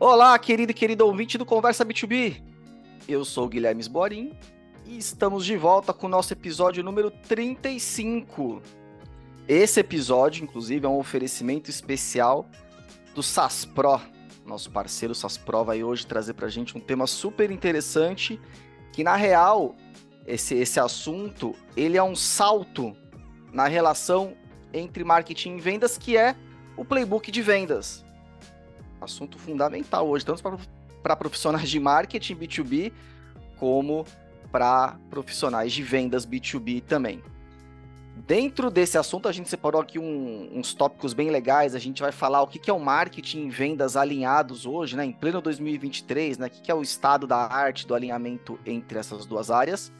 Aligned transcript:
Olá, 0.00 0.36
querido 0.40 0.72
e 0.72 0.74
querido 0.74 1.06
ouvinte 1.06 1.38
do 1.38 1.46
Conversa 1.46 1.84
B2B. 1.86 2.42
Eu 3.08 3.24
sou 3.24 3.46
o 3.46 3.48
Guilherme 3.48 3.80
Sborim 3.80 4.36
e 4.84 4.98
estamos 4.98 5.46
de 5.46 5.56
volta 5.56 5.92
com 5.92 6.06
o 6.08 6.10
nosso 6.10 6.32
episódio 6.32 6.82
número 6.82 7.12
35. 7.12 8.60
Esse 9.46 9.78
episódio, 9.78 10.42
inclusive, 10.42 10.84
é 10.84 10.88
um 10.88 10.98
oferecimento 10.98 11.70
especial 11.70 12.44
do 13.14 13.22
SAS 13.22 13.64
Pro. 13.64 14.00
Nosso 14.44 14.68
parceiro 14.68 15.14
SAS 15.14 15.38
Pro 15.38 15.64
vai 15.64 15.84
hoje 15.84 16.04
trazer 16.04 16.34
para 16.34 16.46
a 16.46 16.50
gente 16.50 16.76
um 16.76 16.80
tema 16.80 17.06
super 17.06 17.52
interessante 17.52 18.40
que, 18.92 19.04
na 19.04 19.14
real, 19.14 19.76
esse, 20.26 20.56
esse 20.56 20.80
assunto, 20.80 21.54
ele 21.76 21.96
é 21.96 22.02
um 22.02 22.16
salto 22.16 22.96
na 23.52 23.68
relação 23.68 24.34
entre 24.72 25.04
marketing 25.04 25.56
e 25.56 25.60
vendas, 25.60 25.96
que 25.96 26.16
é 26.16 26.34
o 26.76 26.84
playbook 26.84 27.30
de 27.30 27.40
vendas. 27.40 28.03
Assunto 29.04 29.38
fundamental 29.38 30.08
hoje, 30.08 30.24
tanto 30.24 30.42
para 31.02 31.16
profissionais 31.16 31.68
de 31.68 31.78
marketing 31.78 32.36
B2B, 32.36 32.92
como 33.58 34.04
para 34.50 34.96
profissionais 35.10 35.72
de 35.72 35.82
vendas 35.82 36.26
B2B 36.26 36.82
também. 36.82 37.22
Dentro 38.16 38.70
desse 38.70 38.96
assunto, 38.96 39.28
a 39.28 39.32
gente 39.32 39.48
separou 39.48 39.80
aqui 39.80 39.98
um, 39.98 40.50
uns 40.54 40.72
tópicos 40.72 41.12
bem 41.12 41.30
legais. 41.30 41.74
A 41.74 41.80
gente 41.80 42.00
vai 42.00 42.12
falar 42.12 42.42
o 42.42 42.46
que, 42.46 42.70
é 42.70 42.72
o 42.72 42.78
marketing 42.78 43.46
e 43.46 43.50
vendas 43.50 43.96
alinhados 43.96 44.64
hoje, 44.64 44.96
né, 44.96 45.04
em 45.04 45.12
pleno 45.12 45.40
2023, 45.40 46.38
né, 46.38 46.46
o 46.46 46.50
que, 46.50 46.62
que 46.62 46.70
é 46.70 46.74
o 46.74 46.82
estado 46.82 47.26
da 47.26 47.38
arte 47.38 47.86
do 47.86 47.94
alinhamento 47.94 48.58
entre 48.64 48.98
essas 48.98 49.26
duas 49.26 49.50
áreas 49.50 49.92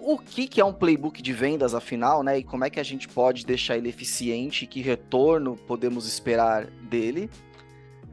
o 0.00 0.18
que, 0.18 0.48
que 0.48 0.60
é 0.60 0.64
um 0.64 0.72
playbook 0.72 1.20
de 1.20 1.32
vendas, 1.32 1.74
afinal, 1.74 2.22
né? 2.22 2.38
E 2.38 2.42
como 2.42 2.64
é 2.64 2.70
que 2.70 2.80
a 2.80 2.82
gente 2.82 3.06
pode 3.06 3.44
deixar 3.44 3.76
ele 3.76 3.88
eficiente, 3.88 4.66
que 4.66 4.80
retorno 4.80 5.56
podemos 5.56 6.06
esperar 6.06 6.66
dele. 6.66 7.30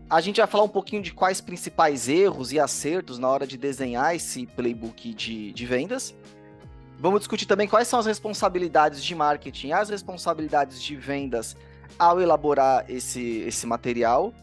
A 0.09 0.21
gente 0.21 0.37
vai 0.37 0.47
falar 0.47 0.63
um 0.63 0.69
pouquinho 0.69 1.01
de 1.01 1.11
quais 1.11 1.41
principais 1.41 2.07
erros 2.07 2.53
e 2.53 2.59
acertos 2.59 3.19
na 3.19 3.27
hora 3.27 3.45
de 3.45 3.57
desenhar 3.57 4.15
esse 4.15 4.47
playbook 4.47 5.13
de, 5.13 5.51
de 5.51 5.65
vendas. 5.65 6.15
Vamos 6.97 7.19
discutir 7.19 7.45
também 7.45 7.67
quais 7.67 7.89
são 7.89 7.99
as 7.99 8.05
responsabilidades 8.05 9.03
de 9.03 9.13
marketing, 9.13 9.73
as 9.73 9.89
responsabilidades 9.89 10.81
de 10.81 10.95
vendas 10.95 11.57
ao 11.99 12.21
elaborar 12.21 12.85
esse, 12.89 13.39
esse 13.39 13.67
material 13.67 14.33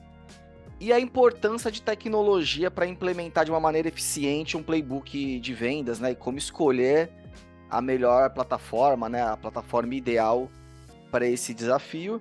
e 0.78 0.92
a 0.92 1.00
importância 1.00 1.70
de 1.70 1.80
tecnologia 1.80 2.70
para 2.70 2.86
implementar 2.86 3.46
de 3.46 3.50
uma 3.50 3.60
maneira 3.60 3.88
eficiente 3.88 4.58
um 4.58 4.62
playbook 4.62 5.40
de 5.40 5.54
vendas, 5.54 5.98
né? 5.98 6.10
E 6.10 6.14
como 6.14 6.36
escolher 6.36 7.10
a 7.70 7.80
melhor 7.80 8.28
plataforma, 8.34 9.08
né? 9.08 9.22
A 9.22 9.36
plataforma 9.36 9.94
ideal 9.94 10.50
para 11.10 11.26
esse 11.26 11.54
desafio. 11.54 12.20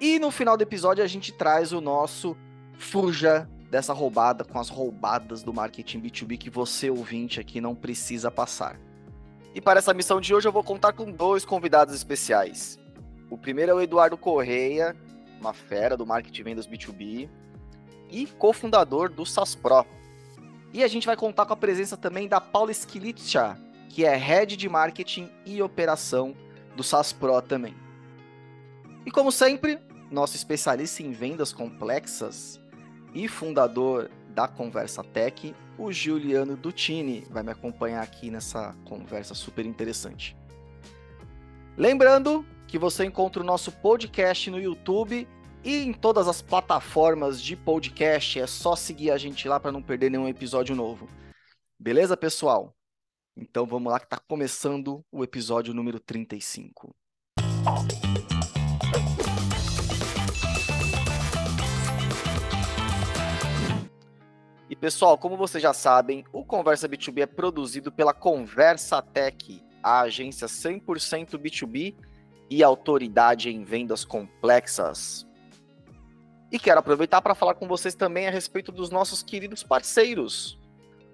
E 0.00 0.20
no 0.20 0.30
final 0.30 0.56
do 0.56 0.62
episódio 0.62 1.02
a 1.02 1.06
gente 1.08 1.32
traz 1.32 1.72
o 1.72 1.80
nosso 1.80 2.36
fuja 2.84 3.48
dessa 3.70 3.92
roubada 3.92 4.44
com 4.44 4.60
as 4.60 4.68
roubadas 4.68 5.42
do 5.42 5.52
marketing 5.52 6.00
B2B 6.02 6.38
que 6.38 6.50
você 6.50 6.90
ouvinte 6.90 7.40
aqui 7.40 7.60
não 7.60 7.74
precisa 7.74 8.30
passar. 8.30 8.78
E 9.54 9.60
para 9.60 9.78
essa 9.78 9.94
missão 9.94 10.20
de 10.20 10.34
hoje 10.34 10.46
eu 10.46 10.52
vou 10.52 10.62
contar 10.62 10.92
com 10.92 11.10
dois 11.10 11.44
convidados 11.44 11.94
especiais. 11.94 12.78
O 13.30 13.38
primeiro 13.38 13.72
é 13.72 13.74
o 13.74 13.80
Eduardo 13.80 14.16
Correia, 14.16 14.94
uma 15.40 15.52
fera 15.52 15.96
do 15.96 16.06
marketing 16.06 16.42
vendas 16.42 16.66
B2B 16.68 17.28
e 18.10 18.26
cofundador 18.26 19.08
do 19.08 19.24
SaaS 19.24 19.54
Pro. 19.54 19.84
E 20.72 20.84
a 20.84 20.88
gente 20.88 21.06
vai 21.06 21.16
contar 21.16 21.46
com 21.46 21.52
a 21.52 21.56
presença 21.56 21.96
também 21.96 22.28
da 22.28 22.40
Paula 22.40 22.70
Skilitcha, 22.70 23.58
que 23.88 24.04
é 24.04 24.14
Head 24.14 24.56
de 24.56 24.68
Marketing 24.68 25.30
e 25.46 25.62
Operação 25.62 26.34
do 26.76 26.82
SaaS 26.82 27.12
Pro 27.12 27.40
também. 27.40 27.74
E 29.06 29.10
como 29.10 29.32
sempre, 29.32 29.78
nosso 30.10 30.36
especialista 30.36 31.02
em 31.02 31.12
vendas 31.12 31.52
complexas 31.52 32.60
e 33.14 33.28
fundador 33.28 34.10
da 34.30 34.48
Conversa 34.48 35.04
Tech, 35.04 35.54
o 35.78 35.92
Juliano 35.92 36.56
Dutini, 36.56 37.24
vai 37.30 37.42
me 37.42 37.52
acompanhar 37.52 38.02
aqui 38.02 38.30
nessa 38.30 38.74
conversa 38.84 39.34
super 39.34 39.64
interessante. 39.64 40.36
Lembrando 41.76 42.44
que 42.66 42.78
você 42.78 43.04
encontra 43.04 43.42
o 43.42 43.46
nosso 43.46 43.70
podcast 43.70 44.50
no 44.50 44.60
YouTube 44.60 45.28
e 45.62 45.76
em 45.78 45.92
todas 45.92 46.26
as 46.26 46.42
plataformas 46.42 47.40
de 47.40 47.56
podcast. 47.56 48.40
É 48.40 48.46
só 48.46 48.74
seguir 48.74 49.10
a 49.10 49.18
gente 49.18 49.46
lá 49.48 49.58
para 49.60 49.72
não 49.72 49.82
perder 49.82 50.10
nenhum 50.10 50.28
episódio 50.28 50.74
novo. 50.74 51.08
Beleza, 51.78 52.16
pessoal? 52.16 52.74
Então 53.36 53.66
vamos 53.66 53.92
lá 53.92 53.98
que 53.98 54.06
está 54.06 54.18
começando 54.18 55.04
o 55.10 55.24
episódio 55.24 55.72
número 55.74 55.98
35. 55.98 56.94
E 64.68 64.74
pessoal, 64.74 65.18
como 65.18 65.36
vocês 65.36 65.62
já 65.62 65.72
sabem, 65.72 66.24
o 66.32 66.44
Conversa 66.44 66.88
B2B 66.88 67.22
é 67.22 67.26
produzido 67.26 67.92
pela 67.92 68.14
Conversa 68.14 69.02
Tech, 69.02 69.62
a 69.82 70.00
agência 70.00 70.46
100% 70.46 71.38
B2B 71.38 71.94
e 72.48 72.62
autoridade 72.62 73.50
em 73.50 73.62
vendas 73.62 74.04
complexas. 74.04 75.26
E 76.50 76.58
quero 76.58 76.80
aproveitar 76.80 77.20
para 77.20 77.34
falar 77.34 77.54
com 77.54 77.68
vocês 77.68 77.94
também 77.94 78.26
a 78.26 78.30
respeito 78.30 78.72
dos 78.72 78.90
nossos 78.90 79.22
queridos 79.22 79.62
parceiros, 79.62 80.58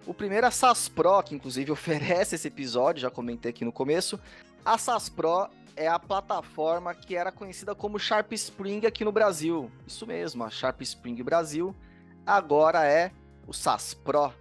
o 0.07 0.15
primeiro 0.15 0.47
é 0.47 0.49
a 0.49 0.51
SAS 0.51 0.89
Pro, 0.89 1.23
que 1.23 1.35
inclusive 1.35 1.71
oferece 1.73 2.35
esse 2.35 2.49
episódio, 2.49 3.03
já 3.03 3.11
comentei 3.11 3.51
aqui 3.51 3.65
no 3.65 3.73
começo. 3.73 4.19
A 4.65 4.77
SAS 4.79 5.09
Pro 5.09 5.49
é 5.77 5.89
a 5.89 5.99
plataforma 5.99 6.95
que 6.95 7.17
era 7.17 7.31
conhecida 7.31 7.75
como 7.75 7.99
Sharp 7.99 8.33
Spring 8.33 8.87
aqui 8.87 9.05
no 9.05 9.13
Brasil. 9.13 9.71
Isso 9.87 10.07
mesmo, 10.07 10.45
a 10.45 10.51
Sharp 10.51 10.81
Spring 10.83 11.23
Brasil 11.23 11.75
agora 12.27 12.85
é 12.85 13.11
o 13.51 13.53
SAS 13.53 13.93
Pro. 13.93 14.33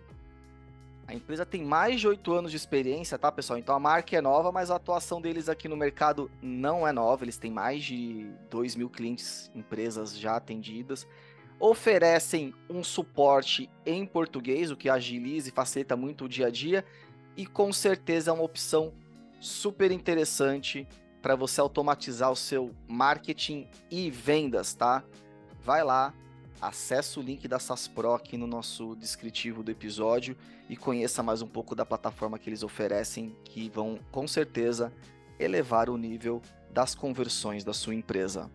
A 1.08 1.16
empresa 1.16 1.44
tem 1.44 1.64
mais 1.64 2.00
de 2.00 2.08
oito 2.08 2.32
anos 2.32 2.52
de 2.52 2.58
experiência, 2.58 3.18
tá, 3.18 3.32
pessoal? 3.32 3.58
Então 3.58 3.76
a 3.76 3.80
marca 3.80 4.16
é 4.16 4.22
nova, 4.22 4.52
mas 4.52 4.70
a 4.70 4.76
atuação 4.76 5.20
deles 5.20 5.50
aqui 5.50 5.68
no 5.68 5.76
mercado 5.76 6.30
não 6.40 6.88
é 6.88 6.92
nova. 6.92 7.26
Eles 7.26 7.38
têm 7.38 7.50
mais 7.50 7.84
de 7.84 8.30
2 8.52 8.76
mil 8.76 8.90
clientes, 8.90 9.50
empresas 9.56 10.18
já 10.18 10.36
atendidas 10.36 11.08
oferecem 11.60 12.54
um 12.70 12.84
suporte 12.84 13.70
em 13.86 14.06
português, 14.06 14.72
o 14.72 14.78
que 14.78 14.90
agiliza 14.90 15.50
e 15.50 15.52
facilita 15.52 15.96
muito 15.96 16.26
o 16.26 16.30
dia 16.30 16.48
a 16.48 16.50
dia, 16.50 16.86
e 17.36 17.46
com 17.46 17.74
certeza 17.74 18.32
é 18.32 18.34
uma 18.34 18.44
opção 18.44 18.94
super 19.42 19.92
interessante 19.92 20.88
para 21.22 21.36
você 21.36 21.60
automatizar 21.60 22.32
o 22.32 22.36
seu 22.36 22.74
marketing 22.88 23.68
e 23.92 24.10
vendas, 24.10 24.74
tá? 24.74 25.04
Vai 25.62 25.84
lá, 25.84 26.14
acessa 26.62 27.20
o 27.20 27.24
link 27.24 27.48
da 27.48 27.60
SAS 27.60 27.88
Pro 27.88 28.14
aqui 28.14 28.38
no 28.38 28.48
nosso 28.48 28.96
descritivo 28.96 29.64
do 29.64 29.72
episódio 29.72 30.36
e 30.70 30.76
conheça 30.76 31.24
mais 31.24 31.42
um 31.42 31.48
pouco 31.48 31.74
da 31.74 31.86
plataforma 31.86 32.38
que 32.38 32.50
eles 32.50 32.64
oferecem, 32.64 33.36
que 33.46 33.70
vão 33.70 34.00
com 34.12 34.28
certeza 34.28 34.92
elevar 35.40 35.90
o 35.90 35.98
nível 35.98 36.42
das 36.72 36.94
conversões 36.94 37.64
da 37.64 37.74
sua 37.74 37.96
empresa. 37.96 38.52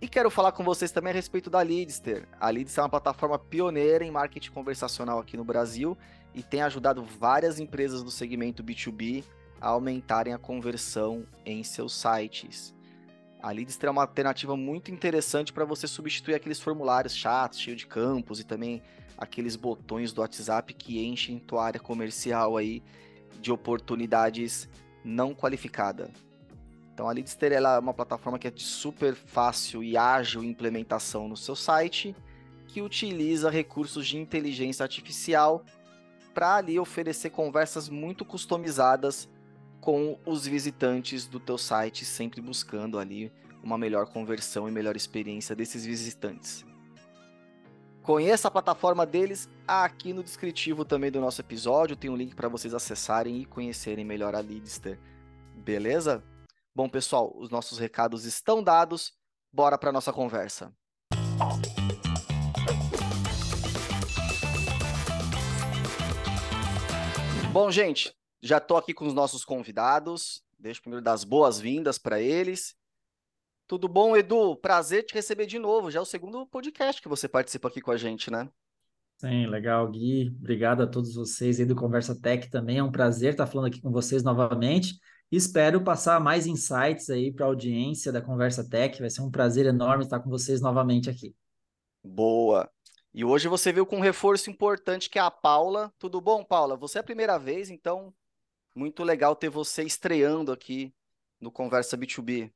E 0.00 0.08
quero 0.08 0.30
falar 0.30 0.52
com 0.52 0.62
vocês 0.62 0.92
também 0.92 1.12
a 1.12 1.14
respeito 1.14 1.48
da 1.48 1.62
Leadster. 1.62 2.28
A 2.38 2.50
Leadster 2.50 2.82
é 2.82 2.84
uma 2.84 2.90
plataforma 2.90 3.38
pioneira 3.38 4.04
em 4.04 4.10
marketing 4.10 4.50
conversacional 4.50 5.18
aqui 5.18 5.34
no 5.34 5.44
Brasil 5.44 5.96
e 6.34 6.42
tem 6.42 6.60
ajudado 6.60 7.02
várias 7.02 7.58
empresas 7.58 8.02
do 8.02 8.10
segmento 8.10 8.62
B2B 8.62 9.24
a 9.58 9.70
aumentarem 9.70 10.34
a 10.34 10.38
conversão 10.38 11.26
em 11.46 11.64
seus 11.64 11.94
sites. 11.94 12.73
A 13.44 13.50
Leadster 13.50 13.88
é 13.88 13.90
uma 13.90 14.00
alternativa 14.00 14.56
muito 14.56 14.90
interessante 14.90 15.52
para 15.52 15.66
você 15.66 15.86
substituir 15.86 16.34
aqueles 16.34 16.58
formulários 16.58 17.14
chatos, 17.14 17.60
cheios 17.60 17.78
de 17.78 17.86
campos 17.86 18.40
e 18.40 18.44
também 18.44 18.82
aqueles 19.18 19.54
botões 19.54 20.14
do 20.14 20.22
WhatsApp 20.22 20.72
que 20.72 21.04
enchem 21.04 21.38
tua 21.38 21.62
área 21.62 21.78
comercial 21.78 22.56
aí 22.56 22.82
de 23.42 23.52
oportunidades 23.52 24.66
não 25.04 25.34
qualificadas. 25.34 26.08
Então 26.94 27.06
a 27.06 27.12
Leadster 27.12 27.52
é 27.52 27.78
uma 27.78 27.92
plataforma 27.92 28.38
que 28.38 28.48
é 28.48 28.50
de 28.50 28.62
super 28.62 29.14
fácil 29.14 29.84
e 29.84 29.94
ágil 29.94 30.42
implementação 30.42 31.28
no 31.28 31.36
seu 31.36 31.54
site, 31.54 32.16
que 32.66 32.80
utiliza 32.80 33.50
recursos 33.50 34.06
de 34.06 34.16
inteligência 34.16 34.84
artificial 34.84 35.62
para 36.32 36.54
ali 36.56 36.78
oferecer 36.78 37.28
conversas 37.28 37.90
muito 37.90 38.24
customizadas 38.24 39.28
com 39.84 40.18
os 40.24 40.46
visitantes 40.46 41.26
do 41.26 41.38
teu 41.38 41.58
site, 41.58 42.06
sempre 42.06 42.40
buscando 42.40 42.98
ali 42.98 43.30
uma 43.62 43.76
melhor 43.76 44.06
conversão 44.06 44.66
e 44.66 44.72
melhor 44.72 44.96
experiência 44.96 45.54
desses 45.54 45.84
visitantes. 45.84 46.64
Conheça 48.02 48.48
a 48.48 48.50
plataforma 48.50 49.04
deles 49.04 49.46
aqui 49.68 50.14
no 50.14 50.24
descritivo 50.24 50.86
também 50.86 51.10
do 51.10 51.20
nosso 51.20 51.42
episódio, 51.42 51.96
tem 51.96 52.08
um 52.08 52.16
link 52.16 52.34
para 52.34 52.48
vocês 52.48 52.72
acessarem 52.72 53.42
e 53.42 53.44
conhecerem 53.44 54.06
melhor 54.06 54.34
a 54.34 54.40
Leadster. 54.40 54.98
Beleza? 55.54 56.24
Bom, 56.74 56.88
pessoal, 56.88 57.30
os 57.36 57.50
nossos 57.50 57.78
recados 57.78 58.24
estão 58.24 58.62
dados. 58.62 59.12
Bora 59.52 59.76
para 59.76 59.92
nossa 59.92 60.14
conversa. 60.14 60.72
Bom, 67.52 67.70
gente, 67.70 68.12
já 68.44 68.58
estou 68.58 68.76
aqui 68.76 68.92
com 68.92 69.06
os 69.06 69.14
nossos 69.14 69.42
convidados. 69.42 70.44
Deixo 70.58 70.82
primeiro 70.82 71.02
das 71.02 71.24
boas-vindas 71.24 71.96
para 71.96 72.20
eles. 72.20 72.76
Tudo 73.66 73.88
bom, 73.88 74.14
Edu? 74.14 74.54
Prazer 74.56 75.04
te 75.04 75.14
receber 75.14 75.46
de 75.46 75.58
novo. 75.58 75.90
Já 75.90 75.98
é 75.98 76.02
o 76.02 76.06
segundo 76.06 76.46
podcast 76.46 77.00
que 77.00 77.08
você 77.08 77.26
participa 77.26 77.68
aqui 77.68 77.80
com 77.80 77.90
a 77.90 77.96
gente, 77.96 78.30
né? 78.30 78.46
Sim, 79.16 79.46
legal, 79.46 79.90
Gui. 79.90 80.28
Obrigado 80.38 80.82
a 80.82 80.86
todos 80.86 81.14
vocês 81.14 81.58
aí 81.58 81.64
do 81.64 81.74
Conversa 81.74 82.14
Tech 82.20 82.50
também. 82.50 82.76
É 82.76 82.82
um 82.82 82.92
prazer 82.92 83.32
estar 83.32 83.46
falando 83.46 83.68
aqui 83.68 83.80
com 83.80 83.90
vocês 83.90 84.22
novamente. 84.22 84.98
Espero 85.32 85.82
passar 85.82 86.20
mais 86.20 86.46
insights 86.46 87.08
aí 87.08 87.32
para 87.32 87.46
a 87.46 87.48
audiência 87.48 88.12
da 88.12 88.20
Conversa 88.20 88.68
Tech. 88.68 89.00
Vai 89.00 89.08
ser 89.08 89.22
um 89.22 89.30
prazer 89.30 89.64
enorme 89.64 90.04
estar 90.04 90.20
com 90.20 90.28
vocês 90.28 90.60
novamente 90.60 91.08
aqui. 91.08 91.34
Boa. 92.04 92.70
E 93.14 93.24
hoje 93.24 93.48
você 93.48 93.72
veio 93.72 93.86
com 93.86 93.96
um 93.96 94.00
reforço 94.00 94.50
importante 94.50 95.08
que 95.08 95.18
é 95.18 95.22
a 95.22 95.30
Paula. 95.30 95.90
Tudo 95.98 96.20
bom, 96.20 96.44
Paula? 96.44 96.76
Você 96.76 96.98
é 96.98 97.00
a 97.00 97.04
primeira 97.04 97.38
vez, 97.38 97.70
então 97.70 98.12
muito 98.74 99.04
legal 99.04 99.36
ter 99.36 99.48
você 99.48 99.84
estreando 99.84 100.50
aqui 100.52 100.92
no 101.40 101.50
Conversa 101.50 101.96
B2B. 101.96 102.52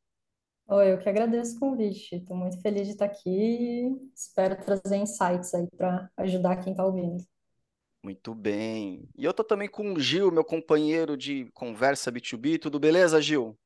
Oi, 0.67 0.93
eu 0.93 0.99
que 0.99 1.09
agradeço 1.09 1.57
o 1.57 1.61
convite. 1.61 2.17
Estou 2.17 2.37
muito 2.37 2.61
feliz 2.61 2.87
de 2.87 2.93
estar 2.93 3.07
aqui 3.07 3.31
e 3.31 4.11
espero 4.15 4.55
trazer 4.63 4.97
insights 4.97 5.55
aí 5.55 5.67
para 5.77 6.11
ajudar 6.19 6.57
quem 6.57 6.73
está 6.73 6.85
ouvindo. 6.85 7.25
Muito 8.03 8.35
bem. 8.35 9.09
E 9.17 9.25
eu 9.25 9.33
tô 9.33 9.43
também 9.43 9.69
com 9.69 9.95
o 9.95 10.01
Gil, 10.01 10.31
meu 10.31 10.45
companheiro 10.45 11.17
de 11.17 11.51
conversa 11.53 12.13
B2B. 12.13 12.59
Tudo 12.59 12.79
beleza, 12.79 13.21
Gil? 13.21 13.59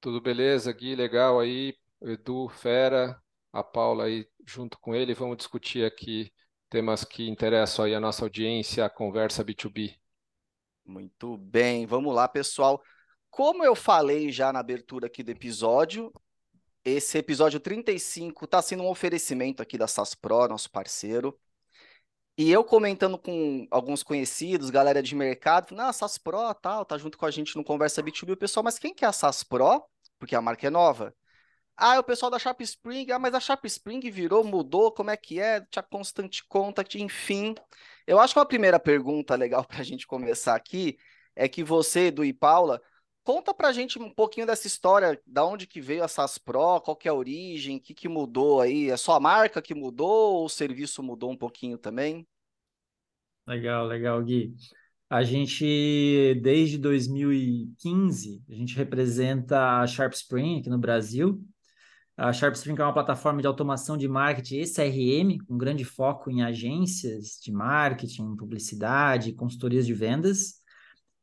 Tudo 0.00 0.20
beleza, 0.20 0.72
Gui, 0.72 0.94
legal 0.94 1.38
aí. 1.38 1.74
Edu, 2.00 2.48
Fera, 2.48 3.20
a 3.52 3.62
Paula 3.62 4.04
aí 4.04 4.26
junto 4.46 4.78
com 4.80 4.94
ele. 4.94 5.12
Vamos 5.12 5.36
discutir 5.36 5.84
aqui 5.84 6.32
temas 6.70 7.04
que 7.04 7.28
interessam 7.28 7.84
aí 7.84 7.94
a 7.94 8.00
nossa 8.00 8.24
audiência, 8.24 8.84
a 8.84 8.90
conversa 8.90 9.44
B2B. 9.44 9.99
Muito 10.84 11.36
bem, 11.36 11.86
vamos 11.86 12.14
lá, 12.14 12.26
pessoal. 12.26 12.82
Como 13.30 13.64
eu 13.64 13.76
falei 13.76 14.32
já 14.32 14.52
na 14.52 14.58
abertura 14.58 15.06
aqui 15.06 15.22
do 15.22 15.30
episódio, 15.30 16.12
esse 16.84 17.18
episódio 17.18 17.60
35 17.60 18.44
está 18.44 18.60
sendo 18.60 18.82
um 18.82 18.88
oferecimento 18.88 19.62
aqui 19.62 19.78
da 19.78 19.86
SAS 19.86 20.14
Pro, 20.14 20.48
nosso 20.48 20.70
parceiro. 20.70 21.38
E 22.36 22.50
eu 22.50 22.64
comentando 22.64 23.18
com 23.18 23.66
alguns 23.70 24.02
conhecidos, 24.02 24.70
galera 24.70 25.02
de 25.02 25.14
mercado, 25.14 25.68
falando, 25.68 25.84
ah, 25.84 25.90
a 25.90 25.92
SAS 25.92 26.16
Pro, 26.16 26.54
tal, 26.54 26.84
tá 26.84 26.96
junto 26.96 27.18
com 27.18 27.26
a 27.26 27.30
gente 27.30 27.54
no 27.54 27.62
Conversa 27.62 28.02
B2B. 28.02 28.32
O 28.32 28.36
pessoal, 28.36 28.64
mas 28.64 28.78
quem 28.78 28.94
que 28.94 29.04
é 29.04 29.08
a 29.08 29.12
SAS 29.12 29.44
Pro? 29.44 29.84
Porque 30.18 30.34
a 30.34 30.40
marca 30.40 30.66
é 30.66 30.70
nova. 30.70 31.14
Ah, 31.80 31.96
é 31.96 31.98
o 31.98 32.04
pessoal 32.04 32.30
da 32.30 32.38
Sharp 32.38 32.60
Spring. 32.60 33.10
Ah, 33.10 33.18
mas 33.18 33.34
a 33.34 33.40
Sharp 33.40 33.64
Spring 33.64 34.00
virou, 34.10 34.44
mudou, 34.44 34.92
como 34.92 35.10
é 35.10 35.16
que 35.16 35.40
é? 35.40 35.60
Tinha 35.62 35.82
Constant 35.82 36.40
Contact, 36.48 37.00
enfim. 37.00 37.54
Eu 38.06 38.20
acho 38.20 38.34
que 38.34 38.38
uma 38.38 38.46
primeira 38.46 38.78
pergunta 38.78 39.34
legal 39.34 39.64
para 39.66 39.80
a 39.80 39.84
gente 39.84 40.06
começar 40.06 40.54
aqui 40.54 40.98
é 41.34 41.48
que 41.48 41.64
você, 41.64 42.10
do 42.10 42.24
e 42.24 42.32
Paula, 42.32 42.80
Conta 43.22 43.52
pra 43.52 43.70
gente 43.70 43.98
um 43.98 44.10
pouquinho 44.10 44.46
dessa 44.46 44.66
história, 44.66 45.20
da 45.26 45.44
onde 45.44 45.66
que 45.66 45.80
veio 45.80 46.02
a 46.02 46.08
SAS 46.08 46.38
Pro, 46.38 46.80
qual 46.80 46.96
que 46.96 47.06
é 47.06 47.10
a 47.10 47.14
origem, 47.14 47.76
o 47.76 47.80
que, 47.80 47.94
que 47.94 48.08
mudou 48.08 48.60
aí? 48.60 48.90
É 48.90 48.96
só 48.96 49.14
a 49.14 49.20
marca 49.20 49.60
que 49.60 49.74
mudou 49.74 50.36
ou 50.36 50.46
o 50.46 50.48
serviço 50.48 51.02
mudou 51.02 51.30
um 51.30 51.36
pouquinho 51.36 51.76
também? 51.76 52.26
Legal, 53.46 53.86
legal, 53.86 54.22
Gui. 54.24 54.54
A 55.08 55.22
gente, 55.22 56.40
desde 56.42 56.78
2015, 56.78 58.42
a 58.48 58.54
gente 58.54 58.74
representa 58.74 59.80
a 59.80 59.86
Sharp 59.86 60.14
Spring 60.14 60.60
aqui 60.60 60.70
no 60.70 60.78
Brasil. 60.78 61.40
A 62.20 62.34
Sharp 62.34 62.54
Spring 62.54 62.78
é 62.78 62.84
uma 62.84 62.92
plataforma 62.92 63.40
de 63.40 63.46
automação 63.46 63.96
de 63.96 64.06
marketing 64.06 64.58
e 64.58 64.66
CRM, 64.66 65.42
com 65.46 65.56
grande 65.56 65.86
foco 65.86 66.30
em 66.30 66.42
agências 66.42 67.40
de 67.42 67.50
marketing, 67.50 68.36
publicidade, 68.36 69.32
consultorias 69.32 69.86
de 69.86 69.94
vendas. 69.94 70.56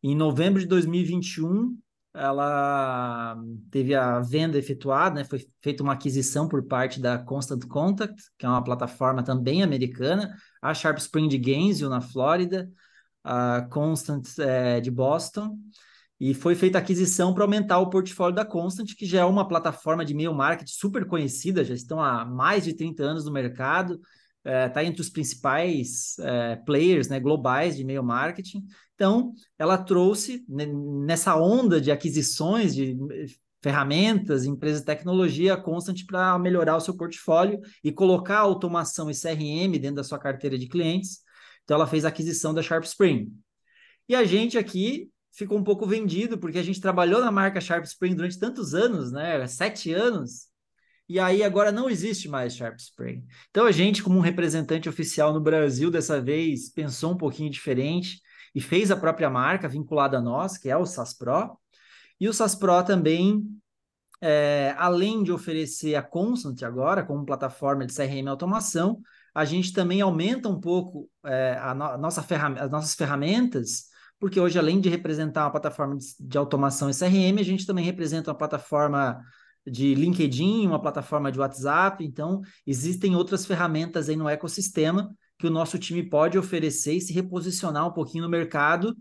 Em 0.02 0.16
novembro 0.16 0.60
de 0.60 0.66
2021, 0.66 1.78
ela 2.16 3.38
teve 3.70 3.94
a 3.94 4.22
venda 4.22 4.58
efetuada, 4.58 5.20
né? 5.20 5.24
foi 5.24 5.46
feita 5.62 5.84
uma 5.84 5.94
aquisição 5.94 6.48
por 6.48 6.64
parte 6.64 7.00
da 7.00 7.20
Constant 7.20 7.68
Contact, 7.68 8.20
que 8.36 8.48
é 8.48 8.50
uma 8.50 8.64
plataforma 8.64 9.22
também 9.22 9.62
americana, 9.62 10.36
a 10.60 10.74
Sharp 10.74 10.98
Spring 10.98 11.28
de 11.28 11.38
Gainesville, 11.38 11.92
na 11.92 12.02
Flórida, 12.02 12.68
a 13.24 13.68
Constant 13.70 14.26
é, 14.40 14.82
de 14.82 14.90
Boston, 14.90 15.60
e 16.20 16.34
foi 16.34 16.56
feita 16.56 16.78
a 16.78 16.82
aquisição 16.82 17.34
para 17.34 17.44
aumentar 17.44 17.80
o 17.80 17.90
portfólio 17.90 18.36
da 18.36 18.44
Constant, 18.44 18.96
que 18.96 19.06
já 19.06 19.20
é 19.20 19.26
uma 19.26 19.48
plataforma 19.48 20.04
de 20.04 20.14
e-mail 20.14 20.34
marketing 20.34 20.74
super 20.74 21.06
conhecida, 21.06 21.64
já 21.64 21.76
estão 21.76 22.02
há 22.02 22.26
mais 22.26 22.64
de 22.64 22.74
30 22.74 23.04
anos 23.04 23.26
no 23.26 23.32
mercado, 23.32 24.02
está 24.44 24.82
é, 24.82 24.86
entre 24.86 25.02
os 25.02 25.10
principais 25.10 26.18
é, 26.20 26.56
players 26.56 27.08
né, 27.08 27.20
globais 27.20 27.76
de 27.76 27.84
e-mail 27.84 28.04
marketing. 28.04 28.66
Então, 28.96 29.34
ela 29.60 29.78
trouxe 29.78 30.44
né, 30.50 30.66
nessa 31.06 31.36
onda 31.36 31.80
de 31.80 31.92
aquisições 31.92 32.74
de 32.74 32.98
ferramentas, 33.62 34.46
empresas 34.46 34.80
de 34.80 34.86
tecnologia 34.86 35.56
constante 35.58 36.06
para 36.06 36.40
melhorar 36.40 36.78
o 36.78 36.80
seu 36.80 36.96
portfólio 36.96 37.60
e 37.84 37.92
colocar 37.92 38.40
automação 38.40 39.10
e 39.12 39.14
CRM 39.14 39.78
dentro 39.80 39.98
da 39.98 40.04
sua 40.04 40.18
carteira 40.18 40.58
de 40.58 40.68
clientes. 40.68 41.20
Então, 41.64 41.76
ela 41.76 41.86
fez 41.86 42.06
a 42.06 42.08
aquisição 42.08 42.56
da 42.56 42.64
Sharp 42.64 42.86
Spring. 42.86 43.32
E 44.10 44.16
a 44.16 44.24
gente 44.24 44.58
aqui 44.58 45.12
ficou 45.38 45.58
um 45.58 45.64
pouco 45.64 45.86
vendido, 45.86 46.38
porque 46.38 46.58
a 46.58 46.64
gente 46.64 46.82
trabalhou 46.82 47.22
na 47.22 47.32
marca 47.32 47.62
Sharp 47.62 47.86
Spring 47.86 48.16
durante 48.16 48.40
tantos 48.40 48.74
anos, 48.74 49.12
né? 49.12 49.46
Sete 49.48 49.94
anos, 49.94 50.48
e 51.10 51.20
aí 51.20 51.42
agora 51.42 51.72
não 51.72 51.90
existe 51.90 52.28
mais 52.28 52.56
Sharp 52.56 52.78
Spring. 52.80 53.24
Então 53.50 53.66
a 53.66 53.72
gente, 53.72 54.04
como 54.04 54.18
um 54.18 54.22
representante 54.22 54.90
oficial 54.90 55.32
no 55.34 55.40
Brasil, 55.40 55.90
dessa 55.90 56.20
vez 56.20 56.70
pensou 56.70 57.14
um 57.14 57.18
pouquinho 57.18 57.50
diferente 57.50 58.20
e 58.54 58.60
fez 58.60 58.92
a 58.92 58.98
própria 58.98 59.30
marca 59.30 59.70
vinculada 59.70 60.18
a 60.18 60.22
nós, 60.22 60.58
que 60.58 60.70
é 60.70 60.76
o 60.76 60.86
SAS 60.86 61.14
Pro. 61.14 61.58
E 62.20 62.28
o 62.28 62.34
SAS 62.34 62.56
Pro 62.56 62.84
também, 62.84 63.46
é, 64.20 64.76
além 64.78 65.24
de 65.24 65.32
oferecer 65.32 65.96
a 65.96 66.02
Constant 66.02 66.62
agora 66.64 67.04
como 67.04 67.26
plataforma 67.26 67.86
de 67.86 67.94
CRM 67.94 68.28
automação, 68.28 69.00
a 69.34 69.46
gente 69.46 69.72
também 69.72 70.02
aumenta 70.02 70.50
um 70.50 70.60
pouco 70.60 71.10
é, 71.24 71.58
a, 71.62 71.74
no, 71.74 71.98
nossa 72.00 72.26
as 72.60 72.72
nossas 72.72 72.96
ferramentas, 72.96 73.86
porque 74.20 74.40
hoje, 74.40 74.58
além 74.58 74.80
de 74.80 74.90
representar 74.90 75.46
uma 75.46 75.52
plataforma 75.52 75.98
de, 76.20 76.38
automação 76.38 76.90
e 76.90 76.94
CRM, 76.94 77.40
a 77.40 77.44
gente 77.44 77.66
também 77.66 77.86
representa 77.86 78.32
uma 78.32 78.38
plataforma 78.38 79.22
de 79.66 79.94
LinkedIn, 79.94 80.66
uma 80.66 80.82
plataforma 80.82 81.32
de 81.32 81.40
WhatsApp. 81.40 82.04
Então, 82.04 82.42
existem 82.66 83.16
outras 83.16 83.46
ferramentas 83.46 84.10
aí 84.10 84.16
no 84.16 84.28
ecossistema 84.28 85.14
que 85.38 85.46
o 85.46 85.52
nosso 85.52 85.78
time 85.78 86.02
pode 86.02 86.38
oferecer 86.38 86.94
e 86.94 87.02
se 87.02 87.14
reposicionar 87.14 87.88
um 87.88 87.94
pouquinho 87.94 88.24
no 88.24 88.30
mercado, 88.30 88.96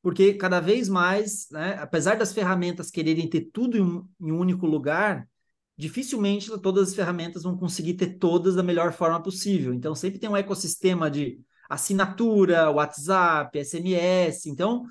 porque 0.00 0.34
cada 0.34 0.60
vez 0.60 0.88
mais, 0.88 1.48
né, 1.50 1.76
apesar 1.80 2.16
das 2.16 2.32
ferramentas 2.32 2.90
quererem 2.90 3.28
ter 3.28 3.50
tudo 3.52 3.76
em 3.76 3.82
um, 3.82 4.08
em 4.20 4.30
um 4.30 4.38
único 4.38 4.66
lugar, 4.66 5.28
dificilmente 5.76 6.48
todas 6.60 6.90
as 6.90 6.94
ferramentas 6.94 7.42
vão 7.42 7.56
conseguir 7.56 7.94
ter 7.94 8.18
todas 8.18 8.54
da 8.54 8.62
melhor 8.62 8.92
forma 8.92 9.20
possível. 9.20 9.74
Então, 9.74 9.94
sempre 9.94 10.20
tem 10.20 10.30
um 10.30 10.36
ecossistema 10.36 11.10
de 11.10 11.40
assinatura, 11.70 12.70
WhatsApp, 12.70 13.64
SMS. 13.64 14.46
Então, 14.46 14.84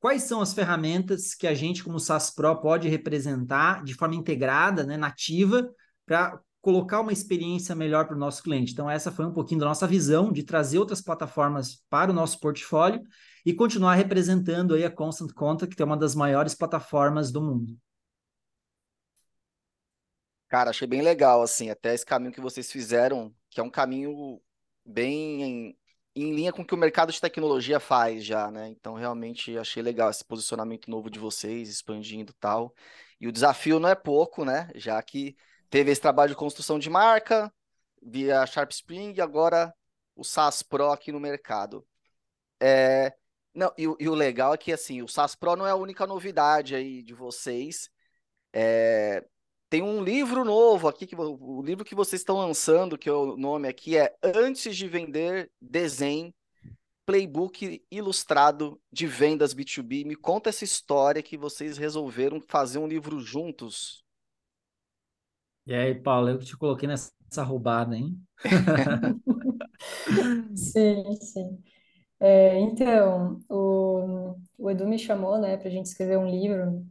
quais 0.00 0.24
são 0.24 0.40
as 0.40 0.52
ferramentas 0.52 1.32
que 1.34 1.46
a 1.46 1.54
gente, 1.54 1.84
como 1.84 2.00
SaaS 2.00 2.30
Pro, 2.30 2.60
pode 2.60 2.88
representar 2.88 3.84
de 3.84 3.94
forma 3.94 4.16
integrada, 4.16 4.84
né, 4.84 4.96
nativa, 4.96 5.70
para 6.04 6.40
colocar 6.60 7.00
uma 7.00 7.12
experiência 7.12 7.74
melhor 7.74 8.06
para 8.06 8.16
o 8.16 8.18
nosso 8.18 8.42
cliente. 8.42 8.72
Então, 8.72 8.90
essa 8.90 9.12
foi 9.12 9.24
um 9.24 9.32
pouquinho 9.32 9.60
da 9.60 9.66
nossa 9.66 9.86
visão 9.86 10.32
de 10.32 10.42
trazer 10.42 10.78
outras 10.78 11.00
plataformas 11.00 11.84
para 11.88 12.10
o 12.10 12.14
nosso 12.14 12.38
portfólio 12.40 13.00
e 13.46 13.54
continuar 13.54 13.94
representando 13.94 14.74
aí 14.74 14.84
a 14.84 14.90
Constant 14.90 15.32
Contact, 15.32 15.74
que 15.74 15.82
é 15.82 15.84
uma 15.84 15.96
das 15.96 16.14
maiores 16.14 16.54
plataformas 16.54 17.32
do 17.32 17.40
mundo. 17.40 17.76
Cara, 20.48 20.70
achei 20.70 20.86
bem 20.86 21.00
legal, 21.00 21.42
assim, 21.42 21.70
até 21.70 21.94
esse 21.94 22.04
caminho 22.04 22.32
que 22.32 22.40
vocês 22.40 22.70
fizeram, 22.70 23.34
que 23.50 23.58
é 23.58 23.62
um 23.62 23.70
caminho 23.70 24.40
bem 24.84 25.76
em 26.14 26.34
linha 26.34 26.52
com 26.52 26.62
o 26.62 26.66
que 26.66 26.74
o 26.74 26.78
mercado 26.78 27.12
de 27.12 27.20
tecnologia 27.20 27.80
faz 27.80 28.24
já, 28.24 28.50
né? 28.50 28.68
Então, 28.68 28.94
realmente 28.94 29.56
achei 29.56 29.82
legal 29.82 30.10
esse 30.10 30.24
posicionamento 30.24 30.90
novo 30.90 31.10
de 31.10 31.18
vocês, 31.18 31.68
expandindo 31.68 32.32
tal. 32.34 32.74
E 33.20 33.26
o 33.26 33.32
desafio 33.32 33.78
não 33.78 33.88
é 33.88 33.94
pouco, 33.94 34.44
né? 34.44 34.70
Já 34.74 35.00
que 35.02 35.36
teve 35.70 35.90
esse 35.90 36.00
trabalho 36.00 36.30
de 36.30 36.36
construção 36.36 36.78
de 36.78 36.90
marca 36.90 37.52
via 38.02 38.44
Sharp 38.46 38.70
Spring 38.72 39.14
e 39.16 39.20
agora 39.20 39.72
o 40.14 40.24
SaaS 40.24 40.62
Pro 40.62 40.90
aqui 40.90 41.12
no 41.12 41.20
mercado. 41.20 41.86
É... 42.60 43.14
Não, 43.54 43.72
e, 43.76 43.82
e 43.82 44.08
o 44.08 44.14
legal 44.14 44.54
é 44.54 44.58
que 44.58 44.72
assim, 44.72 45.02
o 45.02 45.08
SaaS 45.08 45.34
Pro 45.34 45.56
não 45.56 45.66
é 45.66 45.70
a 45.70 45.76
única 45.76 46.06
novidade 46.06 46.74
aí 46.74 47.02
de 47.02 47.14
vocês. 47.14 47.90
É... 48.52 49.24
Tem 49.72 49.80
um 49.80 50.04
livro 50.04 50.44
novo 50.44 50.86
aqui, 50.86 51.06
que, 51.06 51.16
o 51.16 51.62
livro 51.62 51.82
que 51.82 51.94
vocês 51.94 52.20
estão 52.20 52.36
lançando, 52.36 52.98
que 52.98 53.08
é 53.08 53.12
o 53.12 53.38
nome 53.38 53.66
aqui 53.66 53.96
é 53.96 54.14
Antes 54.22 54.76
de 54.76 54.86
Vender 54.86 55.50
Desenho, 55.58 56.30
Playbook 57.06 57.82
Ilustrado 57.90 58.78
de 58.92 59.06
Vendas 59.06 59.54
B2B. 59.54 60.04
Me 60.04 60.14
conta 60.14 60.50
essa 60.50 60.62
história 60.62 61.22
que 61.22 61.38
vocês 61.38 61.78
resolveram 61.78 62.38
fazer 62.38 62.80
um 62.80 62.86
livro 62.86 63.18
juntos. 63.18 64.04
E 65.66 65.72
aí, 65.72 65.94
Paulo, 65.94 66.28
eu 66.28 66.38
te 66.40 66.54
coloquei 66.54 66.86
nessa 66.86 67.42
roubada, 67.42 67.96
hein? 67.96 68.14
sim, 70.54 71.14
sim. 71.14 71.58
É, 72.20 72.60
então, 72.60 73.40
o, 73.48 74.36
o 74.58 74.70
Edu 74.70 74.86
me 74.86 74.98
chamou, 74.98 75.40
né, 75.40 75.56
para 75.56 75.68
a 75.68 75.72
gente 75.72 75.86
escrever 75.86 76.18
um 76.18 76.28
livro 76.28 76.86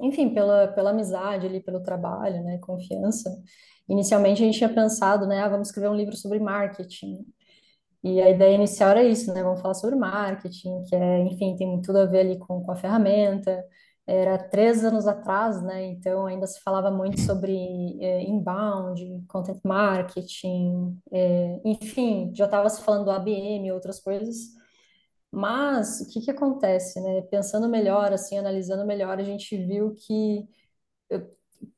enfim, 0.00 0.32
pela, 0.34 0.68
pela 0.68 0.90
amizade 0.90 1.46
ali, 1.46 1.60
pelo 1.60 1.82
trabalho, 1.82 2.42
né, 2.42 2.58
confiança. 2.58 3.30
Inicialmente 3.88 4.42
a 4.42 4.46
gente 4.46 4.58
tinha 4.58 4.72
pensado, 4.72 5.26
né, 5.26 5.40
ah, 5.40 5.48
vamos 5.48 5.68
escrever 5.68 5.88
um 5.88 5.94
livro 5.94 6.16
sobre 6.16 6.38
marketing. 6.38 7.24
E 8.02 8.20
a 8.20 8.30
ideia 8.30 8.54
inicial 8.54 8.90
era 8.90 9.02
isso, 9.04 9.32
né, 9.34 9.42
vamos 9.42 9.60
falar 9.60 9.74
sobre 9.74 9.96
marketing, 9.96 10.84
que 10.84 10.94
é, 10.94 11.20
enfim, 11.20 11.56
tem 11.56 11.80
tudo 11.82 11.98
a 11.98 12.06
ver 12.06 12.20
ali 12.20 12.38
com, 12.38 12.62
com 12.62 12.72
a 12.72 12.76
ferramenta. 12.76 13.64
Era 14.06 14.38
três 14.38 14.84
anos 14.84 15.06
atrás, 15.06 15.60
né, 15.62 15.84
então 15.86 16.26
ainda 16.26 16.46
se 16.46 16.60
falava 16.60 16.90
muito 16.90 17.20
sobre 17.20 17.52
é, 18.00 18.22
inbound, 18.22 19.24
content 19.28 19.58
marketing, 19.64 20.96
é, 21.12 21.60
enfim, 21.64 22.30
já 22.34 22.44
estava 22.44 22.68
se 22.68 22.82
falando 22.82 23.06
do 23.06 23.10
ABM 23.10 23.66
e 23.66 23.72
outras 23.72 23.98
coisas. 24.00 24.56
Mas 25.36 26.00
o 26.00 26.08
que 26.08 26.20
que 26.22 26.30
acontece, 26.30 27.00
né? 27.00 27.22
Pensando 27.22 27.68
melhor, 27.68 28.12
assim, 28.12 28.38
analisando 28.38 28.86
melhor, 28.86 29.18
a 29.18 29.22
gente 29.22 29.56
viu 29.56 29.94
que 29.94 30.48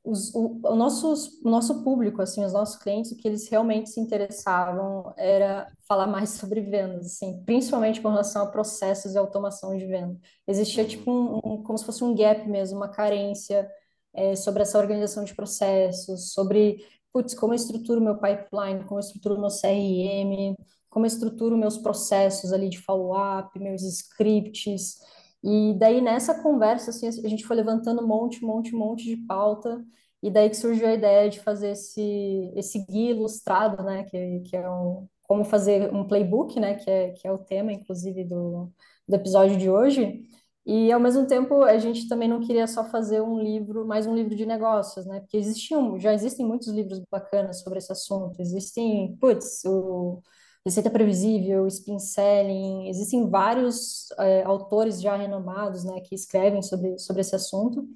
os, 0.03 0.33
o, 0.33 0.59
o, 0.63 0.75
nosso, 0.75 1.13
o 1.43 1.49
nosso 1.49 1.83
público, 1.83 2.21
assim, 2.21 2.43
os 2.45 2.53
nossos 2.53 2.81
clientes, 2.81 3.11
o 3.11 3.17
que 3.17 3.27
eles 3.27 3.47
realmente 3.49 3.89
se 3.89 3.99
interessavam 3.99 5.13
era 5.17 5.71
falar 5.87 6.07
mais 6.07 6.31
sobre 6.31 6.61
vendas, 6.61 7.05
assim, 7.05 7.43
principalmente 7.45 8.01
com 8.01 8.09
relação 8.09 8.43
a 8.43 8.51
processos 8.51 9.13
e 9.13 9.17
automação 9.17 9.75
de 9.77 9.85
venda. 9.85 10.17
Existia 10.47 10.85
tipo 10.85 11.11
um, 11.11 11.37
um 11.43 11.63
como 11.63 11.77
se 11.77 11.85
fosse 11.85 12.03
um 12.03 12.15
gap 12.15 12.47
mesmo, 12.47 12.77
uma 12.77 12.89
carência 12.89 13.69
é, 14.13 14.35
sobre 14.35 14.63
essa 14.63 14.77
organização 14.79 15.23
de 15.23 15.35
processos, 15.35 16.33
sobre, 16.33 16.85
putz, 17.13 17.33
como 17.33 17.53
eu 17.53 17.55
estruturo 17.57 18.01
meu 18.01 18.15
pipeline, 18.15 18.83
como 18.85 18.99
eu 18.99 19.03
estruturo 19.03 19.39
meu 19.39 19.49
CRM, 19.49 20.55
como 20.89 21.05
eu 21.05 21.07
estruturo 21.07 21.57
meus 21.57 21.77
processos 21.77 22.51
ali 22.51 22.69
de 22.69 22.79
follow-up, 22.81 23.57
meus 23.59 23.83
scripts. 23.83 24.97
E 25.43 25.73
daí 25.77 26.01
nessa 26.01 26.41
conversa, 26.41 26.89
assim, 26.89 27.07
a 27.07 27.29
gente 27.29 27.45
foi 27.45 27.55
levantando 27.55 28.03
um 28.03 28.07
monte, 28.07 28.43
um 28.43 28.47
monte, 28.47 28.75
um 28.75 28.79
monte 28.79 29.05
de 29.05 29.17
pauta, 29.17 29.83
e 30.21 30.29
daí 30.29 30.49
que 30.49 30.57
surgiu 30.57 30.87
a 30.87 30.93
ideia 30.93 31.29
de 31.29 31.39
fazer 31.39 31.71
esse, 31.71 32.51
esse 32.55 32.85
guia 32.85 33.11
ilustrado, 33.11 33.83
né, 33.83 34.03
que, 34.03 34.41
que 34.41 34.55
é 34.57 34.69
um, 34.69 35.07
como 35.23 35.45
fazer 35.45 35.93
um 35.93 36.05
playbook, 36.05 36.59
né, 36.59 36.75
que 36.75 36.89
é, 36.89 37.11
que 37.11 37.27
é 37.27 37.31
o 37.31 37.37
tema, 37.37 37.71
inclusive, 37.71 38.25
do, 38.25 38.69
do 39.07 39.15
episódio 39.15 39.57
de 39.57 39.69
hoje. 39.69 40.23
E, 40.65 40.91
ao 40.91 40.99
mesmo 40.99 41.25
tempo, 41.25 41.63
a 41.63 41.77
gente 41.77 42.07
também 42.09 42.27
não 42.27 42.41
queria 42.41 42.67
só 42.67 42.83
fazer 42.83 43.21
um 43.21 43.39
livro, 43.39 43.87
mais 43.87 44.05
um 44.05 44.13
livro 44.13 44.35
de 44.35 44.45
negócios, 44.45 45.05
né, 45.05 45.21
porque 45.21 45.37
existiam, 45.37 45.97
já 45.99 46.13
existem 46.13 46.45
muitos 46.45 46.67
livros 46.67 47.01
bacanas 47.09 47.61
sobre 47.61 47.79
esse 47.79 47.91
assunto. 47.91 48.41
Existem, 48.41 49.15
putz, 49.21 49.63
o 49.65 50.21
Receita 50.69 50.91
Previsível, 50.91 51.65
Spin 51.65 51.97
Selling, 51.97 52.89
existem 52.89 53.27
vários 53.27 54.11
é, 54.19 54.43
autores 54.43 55.01
já 55.01 55.15
renomados, 55.15 55.83
né, 55.83 55.99
que 56.01 56.13
escrevem 56.13 56.61
sobre, 56.61 56.99
sobre 56.99 57.21
esse 57.21 57.35
assunto, 57.35 57.89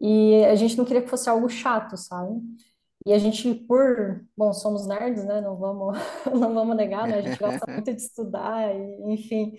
e 0.00 0.42
a 0.46 0.54
gente 0.54 0.78
não 0.78 0.86
queria 0.86 1.02
que 1.02 1.10
fosse 1.10 1.28
algo 1.28 1.46
chato, 1.46 1.94
sabe? 1.98 2.40
E 3.04 3.12
a 3.12 3.18
gente, 3.18 3.54
por, 3.54 4.24
bom, 4.34 4.50
somos 4.54 4.86
nerds, 4.86 5.26
né, 5.26 5.42
não 5.42 5.56
vamos, 5.56 5.98
não 6.32 6.54
vamos 6.54 6.74
negar, 6.74 7.06
né, 7.06 7.18
a 7.18 7.20
gente 7.20 7.38
gosta 7.38 7.66
muito 7.70 7.92
de 7.94 8.00
estudar, 8.00 8.74
e, 8.74 9.12
enfim, 9.12 9.58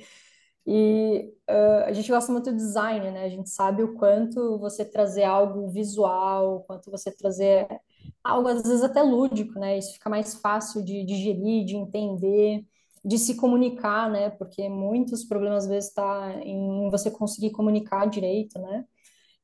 e 0.66 1.32
uh, 1.48 1.84
a 1.86 1.94
gente 1.94 2.12
gosta 2.12 2.32
muito 2.32 2.52
de 2.52 2.58
design, 2.58 3.12
né, 3.12 3.26
a 3.26 3.30
gente 3.30 3.52
sabe 3.52 3.84
o 3.84 3.94
quanto 3.94 4.58
você 4.58 4.84
trazer 4.84 5.26
algo 5.26 5.70
visual, 5.70 6.56
o 6.56 6.60
quanto 6.62 6.90
você 6.90 7.12
trazer 7.12 7.68
algo 8.30 8.48
às 8.50 8.64
vezes 8.64 8.84
até 8.84 9.02
lúdico, 9.02 9.60
né? 9.60 9.78
Isso 9.78 9.94
fica 9.94 10.10
mais 10.10 10.36
fácil 10.36 10.84
de 10.84 11.04
digerir, 11.06 11.66
de 11.66 11.76
entender, 11.76 12.66
de 13.04 13.18
se 13.18 13.36
comunicar, 13.36 14.10
né? 14.10 14.30
Porque 14.32 14.68
muitos 14.70 15.26
problemas 15.26 15.64
às 15.66 15.70
vezes 15.70 15.90
está 15.90 16.34
em 16.44 16.90
você 16.92 17.12
conseguir 17.12 17.52
comunicar 17.52 18.08
direito, 18.08 18.60
né? 18.60 18.86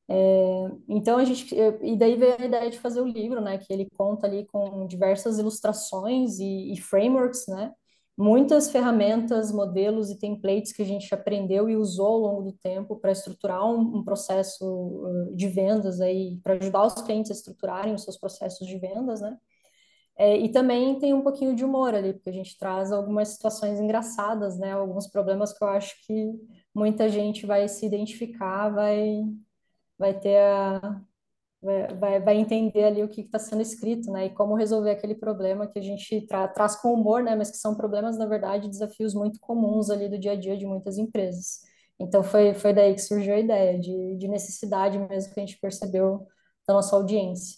É, 0.10 0.70
então 0.90 1.18
a 1.18 1.24
gente 1.26 1.56
e 1.56 1.98
daí 1.98 2.16
veio 2.18 2.36
a 2.40 2.46
ideia 2.46 2.70
de 2.72 2.80
fazer 2.80 3.02
o 3.02 3.08
livro, 3.08 3.42
né? 3.42 3.58
Que 3.58 3.72
ele 3.74 3.90
conta 3.98 4.28
ali 4.28 4.46
com 4.48 4.88
diversas 4.88 5.40
ilustrações 5.40 6.40
e, 6.40 6.74
e 6.74 6.78
frameworks, 6.82 7.48
né? 7.48 7.74
Muitas 8.18 8.70
ferramentas, 8.72 9.52
modelos 9.52 10.10
e 10.10 10.20
templates 10.20 10.72
que 10.72 10.82
a 10.82 10.86
gente 10.86 11.14
aprendeu 11.14 11.70
e 11.70 11.76
usou 11.76 12.08
ao 12.08 12.20
longo 12.20 12.42
do 12.44 12.54
tempo 12.54 12.96
para 12.98 13.12
estruturar 13.12 13.66
um, 13.66 13.98
um, 13.98 14.04
processo 14.04 15.32
de 15.36 15.48
vendas 15.48 16.00
aí, 16.00 16.40
para 16.44 16.54
ajudar 16.54 16.86
os 16.86 17.02
clientes 17.02 17.32
a 17.32 17.34
estruturarem 17.34 17.94
os 17.94 18.04
seus 18.04 18.18
processos 18.18 18.68
de 18.68 18.78
vendas, 18.78 19.22
né? 19.22 19.38
É, 20.16 20.38
e 20.38 20.52
também 20.52 21.00
tem 21.00 21.12
um 21.14 21.24
pouquinho 21.24 21.56
de 21.56 21.66
humor 21.66 21.96
ali, 21.96 22.14
porque 22.14 22.30
a 22.30 22.34
gente 22.34 22.58
traz 22.58 22.92
algumas 22.92 23.30
situações 23.30 23.80
engraçadas, 23.80 24.60
né? 24.60 24.74
Alguns 24.74 25.08
problemas 25.08 25.52
que 25.58 25.64
eu 25.64 25.68
acho 25.70 25.96
que 26.06 26.32
muita 26.74 27.10
gente 27.10 27.48
vai 27.48 27.68
se 27.68 27.84
identificar, 27.86 28.70
vai, 28.70 29.24
vai 29.98 30.14
ter 30.20 30.38
a, 30.38 31.02
vai, 32.00 32.20
vai 32.20 32.36
entender 32.36 32.84
ali 32.84 33.04
o 33.04 33.08
que 33.08 33.22
está 33.22 33.40
sendo 33.40 33.62
escrito, 33.62 34.12
né? 34.12 34.26
E 34.26 34.30
como 34.30 34.56
resolver 34.56 34.92
aquele 34.92 35.16
problema 35.16 35.68
que 35.68 35.80
a 35.80 35.82
gente 35.82 36.22
tra 36.28 36.48
traz 36.48 36.76
com 36.76 36.94
humor, 36.94 37.24
né? 37.24 37.36
Mas 37.36 37.50
que 37.52 37.58
são 37.58 37.76
problemas, 37.76 38.18
na 38.18 38.26
verdade, 38.26 38.70
desafios 38.70 39.14
muito 39.14 39.40
comuns 39.40 39.90
ali 39.90 40.10
do 40.10 40.20
dia 40.20 40.34
a 40.34 40.36
dia 40.36 40.58
de 40.58 40.66
muitas 40.66 40.98
empresas. 40.98 41.62
Então 42.00 42.24
foi, 42.24 42.54
foi 42.54 42.74
daí 42.74 42.94
que 42.94 43.02
surgiu 43.02 43.36
a 43.36 43.40
ideia 43.40 43.80
de, 43.80 44.18
de 44.18 44.28
necessidade 44.28 44.98
mesmo 44.98 45.34
que 45.34 45.40
a 45.40 45.46
gente 45.46 45.60
percebeu 45.60 46.28
da 46.68 46.74
nossa 46.74 46.96
audiência. 46.96 47.58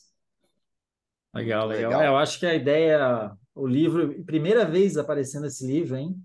Legal, 1.33 1.67
legal. 1.67 1.91
legal. 1.91 2.01
É, 2.01 2.07
eu 2.07 2.17
acho 2.17 2.39
que 2.39 2.45
a 2.45 2.53
ideia, 2.53 3.31
o 3.53 3.67
livro, 3.67 4.23
primeira 4.23 4.65
vez 4.65 4.97
aparecendo 4.97 5.47
esse 5.47 5.65
livro, 5.65 5.97
hein? 5.97 6.15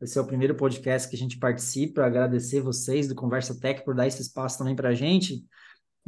Esse 0.00 0.18
é 0.18 0.20
o 0.20 0.26
primeiro 0.26 0.54
podcast 0.54 1.08
que 1.08 1.16
a 1.16 1.18
gente 1.18 1.38
participa. 1.38 2.04
Agradecer 2.04 2.60
vocês 2.60 3.08
do 3.08 3.14
Conversa 3.14 3.58
Tech 3.58 3.84
por 3.84 3.94
dar 3.94 4.06
esse 4.06 4.22
espaço 4.22 4.58
também 4.58 4.76
para 4.76 4.90
a 4.90 4.94
gente. 4.94 5.44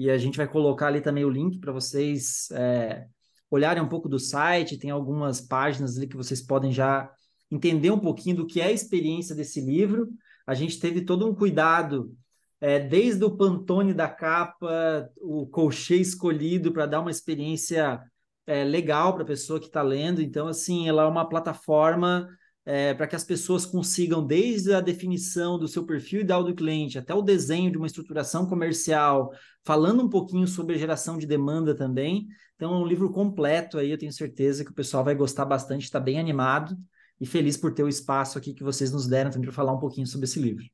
E 0.01 0.11
a 0.11 0.17
gente 0.17 0.39
vai 0.39 0.49
colocar 0.49 0.87
ali 0.87 1.03
também 1.03 1.27
o 1.27 1.29
link 1.29 1.59
para 1.59 1.73
vocês 1.73 2.51
é, 2.53 3.07
olharem 3.51 3.83
um 3.83 3.87
pouco 3.87 4.09
do 4.09 4.19
site. 4.19 4.79
Tem 4.79 4.91
algumas 4.91 5.43
páginas 5.43 5.95
ali 5.95 6.07
que 6.07 6.17
vocês 6.17 6.41
podem 6.41 6.73
já 6.73 7.13
entender 7.51 7.91
um 7.91 7.99
pouquinho 7.99 8.37
do 8.37 8.47
que 8.47 8.63
é 8.63 8.69
a 8.69 8.73
experiência 8.73 9.35
desse 9.35 9.61
livro. 9.61 10.09
A 10.47 10.55
gente 10.55 10.81
teve 10.81 11.03
todo 11.03 11.29
um 11.29 11.35
cuidado, 11.35 12.17
é, 12.63 12.79
desde 12.79 13.23
o 13.27 13.37
pantone 13.37 13.93
da 13.93 14.09
capa, 14.09 15.07
o 15.19 15.47
colchê 15.47 15.97
escolhido 15.97 16.73
para 16.73 16.87
dar 16.87 17.01
uma 17.03 17.11
experiência 17.11 18.03
é, 18.47 18.65
legal 18.65 19.13
para 19.13 19.23
a 19.23 19.27
pessoa 19.27 19.61
que 19.61 19.67
está 19.67 19.83
lendo. 19.83 20.23
Então, 20.23 20.49
assim, 20.49 20.89
ela 20.89 21.03
é 21.03 21.07
uma 21.07 21.29
plataforma 21.29 22.27
é, 22.73 22.95
para 22.95 23.09
que 23.09 23.17
as 23.17 23.25
pessoas 23.25 23.67
consigam, 23.67 24.25
desde 24.25 24.73
a 24.73 24.81
definição 24.81 25.59
do 25.59 25.67
seu 25.67 25.85
perfil 25.85 26.21
ideal 26.21 26.45
do 26.45 26.55
cliente 26.55 27.01
até 27.01 27.13
o 27.13 27.21
desenho 27.21 27.69
de 27.69 27.77
uma 27.77 27.87
estruturação 27.89 28.47
comercial, 28.47 29.33
falando 29.65 30.05
um 30.05 30.09
pouquinho 30.09 30.47
sobre 30.47 30.77
a 30.77 30.79
geração 30.79 31.19
de 31.19 31.27
demanda 31.27 31.75
também. 31.75 32.29
Então, 32.55 32.73
é 32.73 32.77
um 32.77 32.87
livro 32.87 33.11
completo 33.11 33.77
aí, 33.77 33.91
eu 33.91 33.99
tenho 33.99 34.13
certeza 34.13 34.65
que 34.65 34.71
o 34.71 34.75
pessoal 34.75 35.03
vai 35.03 35.17
gostar 35.17 35.45
bastante, 35.47 35.83
está 35.83 35.99
bem 35.99 36.21
animado 36.21 36.77
e 37.21 37.27
feliz 37.27 37.57
por 37.57 37.75
ter 37.75 37.83
o 37.83 37.89
espaço 37.89 38.39
aqui 38.39 38.55
que 38.55 38.63
vocês 38.63 38.93
nos 38.93 39.09
deram 39.09 39.33
também 39.33 39.49
para 39.49 39.57
falar 39.57 39.73
um 39.73 39.81
pouquinho 39.81 40.07
sobre 40.07 40.27
esse 40.27 40.39
livro. 40.39 40.65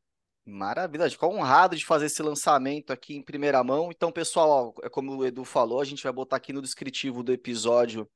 Maravilha, 0.44 1.08
ficou 1.08 1.34
honrado 1.34 1.74
de 1.76 1.86
fazer 1.86 2.06
esse 2.06 2.22
lançamento 2.22 2.92
aqui 2.92 3.16
em 3.16 3.22
primeira 3.22 3.64
mão. 3.64 3.88
Então, 3.90 4.12
pessoal, 4.12 4.74
ó, 4.76 4.86
é 4.86 4.90
como 4.90 5.16
o 5.16 5.24
Edu 5.24 5.46
falou, 5.46 5.80
a 5.80 5.84
gente 5.86 6.02
vai 6.02 6.12
botar 6.12 6.36
aqui 6.36 6.52
no 6.52 6.60
descritivo 6.60 7.22
do 7.22 7.32
episódio 7.32 8.06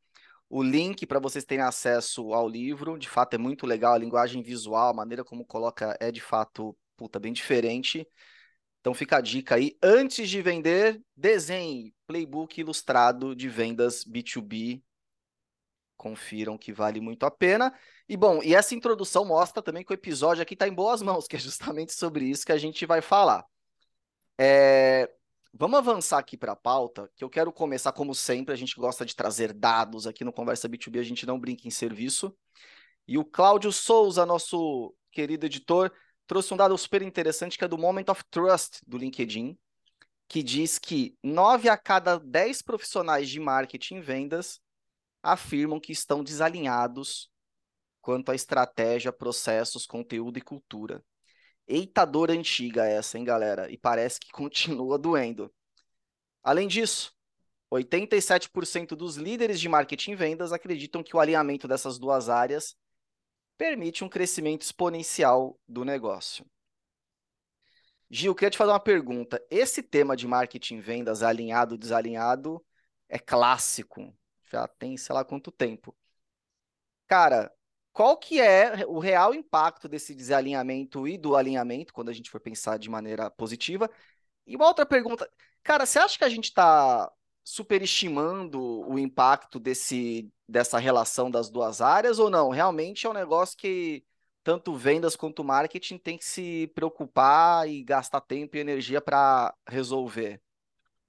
o 0.51 0.63
link 0.63 1.07
para 1.07 1.21
vocês 1.21 1.45
terem 1.45 1.65
acesso 1.65 2.35
ao 2.35 2.49
livro. 2.49 2.99
De 2.99 3.09
fato, 3.09 3.35
é 3.35 3.39
muito 3.39 3.67
legal 3.67 3.95
a 3.95 3.99
linguagem 3.99 4.43
visual, 4.43 4.91
a 4.91 4.95
maneira 4.95 5.25
como 5.25 5.47
coloca 5.47 5.97
é 6.01 6.11
de 6.11 6.21
fato 6.21 6.77
puta, 6.97 7.19
bem 7.19 7.33
diferente. 7.33 8.07
Então 8.81 8.93
fica 8.93 9.19
a 9.19 9.21
dica 9.21 9.55
aí. 9.55 9.77
Antes 9.83 10.29
de 10.29 10.43
vender, 10.43 11.01
desenhe 11.17 11.95
playbook 12.07 12.61
ilustrado 12.61 13.35
de 13.35 13.49
vendas 13.49 14.05
B2B. 14.05 14.83
Confiram 15.97 16.59
que 16.59 16.73
vale 16.73 17.01
muito 17.01 17.25
a 17.25 17.31
pena. 17.31 17.73
E 18.09 18.17
bom, 18.17 18.43
e 18.43 18.55
essa 18.55 18.75
introdução 18.75 19.25
mostra 19.25 19.63
também 19.63 19.85
que 19.85 19.93
o 19.93 19.95
episódio 19.95 20.43
aqui 20.43 20.55
está 20.55 20.67
em 20.67 20.75
boas 20.75 21.01
mãos, 21.01 21.27
que 21.29 21.37
é 21.37 21.39
justamente 21.39 21.93
sobre 21.93 22.25
isso 22.25 22.45
que 22.45 22.53
a 22.53 22.59
gente 22.59 22.85
vai 22.85 23.01
falar. 23.01 23.47
É... 24.39 25.09
Vamos 25.53 25.79
avançar 25.79 26.19
aqui 26.19 26.37
para 26.37 26.53
a 26.53 26.57
pauta, 26.57 27.11
que 27.17 27.25
eu 27.25 27.29
quero 27.29 27.53
começar, 27.53 27.93
como 27.93 28.15
sempre, 28.15 28.55
a 28.55 28.57
gente 28.57 28.77
gosta 28.77 29.05
de 29.05 29.17
trazer 29.17 29.53
dados 29.53 30.07
aqui 30.07 30.25
no 30.25 30.33
Conversa 30.33 30.69
B2B, 30.69 31.01
a 31.01 31.03
gente 31.03 31.27
não 31.27 31.41
brinca 31.41 31.67
em 31.67 31.71
serviço. 31.71 32.35
E 33.07 33.19
o 33.19 33.25
Cláudio 33.25 33.73
Souza, 33.73 34.25
nosso 34.25 34.95
querido 35.11 35.47
editor, 35.47 35.93
trouxe 36.27 36.55
um 36.55 36.57
dado 36.57 36.79
super 36.79 37.03
interessante 37.03 37.59
que 37.59 37.65
é 37.65 37.69
do 37.69 37.77
Moment 37.77 38.05
of 38.09 38.23
Trust 38.31 38.81
do 38.87 38.97
LinkedIn, 38.97 39.59
que 40.29 40.45
diz 40.45 40.79
que 40.79 41.19
9 41.23 41.69
a 41.69 41.77
cada 41.77 42.19
10 42.19 42.63
profissionais 42.63 43.29
de 43.29 43.41
marketing 43.41 43.97
e 43.97 44.01
vendas 44.01 44.61
afirmam 45.21 45.81
que 45.81 45.91
estão 45.91 46.23
desalinhados 46.23 47.29
quanto 48.01 48.31
à 48.31 48.35
estratégia, 48.37 49.13
processos, 49.13 49.87
conteúdo 49.87 50.39
e 50.39 50.41
cultura. 50.41 51.05
Eita 51.73 52.05
dor 52.05 52.33
antiga 52.33 52.85
essa, 52.85 53.17
hein, 53.17 53.23
galera? 53.25 53.71
E 53.71 53.79
parece 53.79 54.19
que 54.19 54.31
continua 54.33 54.99
doendo. 54.99 55.55
Além 56.43 56.67
disso, 56.67 57.15
87% 57.71 58.97
dos 58.97 59.17
líderes 59.17 59.61
de 59.61 59.69
marketing 59.69 60.13
e 60.13 60.17
vendas 60.17 60.53
acreditam 60.53 61.01
que 61.03 61.15
o 61.15 61.21
alinhamento 61.21 61.69
dessas 61.69 61.97
duas 61.97 62.29
áreas 62.29 62.77
permite 63.57 64.03
um 64.03 64.09
crescimento 64.09 64.63
exponencial 64.63 65.57
do 65.69 65.85
negócio. 65.85 66.45
Gil, 68.11 68.35
queria 68.35 68.51
te 68.51 68.59
fazer 68.59 68.73
uma 68.73 68.81
pergunta. 68.81 69.41
Esse 69.49 69.81
tema 69.81 70.17
de 70.17 70.27
marketing 70.27 70.81
vendas 70.81 71.23
alinhado, 71.23 71.79
desalinhado, 71.79 72.65
é 73.09 73.19
clássico. 73.19 74.13
Já 74.51 74.67
tem, 74.67 74.97
sei 74.97 75.15
lá 75.15 75.25
quanto 75.25 75.53
tempo. 75.53 75.97
Cara, 77.07 77.53
qual 78.01 78.17
que 78.17 78.41
é 78.41 78.87
o 78.89 78.99
real 78.99 79.35
impacto 79.35 79.87
desse 79.87 80.15
desalinhamento 80.15 81.07
e 81.07 81.19
do 81.19 81.37
alinhamento, 81.37 81.93
quando 81.93 82.09
a 82.09 82.15
gente 82.15 82.31
for 82.31 82.41
pensar 82.41 82.79
de 82.79 82.89
maneira 82.89 83.31
positiva? 83.31 83.91
E 84.47 84.57
uma 84.57 84.67
outra 84.67 84.87
pergunta, 84.87 85.31
cara, 85.63 85.85
você 85.85 85.99
acha 85.99 86.17
que 86.17 86.25
a 86.25 86.29
gente 86.31 86.45
está 86.45 87.13
superestimando 87.45 88.59
o 88.89 88.99
impacto 88.99 89.61
desse, 89.61 90.33
dessa 90.49 90.79
relação 90.79 91.31
das 91.31 91.51
duas 91.51 91.83
áreas 91.83 92.19
ou 92.19 92.31
não? 92.31 92.49
Realmente 92.49 93.07
é 93.07 93.11
um 93.11 93.13
negócio 93.13 93.55
que 93.59 94.03
tanto 94.43 94.75
vendas 94.75 95.15
quanto 95.15 95.45
marketing 95.45 95.99
tem 95.99 96.17
que 96.17 96.25
se 96.25 96.73
preocupar 96.75 97.69
e 97.69 97.85
gastar 97.85 98.23
tempo 98.23 98.57
e 98.57 98.61
energia 98.61 99.03
para 99.03 99.55
resolver? 99.69 100.41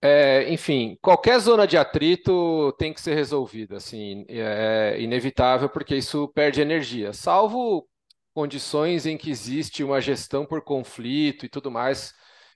É, 0.03 0.51
enfim, 0.51 0.97
qualquer 1.01 1.37
zona 1.39 1.67
de 1.67 1.77
atrito 1.77 2.71
tem 2.79 2.91
que 2.91 2.99
ser 2.99 3.13
resolvida, 3.13 3.77
assim, 3.77 4.25
é 4.27 4.99
inevitável 4.99 5.69
porque 5.69 5.95
isso 5.95 6.27
perde 6.29 6.59
energia, 6.59 7.13
salvo 7.13 7.87
condições 8.33 9.05
em 9.05 9.15
que 9.17 9.29
existe 9.29 9.83
uma 9.83 10.01
gestão 10.01 10.43
por 10.45 10.63
conflito 10.63 11.45
e 11.45 11.49
tudo 11.49 11.69
mais, 11.69 12.13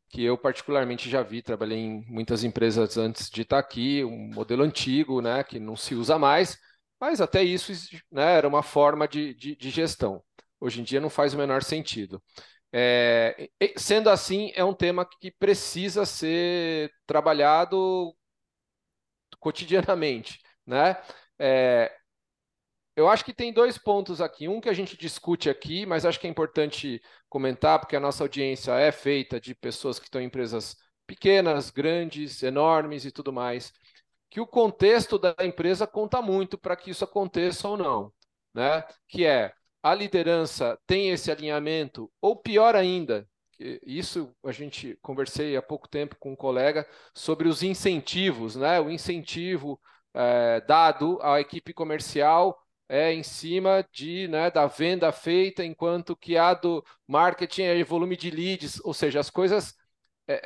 que 0.10 0.24
eu 0.24 0.38
particularmente 0.38 1.08
já 1.10 1.22
vi, 1.22 1.42
trabalhei 1.44 1.78
em 1.78 2.04
muitas 2.08 2.44
empresas 2.44 2.98
antes 2.98 3.30
de 3.30 3.42
estar 3.44 3.60
aqui, 3.60 4.04
um 4.04 4.32
modelo 4.34 4.64
antigo, 4.64 5.22
né, 5.22 5.44
que 5.44 5.60
não 5.60 5.75
se 5.75 5.94
usa 5.94 6.18
mais, 6.18 6.58
mas 7.00 7.22
até 7.22 7.44
isso 7.44 7.72
né, 8.12 8.38
era 8.38 8.48
uma 8.48 8.64
forma 8.64 9.08
de, 9.08 9.36
de, 9.36 9.56
de 9.56 9.70
gestão 9.70 10.24
hoje 10.60 10.82
em 10.82 10.84
dia 10.84 11.00
não 11.00 11.10
faz 11.10 11.34
o 11.34 11.38
menor 11.38 11.64
sentido. 11.64 12.22
É, 12.77 13.50
sendo 13.77 14.10
assim, 14.10 14.51
é 14.53 14.62
um 14.62 14.74
tema 14.74 15.05
que 15.05 15.32
precisa 15.32 16.05
ser 16.05 16.91
trabalhado 17.08 18.13
cotidianamente, 19.39 20.41
né? 20.67 21.01
É, 21.39 21.89
eu 22.98 23.08
acho 23.08 23.24
que 23.24 23.34
tem 23.34 23.53
dois 23.53 23.77
pontos 23.77 24.20
aqui. 24.20 24.50
Um 24.50 24.60
que 24.60 24.67
a 24.67 24.74
gente 24.74 24.98
discute 24.98 25.50
aqui, 25.50 25.86
mas 25.86 26.05
acho 26.05 26.20
que 26.20 26.27
é 26.27 26.29
importante 26.29 27.01
comentar, 27.29 27.79
porque 27.79 27.96
a 27.96 28.00
nossa 28.00 28.24
audiência 28.25 28.74
é 28.74 28.91
feita 28.91 29.39
de 29.39 29.55
pessoas 29.55 29.98
que 29.98 30.05
estão 30.08 30.20
em 30.22 30.25
empresas 30.25 30.75
pequenas, 31.08 31.70
grandes, 31.70 32.44
enormes 32.44 33.05
e 33.05 33.12
tudo 33.12 33.32
mais. 33.32 33.72
Que 34.29 34.41
o 34.41 34.48
contexto 34.48 35.17
da 35.17 35.34
empresa 35.41 35.88
conta 35.88 36.22
muito 36.22 36.58
para 36.58 36.75
que 36.75 36.91
isso 36.91 37.05
aconteça 37.05 37.70
ou 37.70 37.77
não. 37.77 38.13
Né? 38.53 38.84
Que 39.08 39.25
é 39.25 39.53
a 39.86 39.94
liderança 39.94 40.80
tem 40.88 41.12
esse 41.12 41.30
alinhamento, 41.30 42.12
ou 42.20 42.36
pior 42.36 42.75
ainda, 42.75 43.30
isso 43.86 44.36
a 44.44 44.51
gente 44.51 44.98
conversei 45.00 45.56
há 45.56 45.62
pouco 45.62 45.88
tempo 45.88 46.15
com 46.20 46.32
um 46.32 46.36
colega 46.36 46.88
sobre 47.13 47.48
os 47.48 47.62
incentivos, 47.62 48.56
né? 48.56 48.82
O 48.82 48.89
incentivo 48.89 49.80
é, 50.12 50.60
dado 50.62 51.20
à 51.22 51.39
equipe 51.39 51.72
comercial 51.72 52.60
é 52.89 53.13
em 53.13 53.22
cima 53.22 53.88
de, 53.92 54.27
né, 54.27 54.50
da 54.50 54.65
venda 54.65 55.12
feita, 55.12 55.63
enquanto 55.63 56.15
que 56.15 56.36
a 56.36 56.56
do 56.56 56.84
marketing 57.08 57.62
é 57.63 57.84
volume 57.84 58.18
de 58.18 58.32
leads, 58.32 58.80
ou 58.84 58.94
seja, 58.94 59.20
as 59.20 59.30
coisas 59.30 59.75
é, 60.27 60.42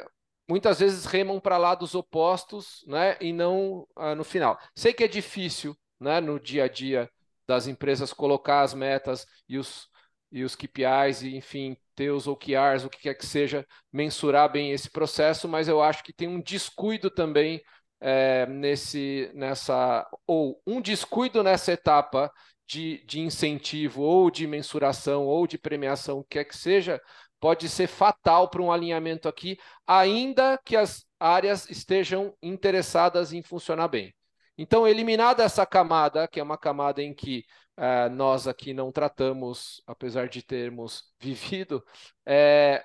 é, 0.00 0.06
muitas 0.48 0.80
vezes 0.80 1.04
remam 1.04 1.38
para 1.38 1.58
lados 1.58 1.94
opostos, 1.94 2.82
né, 2.86 3.18
e 3.20 3.34
não 3.34 3.86
ah, 3.96 4.14
no 4.14 4.24
final. 4.24 4.58
Sei 4.74 4.94
que 4.94 5.04
é 5.04 5.08
difícil, 5.08 5.76
né, 6.00 6.22
no 6.22 6.40
dia 6.40 6.64
a 6.64 6.68
dia 6.68 7.10
das 7.48 7.66
empresas 7.66 8.12
colocar 8.12 8.60
as 8.60 8.74
metas 8.74 9.26
e 9.48 9.56
os, 9.56 9.88
e 10.30 10.44
os 10.44 10.54
KPIs, 10.54 11.22
e, 11.22 11.34
enfim, 11.34 11.76
ter 11.94 12.10
os 12.10 12.28
OKRs, 12.28 12.84
o 12.84 12.90
que 12.90 13.00
quer 13.00 13.14
que 13.14 13.26
seja, 13.26 13.66
mensurar 13.90 14.52
bem 14.52 14.70
esse 14.70 14.90
processo, 14.90 15.48
mas 15.48 15.66
eu 15.66 15.82
acho 15.82 16.04
que 16.04 16.12
tem 16.12 16.28
um 16.28 16.40
descuido 16.42 17.10
também 17.10 17.62
é, 18.00 18.46
nesse, 18.46 19.30
nessa, 19.34 20.06
ou 20.26 20.60
um 20.66 20.80
descuido 20.80 21.42
nessa 21.42 21.72
etapa 21.72 22.30
de, 22.66 23.02
de 23.06 23.20
incentivo, 23.20 24.02
ou 24.02 24.30
de 24.30 24.46
mensuração, 24.46 25.24
ou 25.24 25.46
de 25.46 25.56
premiação, 25.56 26.18
o 26.18 26.22
que 26.22 26.38
quer 26.38 26.44
que 26.44 26.56
seja, 26.56 27.00
pode 27.40 27.68
ser 27.68 27.86
fatal 27.86 28.50
para 28.50 28.62
um 28.62 28.70
alinhamento 28.70 29.26
aqui, 29.26 29.58
ainda 29.86 30.58
que 30.64 30.76
as 30.76 31.06
áreas 31.18 31.68
estejam 31.70 32.34
interessadas 32.42 33.32
em 33.32 33.42
funcionar 33.42 33.88
bem. 33.88 34.12
Então, 34.58 34.86
eliminada 34.88 35.44
essa 35.44 35.64
camada, 35.64 36.26
que 36.26 36.40
é 36.40 36.42
uma 36.42 36.58
camada 36.58 37.00
em 37.00 37.14
que 37.14 37.44
uh, 37.78 38.10
nós 38.10 38.48
aqui 38.48 38.74
não 38.74 38.90
tratamos, 38.90 39.80
apesar 39.86 40.28
de 40.28 40.42
termos 40.42 41.04
vivido, 41.20 41.84
é, 42.26 42.84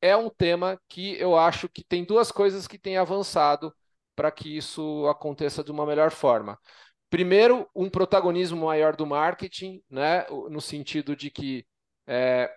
é 0.00 0.16
um 0.16 0.30
tema 0.30 0.80
que 0.88 1.20
eu 1.20 1.36
acho 1.36 1.68
que 1.68 1.82
tem 1.84 2.04
duas 2.04 2.30
coisas 2.30 2.68
que 2.68 2.78
têm 2.78 2.96
avançado 2.96 3.74
para 4.14 4.30
que 4.30 4.56
isso 4.56 5.06
aconteça 5.08 5.64
de 5.64 5.72
uma 5.72 5.84
melhor 5.84 6.10
forma. 6.10 6.58
Primeiro, 7.10 7.68
um 7.74 7.90
protagonismo 7.90 8.66
maior 8.66 8.96
do 8.96 9.06
marketing, 9.06 9.82
né, 9.90 10.26
no 10.50 10.60
sentido 10.60 11.16
de 11.16 11.30
que 11.30 11.66
é, 12.06 12.52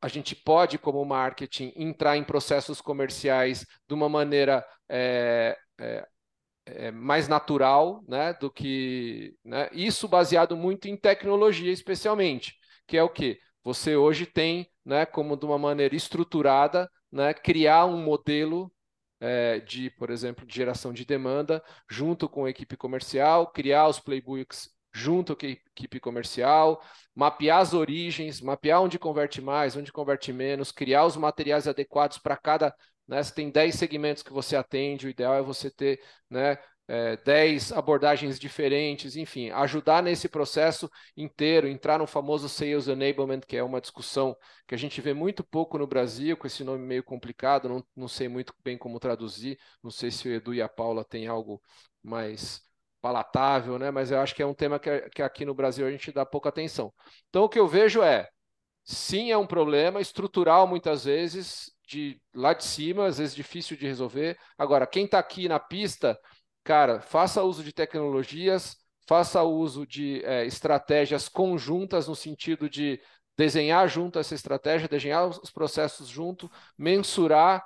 a 0.00 0.08
gente 0.08 0.34
pode, 0.34 0.78
como 0.78 1.04
marketing, 1.04 1.72
entrar 1.76 2.16
em 2.16 2.24
processos 2.24 2.80
comerciais 2.80 3.66
de 3.88 3.94
uma 3.94 4.08
maneira 4.08 4.66
é, 4.88 5.56
é, 5.78 6.06
é, 6.66 6.90
mais 6.90 7.28
natural 7.28 8.04
né, 8.08 8.32
do 8.34 8.50
que. 8.50 9.34
Né, 9.44 9.68
isso 9.72 10.08
baseado 10.08 10.56
muito 10.56 10.88
em 10.88 10.96
tecnologia, 10.96 11.72
especialmente, 11.72 12.54
que 12.86 12.96
é 12.96 13.02
o 13.02 13.08
que? 13.08 13.38
Você 13.62 13.96
hoje 13.96 14.26
tem, 14.26 14.68
né, 14.84 15.06
como 15.06 15.36
de 15.36 15.44
uma 15.44 15.58
maneira 15.58 15.96
estruturada, 15.96 16.90
né, 17.10 17.32
criar 17.34 17.86
um 17.86 18.02
modelo 18.02 18.70
é, 19.20 19.60
de, 19.60 19.90
por 19.90 20.10
exemplo, 20.10 20.46
de 20.46 20.54
geração 20.54 20.92
de 20.92 21.04
demanda 21.04 21.62
junto 21.90 22.28
com 22.28 22.44
a 22.44 22.50
equipe 22.50 22.76
comercial, 22.76 23.46
criar 23.48 23.88
os 23.88 23.98
playbooks 23.98 24.68
junto 24.92 25.36
com 25.36 25.46
a 25.46 25.50
equipe 25.50 26.00
comercial, 26.00 26.82
mapear 27.14 27.60
as 27.60 27.74
origens, 27.74 28.40
mapear 28.40 28.80
onde 28.80 28.98
converte 28.98 29.42
mais, 29.42 29.76
onde 29.76 29.92
converte 29.92 30.32
menos, 30.32 30.72
criar 30.72 31.04
os 31.04 31.16
materiais 31.16 31.68
adequados 31.68 32.18
para 32.18 32.36
cada 32.36 32.74
né? 33.06 33.22
Você 33.22 33.34
tem 33.34 33.50
10 33.50 33.74
segmentos 33.74 34.22
que 34.22 34.32
você 34.32 34.56
atende, 34.56 35.06
o 35.06 35.10
ideal 35.10 35.34
é 35.34 35.42
você 35.42 35.70
ter 35.70 36.00
né, 36.30 36.58
é, 36.88 37.16
10 37.16 37.72
abordagens 37.72 38.38
diferentes, 38.38 39.16
enfim, 39.16 39.50
ajudar 39.50 40.02
nesse 40.02 40.28
processo 40.28 40.90
inteiro, 41.16 41.66
entrar 41.66 41.98
no 41.98 42.06
famoso 42.06 42.48
Sales 42.48 42.88
Enablement, 42.88 43.40
que 43.40 43.56
é 43.56 43.62
uma 43.62 43.80
discussão 43.80 44.36
que 44.66 44.74
a 44.74 44.78
gente 44.78 45.00
vê 45.00 45.12
muito 45.12 45.42
pouco 45.42 45.78
no 45.78 45.86
Brasil, 45.86 46.36
com 46.36 46.46
esse 46.46 46.62
nome 46.62 46.84
meio 46.84 47.02
complicado, 47.02 47.68
não, 47.68 47.84
não 47.94 48.08
sei 48.08 48.28
muito 48.28 48.54
bem 48.62 48.78
como 48.78 49.00
traduzir, 49.00 49.58
não 49.82 49.90
sei 49.90 50.10
se 50.10 50.28
o 50.28 50.32
Edu 50.32 50.54
e 50.54 50.62
a 50.62 50.68
Paula 50.68 51.04
têm 51.04 51.26
algo 51.26 51.60
mais 52.02 52.62
palatável, 53.00 53.78
né? 53.78 53.90
mas 53.90 54.10
eu 54.10 54.20
acho 54.20 54.34
que 54.34 54.42
é 54.42 54.46
um 54.46 54.54
tema 54.54 54.78
que, 54.78 55.08
que 55.10 55.22
aqui 55.22 55.44
no 55.44 55.54
Brasil 55.54 55.86
a 55.86 55.90
gente 55.90 56.10
dá 56.12 56.24
pouca 56.26 56.48
atenção. 56.48 56.92
Então, 57.28 57.44
o 57.44 57.48
que 57.48 57.58
eu 57.58 57.68
vejo 57.68 58.02
é, 58.02 58.28
sim, 58.84 59.30
é 59.30 59.38
um 59.38 59.46
problema 59.46 60.00
estrutural 60.00 60.66
muitas 60.66 61.04
vezes, 61.04 61.75
de 61.86 62.20
lá 62.34 62.52
de 62.52 62.64
cima, 62.64 63.06
às 63.06 63.18
vezes 63.18 63.34
difícil 63.34 63.76
de 63.76 63.86
resolver. 63.86 64.38
Agora, 64.58 64.86
quem 64.86 65.04
está 65.04 65.18
aqui 65.18 65.48
na 65.48 65.58
pista, 65.60 66.18
cara, 66.64 67.00
faça 67.00 67.42
uso 67.42 67.62
de 67.62 67.72
tecnologias, 67.72 68.76
faça 69.06 69.42
uso 69.42 69.86
de 69.86 70.22
é, 70.24 70.44
estratégias 70.44 71.28
conjuntas 71.28 72.08
no 72.08 72.16
sentido 72.16 72.68
de 72.68 73.00
desenhar 73.36 73.88
junto 73.88 74.18
essa 74.18 74.34
estratégia, 74.34 74.88
desenhar 74.88 75.28
os 75.28 75.50
processos 75.50 76.08
junto, 76.08 76.50
mensurar 76.76 77.64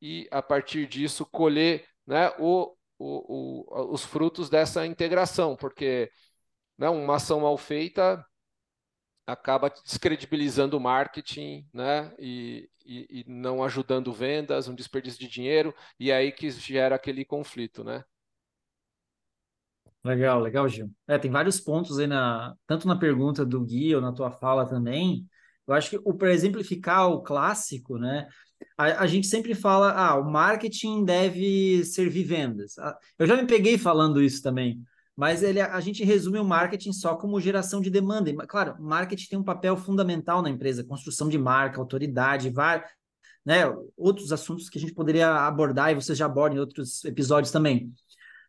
e, 0.00 0.28
a 0.30 0.40
partir 0.40 0.86
disso, 0.86 1.26
colher 1.26 1.84
né, 2.06 2.30
o, 2.38 2.74
o, 2.98 3.64
o, 3.68 3.92
os 3.92 4.04
frutos 4.04 4.48
dessa 4.48 4.86
integração, 4.86 5.56
porque 5.56 6.10
né, 6.78 6.88
uma 6.88 7.16
ação 7.16 7.40
mal 7.40 7.56
feita 7.58 8.24
acaba 9.32 9.70
descredibilizando 9.70 10.76
o 10.76 10.80
marketing, 10.80 11.66
né? 11.72 12.12
E, 12.18 12.68
e, 12.84 13.20
e, 13.20 13.24
não 13.26 13.62
ajudando 13.62 14.12
vendas, 14.12 14.68
um 14.68 14.74
desperdício 14.74 15.18
de 15.18 15.28
dinheiro, 15.28 15.74
e 15.98 16.10
é 16.10 16.16
aí 16.16 16.32
que 16.32 16.50
gera 16.50 16.94
aquele 16.94 17.24
conflito, 17.24 17.82
né? 17.82 18.04
Legal, 20.04 20.40
legal, 20.40 20.68
Gil. 20.68 20.90
É, 21.06 21.16
tem 21.16 21.30
vários 21.30 21.60
pontos 21.60 21.98
aí 21.98 22.06
na, 22.06 22.54
tanto 22.66 22.88
na 22.88 22.98
pergunta 22.98 23.46
do 23.46 23.60
Gui 23.64 23.94
ou 23.94 24.00
na 24.00 24.12
tua 24.12 24.32
fala 24.32 24.68
também. 24.68 25.26
Eu 25.66 25.74
acho 25.74 25.90
que 25.90 26.12
para 26.14 26.32
exemplificar 26.32 27.08
o 27.08 27.22
clássico, 27.22 27.96
né? 27.98 28.26
A, 28.76 29.02
a, 29.02 29.06
gente 29.06 29.28
sempre 29.28 29.54
fala, 29.54 29.92
ah, 29.92 30.16
o 30.16 30.28
marketing 30.28 31.04
deve 31.04 31.84
servir 31.84 32.24
vendas. 32.24 32.76
Ah, 32.78 32.98
eu 33.16 33.26
já 33.26 33.36
me 33.36 33.46
peguei 33.46 33.78
falando 33.78 34.20
isso 34.20 34.42
também 34.42 34.82
mas 35.16 35.42
ele, 35.42 35.60
a 35.60 35.80
gente 35.80 36.04
resume 36.04 36.38
o 36.38 36.44
marketing 36.44 36.92
só 36.92 37.14
como 37.16 37.40
geração 37.40 37.80
de 37.80 37.90
demanda. 37.90 38.30
E, 38.30 38.36
claro, 38.46 38.76
marketing 38.80 39.28
tem 39.28 39.38
um 39.38 39.44
papel 39.44 39.76
fundamental 39.76 40.42
na 40.42 40.50
empresa, 40.50 40.84
construção 40.84 41.28
de 41.28 41.38
marca, 41.38 41.78
autoridade, 41.78 42.50
vários, 42.50 42.90
né, 43.44 43.64
outros 43.96 44.32
assuntos 44.32 44.68
que 44.70 44.78
a 44.78 44.80
gente 44.80 44.94
poderia 44.94 45.46
abordar 45.46 45.90
e 45.90 45.94
vocês 45.94 46.16
já 46.16 46.26
abordam 46.26 46.56
em 46.56 46.60
outros 46.60 47.04
episódios 47.04 47.52
também. 47.52 47.92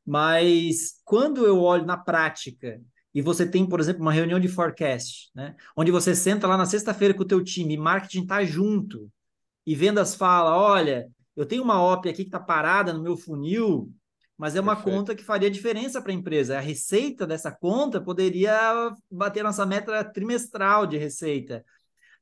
Mas 0.06 1.02
quando 1.04 1.46
eu 1.46 1.62
olho 1.62 1.86
na 1.86 1.98
prática 1.98 2.82
e 3.14 3.22
você 3.22 3.46
tem, 3.46 3.66
por 3.68 3.80
exemplo, 3.80 4.02
uma 4.02 4.12
reunião 4.12 4.40
de 4.40 4.48
forecast, 4.48 5.32
né, 5.36 5.56
onde 5.76 5.92
você 5.92 6.16
senta 6.16 6.48
lá 6.48 6.58
na 6.58 6.66
sexta-feira 6.66 7.14
com 7.14 7.24
o 7.24 7.28
teu 7.28 7.44
time 7.44 7.78
marketing 7.78 8.22
está 8.24 8.44
junto, 8.44 9.10
e 9.66 9.76
vendas 9.76 10.16
fala, 10.16 10.58
olha, 10.58 11.10
eu 11.36 11.46
tenho 11.46 11.64
uma 11.64 11.82
OP 11.82 12.10
aqui 12.10 12.24
que 12.24 12.30
está 12.30 12.40
parada 12.40 12.94
no 12.94 13.02
meu 13.02 13.16
funil, 13.16 13.92
mas 14.44 14.58
é 14.58 14.60
uma 14.60 14.76
Perfeito. 14.76 14.98
conta 14.98 15.16
que 15.16 15.24
faria 15.24 15.50
diferença 15.50 16.02
para 16.02 16.12
a 16.12 16.16
empresa. 16.16 16.58
A 16.58 16.60
receita 16.60 17.26
dessa 17.26 17.50
conta 17.50 18.02
poderia 18.02 18.94
bater 19.10 19.42
nossa 19.42 19.66
meta 19.66 20.04
trimestral 20.04 20.86
de 20.86 20.98
receita. 20.98 21.64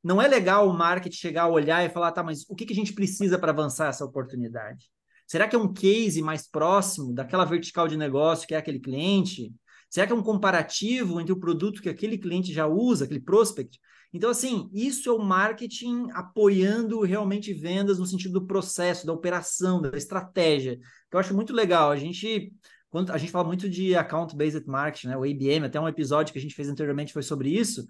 Não 0.03 0.21
é 0.21 0.27
legal 0.27 0.69
o 0.69 0.73
marketing 0.77 1.17
chegar 1.17 1.43
a 1.45 1.47
olhar 1.47 1.83
e 1.83 1.89
falar, 1.89 2.11
tá, 2.11 2.21
mas 2.21 2.45
o 2.47 2.53
que, 2.53 2.63
que 2.63 2.73
a 2.73 2.75
gente 2.75 2.93
precisa 2.93 3.39
para 3.39 3.51
avançar 3.51 3.87
essa 3.87 4.05
oportunidade? 4.05 4.85
Será 5.25 5.47
que 5.47 5.55
é 5.55 5.59
um 5.59 5.73
case 5.73 6.21
mais 6.21 6.47
próximo 6.47 7.11
daquela 7.11 7.43
vertical 7.43 7.87
de 7.87 7.97
negócio 7.97 8.47
que 8.47 8.53
é 8.53 8.57
aquele 8.57 8.79
cliente? 8.79 9.51
Será 9.89 10.05
que 10.05 10.13
é 10.13 10.15
um 10.15 10.21
comparativo 10.21 11.19
entre 11.19 11.33
o 11.33 11.39
produto 11.39 11.81
que 11.81 11.89
aquele 11.89 12.19
cliente 12.19 12.53
já 12.53 12.67
usa, 12.67 13.05
aquele 13.05 13.21
prospect? 13.21 13.79
Então, 14.13 14.29
assim, 14.29 14.69
isso 14.73 15.09
é 15.09 15.13
o 15.13 15.19
marketing 15.19 16.07
apoiando 16.11 16.99
realmente 17.01 17.53
vendas 17.53 17.97
no 17.97 18.05
sentido 18.05 18.33
do 18.33 18.45
processo, 18.45 19.05
da 19.05 19.13
operação, 19.13 19.81
da 19.81 19.97
estratégia, 19.97 20.77
que 20.77 21.15
eu 21.15 21.19
acho 21.19 21.33
muito 21.33 21.53
legal. 21.53 21.91
A 21.91 21.95
gente, 21.95 22.53
quando 22.89 23.11
a 23.11 23.17
gente 23.17 23.31
fala 23.31 23.47
muito 23.47 23.69
de 23.69 23.95
account-based 23.95 24.67
marketing, 24.67 25.07
né? 25.07 25.17
O 25.17 25.23
ABM, 25.23 25.65
até 25.65 25.79
um 25.79 25.87
episódio 25.87 26.33
que 26.33 26.39
a 26.39 26.41
gente 26.41 26.55
fez 26.55 26.67
anteriormente 26.67 27.13
foi 27.13 27.23
sobre 27.23 27.49
isso. 27.49 27.87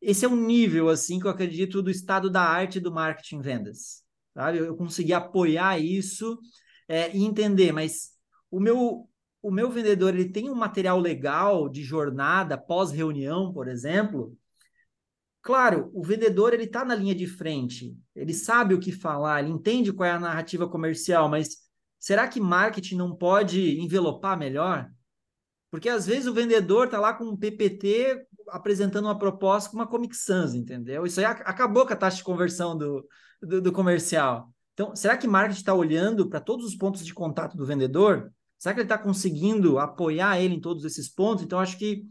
Esse 0.00 0.24
é 0.24 0.28
um 0.28 0.36
nível, 0.36 0.88
assim, 0.88 1.20
que 1.20 1.26
eu 1.26 1.30
acredito 1.30 1.80
do 1.80 1.90
estado 1.90 2.28
da 2.28 2.42
arte 2.42 2.80
do 2.80 2.92
marketing 2.92 3.40
vendas, 3.40 4.02
sabe? 4.34 4.58
Eu 4.58 4.76
consegui 4.76 5.12
apoiar 5.12 5.78
isso 5.78 6.38
é, 6.88 7.16
e 7.16 7.24
entender, 7.24 7.72
mas 7.72 8.10
o 8.50 8.60
meu 8.60 9.08
o 9.42 9.50
meu 9.52 9.70
vendedor 9.70 10.12
ele 10.12 10.28
tem 10.28 10.50
um 10.50 10.56
material 10.56 10.98
legal 10.98 11.68
de 11.68 11.84
jornada 11.84 12.58
pós-reunião, 12.58 13.52
por 13.52 13.68
exemplo, 13.68 14.36
claro, 15.46 15.90
o 15.94 16.02
vendedor 16.02 16.52
ele 16.52 16.64
está 16.64 16.84
na 16.84 16.94
linha 16.94 17.14
de 17.14 17.26
frente, 17.26 17.96
ele 18.16 18.34
sabe 18.34 18.74
o 18.74 18.80
que 18.80 18.90
falar, 18.90 19.40
ele 19.40 19.52
entende 19.52 19.92
qual 19.92 20.08
é 20.08 20.10
a 20.10 20.18
narrativa 20.18 20.68
comercial, 20.68 21.28
mas 21.28 21.58
será 22.00 22.26
que 22.26 22.40
marketing 22.40 22.96
não 22.96 23.14
pode 23.14 23.80
envelopar 23.80 24.36
melhor? 24.36 24.90
Porque 25.70 25.88
às 25.88 26.04
vezes 26.04 26.26
o 26.26 26.34
vendedor 26.34 26.86
está 26.86 26.98
lá 26.98 27.14
com 27.14 27.24
um 27.24 27.36
PPT 27.36 28.26
apresentando 28.48 29.04
uma 29.04 29.18
proposta 29.18 29.70
com 29.70 29.76
uma 29.76 29.86
Comic 29.86 30.16
Sans, 30.16 30.52
entendeu? 30.52 31.06
Isso 31.06 31.20
aí 31.20 31.26
acabou 31.26 31.86
com 31.86 31.92
a 31.92 31.96
taxa 31.96 32.16
de 32.16 32.24
conversão 32.24 32.76
do, 32.76 33.06
do, 33.40 33.62
do 33.62 33.72
comercial. 33.72 34.52
Então, 34.74 34.96
será 34.96 35.16
que 35.16 35.28
marketing 35.28 35.60
está 35.60 35.72
olhando 35.72 36.28
para 36.28 36.40
todos 36.40 36.66
os 36.66 36.74
pontos 36.74 37.06
de 37.06 37.14
contato 37.14 37.56
do 37.56 37.64
vendedor 37.64 38.32
Será 38.58 38.74
que 38.74 38.80
ele 38.80 38.86
está 38.86 38.98
conseguindo 38.98 39.78
apoiar 39.78 40.40
ele 40.40 40.54
em 40.54 40.60
todos 40.60 40.84
esses 40.84 41.08
pontos? 41.08 41.44
Então, 41.44 41.58
acho 41.58 41.78
que 41.78 42.04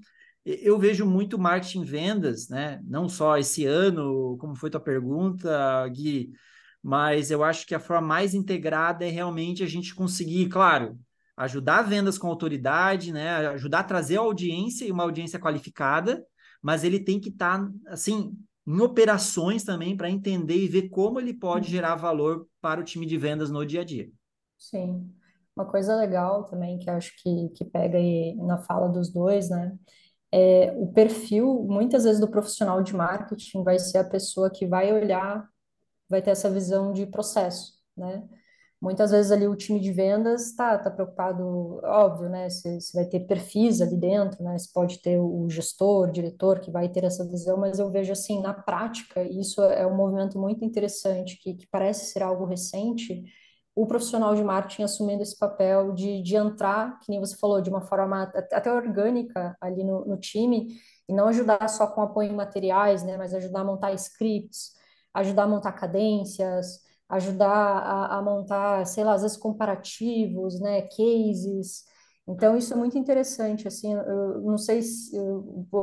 eu 0.46 0.78
vejo 0.78 1.06
muito 1.06 1.40
marketing 1.40 1.84
vendas, 1.84 2.48
né? 2.50 2.80
Não 2.86 3.10
só 3.10 3.38
esse 3.38 3.66
ano, 3.66 4.38
como 4.38 4.56
foi 4.56 4.70
tua 4.70 4.80
pergunta, 4.80 5.88
Gui, 5.90 6.32
mas 6.84 7.32
eu 7.32 7.44
acho 7.44 7.66
que 7.66 7.74
a 7.74 7.80
forma 7.80 8.08
mais 8.08 8.36
integrada 8.36 9.04
é 9.04 9.10
realmente 9.10 9.64
a 9.64 9.68
gente 9.68 9.96
conseguir, 9.96 10.48
claro, 10.48 11.00
ajudar 11.36 11.82
vendas 11.82 12.18
com 12.18 12.28
autoridade, 12.28 13.12
né? 13.12 13.48
Ajudar 13.48 13.80
a 13.80 13.84
trazer 13.84 14.18
a 14.18 14.22
audiência 14.22 14.86
e 14.86 14.92
uma 14.92 15.04
audiência 15.04 15.40
qualificada, 15.40 16.24
mas 16.62 16.84
ele 16.84 17.00
tem 17.00 17.20
que 17.20 17.30
estar, 17.30 17.60
tá, 17.60 17.72
assim, 17.88 18.38
em 18.68 18.82
operações 18.82 19.64
também 19.64 19.98
para 19.98 20.10
entender 20.10 20.58
e 20.58 20.68
ver 20.68 20.90
como 20.90 21.20
ele 21.20 21.34
pode 21.34 21.66
uhum. 21.66 21.72
gerar 21.72 21.96
valor 21.96 22.48
para 22.62 22.82
o 22.82 22.84
time 22.84 23.06
de 23.08 23.18
vendas 23.18 23.50
no 23.50 23.66
dia 23.66 23.82
a 23.82 23.84
dia. 23.84 24.10
Sim. 24.58 25.12
Uma 25.56 25.66
coisa 25.66 25.96
legal 25.96 26.44
também 26.44 26.78
que 26.78 26.90
acho 26.90 27.14
que, 27.22 27.50
que 27.56 27.66
pega 27.66 27.98
aí 27.98 28.36
na 28.36 28.58
fala 28.58 28.90
dos 28.90 29.12
dois, 29.12 29.50
né? 29.50 29.78
É, 30.32 30.74
o 30.78 30.88
perfil, 30.88 31.66
muitas 31.68 32.04
vezes, 32.04 32.20
do 32.20 32.30
profissional 32.30 32.84
de 32.84 32.96
marketing 32.96 33.64
vai 33.64 33.80
ser 33.80 34.00
a 34.00 34.04
pessoa 34.04 34.50
que 34.50 34.66
vai 34.68 34.92
olhar, 34.94 35.48
vai 36.10 36.22
ter 36.22 36.32
essa 36.32 36.50
visão 36.50 36.94
de 36.94 37.06
processo, 37.06 37.74
né? 37.98 38.24
Muitas 38.82 39.12
vezes 39.12 39.32
ali 39.32 39.48
o 39.48 39.56
time 39.56 39.80
de 39.80 39.92
vendas 39.92 40.48
está 40.48 40.78
tá 40.78 40.92
preocupado, 40.92 41.80
óbvio, 41.84 42.30
né? 42.30 42.50
Você 42.50 42.78
vai 42.94 43.06
ter 43.06 43.22
perfis 43.22 43.82
ali 43.82 43.98
dentro, 43.98 44.44
né? 44.44 44.58
Você 44.58 44.70
pode 44.74 45.02
ter 45.02 45.18
o 45.18 45.50
gestor, 45.50 46.10
o 46.10 46.12
diretor 46.12 46.60
que 46.60 46.70
vai 46.70 46.90
ter 46.90 47.04
essa 47.04 47.26
visão, 47.28 47.58
mas 47.58 47.80
eu 47.80 47.90
vejo 47.90 48.12
assim, 48.12 48.42
na 48.42 48.54
prática, 48.54 49.24
isso 49.24 49.64
é 49.64 49.88
um 49.88 49.96
movimento 49.96 50.38
muito 50.38 50.64
interessante, 50.64 51.38
que, 51.42 51.56
que 51.56 51.68
parece 51.68 52.12
ser 52.12 52.22
algo 52.22 52.46
recente, 52.46 53.24
o 53.76 53.86
profissional 53.86 54.34
de 54.34 54.44
marketing 54.44 54.84
assumindo 54.84 55.22
esse 55.22 55.38
papel 55.38 55.92
de, 55.92 56.22
de 56.22 56.36
entrar, 56.36 56.98
que 57.02 57.12
nem 57.12 57.20
você 57.20 57.36
falou, 57.36 57.62
de 57.62 57.70
uma 57.70 57.82
forma 57.82 58.24
até 58.24 58.72
orgânica 58.72 59.56
ali 59.60 59.84
no, 59.84 60.06
no 60.06 60.18
time, 60.18 60.78
e 61.10 61.14
não 61.14 61.28
ajudar 61.28 61.68
só 61.68 61.86
com 61.88 62.02
apoio 62.02 62.32
em 62.32 62.36
materiais, 62.36 63.04
né, 63.04 63.18
mas 63.18 63.34
ajudar 63.34 63.62
a 63.62 63.64
montar 63.66 63.94
scripts, 63.94 64.72
ajudar 65.14 65.44
a 65.44 65.48
montar 65.48 65.74
cadências, 65.74 66.80
ajudar 67.10 67.50
a, 67.50 68.18
a 68.18 68.22
montar, 68.22 68.86
sei 68.88 69.04
lá, 69.04 69.14
às 69.14 69.22
vezes 69.22 69.38
comparativos, 69.38 70.60
né, 70.60 70.84
cases. 70.84 71.84
Então, 72.28 72.58
isso 72.58 72.74
é 72.74 72.78
muito 72.78 72.98
interessante, 72.98 73.68
assim, 73.68 73.94
eu 73.94 74.42
não 74.42 74.58
sei 74.58 74.82
se 74.82 75.16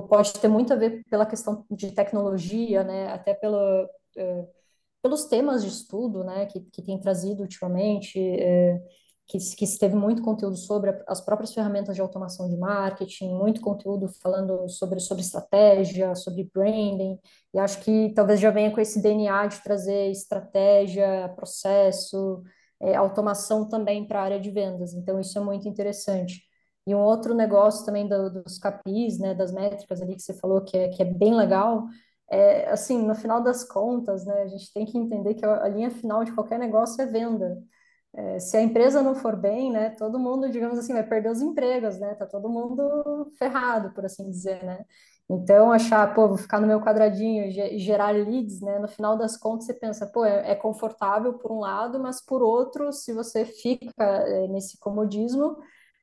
pode 0.09 0.33
ter 0.33 0.48
muito 0.48 0.72
a 0.72 0.76
ver 0.76 1.05
pela 1.11 1.26
questão 1.26 1.64
de 1.70 1.92
tecnologia, 1.92 2.83
né, 2.83 3.12
até 3.12 3.35
pela... 3.35 3.85
Uh, 4.16 4.62
pelos 5.03 5.25
temas 5.25 5.62
de 5.62 5.69
estudo, 5.69 6.25
né, 6.25 6.47
que, 6.47 6.61
que 6.61 6.83
tem 6.83 6.99
trazido 7.01 7.43
ultimamente, 7.43 8.19
é, 8.19 8.81
que, 9.27 9.38
que 9.57 9.79
teve 9.79 9.95
muito 9.97 10.23
conteúdo 10.23 10.57
sobre 10.57 10.91
as 11.09 11.21
próprias 11.21 11.53
ferramentas 11.53 11.95
de 11.97 12.03
automação 12.03 12.49
de 12.49 12.57
marketing, 12.57 13.35
muito 13.35 13.61
conteúdo 13.61 14.09
falando 14.23 14.69
sobre, 14.69 15.01
sobre 15.01 15.23
estratégia, 15.23 16.15
sobre 16.15 16.51
branding, 16.55 17.19
e 17.55 17.59
acho 17.59 17.81
que 17.81 18.12
talvez 18.15 18.41
já 18.41 18.51
venha 18.51 18.71
com 18.71 18.81
esse 18.81 19.03
DNA 19.03 19.47
de 19.47 19.62
trazer 19.62 20.11
estratégia, 20.11 21.33
processo, 21.37 22.43
é, 22.81 22.95
automação 22.95 23.69
também 23.69 24.07
para 24.07 24.21
a 24.21 24.25
área 24.25 24.41
de 24.41 24.51
vendas, 24.51 24.93
então 24.95 25.19
isso 25.21 25.38
é 25.38 25.43
muito 25.43 25.69
interessante. 25.69 26.43
E 26.87 26.95
um 26.95 27.01
outro 27.01 27.35
negócio 27.35 27.87
também 27.87 28.09
do, 28.09 28.29
dos 28.43 28.59
capis, 28.59 29.19
né, 29.19 29.35
das 29.35 29.53
métricas 29.53 30.03
ali 30.03 30.17
que 30.17 30.23
você 30.23 30.35
falou, 30.35 30.62
que 30.62 30.77
é, 30.77 30.88
que 30.88 31.03
é 31.03 31.07
bem 31.07 31.35
legal, 31.35 31.85
é, 32.30 32.70
assim, 32.70 33.02
no 33.06 33.14
final 33.14 33.42
das 33.42 33.64
contas, 33.64 34.24
né, 34.24 34.42
a 34.42 34.46
gente 34.46 34.72
tem 34.72 34.87
que 34.87 34.96
entender 34.98 35.35
que 35.35 35.44
a 35.44 35.68
linha 35.68 35.90
final 35.90 36.24
de 36.24 36.32
qualquer 36.32 36.58
negócio 36.58 37.00
é 37.02 37.06
venda. 37.06 37.62
É, 38.14 38.38
se 38.38 38.56
a 38.56 38.62
empresa 38.62 39.02
não 39.02 39.14
for 39.14 39.37
bem, 39.37 39.70
né, 39.72 39.90
todo 39.90 40.18
mundo, 40.18 40.50
digamos 40.50 40.78
assim, 40.78 40.92
vai 40.92 41.02
perder 41.06 41.30
os 41.30 41.40
empregos, 41.42 41.98
né, 41.98 42.14
tá 42.14 42.26
todo 42.26 42.48
mundo 42.48 43.30
ferrado, 43.38 43.92
por 43.94 44.04
assim 44.04 44.30
dizer, 44.30 44.62
né. 44.64 44.85
Então, 45.30 45.72
achar, 45.72 46.14
pô, 46.14 46.28
vou 46.28 46.37
ficar 46.37 46.61
no 46.61 46.66
meu 46.66 46.80
quadradinho 46.80 47.46
e 47.46 47.78
gerar 47.78 48.11
leads, 48.11 48.61
né, 48.61 48.78
no 48.78 48.88
final 48.88 49.16
das 49.16 49.37
contas 49.37 49.66
você 49.66 49.74
pensa, 49.74 50.06
pô, 50.06 50.24
é, 50.24 50.50
é 50.52 50.54
confortável 50.54 51.35
por 51.38 51.50
um 51.52 51.61
lado, 51.61 51.98
mas 52.00 52.20
por 52.24 52.42
outro, 52.42 52.92
se 52.92 53.14
você 53.14 53.44
fica 53.46 54.04
é, 54.04 54.46
nesse 54.48 54.78
comodismo, 54.78 55.56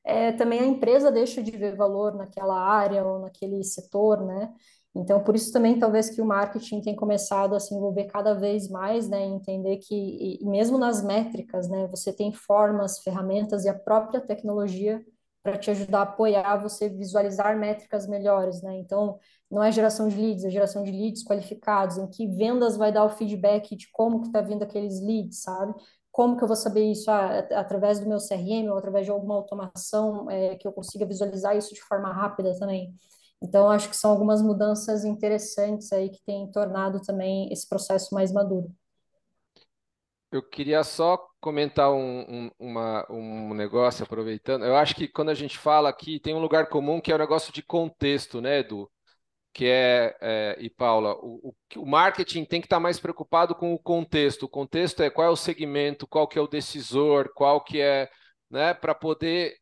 é, 0.04 0.32
também 0.32 0.60
a 0.60 0.66
empresa 0.66 1.12
deixa 1.12 1.42
de 1.42 1.52
ver 1.52 1.76
valor 1.76 2.14
naquela 2.16 2.58
área 2.60 3.04
ou 3.04 3.20
naquele 3.20 3.62
setor, 3.62 4.24
né, 4.24 4.52
então, 4.94 5.22
por 5.22 5.36
isso 5.36 5.52
também, 5.52 5.78
talvez 5.78 6.10
que 6.10 6.20
o 6.20 6.26
marketing 6.26 6.80
tem 6.80 6.96
começado 6.96 7.54
a 7.54 7.60
se 7.60 7.74
envolver 7.74 8.04
cada 8.06 8.34
vez 8.34 8.68
mais, 8.68 9.08
né, 9.08 9.24
entender 9.24 9.76
que, 9.78 10.38
mesmo 10.42 10.78
nas 10.78 11.02
métricas, 11.02 11.68
né, 11.68 11.86
você 11.86 12.12
tem 12.12 12.32
formas, 12.32 12.98
ferramentas 12.98 13.64
e 13.64 13.68
a 13.68 13.74
própria 13.78 14.20
tecnologia 14.20 15.04
para 15.42 15.56
te 15.56 15.70
ajudar 15.70 16.00
a 16.00 16.02
apoiar 16.02 16.56
você 16.56 16.88
visualizar 16.88 17.58
métricas 17.58 18.06
melhores, 18.06 18.60
né? 18.62 18.76
Então, 18.78 19.18
não 19.50 19.62
é 19.62 19.72
geração 19.72 20.06
de 20.08 20.16
leads, 20.16 20.44
é 20.44 20.50
geração 20.50 20.82
de 20.82 20.90
leads 20.90 21.24
qualificados, 21.24 21.96
em 21.96 22.06
que 22.06 22.26
vendas 22.26 22.76
vai 22.76 22.92
dar 22.92 23.04
o 23.04 23.10
feedback 23.10 23.74
de 23.74 23.88
como 23.92 24.20
que 24.20 24.26
está 24.26 24.40
vindo 24.42 24.62
aqueles 24.62 25.00
leads, 25.00 25.42
sabe? 25.42 25.74
Como 26.12 26.36
que 26.36 26.44
eu 26.44 26.48
vou 26.48 26.56
saber 26.56 26.84
isso? 26.90 27.10
Ah, 27.10 27.38
através 27.54 27.98
do 28.00 28.06
meu 28.08 28.18
CRM 28.20 28.68
ou 28.70 28.76
através 28.76 29.06
de 29.06 29.12
alguma 29.12 29.34
automação 29.34 30.28
é, 30.30 30.56
que 30.56 30.66
eu 30.66 30.72
consiga 30.72 31.06
visualizar 31.06 31.56
isso 31.56 31.72
de 31.74 31.80
forma 31.82 32.12
rápida 32.12 32.54
também. 32.58 32.94
Então, 33.42 33.70
acho 33.70 33.88
que 33.88 33.96
são 33.96 34.10
algumas 34.10 34.42
mudanças 34.42 35.04
interessantes 35.04 35.90
aí 35.92 36.10
que 36.10 36.22
têm 36.24 36.50
tornado 36.50 37.00
também 37.00 37.50
esse 37.50 37.66
processo 37.68 38.14
mais 38.14 38.32
maduro. 38.32 38.70
Eu 40.30 40.42
queria 40.42 40.84
só 40.84 41.16
comentar 41.40 41.90
um, 41.92 42.20
um, 42.20 42.50
uma, 42.58 43.06
um 43.10 43.52
negócio, 43.54 44.04
aproveitando. 44.04 44.64
Eu 44.64 44.76
acho 44.76 44.94
que 44.94 45.08
quando 45.08 45.30
a 45.30 45.34
gente 45.34 45.58
fala 45.58 45.88
aqui, 45.88 46.20
tem 46.20 46.34
um 46.34 46.40
lugar 46.40 46.68
comum 46.68 47.00
que 47.00 47.10
é 47.10 47.14
o 47.14 47.18
negócio 47.18 47.52
de 47.52 47.62
contexto, 47.62 48.40
né, 48.40 48.60
Edu? 48.60 48.88
Que 49.52 49.66
é, 49.66 50.16
é 50.20 50.56
e 50.60 50.70
Paula, 50.70 51.14
o, 51.16 51.52
o, 51.76 51.86
marketing 51.86 52.44
tem 52.44 52.60
que 52.60 52.66
estar 52.66 52.78
mais 52.78 53.00
preocupado 53.00 53.54
com 53.56 53.74
o 53.74 53.78
contexto. 53.78 54.44
O 54.44 54.48
contexto 54.48 55.02
é 55.02 55.10
qual 55.10 55.26
é 55.26 55.30
o 55.30 55.36
segmento, 55.36 56.06
qual 56.06 56.28
que 56.28 56.38
é 56.38 56.42
o 56.42 56.46
decisor, 56.46 57.32
qual 57.34 57.62
que 57.64 57.80
é, 57.80 58.08
né, 58.48 58.74
para 58.74 58.94
poder. 58.94 59.56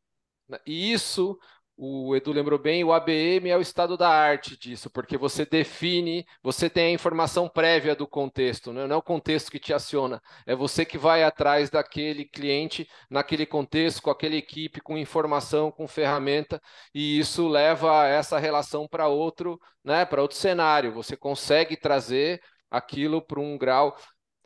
E 0.67 0.93
isso 0.93 1.39
o 1.81 2.17
Edu 2.17 2.33
lembrou 2.33 2.59
bem, 2.59 2.83
o 2.83 2.93
ABM 2.93 3.49
é 3.49 3.57
o 3.57 3.61
estado 3.61 3.97
da 3.97 4.09
arte 4.09 4.59
disso, 4.59 4.91
porque 4.91 5.17
você 5.17 5.47
define, 5.47 6.27
você 6.43 6.69
tem 6.69 6.87
a 6.87 6.91
informação 6.91 7.49
prévia 7.49 7.95
do 7.95 8.05
contexto, 8.05 8.73
né? 8.73 8.85
não 8.89 8.97
é 8.97 8.99
o 8.99 9.03
contexto 9.03 9.49
que 9.49 9.61
te 9.61 9.73
aciona, 9.73 10.21
é 10.45 10.57
você 10.57 10.85
que 10.85 10.99
vai 10.99 11.23
atrás 11.23 11.71
daquele 11.71 12.25
cliente 12.25 12.89
naquele 13.09 13.47
contexto, 13.47 14.03
com 14.03 14.11
aquela 14.11 14.35
equipe, 14.35 14.81
com 14.81 14.99
informação, 14.99 15.71
com 15.71 15.87
ferramenta, 15.87 16.61
e 16.93 17.21
isso 17.21 17.47
leva 17.47 18.09
essa 18.09 18.41
relação 18.41 18.89
para 18.89 19.07
outro, 19.07 19.61
né, 19.85 20.05
para 20.05 20.21
outro 20.21 20.37
cenário. 20.37 20.93
Você 20.93 21.17
consegue 21.17 21.77
trazer 21.77 22.41
aquilo 22.69 23.23
para 23.23 23.41
um 23.41 23.57
grau 23.57 23.97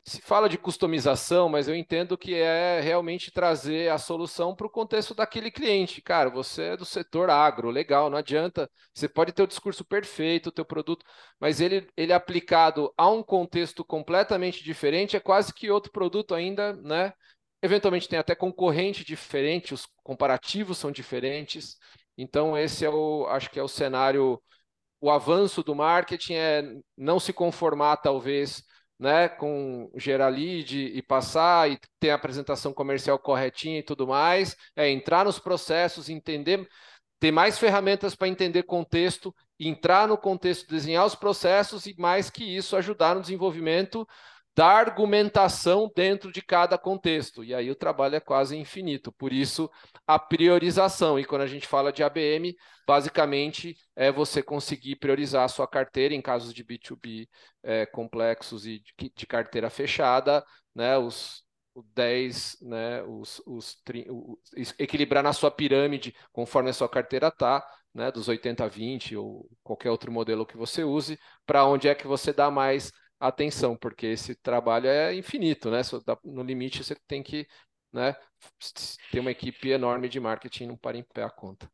se 0.05 0.21
fala 0.21 0.49
de 0.49 0.57
customização, 0.57 1.47
mas 1.47 1.67
eu 1.67 1.75
entendo 1.75 2.17
que 2.17 2.35
é 2.35 2.81
realmente 2.81 3.31
trazer 3.31 3.89
a 3.89 3.97
solução 3.97 4.53
para 4.53 4.67
o 4.67 4.69
contexto 4.69 5.15
daquele 5.15 5.49
cliente. 5.49 6.01
Cara, 6.01 6.29
você 6.29 6.63
é 6.63 6.77
do 6.77 6.83
setor 6.83 7.29
agro, 7.29 7.69
legal, 7.69 8.09
não 8.09 8.17
adianta. 8.17 8.69
Você 8.93 9.07
pode 9.07 9.31
ter 9.31 9.43
o 9.43 9.47
discurso 9.47 9.85
perfeito, 9.85 10.47
o 10.47 10.51
teu 10.51 10.65
produto, 10.65 11.05
mas 11.39 11.61
ele, 11.61 11.87
ele 11.95 12.11
aplicado 12.11 12.93
a 12.97 13.09
um 13.09 13.23
contexto 13.23 13.85
completamente 13.85 14.61
diferente 14.61 15.15
é 15.15 15.21
quase 15.21 15.53
que 15.53 15.71
outro 15.71 15.91
produto 15.91 16.35
ainda, 16.35 16.73
né? 16.73 17.13
Eventualmente 17.61 18.09
tem 18.09 18.19
até 18.19 18.35
concorrente 18.35 19.05
diferente, 19.05 19.73
os 19.73 19.87
comparativos 20.03 20.77
são 20.77 20.91
diferentes. 20.91 21.77
Então 22.17 22.57
esse 22.57 22.83
é 22.83 22.89
o, 22.89 23.25
acho 23.27 23.49
que 23.49 23.57
é 23.57 23.63
o 23.63 23.69
cenário, 23.69 24.41
o 24.99 25.09
avanço 25.09 25.63
do 25.63 25.73
marketing 25.73 26.33
é 26.33 26.63
não 26.97 27.21
se 27.21 27.31
conformar 27.31 27.97
talvez 27.97 28.63
né, 28.99 29.27
com 29.27 29.91
gerar 29.95 30.29
lead 30.29 30.77
e 30.77 31.01
passar 31.01 31.69
e 31.69 31.79
ter 31.99 32.11
a 32.11 32.15
apresentação 32.15 32.73
comercial 32.73 33.19
corretinha 33.19 33.79
e 33.79 33.83
tudo 33.83 34.07
mais, 34.07 34.55
é 34.75 34.89
entrar 34.89 35.25
nos 35.25 35.39
processos, 35.39 36.09
entender, 36.09 36.67
ter 37.19 37.31
mais 37.31 37.57
ferramentas 37.57 38.15
para 38.15 38.27
entender 38.27 38.63
contexto, 38.63 39.33
entrar 39.59 40.07
no 40.07 40.17
contexto, 40.17 40.67
desenhar 40.69 41.05
os 41.05 41.15
processos 41.15 41.85
e 41.85 41.95
mais 41.97 42.29
que 42.29 42.43
isso 42.43 42.75
ajudar 42.75 43.15
no 43.15 43.21
desenvolvimento 43.21 44.07
da 44.55 44.67
argumentação 44.67 45.91
dentro 45.95 46.31
de 46.31 46.41
cada 46.41 46.77
contexto. 46.77 47.43
E 47.43 47.53
aí 47.53 47.71
o 47.71 47.75
trabalho 47.75 48.15
é 48.15 48.19
quase 48.19 48.55
infinito. 48.55 49.11
Por 49.11 49.33
isso, 49.33 49.69
a 50.05 50.19
priorização. 50.19 51.19
E 51.19 51.25
quando 51.25 51.41
a 51.41 51.47
gente 51.47 51.67
fala 51.67 51.91
de 51.91 52.03
ABM, 52.03 52.55
basicamente 52.87 53.75
é 53.95 54.11
você 54.11 54.43
conseguir 54.43 54.97
priorizar 54.97 55.43
a 55.43 55.47
sua 55.47 55.67
carteira 55.67 56.13
em 56.13 56.21
casos 56.21 56.53
de 56.53 56.63
B2B 56.63 57.27
é, 57.63 57.85
complexos 57.87 58.65
e 58.65 58.79
de, 58.79 59.11
de, 59.15 59.25
carteira 59.25 59.69
fechada, 59.69 60.45
né? 60.75 60.97
Os, 60.97 61.43
10, 61.95 62.57
né, 62.61 63.01
os, 63.03 63.41
os, 63.47 63.81
os, 64.55 64.75
equilibrar 64.77 65.23
na 65.23 65.33
sua 65.33 65.49
pirâmide 65.49 66.15
conforme 66.31 66.69
a 66.69 66.73
sua 66.73 66.87
carteira 66.87 67.29
está, 67.29 67.65
né, 67.93 68.11
dos 68.11 68.27
80 68.27 68.63
a 68.63 68.67
20 68.67 69.15
ou 69.15 69.49
qualquer 69.63 69.89
outro 69.89 70.11
modelo 70.11 70.45
que 70.45 70.55
você 70.57 70.83
use, 70.83 71.17
para 71.45 71.65
onde 71.65 71.87
é 71.87 71.95
que 71.95 72.05
você 72.05 72.31
dá 72.31 72.51
mais 72.51 72.91
atenção, 73.27 73.75
porque 73.75 74.07
esse 74.07 74.35
trabalho 74.35 74.87
é 74.87 75.15
infinito, 75.15 75.71
né? 75.71 75.81
No 76.23 76.43
limite 76.43 76.83
você 76.83 76.95
tem 77.07 77.23
que 77.23 77.47
né, 77.91 78.15
ter 79.11 79.19
uma 79.19 79.31
equipe 79.31 79.69
enorme 79.69 80.09
de 80.09 80.19
marketing 80.19 80.67
não 80.67 80.77
para 80.77 80.97
em 80.97 81.03
pé 81.03 81.23
a 81.23 81.29
conta. 81.29 81.69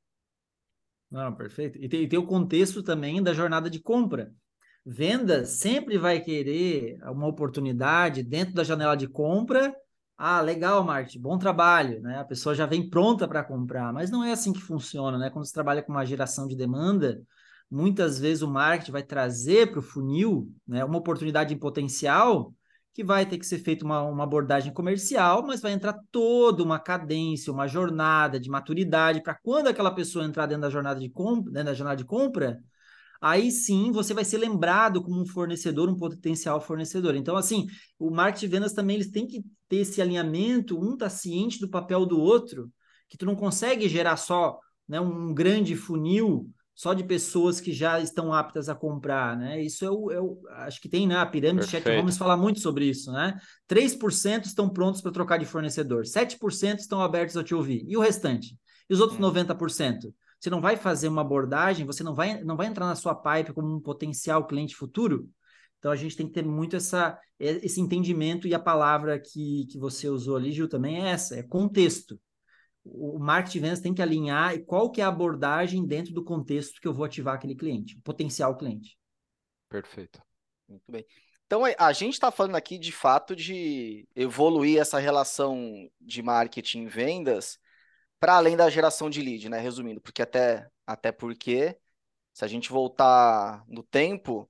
Não, 1.09 1.33
perfeito. 1.33 1.79
E 1.79 1.89
tem, 1.89 2.07
tem 2.07 2.19
o 2.19 2.27
contexto 2.27 2.83
também 2.83 3.23
da 3.23 3.33
jornada 3.33 3.69
de 3.69 3.79
compra. 3.79 4.31
Venda 4.85 5.45
sempre 5.45 5.97
vai 5.97 6.19
querer 6.19 6.99
uma 7.03 7.27
oportunidade 7.27 8.23
dentro 8.23 8.53
da 8.53 8.63
janela 8.63 8.95
de 8.95 9.07
compra. 9.07 9.73
Ah, 10.15 10.41
legal, 10.41 10.83
marketing, 10.83 11.21
bom 11.21 11.37
trabalho, 11.37 12.01
né? 12.01 12.19
A 12.19 12.25
pessoa 12.25 12.53
já 12.53 12.65
vem 12.65 12.89
pronta 12.89 13.27
para 13.27 13.43
comprar, 13.43 13.93
mas 13.93 14.11
não 14.11 14.23
é 14.23 14.33
assim 14.33 14.51
que 14.51 14.59
funciona, 14.59 15.17
né? 15.17 15.29
Quando 15.29 15.45
você 15.45 15.53
trabalha 15.53 15.81
com 15.81 15.91
uma 15.91 16.05
geração 16.05 16.45
de 16.47 16.55
demanda, 16.55 17.21
muitas 17.69 18.19
vezes 18.19 18.41
o 18.41 18.47
marketing 18.49 18.91
vai 18.91 19.03
trazer 19.03 19.69
para 19.69 19.79
o 19.79 19.83
funil 19.83 20.51
né, 20.67 20.83
uma 20.83 20.97
oportunidade 20.97 21.53
em 21.53 21.57
potencial 21.57 22.53
que 22.93 23.03
vai 23.03 23.25
ter 23.25 23.37
que 23.37 23.45
ser 23.45 23.59
feita 23.59 23.85
uma, 23.85 24.01
uma 24.01 24.23
abordagem 24.23 24.73
comercial, 24.73 25.45
mas 25.45 25.61
vai 25.61 25.71
entrar 25.71 25.97
toda 26.11 26.63
uma 26.63 26.79
cadência, 26.79 27.53
uma 27.53 27.67
jornada 27.67 28.39
de 28.39 28.49
maturidade 28.49 29.21
para 29.21 29.35
quando 29.35 29.67
aquela 29.67 29.91
pessoa 29.91 30.25
entrar 30.25 30.47
dentro 30.47 30.63
da 30.63 30.69
jornada 30.69 30.99
de 30.99 31.09
compra, 31.09 31.51
dentro 31.51 31.67
da 31.67 31.73
jornada 31.73 31.97
de 31.97 32.05
compra, 32.05 32.59
aí 33.21 33.51
sim 33.51 33.91
você 33.91 34.13
vai 34.13 34.25
ser 34.25 34.37
lembrado 34.37 35.01
como 35.01 35.21
um 35.21 35.25
fornecedor, 35.25 35.87
um 35.87 35.95
potencial 35.95 36.59
fornecedor. 36.59 37.15
Então, 37.15 37.37
assim, 37.37 37.67
o 37.97 38.09
marketing 38.09 38.45
de 38.45 38.51
vendas 38.51 38.73
também 38.73 38.95
eles 38.95 39.11
têm 39.11 39.27
que 39.27 39.43
ter 39.67 39.77
esse 39.77 40.01
alinhamento, 40.01 40.77
um 40.77 40.93
está 40.93 41.09
ciente 41.09 41.59
do 41.59 41.69
papel 41.69 42.05
do 42.05 42.19
outro, 42.19 42.71
que 43.07 43.17
tu 43.17 43.25
não 43.25 43.35
consegue 43.35 43.87
gerar 43.87 44.17
só 44.17 44.57
né, 44.87 44.99
um 44.99 45.33
grande 45.33 45.75
funil 45.75 46.49
só 46.79 46.93
de 46.93 47.03
pessoas 47.03 47.59
que 47.59 47.73
já 47.73 47.99
estão 47.99 48.31
aptas 48.31 48.69
a 48.69 48.73
comprar, 48.73 49.35
né? 49.35 49.61
Isso 49.61 49.83
é 49.83 49.91
o, 49.91 50.09
é 50.13 50.63
acho 50.65 50.79
que 50.79 50.87
tem, 50.87 51.05
né? 51.05 51.17
A 51.17 51.25
pirâmide 51.25 51.67
Chat 51.67 51.85
Holmes 51.85 52.17
fala 52.17 52.37
muito 52.37 52.61
sobre 52.61 52.85
isso, 52.85 53.11
né? 53.11 53.37
3% 53.67 54.45
estão 54.45 54.69
prontos 54.69 55.01
para 55.01 55.11
trocar 55.11 55.37
de 55.37 55.45
fornecedor, 55.45 56.05
7% 56.05 56.79
estão 56.79 57.01
abertos 57.01 57.35
a 57.35 57.43
te 57.43 57.53
ouvir. 57.53 57.83
E 57.85 57.97
o 57.97 57.99
restante? 57.99 58.57
E 58.89 58.93
os 58.93 59.01
outros 59.01 59.19
hum. 59.19 59.23
90%? 59.23 60.13
Você 60.39 60.49
não 60.49 60.61
vai 60.61 60.77
fazer 60.77 61.09
uma 61.09 61.19
abordagem, 61.19 61.85
você 61.85 62.01
não 62.01 62.15
vai, 62.15 62.41
não 62.45 62.55
vai 62.55 62.67
entrar 62.67 62.85
na 62.85 62.95
sua 62.95 63.13
pipe 63.13 63.51
como 63.51 63.75
um 63.75 63.81
potencial 63.81 64.47
cliente 64.47 64.73
futuro? 64.73 65.29
Então 65.79 65.91
a 65.91 65.97
gente 65.97 66.15
tem 66.15 66.27
que 66.27 66.33
ter 66.33 66.45
muito 66.45 66.77
essa, 66.77 67.19
esse 67.37 67.81
entendimento 67.81 68.47
e 68.47 68.53
a 68.53 68.59
palavra 68.59 69.19
que, 69.19 69.67
que 69.69 69.77
você 69.77 70.07
usou 70.07 70.37
ali, 70.37 70.53
Gil, 70.53 70.69
também 70.69 71.03
é 71.03 71.09
essa, 71.09 71.35
é 71.35 71.43
contexto 71.43 72.17
o 72.83 73.19
marketing 73.19 73.59
vendas 73.59 73.81
tem 73.81 73.93
que 73.93 74.01
alinhar 74.01 74.53
e 74.55 74.63
qual 74.63 74.89
que 74.89 75.01
é 75.01 75.03
a 75.03 75.07
abordagem 75.07 75.85
dentro 75.85 76.13
do 76.13 76.23
contexto 76.23 76.79
que 76.79 76.87
eu 76.87 76.93
vou 76.93 77.05
ativar 77.05 77.35
aquele 77.35 77.55
cliente, 77.55 77.97
o 77.97 78.01
potencial 78.01 78.55
cliente. 78.57 78.97
Perfeito. 79.67 80.21
Muito 80.67 80.91
bem. 80.91 81.05
Então, 81.45 81.63
a 81.65 81.91
gente 81.93 82.13
está 82.13 82.31
falando 82.31 82.55
aqui 82.55 82.77
de 82.77 82.91
fato 82.91 83.35
de 83.35 84.07
evoluir 84.15 84.79
essa 84.79 84.99
relação 84.99 85.89
de 85.99 86.21
marketing 86.21 86.83
e 86.83 86.87
vendas 86.87 87.59
para 88.19 88.35
além 88.35 88.55
da 88.55 88.69
geração 88.69 89.09
de 89.09 89.21
lead, 89.21 89.49
né? 89.49 89.59
Resumindo, 89.59 89.99
porque 90.01 90.21
até, 90.21 90.69
até 90.85 91.11
porque, 91.11 91.75
se 92.33 92.45
a 92.45 92.47
gente 92.47 92.69
voltar 92.69 93.63
no 93.67 93.81
tempo, 93.81 94.49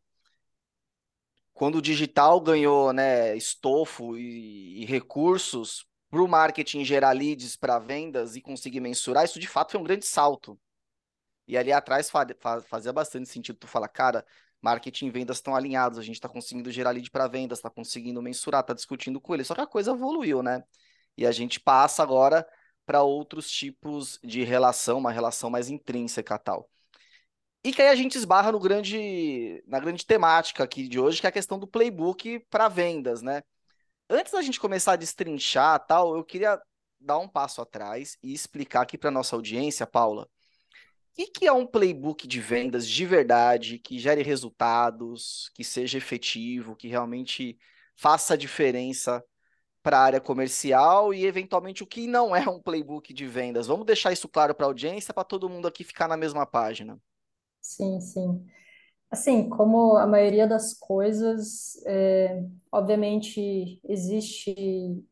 quando 1.53 1.77
o 1.77 1.81
digital 1.81 2.41
ganhou 2.41 2.91
né, 2.91 3.35
estofo 3.35 4.17
e, 4.17 4.81
e 4.81 4.85
recursos 4.85 5.85
para 6.09 6.21
o 6.21 6.27
marketing 6.27 6.83
gerar 6.83 7.11
leads 7.11 7.55
para 7.55 7.77
vendas 7.79 8.35
e 8.35 8.41
conseguir 8.41 8.79
mensurar, 8.79 9.25
isso 9.25 9.39
de 9.39 9.47
fato 9.47 9.71
foi 9.71 9.79
um 9.79 9.83
grande 9.83 10.05
salto. 10.05 10.59
E 11.47 11.57
ali 11.57 11.71
atrás 11.71 12.11
fazia 12.67 12.93
bastante 12.93 13.29
sentido 13.29 13.57
tu 13.57 13.67
falar, 13.67 13.87
cara, 13.87 14.25
marketing 14.61 15.07
e 15.07 15.11
vendas 15.11 15.37
estão 15.37 15.55
alinhados, 15.55 15.97
a 15.97 16.03
gente 16.03 16.15
está 16.15 16.29
conseguindo 16.29 16.71
gerar 16.71 16.91
lead 16.91 17.09
para 17.09 17.27
vendas, 17.27 17.59
está 17.59 17.69
conseguindo 17.69 18.21
mensurar, 18.21 18.61
está 18.61 18.73
discutindo 18.73 19.19
com 19.19 19.33
ele. 19.33 19.43
Só 19.43 19.55
que 19.55 19.61
a 19.61 19.67
coisa 19.67 19.91
evoluiu, 19.91 20.43
né? 20.43 20.63
E 21.17 21.25
a 21.25 21.31
gente 21.31 21.59
passa 21.59 22.03
agora 22.03 22.47
para 22.85 23.01
outros 23.03 23.49
tipos 23.49 24.19
de 24.23 24.43
relação, 24.43 24.97
uma 24.97 25.11
relação 25.11 25.49
mais 25.49 25.69
intrínseca 25.69 26.37
tal. 26.39 26.69
E 27.63 27.73
que 27.73 27.81
aí 27.81 27.89
a 27.89 27.95
gente 27.95 28.15
esbarra 28.15 28.51
no 28.51 28.59
grande, 28.59 29.63
na 29.67 29.79
grande 29.79 30.05
temática 30.05 30.63
aqui 30.63 30.87
de 30.87 30.99
hoje, 30.99 31.19
que 31.19 31.27
é 31.27 31.29
a 31.29 31.31
questão 31.31 31.59
do 31.59 31.67
playbook 31.67 32.39
para 32.49 32.67
vendas, 32.67 33.21
né? 33.21 33.43
Antes 34.09 34.33
da 34.33 34.41
gente 34.41 34.59
começar 34.59 34.93
a 34.93 34.95
destrinchar 34.95 35.85
tal, 35.85 36.15
eu 36.15 36.23
queria 36.23 36.59
dar 36.99 37.19
um 37.19 37.27
passo 37.27 37.61
atrás 37.61 38.17
e 38.23 38.33
explicar 38.33 38.81
aqui 38.81 38.97
para 38.97 39.11
nossa 39.11 39.35
audiência, 39.35 39.85
Paula, 39.85 40.27
o 41.17 41.31
que, 41.31 41.45
é 41.45 41.51
um 41.51 41.67
playbook 41.67 42.27
de 42.27 42.39
vendas 42.41 42.87
de 42.87 43.05
verdade, 43.05 43.77
que 43.77 43.99
gere 43.99 44.23
resultados, 44.23 45.51
que 45.53 45.63
seja 45.63 45.97
efetivo, 45.97 46.75
que 46.75 46.87
realmente 46.87 47.59
faça 47.95 48.37
diferença 48.37 49.23
para 49.83 49.99
a 49.99 50.03
área 50.03 50.21
comercial 50.21 51.13
e, 51.13 51.25
eventualmente, 51.25 51.83
o 51.83 51.87
que 51.87 52.07
não 52.07 52.35
é 52.35 52.49
um 52.49 52.59
playbook 52.59 53.13
de 53.13 53.27
vendas. 53.27 53.67
Vamos 53.67 53.85
deixar 53.85 54.11
isso 54.11 54.27
claro 54.27 54.55
para 54.55 54.65
a 54.65 54.69
audiência, 54.69 55.13
para 55.13 55.23
todo 55.23 55.49
mundo 55.49 55.67
aqui 55.67 55.83
ficar 55.83 56.07
na 56.07 56.17
mesma 56.17 56.45
página. 56.45 56.99
Sim, 57.61 57.99
sim. 58.01 58.47
Assim, 59.11 59.49
como 59.49 59.97
a 59.97 60.05
maioria 60.05 60.45
das 60.47 60.73
coisas, 60.73 61.75
é, 61.87 62.43
obviamente 62.71 63.81
existe 63.83 64.53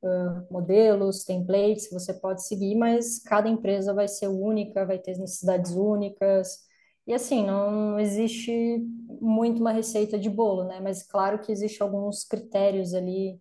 uh, 0.03 0.53
modelos, 0.53 1.23
templates 1.23 1.87
que 1.87 1.93
você 1.95 2.13
pode 2.13 2.45
seguir, 2.45 2.75
mas 2.75 3.17
cada 3.19 3.49
empresa 3.49 3.95
vai 3.95 4.07
ser 4.07 4.27
única, 4.27 4.85
vai 4.85 4.99
ter 4.99 5.17
necessidades 5.17 5.71
únicas. 5.71 6.59
E 7.07 7.13
assim, 7.13 7.43
não 7.43 7.99
existe 7.99 8.51
muito 9.19 9.59
uma 9.61 9.71
receita 9.71 10.19
de 10.19 10.29
bolo, 10.29 10.65
né? 10.65 10.79
Mas 10.79 11.01
claro 11.01 11.39
que 11.39 11.51
existe 11.51 11.81
alguns 11.81 12.23
critérios 12.23 12.93
ali 12.93 13.39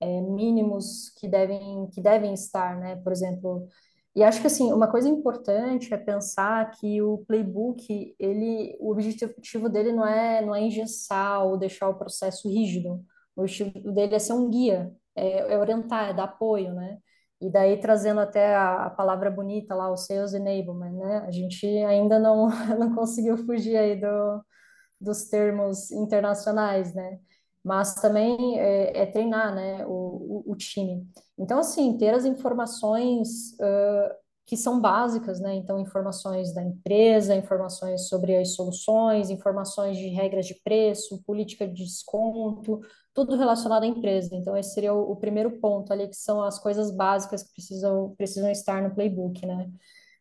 é, 0.00 0.20
mínimos 0.20 1.10
que 1.18 1.28
devem 1.28 1.88
que 1.90 2.00
devem 2.00 2.34
estar, 2.34 2.78
né? 2.78 2.96
Por 2.96 3.12
exemplo, 3.12 3.68
e 4.16 4.24
acho 4.24 4.40
que 4.40 4.46
assim, 4.46 4.72
uma 4.72 4.90
coisa 4.90 5.08
importante 5.08 5.92
é 5.92 5.98
pensar 5.98 6.70
que 6.70 7.02
o 7.02 7.18
playbook, 7.28 8.16
ele, 8.18 8.74
o 8.80 8.90
objetivo 8.90 9.68
dele 9.68 9.92
não 9.92 10.06
é, 10.06 10.40
não 10.42 10.54
é 10.54 10.62
engessar 10.62 11.44
ou 11.44 11.58
deixar 11.58 11.90
o 11.90 11.98
processo 11.98 12.48
rígido. 12.48 13.04
O 13.36 13.42
objetivo 13.42 13.92
dele 13.92 14.14
é 14.14 14.18
ser 14.18 14.32
um 14.32 14.48
guia, 14.48 14.90
é, 15.14 15.52
é 15.52 15.58
orientar, 15.58 16.08
é 16.10 16.14
dar 16.14 16.24
apoio, 16.24 16.72
né? 16.72 16.98
E 17.42 17.50
daí 17.50 17.78
trazendo 17.78 18.20
até 18.20 18.54
a, 18.56 18.86
a, 18.86 18.90
palavra 18.90 19.30
bonita 19.30 19.74
lá, 19.74 19.90
o 19.92 19.96
sales 19.98 20.32
enablement, 20.32 20.92
né? 20.92 21.18
A 21.26 21.30
gente 21.30 21.66
ainda 21.66 22.18
não, 22.18 22.48
não 22.78 22.94
conseguiu 22.94 23.36
fugir 23.36 23.76
aí 23.76 24.00
do, 24.00 24.42
dos 24.98 25.28
termos 25.28 25.90
internacionais, 25.90 26.94
né? 26.94 27.18
Mas 27.66 27.96
também 27.96 28.60
é, 28.60 29.02
é 29.02 29.06
treinar 29.06 29.52
né, 29.52 29.84
o, 29.86 29.90
o, 30.46 30.52
o, 30.52 30.56
time. 30.56 31.04
Então, 31.36 31.58
assim, 31.58 31.98
ter 31.98 32.14
as 32.14 32.24
informações 32.24 33.54
uh, 33.54 34.14
que 34.46 34.56
são 34.56 34.80
básicas, 34.80 35.40
né? 35.40 35.56
Então, 35.56 35.80
informações 35.80 36.54
da 36.54 36.62
empresa, 36.62 37.34
informações 37.34 38.08
sobre 38.08 38.36
as 38.36 38.54
soluções, 38.54 39.30
informações 39.30 39.98
de 39.98 40.06
regras 40.06 40.46
de 40.46 40.54
preço, 40.62 41.20
política 41.24 41.66
de 41.66 41.82
desconto, 41.82 42.80
tudo 43.12 43.34
relacionado 43.34 43.82
à 43.82 43.86
empresa. 43.86 44.36
Então, 44.36 44.56
esse 44.56 44.72
seria 44.72 44.94
o, 44.94 45.10
o 45.10 45.16
primeiro 45.16 45.58
ponto 45.58 45.92
ali, 45.92 46.06
que 46.06 46.16
são 46.16 46.44
as 46.44 46.60
coisas 46.60 46.92
básicas 46.92 47.42
que 47.42 47.52
precisam, 47.52 48.14
precisam 48.16 48.48
estar 48.48 48.80
no 48.80 48.94
playbook, 48.94 49.44
né? 49.44 49.68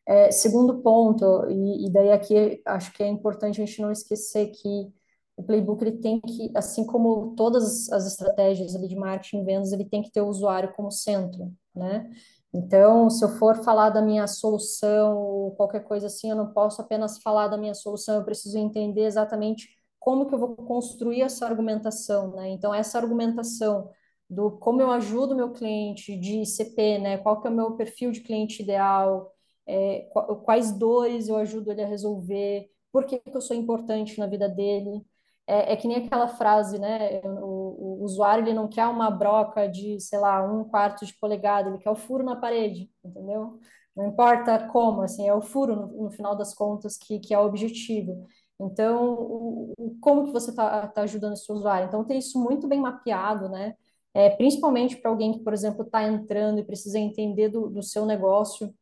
É, 0.07 0.31
segundo 0.31 0.81
ponto, 0.81 1.45
e, 1.47 1.85
e 1.85 1.91
daí 1.91 2.11
aqui 2.11 2.59
acho 2.65 2.91
que 2.91 3.03
é 3.03 3.07
importante 3.07 3.61
a 3.61 3.65
gente 3.65 3.81
não 3.83 3.91
esquecer 3.91 4.47
que 4.47 4.91
o 5.37 5.43
playbook 5.43 5.83
ele 5.83 5.97
tem 5.97 6.21
que, 6.21 6.51
assim 6.55 6.85
como 6.85 7.35
todas 7.35 7.91
as 7.91 8.05
estratégias 8.07 8.71
de 8.71 8.95
marketing 8.95 9.41
e 9.41 9.43
vendas, 9.45 9.71
ele 9.71 9.85
tem 9.85 10.01
que 10.01 10.11
ter 10.11 10.21
o 10.21 10.27
usuário 10.27 10.73
como 10.73 10.91
centro, 10.91 11.53
né? 11.73 12.09
Então, 12.53 13.09
se 13.09 13.23
eu 13.23 13.29
for 13.37 13.63
falar 13.63 13.89
da 13.89 14.01
minha 14.01 14.27
solução 14.27 15.17
ou 15.17 15.51
qualquer 15.55 15.83
coisa 15.83 16.07
assim, 16.07 16.29
eu 16.29 16.35
não 16.37 16.53
posso 16.53 16.81
apenas 16.81 17.17
falar 17.21 17.49
da 17.49 17.57
minha 17.57 17.73
solução, 17.73 18.15
eu 18.15 18.23
preciso 18.23 18.57
entender 18.57 19.03
exatamente 19.03 19.67
como 19.99 20.25
que 20.27 20.33
eu 20.33 20.39
vou 20.39 20.55
construir 20.55 21.21
essa 21.21 21.45
argumentação, 21.45 22.31
né? 22.31 22.49
Então, 22.49 22.73
essa 22.73 22.97
argumentação 22.97 23.89
do 24.29 24.51
como 24.51 24.81
eu 24.81 24.89
ajudo 24.91 25.33
o 25.33 25.37
meu 25.37 25.51
cliente 25.51 26.15
de 26.17 26.45
CP, 26.45 26.99
né? 26.99 27.17
Qual 27.17 27.41
que 27.41 27.47
é 27.47 27.51
o 27.51 27.53
meu 27.53 27.75
perfil 27.75 28.11
de 28.11 28.21
cliente 28.21 28.63
ideal, 28.63 29.33
é, 29.67 30.07
quais 30.45 30.71
dores 30.71 31.27
eu 31.27 31.35
ajudo 31.37 31.71
ele 31.71 31.83
a 31.83 31.87
resolver, 31.87 32.69
por 32.91 33.05
que, 33.05 33.19
que 33.19 33.35
eu 33.35 33.41
sou 33.41 33.55
importante 33.55 34.17
na 34.19 34.27
vida 34.27 34.47
dele, 34.47 35.05
é, 35.47 35.73
é, 35.73 35.75
que 35.75 35.87
nem 35.87 35.97
aquela 35.97 36.27
frase, 36.27 36.79
né? 36.79 37.21
O, 37.23 37.99
o, 38.01 38.03
usuário 38.03 38.43
ele 38.43 38.53
não 38.53 38.67
quer 38.67 38.87
uma 38.87 39.09
broca 39.11 39.67
de, 39.67 39.99
sei 39.99 40.19
lá, 40.19 40.43
um 40.43 40.63
quarto 40.63 41.05
de 41.05 41.13
polegada, 41.17 41.69
ele 41.69 41.77
quer 41.77 41.89
o 41.91 41.95
furo 41.95 42.23
na 42.23 42.35
parede, 42.35 42.89
entendeu? 43.03 43.59
Não 43.95 44.07
importa 44.07 44.67
como, 44.69 45.01
assim, 45.01 45.27
é 45.27 45.33
o 45.33 45.41
furo 45.41 45.75
no, 45.75 46.03
no 46.03 46.11
final 46.11 46.35
das 46.35 46.53
contas 46.53 46.97
que, 46.97 47.19
que 47.19 47.33
é 47.33 47.39
o 47.39 47.45
objetivo. 47.45 48.27
Então, 48.59 49.13
o, 49.15 49.73
o 49.77 49.97
como 50.01 50.25
que 50.25 50.31
você 50.31 50.49
está 50.49 50.87
tá 50.87 51.01
ajudando 51.03 51.33
esse 51.33 51.51
usuário? 51.51 51.87
Então, 51.87 52.03
ter 52.03 52.17
isso 52.17 52.39
muito 52.41 52.67
bem 52.67 52.79
mapeado, 52.79 53.49
né? 53.49 53.75
É, 54.13 54.29
principalmente 54.29 54.97
para 54.97 55.11
alguém 55.11 55.33
que, 55.33 55.39
por 55.43 55.53
exemplo, 55.53 55.83
está 55.83 56.03
entrando 56.07 56.59
e 56.59 56.63
precisa 56.63 56.97
entender 56.97 57.49
do, 57.49 57.69
do 57.69 57.83
seu 57.83 58.05
negócio, 58.05 58.73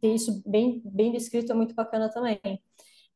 ter 0.00 0.14
isso 0.14 0.42
bem, 0.46 0.82
bem 0.84 1.12
descrito 1.12 1.52
é 1.52 1.54
muito 1.54 1.74
bacana 1.74 2.10
também. 2.10 2.40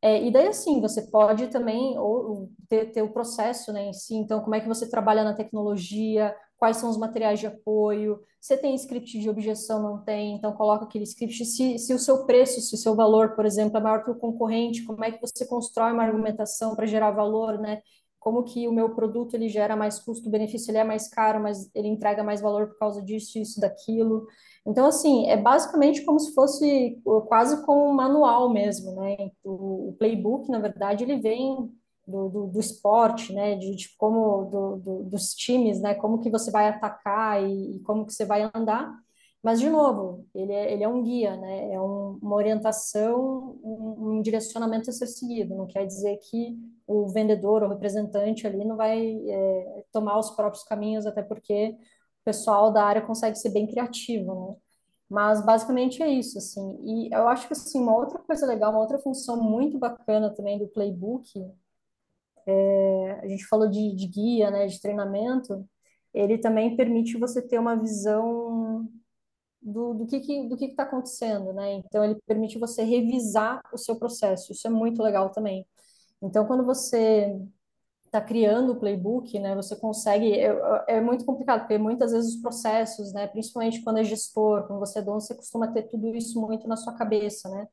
É, 0.02 0.22
e 0.22 0.30
daí, 0.32 0.48
assim, 0.48 0.80
você 0.80 1.02
pode 1.02 1.48
também 1.48 1.98
ou, 1.98 2.50
ter, 2.68 2.86
ter 2.90 3.02
o 3.02 3.12
processo 3.12 3.72
né, 3.72 3.88
em 3.88 3.92
si. 3.92 4.14
Então, 4.14 4.40
como 4.40 4.54
é 4.54 4.60
que 4.60 4.68
você 4.68 4.88
trabalha 4.88 5.22
na 5.22 5.34
tecnologia, 5.34 6.34
quais 6.56 6.78
são 6.78 6.88
os 6.88 6.96
materiais 6.96 7.38
de 7.40 7.46
apoio, 7.46 8.20
você 8.40 8.56
tem 8.56 8.74
script 8.74 9.18
de 9.18 9.28
objeção, 9.28 9.82
não 9.82 10.02
tem, 10.02 10.34
então 10.34 10.52
coloca 10.52 10.84
aquele 10.84 11.04
script. 11.04 11.44
Se, 11.44 11.78
se 11.78 11.92
o 11.92 11.98
seu 11.98 12.24
preço, 12.24 12.60
se 12.60 12.74
o 12.74 12.78
seu 12.78 12.94
valor, 12.96 13.34
por 13.34 13.44
exemplo, 13.44 13.76
é 13.76 13.80
maior 13.80 14.02
que 14.02 14.10
o 14.10 14.14
concorrente, 14.14 14.84
como 14.84 15.04
é 15.04 15.10
que 15.10 15.20
você 15.20 15.46
constrói 15.46 15.92
uma 15.92 16.04
argumentação 16.04 16.74
para 16.74 16.86
gerar 16.86 17.10
valor, 17.10 17.58
né? 17.58 17.82
Como 18.20 18.44
que 18.44 18.68
o 18.68 18.72
meu 18.72 18.90
produto 18.90 19.34
ele 19.34 19.48
gera 19.48 19.74
mais 19.74 19.98
custo-benefício, 19.98 20.70
ele 20.70 20.78
é 20.78 20.84
mais 20.84 21.08
caro, 21.08 21.40
mas 21.42 21.70
ele 21.74 21.88
entrega 21.88 22.22
mais 22.22 22.42
valor 22.42 22.68
por 22.68 22.78
causa 22.78 23.02
disso, 23.02 23.38
isso, 23.38 23.58
daquilo. 23.58 24.26
Então, 24.66 24.86
assim, 24.86 25.26
é 25.26 25.38
basicamente 25.38 26.04
como 26.04 26.20
se 26.20 26.34
fosse 26.34 27.00
quase 27.28 27.64
como 27.64 27.88
um 27.88 27.94
manual 27.94 28.50
mesmo, 28.52 28.92
né? 28.92 29.30
O, 29.42 29.96
playbook, 29.98 30.50
na 30.50 30.58
verdade, 30.58 31.02
ele 31.02 31.16
vem 31.16 31.72
do, 32.06 32.28
do, 32.28 32.46
do 32.48 32.60
esporte, 32.60 33.32
né? 33.32 33.56
De, 33.56 33.74
de 33.74 33.96
como 33.96 34.44
do, 34.44 34.76
do, 34.76 35.02
dos 35.04 35.34
times, 35.34 35.80
né? 35.80 35.94
Como 35.94 36.20
que 36.20 36.30
você 36.30 36.50
vai 36.50 36.68
atacar 36.68 37.42
e, 37.42 37.76
e, 37.76 37.80
como 37.80 38.04
que 38.04 38.12
você 38.12 38.26
vai 38.26 38.50
andar. 38.54 38.94
Mas, 39.42 39.58
de 39.58 39.70
novo, 39.70 40.26
ele 40.34 40.52
é, 40.52 40.72
ele 40.72 40.84
é 40.84 40.88
um 40.88 41.02
guia, 41.02 41.36
né? 41.36 41.72
É 41.72 41.80
um, 41.80 42.18
uma 42.22 42.36
orientação, 42.36 43.58
um, 43.64 44.18
um, 44.18 44.22
direcionamento 44.22 44.90
a 44.90 44.92
ser 44.92 45.06
seguido. 45.06 45.54
Não 45.54 45.66
quer 45.66 45.86
dizer 45.86 46.18
que 46.18 46.58
o 46.86 47.08
vendedor 47.08 47.62
ou 47.62 47.70
representante 47.70 48.46
ali 48.46 48.64
não 48.64 48.76
vai 48.76 49.00
é, 49.28 49.84
tomar 49.92 50.18
os 50.18 50.30
próprios 50.32 50.62
caminhos, 50.64 51.06
até 51.06 51.22
porque 51.22 51.76
o 52.22 52.24
pessoal 52.24 52.70
da 52.72 52.84
área 52.84 53.02
consegue 53.02 53.36
ser 53.36 53.50
bem 53.50 53.66
criativo, 53.66 54.34
né? 54.34 54.56
Mas 55.08 55.44
basicamente 55.44 56.02
é 56.02 56.08
isso, 56.08 56.38
assim. 56.38 56.78
E 56.82 57.12
eu 57.12 57.26
acho 57.28 57.46
que 57.48 57.52
assim, 57.52 57.80
uma 57.80 57.96
outra 57.96 58.18
coisa 58.20 58.46
legal, 58.46 58.70
uma 58.70 58.80
outra 58.80 58.98
função 58.98 59.42
muito 59.42 59.78
bacana 59.78 60.30
também 60.30 60.58
do 60.58 60.68
playbook, 60.68 61.26
é, 62.46 63.20
a 63.22 63.28
gente 63.28 63.44
falou 63.46 63.68
de, 63.68 63.94
de 63.94 64.06
guia, 64.06 64.50
né, 64.50 64.66
de 64.66 64.80
treinamento, 64.80 65.66
ele 66.14 66.38
também 66.38 66.76
permite 66.76 67.18
você 67.18 67.42
ter 67.42 67.58
uma 67.58 67.76
visão 67.76 68.69
do, 69.62 69.94
do 69.94 70.06
que 70.06 70.20
que, 70.20 70.48
do 70.48 70.56
que 70.56 70.66
está 70.66 70.84
acontecendo, 70.84 71.52
né? 71.52 71.74
Então 71.74 72.04
ele 72.04 72.16
permite 72.26 72.58
você 72.58 72.82
revisar 72.82 73.62
o 73.72 73.78
seu 73.78 73.96
processo. 73.96 74.52
Isso 74.52 74.66
é 74.66 74.70
muito 74.70 75.02
legal 75.02 75.30
também. 75.30 75.66
Então 76.22 76.46
quando 76.46 76.64
você 76.64 77.36
está 78.10 78.20
criando 78.20 78.72
o 78.72 78.76
playbook, 78.76 79.38
né, 79.38 79.54
você 79.54 79.76
consegue, 79.76 80.32
é, 80.34 80.52
é, 80.88 81.00
muito 81.00 81.24
complicado, 81.24 81.60
porque 81.60 81.78
muitas 81.78 82.10
vezes 82.10 82.34
os 82.34 82.42
processos, 82.42 83.12
né, 83.12 83.28
principalmente 83.28 83.82
quando 83.82 83.98
é 83.98 84.04
gestor, 84.04 84.66
quando 84.66 84.80
você 84.80 84.98
é 84.98 85.02
dono, 85.02 85.20
você 85.20 85.32
costuma 85.34 85.68
ter 85.68 85.84
tudo 85.84 86.14
isso 86.16 86.40
muito 86.40 86.66
na 86.66 86.76
sua 86.76 86.92
cabeça, 86.92 87.48
né, 87.48 87.68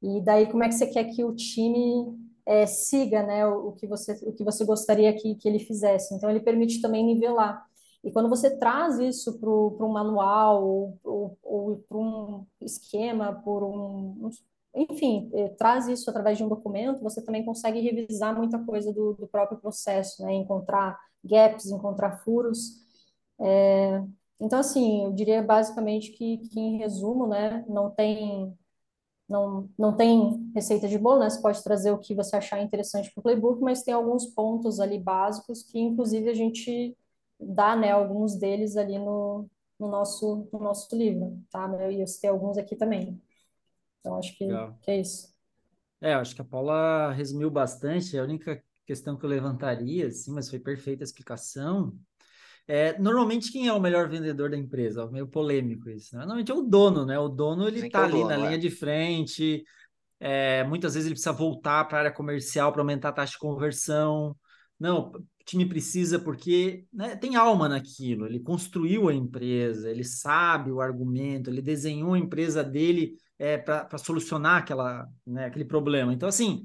e 0.00 0.20
daí 0.22 0.46
como 0.46 0.62
é 0.62 0.68
que 0.68 0.74
você 0.74 0.86
quer 0.86 1.04
que 1.04 1.24
o 1.24 1.34
time 1.34 2.16
é, 2.46 2.66
siga, 2.66 3.24
né, 3.24 3.44
o, 3.46 3.68
o, 3.68 3.72
que 3.72 3.86
você, 3.88 4.12
o 4.22 4.32
que 4.32 4.44
você 4.44 4.64
gostaria 4.64 5.12
que, 5.12 5.34
que 5.34 5.48
ele 5.48 5.58
fizesse, 5.58 6.14
então 6.14 6.30
ele 6.30 6.40
permite 6.40 6.80
também 6.80 7.04
nivelar, 7.04 7.66
e 8.02 8.10
quando 8.10 8.28
você 8.28 8.56
traz 8.56 8.98
isso 8.98 9.38
para 9.38 9.50
um 9.50 9.92
manual 9.92 10.64
ou, 10.64 10.98
ou, 11.04 11.38
ou 11.42 11.76
para 11.88 11.98
um 11.98 12.46
esquema, 12.60 13.34
por 13.42 13.62
um, 13.62 14.30
enfim, 14.74 15.30
eh, 15.34 15.48
traz 15.50 15.88
isso 15.88 16.08
através 16.08 16.38
de 16.38 16.44
um 16.44 16.48
documento, 16.48 17.02
você 17.02 17.22
também 17.22 17.44
consegue 17.44 17.80
revisar 17.80 18.36
muita 18.36 18.58
coisa 18.64 18.92
do, 18.92 19.14
do 19.14 19.26
próprio 19.28 19.58
processo, 19.58 20.22
né? 20.22 20.32
Encontrar 20.34 20.98
gaps, 21.24 21.66
encontrar 21.70 22.18
furos. 22.24 22.80
É, 23.40 24.02
então, 24.40 24.58
assim, 24.60 25.04
eu 25.04 25.12
diria 25.12 25.42
basicamente 25.42 26.12
que, 26.12 26.38
que, 26.38 26.60
em 26.60 26.78
resumo, 26.78 27.26
né, 27.26 27.64
não 27.68 27.90
tem, 27.90 28.56
não, 29.28 29.68
não 29.78 29.96
tem 29.96 30.50
receita 30.54 30.88
de 30.88 30.98
bolo, 30.98 31.20
né? 31.20 31.30
Você 31.30 31.40
pode 31.42 31.62
trazer 31.62 31.92
o 31.92 31.98
que 31.98 32.14
você 32.14 32.36
achar 32.36 32.62
interessante 32.62 33.12
para 33.12 33.20
o 33.20 33.22
playbook, 33.24 33.60
mas 33.62 33.82
tem 33.82 33.94
alguns 33.94 34.26
pontos 34.26 34.80
ali 34.80 34.98
básicos 34.98 35.62
que, 35.64 35.78
inclusive, 35.80 36.30
a 36.30 36.34
gente 36.34 36.96
dá, 37.40 37.74
né, 37.76 37.90
alguns 37.90 38.36
deles 38.36 38.76
ali 38.76 38.98
no, 38.98 39.48
no, 39.78 39.88
nosso, 39.88 40.48
no 40.52 40.58
nosso 40.58 40.94
livro, 40.96 41.42
tá? 41.50 41.68
E 41.90 42.00
eu 42.00 42.06
citei 42.06 42.30
alguns 42.30 42.58
aqui 42.58 42.76
também. 42.76 43.20
Então, 44.00 44.16
acho 44.16 44.36
que, 44.36 44.46
que 44.82 44.90
é 44.90 45.00
isso. 45.00 45.34
É, 46.00 46.14
acho 46.14 46.34
que 46.34 46.40
a 46.40 46.44
Paula 46.44 47.12
resumiu 47.12 47.50
bastante. 47.50 48.18
A 48.18 48.22
única 48.22 48.62
questão 48.86 49.16
que 49.16 49.24
eu 49.24 49.30
levantaria, 49.30 50.06
assim, 50.06 50.32
mas 50.32 50.48
foi 50.48 50.58
perfeita 50.58 51.02
a 51.02 51.06
explicação. 51.06 51.94
É, 52.66 52.98
normalmente, 52.98 53.52
quem 53.52 53.66
é 53.66 53.72
o 53.72 53.80
melhor 53.80 54.08
vendedor 54.08 54.50
da 54.50 54.56
empresa? 54.56 55.06
Meio 55.10 55.26
polêmico 55.26 55.90
isso. 55.90 56.14
Né? 56.14 56.20
Normalmente 56.20 56.50
é 56.50 56.54
o 56.54 56.62
dono, 56.62 57.04
né? 57.04 57.18
O 57.18 57.28
dono, 57.28 57.66
ele 57.66 57.86
está 57.86 58.00
é 58.00 58.04
ali 58.04 58.12
dono, 58.12 58.28
na 58.28 58.34
é. 58.34 58.38
linha 58.38 58.58
de 58.58 58.70
frente. 58.70 59.64
É, 60.18 60.64
muitas 60.64 60.94
vezes 60.94 61.06
ele 61.06 61.14
precisa 61.14 61.32
voltar 61.32 61.84
para 61.86 61.98
a 61.98 62.00
área 62.00 62.12
comercial 62.12 62.72
para 62.72 62.80
aumentar 62.80 63.08
a 63.08 63.12
taxa 63.12 63.32
de 63.32 63.38
conversão. 63.38 64.36
Não, 64.78 65.12
time 65.50 65.66
precisa 65.66 66.18
porque 66.18 66.86
né, 66.92 67.16
tem 67.16 67.34
alma 67.36 67.68
naquilo. 67.68 68.26
Ele 68.26 68.40
construiu 68.40 69.08
a 69.08 69.14
empresa, 69.14 69.90
ele 69.90 70.04
sabe 70.04 70.70
o 70.70 70.80
argumento, 70.80 71.50
ele 71.50 71.60
desenhou 71.60 72.14
a 72.14 72.18
empresa 72.18 72.62
dele 72.62 73.16
é, 73.38 73.58
para 73.58 73.98
solucionar 73.98 74.58
aquela, 74.58 75.06
né, 75.26 75.46
aquele 75.46 75.64
problema. 75.64 76.12
Então, 76.12 76.28
assim, 76.28 76.64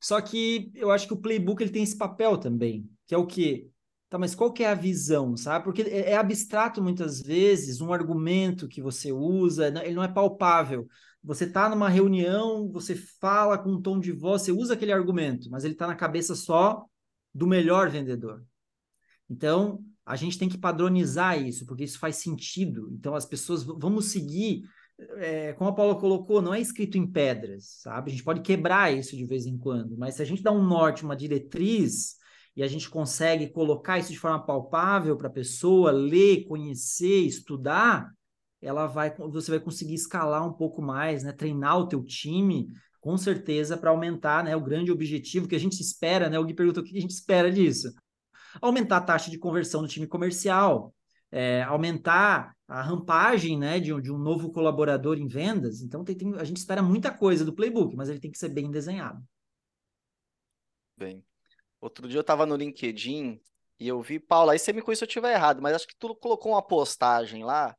só 0.00 0.20
que 0.20 0.70
eu 0.74 0.90
acho 0.90 1.06
que 1.06 1.14
o 1.14 1.20
playbook 1.20 1.62
ele 1.62 1.72
tem 1.72 1.82
esse 1.82 1.96
papel 1.96 2.36
também, 2.36 2.88
que 3.06 3.14
é 3.14 3.18
o 3.18 3.26
quê? 3.26 3.68
Tá, 4.08 4.18
mas 4.18 4.34
qual 4.34 4.52
que 4.52 4.62
é 4.62 4.68
a 4.68 4.74
visão, 4.74 5.36
sabe? 5.36 5.64
Porque 5.64 5.82
é, 5.82 6.12
é 6.12 6.16
abstrato 6.16 6.82
muitas 6.82 7.20
vezes 7.20 7.80
um 7.80 7.92
argumento 7.92 8.68
que 8.68 8.82
você 8.82 9.12
usa, 9.12 9.68
ele 9.68 9.94
não 9.94 10.04
é 10.04 10.08
palpável. 10.08 10.86
Você 11.24 11.44
está 11.44 11.68
numa 11.68 11.88
reunião, 11.88 12.70
você 12.70 12.94
fala 12.94 13.58
com 13.58 13.70
um 13.70 13.82
tom 13.82 13.98
de 13.98 14.12
voz, 14.12 14.42
você 14.42 14.52
usa 14.52 14.74
aquele 14.74 14.92
argumento, 14.92 15.50
mas 15.50 15.64
ele 15.64 15.72
está 15.72 15.86
na 15.86 15.96
cabeça 15.96 16.36
só 16.36 16.86
do 17.36 17.46
melhor 17.46 17.90
vendedor. 17.90 18.42
Então, 19.28 19.84
a 20.04 20.16
gente 20.16 20.38
tem 20.38 20.48
que 20.48 20.56
padronizar 20.56 21.40
isso, 21.40 21.66
porque 21.66 21.84
isso 21.84 21.98
faz 21.98 22.16
sentido. 22.16 22.88
Então, 22.92 23.14
as 23.14 23.26
pessoas 23.26 23.62
vamos 23.62 24.06
seguir 24.06 24.62
é, 25.16 25.52
como 25.52 25.70
a 25.70 25.74
Paula 25.74 25.98
colocou, 25.98 26.40
não 26.40 26.54
é 26.54 26.60
escrito 26.60 26.96
em 26.96 27.06
pedras, 27.06 27.80
sabe? 27.82 28.10
A 28.10 28.12
gente 28.12 28.24
pode 28.24 28.40
quebrar 28.40 28.96
isso 28.96 29.14
de 29.14 29.26
vez 29.26 29.44
em 29.44 29.58
quando, 29.58 29.96
mas 29.98 30.14
se 30.14 30.22
a 30.22 30.24
gente 30.24 30.42
dá 30.42 30.50
um 30.50 30.64
norte, 30.64 31.04
uma 31.04 31.16
diretriz, 31.16 32.16
e 32.56 32.62
a 32.62 32.66
gente 32.66 32.88
consegue 32.88 33.48
colocar 33.50 33.98
isso 33.98 34.10
de 34.10 34.18
forma 34.18 34.44
palpável 34.44 35.14
para 35.16 35.28
a 35.28 35.32
pessoa 35.32 35.90
ler, 35.90 36.46
conhecer, 36.46 37.26
estudar, 37.26 38.10
ela 38.62 38.86
vai, 38.86 39.14
você 39.14 39.50
vai 39.50 39.60
conseguir 39.60 39.94
escalar 39.94 40.46
um 40.48 40.52
pouco 40.54 40.80
mais, 40.80 41.22
né? 41.22 41.32
Treinar 41.32 41.78
o 41.78 41.86
teu 41.86 42.02
time, 42.02 42.70
com 43.06 43.16
certeza, 43.16 43.76
para 43.76 43.90
aumentar, 43.90 44.42
né? 44.42 44.56
O 44.56 44.60
grande 44.60 44.90
objetivo 44.90 45.46
que 45.46 45.54
a 45.54 45.60
gente 45.60 45.80
espera, 45.80 46.28
né? 46.28 46.40
O 46.40 46.44
Gui 46.44 46.52
perguntou 46.52 46.82
o 46.82 46.84
que 46.84 46.98
a 46.98 47.00
gente 47.00 47.12
espera 47.12 47.52
disso. 47.52 47.94
Aumentar 48.60 48.96
a 48.96 49.00
taxa 49.00 49.30
de 49.30 49.38
conversão 49.38 49.80
do 49.80 49.86
time 49.86 50.08
comercial, 50.08 50.92
é, 51.30 51.62
aumentar 51.62 52.52
a 52.66 52.82
rampagem 52.82 53.56
né, 53.56 53.78
de, 53.78 53.92
de, 54.02 54.10
um 54.10 54.18
novo 54.18 54.50
colaborador 54.50 55.18
em 55.18 55.28
vendas. 55.28 55.82
Então, 55.82 56.02
tem, 56.02 56.16
tem, 56.16 56.34
a 56.34 56.42
gente 56.42 56.56
espera 56.56 56.82
muita 56.82 57.16
coisa 57.16 57.44
do 57.44 57.54
playbook, 57.54 57.94
mas 57.94 58.08
ele 58.08 58.18
tem 58.18 58.28
que 58.28 58.38
ser 58.38 58.48
bem 58.48 58.72
desenhado. 58.72 59.22
Bem, 60.96 61.24
outro 61.80 62.08
dia 62.08 62.18
eu 62.18 62.22
estava 62.22 62.44
no 62.44 62.56
LinkedIn 62.56 63.40
e 63.78 63.86
eu 63.86 64.02
vi, 64.02 64.18
Paulo, 64.18 64.50
aí 64.50 64.58
você 64.58 64.72
me 64.72 64.82
conhece 64.82 64.98
se 64.98 65.04
eu 65.04 65.08
estiver 65.08 65.32
errado, 65.32 65.62
mas 65.62 65.76
acho 65.76 65.86
que 65.86 65.96
tu 65.96 66.12
colocou 66.16 66.50
uma 66.50 66.62
postagem 66.62 67.44
lá 67.44 67.72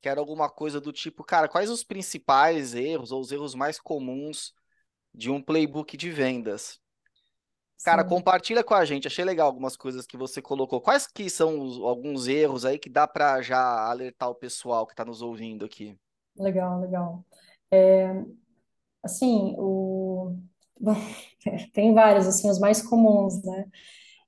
que 0.00 0.08
era 0.08 0.18
alguma 0.18 0.48
coisa 0.48 0.80
do 0.80 0.90
tipo, 0.90 1.22
cara, 1.22 1.50
quais 1.50 1.68
os 1.68 1.84
principais 1.84 2.74
erros 2.74 3.12
ou 3.12 3.20
os 3.20 3.30
erros 3.30 3.54
mais 3.54 3.78
comuns 3.78 4.54
de 5.14 5.30
um 5.30 5.42
playbook 5.42 5.96
de 5.96 6.10
vendas? 6.10 6.80
Cara, 7.84 8.02
Sim. 8.02 8.08
compartilha 8.08 8.62
com 8.62 8.74
a 8.74 8.84
gente. 8.84 9.06
Achei 9.06 9.24
legal 9.24 9.46
algumas 9.46 9.76
coisas 9.76 10.06
que 10.06 10.16
você 10.16 10.42
colocou. 10.42 10.80
Quais 10.80 11.06
que 11.06 11.30
são 11.30 11.60
os, 11.60 11.78
alguns 11.78 12.28
erros 12.28 12.64
aí 12.64 12.78
que 12.78 12.90
dá 12.90 13.08
para 13.08 13.40
já 13.40 13.88
alertar 13.88 14.28
o 14.28 14.34
pessoal 14.34 14.86
que 14.86 14.92
está 14.92 15.04
nos 15.04 15.22
ouvindo 15.22 15.64
aqui? 15.64 15.98
Legal, 16.36 16.80
legal. 16.80 17.24
É, 17.70 18.22
assim, 19.02 19.54
o... 19.58 20.36
Tem 21.72 21.94
vários, 21.94 22.26
assim, 22.26 22.50
os 22.50 22.58
mais 22.58 22.82
comuns, 22.82 23.42
né? 23.42 23.66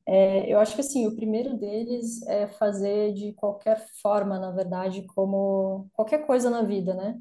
É, 0.07 0.53
eu 0.53 0.59
acho 0.59 0.74
que 0.74 0.80
assim, 0.80 1.07
o 1.07 1.14
primeiro 1.14 1.57
deles 1.57 2.22
é 2.26 2.49
fazer 2.49 3.12
de 3.12 3.33
qualquer 3.35 3.87
forma, 4.03 4.39
na 4.39 4.51
verdade, 4.51 5.07
como 5.07 5.89
qualquer 5.93 6.26
coisa 6.26 6.51
na 6.51 6.62
vida, 6.62 6.93
né? 6.95 7.16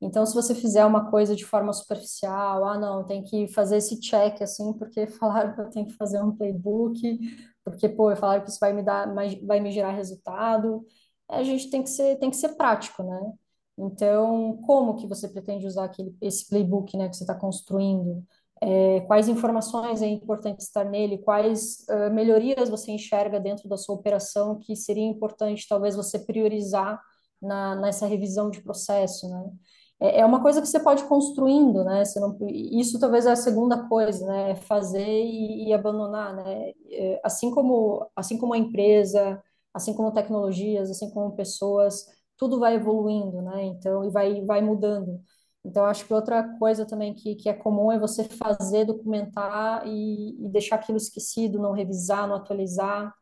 Então, 0.00 0.26
se 0.26 0.34
você 0.34 0.54
fizer 0.54 0.84
uma 0.84 1.10
coisa 1.10 1.34
de 1.34 1.44
forma 1.44 1.72
superficial, 1.72 2.64
ah, 2.64 2.78
não, 2.78 3.04
tem 3.04 3.22
que 3.22 3.48
fazer 3.48 3.78
esse 3.78 3.98
check, 4.00 4.42
assim, 4.42 4.72
porque 4.74 5.06
falaram 5.18 5.54
que 5.54 5.60
eu 5.60 5.70
tenho 5.70 5.86
que 5.86 5.94
fazer 5.94 6.22
um 6.22 6.36
playbook, 6.36 7.00
porque, 7.64 7.88
pô, 7.88 8.14
falaram 8.16 8.44
que 8.44 8.50
isso 8.50 8.60
vai 8.60 8.72
me 8.72 8.82
dar, 8.82 9.12
vai 9.44 9.60
me 9.60 9.72
gerar 9.72 9.92
resultado. 9.92 10.84
A 11.28 11.42
gente 11.42 11.70
tem 11.70 11.82
que 11.82 11.90
ser, 11.90 12.18
tem 12.18 12.30
que 12.30 12.36
ser 12.36 12.56
prático, 12.56 13.02
né? 13.02 13.32
Então, 13.78 14.58
como 14.66 14.96
que 14.96 15.06
você 15.06 15.28
pretende 15.28 15.66
usar 15.66 15.84
aquele, 15.84 16.16
esse 16.20 16.48
playbook, 16.48 16.96
né, 16.96 17.08
que 17.08 17.16
você 17.16 17.24
está 17.24 17.34
construindo? 17.34 18.24
é, 18.60 19.00
quais 19.02 19.28
informações 19.28 20.00
é 20.02 20.06
importante 20.06 20.60
estar 20.60 20.84
nele, 20.84 21.18
quais 21.18 21.84
uh, 21.90 22.12
melhorias 22.12 22.68
você 22.70 22.90
enxerga 22.90 23.38
dentro 23.38 23.68
da 23.68 23.76
sua 23.76 23.94
operação 23.94 24.58
que 24.58 24.74
seria 24.74 25.04
importante 25.04 25.66
talvez 25.68 25.94
você 25.94 26.18
priorizar 26.18 27.00
na, 27.40 27.76
nessa 27.76 28.06
revisão 28.06 28.50
de 28.50 28.62
processo, 28.62 29.28
né? 29.28 29.44
É, 30.00 30.20
é 30.20 30.26
uma 30.26 30.42
coisa 30.42 30.60
que 30.60 30.66
você 30.68 30.78
pode 30.80 31.02
ir 31.02 31.08
construindo, 31.08 31.84
né? 31.84 32.04
Você 32.04 32.20
não, 32.20 32.36
isso 32.50 32.98
talvez 33.00 33.26
é 33.26 33.32
a 33.32 33.36
segunda 33.36 33.88
coisa, 33.88 34.26
né? 34.26 34.50
É 34.52 34.54
fazer 34.56 35.04
e, 35.06 35.68
e 35.68 35.72
abandonar, 35.74 36.34
né? 36.36 36.70
É, 36.90 37.20
assim 37.24 37.50
como 37.50 38.08
assim 38.14 38.38
como 38.38 38.52
a 38.54 38.58
empresa, 38.58 39.42
assim 39.72 39.94
como 39.94 40.12
tecnologias, 40.12 40.90
assim 40.90 41.10
como 41.10 41.34
pessoas, 41.36 42.06
tudo 42.36 42.58
vai 42.60 42.74
evoluindo, 42.76 43.40
né? 43.42 43.64
Então 43.64 44.04
e 44.04 44.10
vai 44.10 44.44
vai 44.44 44.60
mudando. 44.62 45.20
Então, 45.64 45.84
acho 45.84 46.06
que 46.06 46.14
outra 46.14 46.44
coisa 46.58 46.86
também 46.86 47.12
que, 47.12 47.34
que 47.34 47.48
é 47.48 47.52
comum 47.52 47.90
é 47.90 47.98
você 47.98 48.22
fazer, 48.24 48.84
documentar 48.84 49.84
e, 49.86 50.36
e 50.46 50.48
deixar 50.48 50.76
aquilo 50.76 50.96
esquecido, 50.96 51.58
não 51.58 51.72
revisar, 51.72 52.28
não 52.28 52.36
atualizar, 52.36 53.12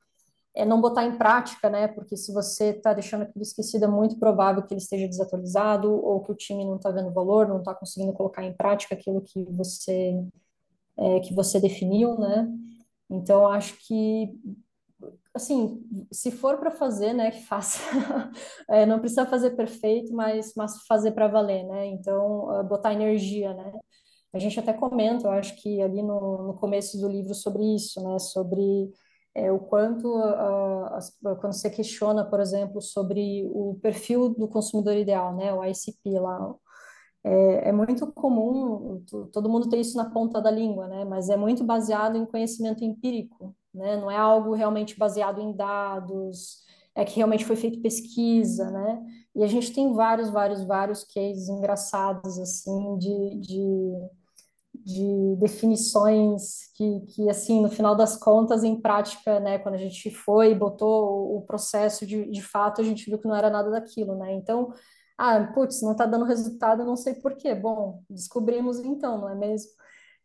é 0.55 0.65
não 0.65 0.81
botar 0.81 1.05
em 1.05 1.17
prática, 1.19 1.69
né? 1.69 1.89
Porque 1.89 2.17
se 2.17 2.33
você 2.33 2.71
está 2.71 2.93
deixando 2.95 3.23
aquilo 3.23 3.43
esquecido, 3.43 3.85
é 3.85 3.89
muito 3.89 4.19
provável 4.19 4.63
que 4.63 4.73
ele 4.73 4.81
esteja 4.81 5.09
desatualizado 5.09 5.93
ou 5.93 6.23
que 6.23 6.33
o 6.33 6.37
time 6.37 6.65
não 6.65 6.77
está 6.77 6.91
vendo 6.91 7.13
valor, 7.13 7.49
não 7.49 7.59
está 7.59 7.75
conseguindo 7.75 8.13
colocar 8.13 8.45
em 8.45 8.55
prática 8.55 8.95
aquilo 8.95 9.21
que 9.21 9.45
você 9.51 10.15
é, 10.97 11.21
que 11.21 11.35
você 11.35 11.61
definiu, 11.61 12.19
né? 12.19 12.49
Então, 13.11 13.47
acho 13.49 13.77
que 13.87 14.39
assim, 15.35 15.83
se 16.13 16.31
for 16.31 16.59
para 16.59 16.71
fazer, 16.71 17.13
né, 17.13 17.31
que 17.33 17.43
faça. 17.43 17.81
é, 18.71 18.87
não 18.87 19.01
precisa 19.01 19.27
fazer 19.27 19.51
perfeito, 19.57 20.13
mas, 20.15 20.55
mas 20.57 20.87
fazer 20.87 21.13
para 21.13 21.27
valer, 21.29 21.65
né? 21.65 21.87
Então, 21.87 22.61
uh, 22.61 22.65
botar 22.65 22.93
energia, 22.93 23.53
né? 23.53 23.73
A 24.33 24.39
gente 24.39 24.59
até 24.59 24.73
comenta, 24.73 25.27
eu 25.27 25.33
acho 25.33 25.57
que 25.57 25.81
ali 25.83 26.03
no, 26.03 26.45
no 26.45 26.55
começo 26.55 26.99
do 27.01 27.09
livro 27.09 27.35
sobre 27.35 27.65
isso, 27.75 28.01
né? 28.03 28.19
Sobre 28.19 28.91
é, 29.35 29.51
o 29.51 29.59
quanto, 29.59 30.07
uh, 30.09 30.95
as, 30.95 31.11
quando 31.41 31.53
você 31.53 31.69
questiona, 31.69 32.25
por 32.25 32.41
exemplo, 32.41 32.81
sobre 32.81 33.45
o 33.53 33.79
perfil 33.83 34.29
do 34.29 34.49
consumidor 34.49 34.97
ideal, 34.97 35.35
né? 35.35 35.53
O 35.53 35.65
ICP 35.65 36.21
lá, 36.21 36.55
é, 37.25 37.71
é, 37.71 37.73
muito 37.73 38.07
comum, 38.13 39.03
todo 39.33 39.49
mundo 39.49 39.69
tem 39.69 39.81
isso 39.81 39.97
na 39.97 40.11
ponta 40.11 40.41
da 40.41 40.51
língua, 40.51 40.87
né? 40.87 41.05
Mas 41.05 41.29
é 41.31 41.37
muito 41.37 41.65
baseado 41.65 42.17
em 42.17 42.27
conhecimento 42.27 42.85
empírico, 42.85 43.55
né? 43.75 43.97
Não 43.97 44.11
é 44.11 44.17
algo 44.17 44.55
realmente 44.55 44.99
baseado 44.99 45.41
em 45.41 45.57
dados, 45.57 46.65
é 46.95 47.05
que 47.05 47.17
realmente 47.17 47.45
foi 47.45 47.57
feito 47.57 47.81
pesquisa, 47.81 48.71
né? 48.71 49.03
E 49.35 49.43
a 49.43 49.47
gente 49.47 49.73
tem 49.73 49.93
vários, 49.95 50.31
vários, 50.31 50.65
vários 50.65 51.03
cases 51.05 51.49
engraçados, 51.49 52.39
assim, 52.39 52.99
de, 52.99 53.41
de, 53.41 53.93
de 54.85 55.37
definições 55.37 56.71
que, 56.75 57.01
que, 57.07 57.31
assim, 57.31 57.63
no 57.63 57.71
final 57.71 57.97
das 57.97 58.17
contas, 58.17 58.63
em 58.63 58.81
prática, 58.81 59.41
né? 59.41 59.59
Quando 59.59 59.77
a 59.77 59.79
gente 59.79 60.11
foi 60.11 60.53
e 60.53 60.55
botou 60.55 61.37
o 61.37 61.43
processo 61.43 62.07
de, 62.07 62.31
de 62.31 62.43
fato, 62.43 62.81
a 62.81 62.85
gente 62.85 63.07
viu 63.07 63.19
que 63.19 63.27
não 63.27 63.35
era 63.35 63.49
nada 63.49 63.71
daquilo, 63.71 64.15
né? 64.15 64.33
Então, 64.35 64.73
ah, 65.17 65.51
putz, 65.55 65.81
não 65.83 65.93
está 65.93 66.05
dando 66.07 66.25
resultado, 66.25 66.85
não 66.85 66.97
sei 66.97 67.15
por 67.15 67.35
quê. 67.37 67.55
Bom, 67.55 68.03
descobrimos 68.11 68.79
então, 68.79 69.19
não 69.19 69.29
é 69.31 69.35
mesmo? 69.35 69.71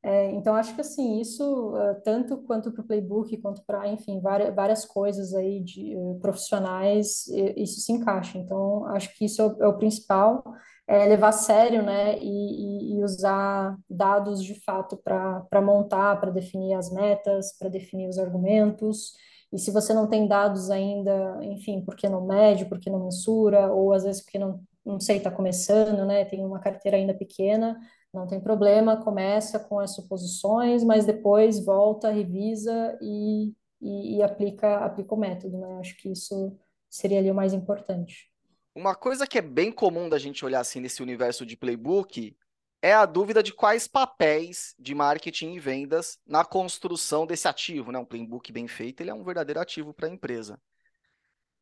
É, 0.01 0.31
então, 0.31 0.55
acho 0.55 0.73
que 0.75 0.81
assim, 0.81 1.19
isso, 1.19 1.43
uh, 1.75 2.01
tanto 2.03 2.37
quanto 2.39 2.71
para 2.71 2.81
o 2.81 2.87
playbook, 2.87 3.35
quanto 3.37 3.63
para, 3.65 3.87
enfim, 3.87 4.21
várias, 4.21 4.55
várias 4.55 4.85
coisas 4.85 5.33
aí 5.33 5.61
de 5.61 5.95
uh, 5.97 6.17
profissionais, 6.21 7.27
isso 7.57 7.81
se 7.81 7.91
encaixa. 7.91 8.37
Então, 8.37 8.85
acho 8.87 9.13
que 9.17 9.25
isso 9.25 9.41
é 9.41 9.45
o, 9.45 9.63
é 9.63 9.67
o 9.67 9.77
principal, 9.77 10.43
é 10.89 11.05
levar 11.05 11.29
a 11.29 11.31
sério, 11.31 11.83
né, 11.83 12.17
e, 12.19 12.95
e 12.97 13.03
usar 13.03 13.77
dados 13.89 14.43
de 14.43 14.55
fato 14.63 14.97
para 14.97 15.61
montar, 15.61 16.19
para 16.19 16.31
definir 16.31 16.73
as 16.73 16.91
metas, 16.91 17.55
para 17.57 17.69
definir 17.69 18.07
os 18.09 18.17
argumentos. 18.17 19.13
E 19.51 19.57
se 19.59 19.71
você 19.71 19.93
não 19.93 20.07
tem 20.07 20.27
dados 20.27 20.69
ainda, 20.71 21.39
enfim, 21.43 21.81
porque 21.85 22.07
não 22.09 22.25
mede, 22.25 22.65
porque 22.65 22.89
não 22.89 22.99
mensura, 23.05 23.71
ou 23.73 23.93
às 23.93 24.03
vezes 24.03 24.21
porque 24.23 24.39
não 24.39 24.61
não 24.85 24.99
sei, 24.99 25.17
está 25.17 25.29
começando, 25.29 26.03
né? 26.05 26.25
Tem 26.25 26.43
uma 26.43 26.59
carteira 26.59 26.97
ainda 26.97 27.13
pequena, 27.13 27.79
não 28.13 28.25
tem 28.25 28.39
problema, 28.41 28.97
começa 29.03 29.59
com 29.59 29.79
as 29.79 29.93
suposições, 29.93 30.83
mas 30.83 31.05
depois 31.05 31.63
volta, 31.63 32.09
revisa 32.11 32.97
e, 33.01 33.53
e, 33.81 34.17
e 34.17 34.23
aplica, 34.23 34.77
aplica 34.77 35.13
o 35.13 35.17
método, 35.19 35.57
né? 35.59 35.77
Acho 35.79 35.95
que 35.97 36.09
isso 36.11 36.57
seria 36.89 37.19
ali 37.19 37.29
o 37.29 37.35
mais 37.35 37.53
importante. 37.53 38.28
Uma 38.73 38.95
coisa 38.95 39.27
que 39.27 39.37
é 39.37 39.41
bem 39.41 39.71
comum 39.71 40.07
da 40.07 40.17
gente 40.17 40.45
olhar 40.45 40.59
assim 40.59 40.79
nesse 40.79 41.01
universo 41.01 41.45
de 41.45 41.57
playbook 41.57 42.35
é 42.81 42.93
a 42.93 43.05
dúvida 43.05 43.43
de 43.43 43.53
quais 43.53 43.87
papéis 43.87 44.73
de 44.79 44.95
marketing 44.95 45.53
e 45.53 45.59
vendas 45.59 46.17
na 46.25 46.45
construção 46.45 47.25
desse 47.25 47.47
ativo, 47.47 47.91
né? 47.91 47.99
Um 47.99 48.05
playbook 48.05 48.51
bem 48.51 48.67
feito, 48.67 49.01
ele 49.01 49.09
é 49.09 49.13
um 49.13 49.23
verdadeiro 49.23 49.59
ativo 49.59 49.93
para 49.93 50.07
a 50.07 50.11
empresa. 50.11 50.61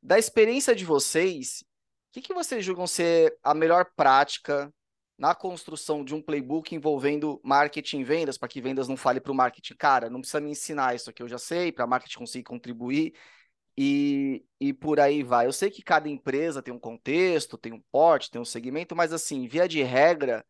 Da 0.01 0.19
experiência 0.19 0.75
de 0.75 0.85
vocês, 0.85 1.63
que, 2.11 2.21
que 2.21 2.33
vocês 2.33 2.63
julgam 2.63 2.85
ser 2.85 3.37
a 3.43 3.53
melhor 3.53 3.85
prática 3.95 4.71
na 5.17 5.33
construção 5.33 6.05
de 6.05 6.13
um 6.13 6.21
playbook 6.21 6.75
envolvendo 6.75 7.41
marketing 7.43 8.01
e 8.01 8.03
vendas, 8.03 8.37
para 8.37 8.47
que 8.47 8.61
vendas 8.61 8.87
não 8.87 8.95
fale 8.95 9.19
para 9.19 9.31
o 9.31 9.35
marketing, 9.35 9.75
cara, 9.75 10.09
não 10.09 10.19
precisa 10.19 10.39
me 10.39 10.51
ensinar 10.51 10.95
isso 10.95 11.09
aqui, 11.09 11.23
eu 11.23 11.27
já 11.27 11.39
sei, 11.39 11.71
para 11.71 11.87
marketing 11.87 12.19
conseguir 12.19 12.43
contribuir 12.43 13.13
e, 13.77 14.43
e 14.59 14.73
por 14.73 14.99
aí 14.99 15.21
vai. 15.21 15.45
Eu 15.45 15.53
sei 15.53 15.69
que 15.69 15.83
cada 15.83 16.09
empresa 16.09 16.61
tem 16.61 16.73
um 16.73 16.79
contexto, 16.79 17.57
tem 17.57 17.73
um 17.73 17.81
porte, 17.91 18.31
tem 18.31 18.41
um 18.41 18.45
segmento, 18.45 18.95
mas 18.95 19.13
assim, 19.13 19.47
via 19.47 19.67
de 19.67 19.83
regra, 19.83 20.43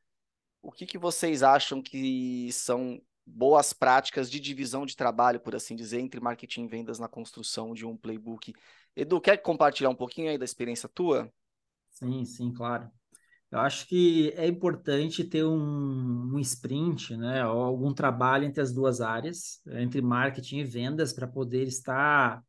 o 0.61 0.71
que, 0.71 0.86
que 0.86 0.97
vocês 0.97 1.43
acham 1.43 1.82
que 1.82 2.49
são 2.53 3.01
boas 3.25 3.73
práticas 3.73 4.32
de 4.32 4.39
divisão 4.39 4.86
de 4.86 4.95
trabalho, 4.95 5.41
por 5.41 5.53
assim 5.53 5.75
dizer, 5.75 5.99
entre 5.99 6.21
marketing 6.21 6.63
e 6.63 6.67
vendas 6.67 6.99
na 6.99 7.09
construção 7.09 7.73
de 7.73 7.86
um 7.86 7.97
playbook? 7.97 8.53
Edu, 8.95 9.19
quer 9.19 9.38
compartilhar 9.38 9.89
um 9.89 9.95
pouquinho 9.95 10.30
aí 10.30 10.38
da 10.38 10.45
experiência 10.45 10.88
tua? 10.88 11.32
Sim, 11.89 12.23
sim, 12.23 12.53
claro. 12.53 12.89
Eu 13.51 13.59
acho 13.59 13.88
que 13.88 14.34
é 14.36 14.45
importante 14.45 15.23
ter 15.23 15.43
um, 15.43 16.34
um 16.34 16.39
sprint, 16.39 17.15
né, 17.15 17.45
ou 17.45 17.61
algum 17.61 17.93
trabalho 17.93 18.45
entre 18.45 18.61
as 18.61 18.73
duas 18.73 18.99
áreas, 18.99 19.61
entre 19.67 20.01
marketing 20.01 20.59
e 20.59 20.63
vendas, 20.63 21.13
para 21.13 21.28
poder 21.28 21.63
estar 21.63 22.43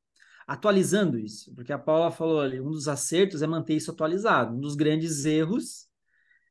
atualizando 0.48 1.18
isso. 1.18 1.54
Porque 1.54 1.72
a 1.72 1.78
Paula 1.78 2.10
falou 2.10 2.40
ali, 2.40 2.58
um 2.60 2.70
dos 2.70 2.88
acertos 2.88 3.42
é 3.42 3.46
manter 3.46 3.76
isso 3.76 3.90
atualizado. 3.90 4.56
Um 4.56 4.60
dos 4.60 4.74
grandes 4.74 5.26
erros 5.26 5.86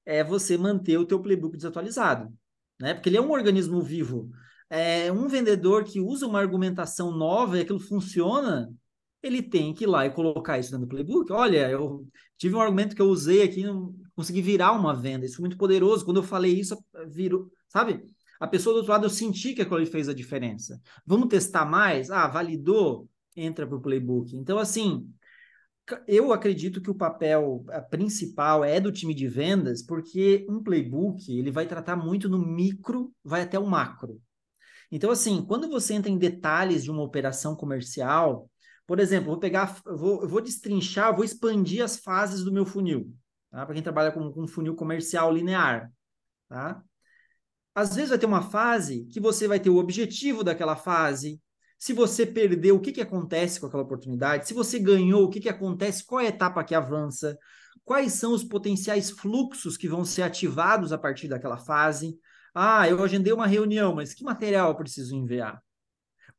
é 0.06 0.24
você 0.24 0.58
manter 0.58 0.98
o 0.98 1.06
teu 1.06 1.20
playbook 1.22 1.58
desatualizado, 1.58 2.32
né? 2.80 2.94
Porque 2.94 3.10
ele 3.10 3.18
é 3.18 3.22
um 3.22 3.32
organismo 3.32 3.82
vivo. 3.82 4.30
É 4.70 5.12
um 5.12 5.28
vendedor 5.28 5.84
que 5.84 6.00
usa 6.00 6.28
uma 6.28 6.40
argumentação 6.40 7.12
nova 7.12 7.58
e 7.58 7.62
aquilo 7.62 7.80
funciona, 7.80 8.72
ele 9.24 9.42
tem 9.42 9.74
que 9.74 9.86
ir 9.86 9.88
lá 9.88 10.06
e 10.06 10.12
colocar 10.12 10.60
isso 10.60 10.78
no 10.78 10.88
playbook. 10.88 11.32
Olha, 11.32 11.70
eu 11.70 12.08
tive 12.38 12.56
um 12.56 12.62
argumento 12.62 12.96
que 12.96 13.02
eu 13.02 13.10
usei 13.10 13.42
aqui, 13.42 13.64
consegui 14.16 14.42
virar 14.42 14.74
uma 14.74 14.94
venda. 14.94 15.26
Isso 15.26 15.38
foi 15.38 15.44
muito 15.44 15.58
poderoso. 15.58 16.06
Quando 16.06 16.18
eu 16.18 16.24
falei 16.24 16.54
isso, 16.60 16.78
virou, 17.08 17.50
sabe? 17.68 18.04
A 18.40 18.48
pessoa 18.48 18.74
do 18.74 18.78
outro 18.78 18.92
lado, 18.92 19.06
eu 19.06 19.10
senti 19.10 19.54
que 19.54 19.62
aquilo 19.62 19.86
fez 19.88 20.08
a 20.08 20.14
diferença. 20.14 20.80
Vamos 21.06 21.30
testar 21.30 21.66
mais? 21.66 22.12
Ah, 22.12 22.28
validou? 22.28 23.10
Entra 23.38 23.66
para 23.68 23.78
o 23.78 23.82
playbook. 23.82 24.36
Então, 24.36 24.58
assim, 24.58 25.08
eu 26.08 26.34
acredito 26.34 26.82
que 26.82 26.90
o 26.90 26.96
papel 26.96 27.64
principal 27.90 28.66
é 28.66 28.80
do 28.80 28.92
time 28.92 29.14
de 29.14 29.28
vendas, 29.28 29.82
porque 29.82 30.46
um 30.50 30.62
playbook 30.62 31.32
ele 31.32 31.52
vai 31.52 31.66
tratar 31.66 31.96
muito 31.96 32.28
no 32.28 32.40
micro, 32.40 33.14
vai 33.24 33.44
até 33.44 33.58
o 33.58 33.66
macro. 33.66 34.20
Então, 34.92 35.12
assim, 35.12 35.46
quando 35.46 35.70
você 35.70 35.94
entra 35.94 36.12
em 36.12 36.18
detalhes 36.18 36.84
de 36.84 36.92
uma 36.92 37.04
operação 37.04 37.56
comercial, 37.56 38.50
por 38.86 39.00
exemplo, 39.00 39.30
vou 39.30 39.40
pegar, 39.40 39.82
vou, 39.86 40.28
vou 40.28 40.42
destrinchar, 40.42 41.14
vou 41.14 41.26
expandir 41.26 41.84
as 41.84 41.98
fases 41.98 42.44
do 42.44 42.52
meu 42.52 42.66
funil, 42.66 43.14
tá? 43.52 43.66
Para 43.66 43.74
quem 43.76 43.84
trabalha 43.84 44.12
com, 44.12 44.32
com 44.32 44.48
funil 44.48 44.76
comercial 44.76 45.32
linear, 45.34 45.92
tá? 46.48 46.82
Às 47.76 47.94
vezes 47.94 48.10
vai 48.10 48.18
ter 48.18 48.26
uma 48.26 48.42
fase 48.42 49.06
que 49.06 49.20
você 49.20 49.48
vai 49.48 49.60
ter 49.60 49.70
o 49.70 49.78
objetivo 49.78 50.44
daquela 50.44 50.76
fase, 50.76 51.40
se 51.78 51.94
você 51.94 52.26
perdeu, 52.26 52.76
o 52.76 52.80
que, 52.80 52.92
que 52.92 53.02
acontece 53.02 53.60
com 53.60 53.68
aquela 53.68 53.84
oportunidade? 53.84 54.48
Se 54.48 54.54
você 54.54 54.80
ganhou, 54.80 55.26
o 55.26 55.30
que, 55.30 55.40
que 55.40 55.50
acontece? 55.50 56.06
Qual 56.06 56.20
é 56.20 56.26
a 56.26 56.30
etapa 56.30 56.64
que 56.64 56.74
avança? 56.74 57.38
Quais 57.84 58.14
são 58.14 58.34
os 58.34 58.44
potenciais 58.44 59.12
fluxos 59.12 59.78
que 59.78 59.88
vão 59.88 60.04
ser 60.04 60.24
ativados 60.24 60.92
a 60.92 60.98
partir 60.98 61.28
daquela 61.28 61.58
fase? 61.58 62.18
Ah, 62.54 62.90
eu 62.90 63.02
agendei 63.04 63.32
uma 63.32 63.48
reunião, 63.48 63.96
mas 63.96 64.14
que 64.14 64.24
material 64.24 64.70
eu 64.70 64.76
preciso 64.76 65.16
enviar? 65.16 65.62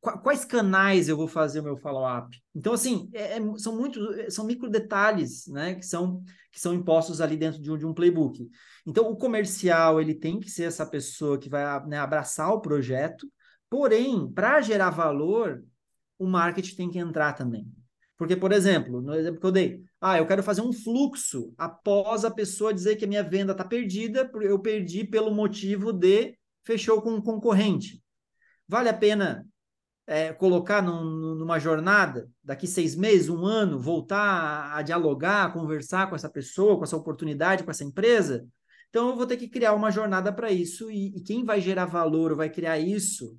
Quais 0.01 0.45
canais 0.45 1.09
eu 1.09 1.16
vou 1.16 1.26
fazer 1.26 1.59
o 1.59 1.64
meu 1.64 1.76
follow-up? 1.76 2.36
Então, 2.55 2.72
assim, 2.72 3.11
é, 3.12 3.39
é, 3.39 3.41
são 3.57 3.76
muitos, 3.76 4.32
são 4.32 4.45
micro 4.45 4.70
detalhes, 4.70 5.47
né, 5.49 5.74
que 5.74 5.84
são, 5.84 6.22
que 6.53 6.61
são 6.61 6.72
impostos 6.72 7.20
ali 7.20 7.36
dentro 7.36 7.61
de 7.61 7.70
um, 7.70 7.76
de 7.76 7.84
um 7.84 7.93
playbook. 7.93 8.49
Então, 8.86 9.11
o 9.11 9.16
comercial, 9.16 10.01
ele 10.01 10.14
tem 10.14 10.39
que 10.39 10.51
ser 10.51 10.64
essa 10.64 10.86
pessoa 10.86 11.36
que 11.36 11.49
vai 11.49 11.84
né, 11.86 11.99
abraçar 11.99 12.53
o 12.53 12.61
projeto, 12.61 13.28
Porém, 13.70 14.30
para 14.32 14.60
gerar 14.60 14.90
valor, 14.90 15.64
o 16.18 16.26
marketing 16.26 16.76
tem 16.76 16.90
que 16.90 16.98
entrar 16.98 17.32
também. 17.34 17.66
Porque, 18.16 18.34
por 18.34 18.50
exemplo, 18.50 19.00
no 19.00 19.14
exemplo 19.14 19.38
que 19.40 19.46
eu 19.46 19.52
dei, 19.52 19.80
ah, 20.00 20.18
eu 20.18 20.26
quero 20.26 20.42
fazer 20.42 20.60
um 20.60 20.72
fluxo 20.72 21.54
após 21.56 22.24
a 22.24 22.30
pessoa 22.30 22.74
dizer 22.74 22.96
que 22.96 23.04
a 23.04 23.08
minha 23.08 23.22
venda 23.22 23.52
está 23.52 23.64
perdida, 23.64 24.28
eu 24.40 24.58
perdi 24.58 25.04
pelo 25.04 25.30
motivo 25.32 25.92
de 25.92 26.36
fechou 26.64 27.00
com 27.00 27.12
um 27.12 27.20
concorrente. 27.20 28.02
Vale 28.66 28.88
a 28.88 28.94
pena 28.94 29.46
é, 30.06 30.32
colocar 30.32 30.82
num, 30.82 31.36
numa 31.36 31.58
jornada, 31.58 32.28
daqui 32.42 32.66
seis 32.66 32.96
meses, 32.96 33.28
um 33.28 33.46
ano, 33.46 33.78
voltar 33.78 34.18
a, 34.18 34.78
a 34.78 34.82
dialogar, 34.82 35.44
a 35.44 35.50
conversar 35.50 36.08
com 36.08 36.16
essa 36.16 36.28
pessoa, 36.28 36.76
com 36.76 36.84
essa 36.84 36.96
oportunidade, 36.96 37.62
com 37.62 37.70
essa 37.70 37.84
empresa? 37.84 38.46
Então, 38.88 39.10
eu 39.10 39.16
vou 39.16 39.26
ter 39.26 39.36
que 39.36 39.48
criar 39.48 39.74
uma 39.74 39.90
jornada 39.90 40.32
para 40.32 40.50
isso, 40.50 40.90
e, 40.90 41.16
e 41.16 41.20
quem 41.20 41.44
vai 41.44 41.60
gerar 41.60 41.86
valor, 41.86 42.34
vai 42.34 42.50
criar 42.50 42.78
isso, 42.78 43.36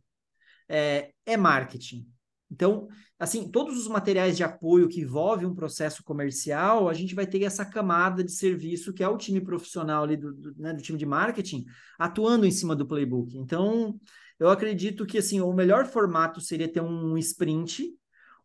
é, 0.70 1.11
é 1.26 1.36
marketing. 1.36 2.07
Então, 2.51 2.88
assim, 3.17 3.49
todos 3.49 3.78
os 3.78 3.88
materiais 3.88 4.36
de 4.36 4.43
apoio 4.43 4.89
que 4.89 5.01
envolvem 5.01 5.47
um 5.47 5.53
processo 5.53 6.03
comercial, 6.03 6.89
a 6.89 6.93
gente 6.93 7.13
vai 7.13 7.28
ter 7.28 7.43
essa 7.43 7.63
camada 7.63 8.24
de 8.24 8.32
serviço 8.32 8.93
que 8.93 9.03
é 9.03 9.07
o 9.07 9.17
time 9.17 9.39
profissional 9.39 10.03
ali 10.03 10.17
do, 10.17 10.34
do, 10.34 10.55
né, 10.57 10.74
do 10.74 10.82
time 10.82 10.97
de 10.97 11.05
marketing 11.05 11.65
atuando 11.97 12.45
em 12.45 12.51
cima 12.51 12.76
do 12.76 12.88
playbook. 12.88 13.38
Então, 13.38 13.99
eu 14.39 14.49
acredito 14.49 15.05
que 15.05 15.20
assim, 15.20 15.41
o 15.41 15.53
melhor 15.53 15.86
formato 15.86 16.41
seria 16.41 16.67
ter 16.67 16.82
um 16.82 17.17
sprint 17.17 17.93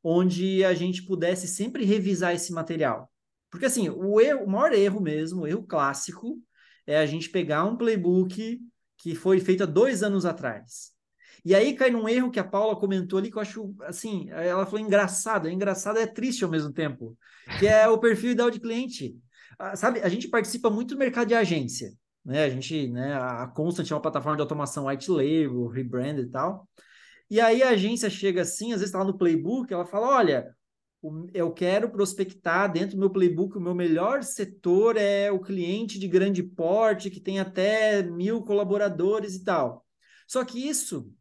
onde 0.02 0.62
a 0.64 0.74
gente 0.74 1.02
pudesse 1.04 1.48
sempre 1.48 1.84
revisar 1.84 2.34
esse 2.34 2.52
material. 2.52 3.10
Porque 3.50 3.66
assim, 3.66 3.88
o, 3.88 4.20
erro, 4.20 4.44
o 4.44 4.50
maior 4.50 4.72
erro 4.72 5.00
mesmo, 5.00 5.42
o 5.42 5.46
erro 5.46 5.62
clássico, 5.62 6.38
é 6.86 6.98
a 6.98 7.06
gente 7.06 7.30
pegar 7.30 7.64
um 7.64 7.76
playbook 7.76 8.60
que 8.98 9.14
foi 9.14 9.40
feito 9.40 9.62
há 9.62 9.66
dois 9.66 10.02
anos 10.02 10.26
atrás 10.26 10.93
e 11.44 11.54
aí 11.54 11.74
cai 11.74 11.90
num 11.90 12.08
erro 12.08 12.30
que 12.30 12.40
a 12.40 12.44
Paula 12.44 12.74
comentou 12.74 13.18
ali, 13.18 13.30
que 13.30 13.36
eu 13.36 13.42
acho, 13.42 13.74
assim, 13.82 14.30
ela 14.30 14.64
falou 14.64 14.80
engraçado, 14.80 15.48
engraçado 15.48 15.98
é 15.98 16.06
triste 16.06 16.42
ao 16.42 16.50
mesmo 16.50 16.72
tempo, 16.72 17.16
que 17.58 17.66
é 17.66 17.86
o 17.86 17.98
perfil 17.98 18.30
ideal 18.30 18.50
de 18.50 18.58
cliente. 18.58 19.14
Ah, 19.58 19.76
sabe, 19.76 20.00
a 20.00 20.08
gente 20.08 20.28
participa 20.28 20.70
muito 20.70 20.94
do 20.94 20.98
mercado 20.98 21.28
de 21.28 21.34
agência, 21.34 21.92
né? 22.24 22.44
A 22.44 22.48
gente, 22.48 22.88
né, 22.88 23.14
a 23.14 23.46
Constant 23.48 23.90
é 23.90 23.94
uma 23.94 24.00
plataforma 24.00 24.36
de 24.36 24.42
automação 24.42 24.86
white 24.86 25.10
label, 25.10 25.66
rebrand 25.68 26.18
e 26.18 26.26
tal. 26.26 26.66
E 27.30 27.40
aí 27.40 27.62
a 27.62 27.70
agência 27.70 28.08
chega 28.08 28.42
assim, 28.42 28.72
às 28.72 28.80
vezes 28.80 28.86
está 28.86 28.98
lá 28.98 29.04
no 29.04 29.18
playbook, 29.18 29.72
ela 29.72 29.84
fala, 29.84 30.08
olha, 30.08 30.54
eu 31.34 31.52
quero 31.52 31.90
prospectar 31.90 32.72
dentro 32.72 32.96
do 32.96 33.00
meu 33.00 33.10
playbook, 33.10 33.56
o 33.56 33.60
meu 33.60 33.74
melhor 33.74 34.22
setor 34.22 34.96
é 34.96 35.30
o 35.30 35.40
cliente 35.40 35.98
de 35.98 36.08
grande 36.08 36.42
porte, 36.42 37.10
que 37.10 37.20
tem 37.20 37.38
até 37.38 38.02
mil 38.02 38.42
colaboradores 38.42 39.34
e 39.34 39.44
tal. 39.44 39.84
Só 40.26 40.42
que 40.44 40.66
isso 40.66 41.12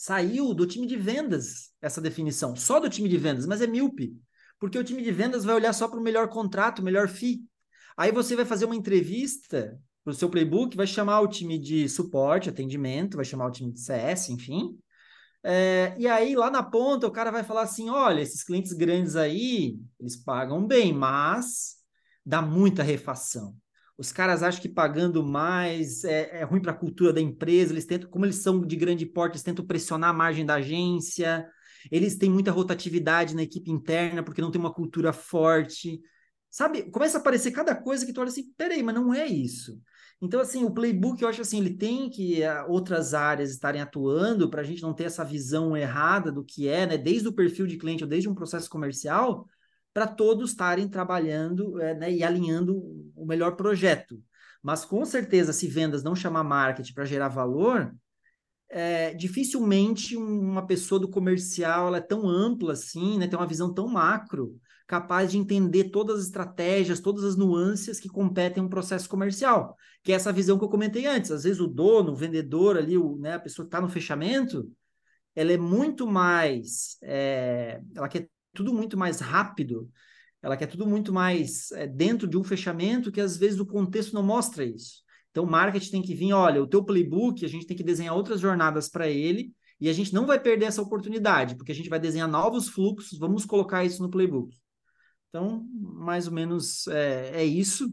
Saiu 0.00 0.54
do 0.54 0.64
time 0.64 0.86
de 0.86 0.96
vendas 0.96 1.72
essa 1.82 2.00
definição, 2.00 2.54
só 2.54 2.78
do 2.78 2.88
time 2.88 3.08
de 3.08 3.18
vendas, 3.18 3.46
mas 3.46 3.60
é 3.60 3.66
míope, 3.66 4.16
porque 4.60 4.78
o 4.78 4.84
time 4.84 5.02
de 5.02 5.10
vendas 5.10 5.44
vai 5.44 5.56
olhar 5.56 5.72
só 5.72 5.88
para 5.88 5.98
o 5.98 6.02
melhor 6.02 6.28
contrato, 6.28 6.84
melhor 6.84 7.08
FII. 7.08 7.40
Aí 7.96 8.12
você 8.12 8.36
vai 8.36 8.44
fazer 8.44 8.64
uma 8.64 8.76
entrevista 8.76 9.76
para 10.04 10.12
o 10.12 10.14
seu 10.14 10.30
playbook, 10.30 10.76
vai 10.76 10.86
chamar 10.86 11.18
o 11.22 11.26
time 11.26 11.58
de 11.58 11.88
suporte, 11.88 12.48
atendimento, 12.48 13.16
vai 13.16 13.24
chamar 13.24 13.48
o 13.48 13.50
time 13.50 13.72
de 13.72 13.80
CS, 13.80 14.30
enfim. 14.30 14.78
É, 15.42 15.96
e 15.98 16.06
aí, 16.06 16.36
lá 16.36 16.48
na 16.48 16.62
ponta, 16.62 17.04
o 17.04 17.10
cara 17.10 17.32
vai 17.32 17.42
falar 17.42 17.62
assim: 17.62 17.90
olha, 17.90 18.20
esses 18.20 18.44
clientes 18.44 18.74
grandes 18.74 19.16
aí, 19.16 19.80
eles 19.98 20.16
pagam 20.16 20.64
bem, 20.64 20.92
mas 20.92 21.74
dá 22.24 22.40
muita 22.40 22.84
refação. 22.84 23.52
Os 23.98 24.12
caras 24.12 24.44
acham 24.44 24.62
que 24.62 24.68
pagando 24.68 25.26
mais 25.26 26.04
é, 26.04 26.38
é 26.40 26.44
ruim 26.44 26.62
para 26.62 26.70
a 26.70 26.76
cultura 26.76 27.12
da 27.12 27.20
empresa. 27.20 27.72
Eles 27.72 27.84
tentam, 27.84 28.08
como 28.08 28.24
eles 28.24 28.36
são 28.36 28.64
de 28.64 28.76
grande 28.76 29.04
porte, 29.04 29.32
eles 29.32 29.42
tentam 29.42 29.66
pressionar 29.66 30.10
a 30.10 30.12
margem 30.12 30.46
da 30.46 30.54
agência. 30.54 31.44
Eles 31.90 32.16
têm 32.16 32.30
muita 32.30 32.52
rotatividade 32.52 33.34
na 33.34 33.42
equipe 33.42 33.72
interna 33.72 34.22
porque 34.22 34.40
não 34.40 34.52
tem 34.52 34.60
uma 34.60 34.72
cultura 34.72 35.12
forte. 35.12 36.00
Sabe? 36.48 36.90
Começa 36.92 37.18
a 37.18 37.20
aparecer 37.20 37.50
cada 37.50 37.74
coisa 37.74 38.06
que 38.06 38.12
tu 38.12 38.20
olha 38.20 38.28
assim, 38.28 38.52
peraí, 38.56 38.84
mas 38.84 38.94
não 38.94 39.12
é 39.12 39.26
isso. 39.26 39.80
Então, 40.20 40.40
assim, 40.40 40.64
o 40.64 40.70
playbook, 40.70 41.20
eu 41.20 41.28
acho 41.28 41.42
assim, 41.42 41.58
ele 41.58 41.76
tem 41.76 42.08
que 42.08 42.42
uh, 42.42 42.70
outras 42.70 43.14
áreas 43.14 43.50
estarem 43.50 43.80
atuando 43.80 44.48
para 44.48 44.62
a 44.62 44.64
gente 44.64 44.82
não 44.82 44.94
ter 44.94 45.04
essa 45.04 45.24
visão 45.24 45.76
errada 45.76 46.30
do 46.32 46.44
que 46.44 46.68
é, 46.68 46.86
né? 46.86 46.96
Desde 46.96 47.28
o 47.28 47.32
perfil 47.32 47.66
de 47.66 47.76
cliente 47.76 48.04
ou 48.04 48.08
desde 48.08 48.28
um 48.28 48.34
processo 48.34 48.70
comercial, 48.70 49.46
para 49.92 50.06
todos 50.06 50.50
estarem 50.50 50.88
trabalhando 50.88 51.80
é, 51.80 51.94
né, 51.94 52.12
e 52.12 52.22
alinhando 52.22 52.76
o 53.16 53.26
melhor 53.26 53.56
projeto. 53.56 54.20
Mas 54.62 54.84
com 54.84 55.04
certeza, 55.04 55.52
se 55.52 55.66
vendas 55.66 56.02
não 56.02 56.14
chamar 56.14 56.44
marketing 56.44 56.92
para 56.92 57.04
gerar 57.04 57.28
valor, 57.28 57.94
é, 58.68 59.14
dificilmente 59.14 60.16
uma 60.16 60.66
pessoa 60.66 61.00
do 61.00 61.08
comercial 61.08 61.88
ela 61.88 61.98
é 61.98 62.02
tão 62.02 62.28
ampla 62.28 62.74
assim, 62.74 63.18
né, 63.18 63.26
tem 63.26 63.38
uma 63.38 63.46
visão 63.46 63.72
tão 63.72 63.88
macro, 63.88 64.58
capaz 64.86 65.30
de 65.30 65.38
entender 65.38 65.90
todas 65.90 66.20
as 66.20 66.26
estratégias, 66.26 67.00
todas 67.00 67.22
as 67.22 67.36
nuances 67.36 68.00
que 68.00 68.08
competem 68.08 68.62
um 68.62 68.68
processo 68.68 69.08
comercial, 69.08 69.76
que 70.02 70.12
é 70.12 70.14
essa 70.14 70.32
visão 70.32 70.58
que 70.58 70.64
eu 70.64 70.68
comentei 70.68 71.06
antes. 71.06 71.30
Às 71.30 71.44
vezes 71.44 71.60
o 71.60 71.66
dono, 71.66 72.12
o 72.12 72.16
vendedor 72.16 72.78
ali, 72.78 72.96
o, 72.96 73.16
né, 73.16 73.34
a 73.34 73.38
pessoa 73.38 73.64
que 73.64 73.68
está 73.68 73.80
no 73.80 73.88
fechamento, 73.88 74.70
ela 75.34 75.52
é 75.52 75.58
muito 75.58 76.06
mais, 76.06 76.96
é, 77.02 77.80
ela 77.94 78.08
quer 78.08 78.28
tudo 78.54 78.72
muito 78.72 78.96
mais 78.96 79.20
rápido, 79.20 79.90
ela 80.42 80.56
quer 80.56 80.66
tudo 80.66 80.86
muito 80.86 81.12
mais 81.12 81.70
é, 81.72 81.86
dentro 81.86 82.26
de 82.26 82.36
um 82.36 82.44
fechamento 82.44 83.10
que 83.10 83.20
às 83.20 83.36
vezes 83.36 83.58
o 83.58 83.66
contexto 83.66 84.14
não 84.14 84.22
mostra 84.22 84.64
isso. 84.64 85.02
Então, 85.30 85.44
o 85.44 85.50
marketing 85.50 85.90
tem 85.90 86.02
que 86.02 86.14
vir, 86.14 86.32
olha, 86.32 86.62
o 86.62 86.66
teu 86.66 86.82
playbook, 86.82 87.44
a 87.44 87.48
gente 87.48 87.66
tem 87.66 87.76
que 87.76 87.82
desenhar 87.82 88.14
outras 88.14 88.40
jornadas 88.40 88.88
para 88.88 89.08
ele 89.08 89.52
e 89.80 89.88
a 89.88 89.92
gente 89.92 90.12
não 90.12 90.26
vai 90.26 90.40
perder 90.40 90.66
essa 90.66 90.82
oportunidade, 90.82 91.56
porque 91.56 91.70
a 91.70 91.74
gente 91.74 91.88
vai 91.88 92.00
desenhar 92.00 92.28
novos 92.28 92.68
fluxos, 92.68 93.18
vamos 93.18 93.44
colocar 93.44 93.84
isso 93.84 94.02
no 94.02 94.10
playbook. 94.10 94.56
Então, 95.28 95.64
mais 95.72 96.26
ou 96.26 96.32
menos 96.32 96.86
é, 96.88 97.42
é 97.42 97.44
isso, 97.44 97.92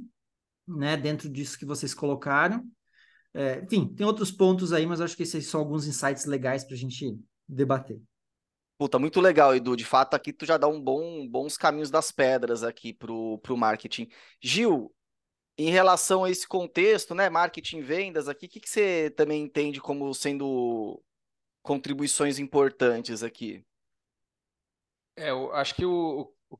né, 0.67 0.97
dentro 0.97 1.29
disso 1.29 1.59
que 1.59 1.65
vocês 1.65 1.93
colocaram. 1.93 2.65
É, 3.33 3.61
enfim, 3.63 3.87
tem 3.93 4.05
outros 4.07 4.31
pontos 4.31 4.71
aí, 4.71 4.85
mas 4.85 5.01
acho 5.01 5.15
que 5.15 5.23
esses 5.23 5.47
são 5.47 5.59
alguns 5.59 5.85
insights 5.85 6.25
legais 6.25 6.63
para 6.63 6.75
a 6.75 6.77
gente 6.77 7.19
debater. 7.47 8.01
Puta, 8.77 8.99
muito 8.99 9.21
legal, 9.21 9.55
Edu. 9.55 9.75
De 9.75 9.85
fato, 9.85 10.15
aqui 10.15 10.33
tu 10.33 10.45
já 10.45 10.57
dá 10.57 10.67
um 10.67 10.81
bom, 10.81 11.27
bons 11.27 11.57
caminhos 11.57 11.89
das 11.89 12.11
pedras 12.11 12.61
aqui 12.63 12.93
pro, 12.93 13.39
pro 13.39 13.55
marketing. 13.55 14.07
Gil, 14.41 14.93
em 15.57 15.69
relação 15.69 16.25
a 16.25 16.29
esse 16.29 16.45
contexto, 16.47 17.15
né, 17.15 17.29
marketing, 17.29 17.81
vendas 17.81 18.27
aqui, 18.27 18.45
o 18.45 18.49
que, 18.49 18.59
que 18.59 18.69
você 18.69 19.09
também 19.15 19.43
entende 19.43 19.79
como 19.79 20.13
sendo 20.13 21.01
contribuições 21.61 22.37
importantes 22.37 23.23
aqui? 23.23 23.65
É, 25.15 25.29
eu 25.29 25.53
acho 25.53 25.73
que 25.73 25.85
o, 25.85 26.33
o, 26.49 26.59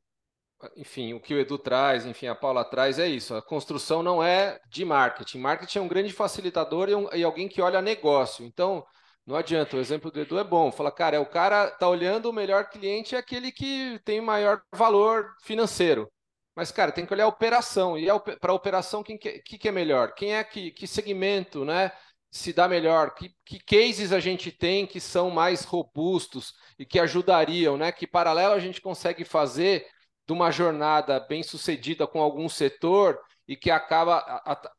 enfim, 0.74 1.12
o 1.12 1.20
que 1.20 1.34
o 1.34 1.38
Edu 1.38 1.58
traz, 1.58 2.06
enfim, 2.06 2.28
a 2.28 2.34
Paula 2.34 2.64
traz 2.64 2.98
é 2.98 3.06
isso. 3.06 3.34
A 3.34 3.42
construção 3.42 4.02
não 4.02 4.22
é 4.22 4.58
de 4.70 4.86
marketing. 4.86 5.38
Marketing 5.38 5.78
é 5.78 5.82
um 5.82 5.88
grande 5.88 6.12
facilitador 6.14 6.88
e, 6.88 6.94
um, 6.94 7.12
e 7.14 7.22
alguém 7.22 7.46
que 7.46 7.60
olha 7.60 7.82
negócio. 7.82 8.46
Então, 8.46 8.82
não 9.26 9.36
adianta, 9.36 9.76
o 9.76 9.80
exemplo 9.80 10.10
do 10.10 10.20
Edu 10.20 10.38
é 10.38 10.44
bom. 10.44 10.70
Fala, 10.70 10.92
cara, 10.92 11.16
é 11.16 11.18
o 11.18 11.26
cara 11.26 11.70
tá 11.70 11.88
olhando 11.88 12.30
o 12.30 12.32
melhor 12.32 12.68
cliente 12.68 13.14
é 13.16 13.18
aquele 13.18 13.50
que 13.50 14.00
tem 14.04 14.20
maior 14.20 14.62
valor 14.72 15.34
financeiro. 15.42 16.10
Mas, 16.54 16.70
cara, 16.72 16.92
tem 16.92 17.04
que 17.04 17.12
olhar 17.12 17.24
a 17.24 17.28
operação. 17.28 17.98
E 17.98 18.06
para 18.40 18.52
a 18.52 18.54
operação, 18.54 19.02
quem 19.02 19.18
que, 19.18 19.40
que, 19.40 19.68
é 19.68 19.72
melhor? 19.72 20.14
Quem 20.14 20.34
é 20.34 20.44
que, 20.44 20.70
que 20.70 20.86
segmento 20.86 21.64
né, 21.64 21.92
se 22.30 22.52
dá 22.52 22.68
melhor? 22.68 23.14
Que, 23.14 23.34
que 23.44 23.58
cases 23.58 24.12
a 24.12 24.20
gente 24.20 24.52
tem 24.52 24.86
que 24.86 25.00
são 25.00 25.28
mais 25.28 25.64
robustos 25.64 26.54
e 26.78 26.86
que 26.86 26.98
ajudariam, 26.98 27.76
né? 27.76 27.92
Que 27.92 28.06
paralelo 28.06 28.54
a 28.54 28.60
gente 28.60 28.80
consegue 28.80 29.24
fazer 29.24 29.86
de 30.26 30.32
uma 30.32 30.50
jornada 30.50 31.20
bem 31.20 31.42
sucedida 31.42 32.06
com 32.06 32.20
algum 32.20 32.48
setor 32.48 33.20
e 33.46 33.56
que 33.56 33.70
acaba 33.70 34.20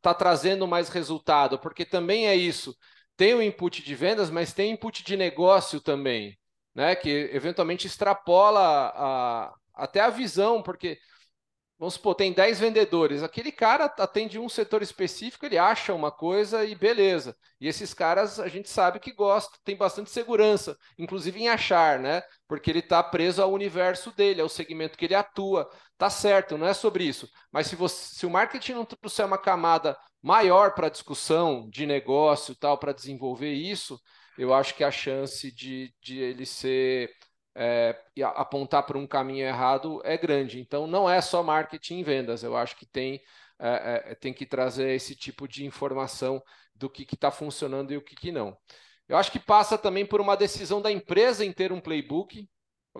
tá 0.02 0.14
trazendo 0.14 0.68
mais 0.68 0.90
resultado, 0.90 1.60
porque 1.60 1.86
também 1.86 2.28
é 2.28 2.36
isso. 2.36 2.76
Tem 3.18 3.34
o 3.34 3.42
input 3.42 3.84
de 3.84 3.96
vendas, 3.96 4.30
mas 4.30 4.54
tem 4.54 4.72
input 4.72 5.04
de 5.04 5.18
negócio 5.18 5.82
também, 5.82 6.38
né? 6.76 6.96
Que 6.96 7.30
eventualmente 7.34 7.88
extrapola 7.88 8.62
a, 8.96 9.54
até 9.74 10.00
a 10.00 10.10
visão, 10.10 10.62
porque 10.62 10.98
Vamos 11.80 11.94
supor, 11.94 12.16
tem 12.16 12.34
10 12.34 12.60
vendedores. 12.60 13.22
Aquele 13.22 13.52
cara 13.52 13.86
atende 13.86 14.40
um 14.40 14.50
setor 14.50 14.82
específico, 14.82 15.46
ele 15.46 15.60
acha 15.60 15.94
uma 15.94 16.12
coisa 16.12 16.66
e 16.66 16.74
beleza. 16.74 17.36
E 17.62 17.68
esses 17.68 17.94
caras 17.94 18.40
a 18.40 18.48
gente 18.48 18.68
sabe 18.68 19.00
que 19.00 19.12
gosta, 19.12 19.56
tem 19.64 19.76
bastante 19.78 20.10
segurança, 20.10 20.76
inclusive 20.98 21.40
em 21.40 21.50
achar, 21.50 22.00
né? 22.00 22.24
Porque 22.48 22.72
ele 22.72 22.80
está 22.80 23.04
preso 23.04 23.44
ao 23.44 23.52
universo 23.54 24.12
dele, 24.12 24.42
ao 24.42 24.50
segmento 24.50 24.98
que 24.98 25.06
ele 25.06 25.14
atua. 25.14 25.70
Tá 26.00 26.10
certo, 26.10 26.58
não 26.58 26.66
é 26.68 26.74
sobre 26.74 27.04
isso. 27.04 27.30
Mas 27.52 27.68
se, 27.68 27.76
você, 27.76 28.16
se 28.16 28.26
o 28.26 28.30
marketing 28.30 28.74
não 28.74 28.86
trouxer 28.86 29.26
uma 29.28 29.38
camada 29.38 29.96
maior 30.28 30.74
para 30.74 30.90
discussão 30.90 31.70
de 31.70 31.86
negócio 31.86 32.54
tal, 32.54 32.78
para 32.78 32.92
desenvolver 32.92 33.54
isso, 33.54 33.98
eu 34.38 34.54
acho 34.54 34.76
que 34.76 34.84
a 34.84 34.92
chance 34.92 35.50
de, 35.50 35.94
de 36.02 36.20
ele 36.20 36.46
ser 36.46 37.10
é, 37.56 37.98
apontar 38.36 38.84
para 38.84 38.98
um 38.98 39.08
caminho 39.08 39.48
errado 39.48 40.02
é 40.04 40.18
grande. 40.18 40.60
Então, 40.60 40.86
não 40.86 41.10
é 41.10 41.22
só 41.22 41.42
marketing 41.42 42.00
e 42.00 42.04
vendas. 42.04 42.44
Eu 42.44 42.58
acho 42.58 42.76
que 42.76 42.86
tem, 42.86 43.22
é, 43.58 44.12
é, 44.12 44.16
tem 44.16 44.34
que 44.34 44.46
trazer 44.46 44.92
esse 44.94 45.16
tipo 45.16 45.48
de 45.48 45.66
informação 45.66 46.44
do 46.76 46.90
que 46.90 47.04
está 47.04 47.32
funcionando 47.32 47.94
e 47.94 47.98
o 47.98 48.02
que, 48.04 48.14
que 48.14 48.30
não. 48.30 48.56
Eu 49.08 49.16
acho 49.16 49.32
que 49.32 49.40
passa 49.40 49.78
também 49.78 50.06
por 50.06 50.20
uma 50.20 50.36
decisão 50.36 50.82
da 50.82 50.92
empresa 50.92 51.46
em 51.46 51.54
ter 51.54 51.72
um 51.72 51.80
playbook. 51.80 52.50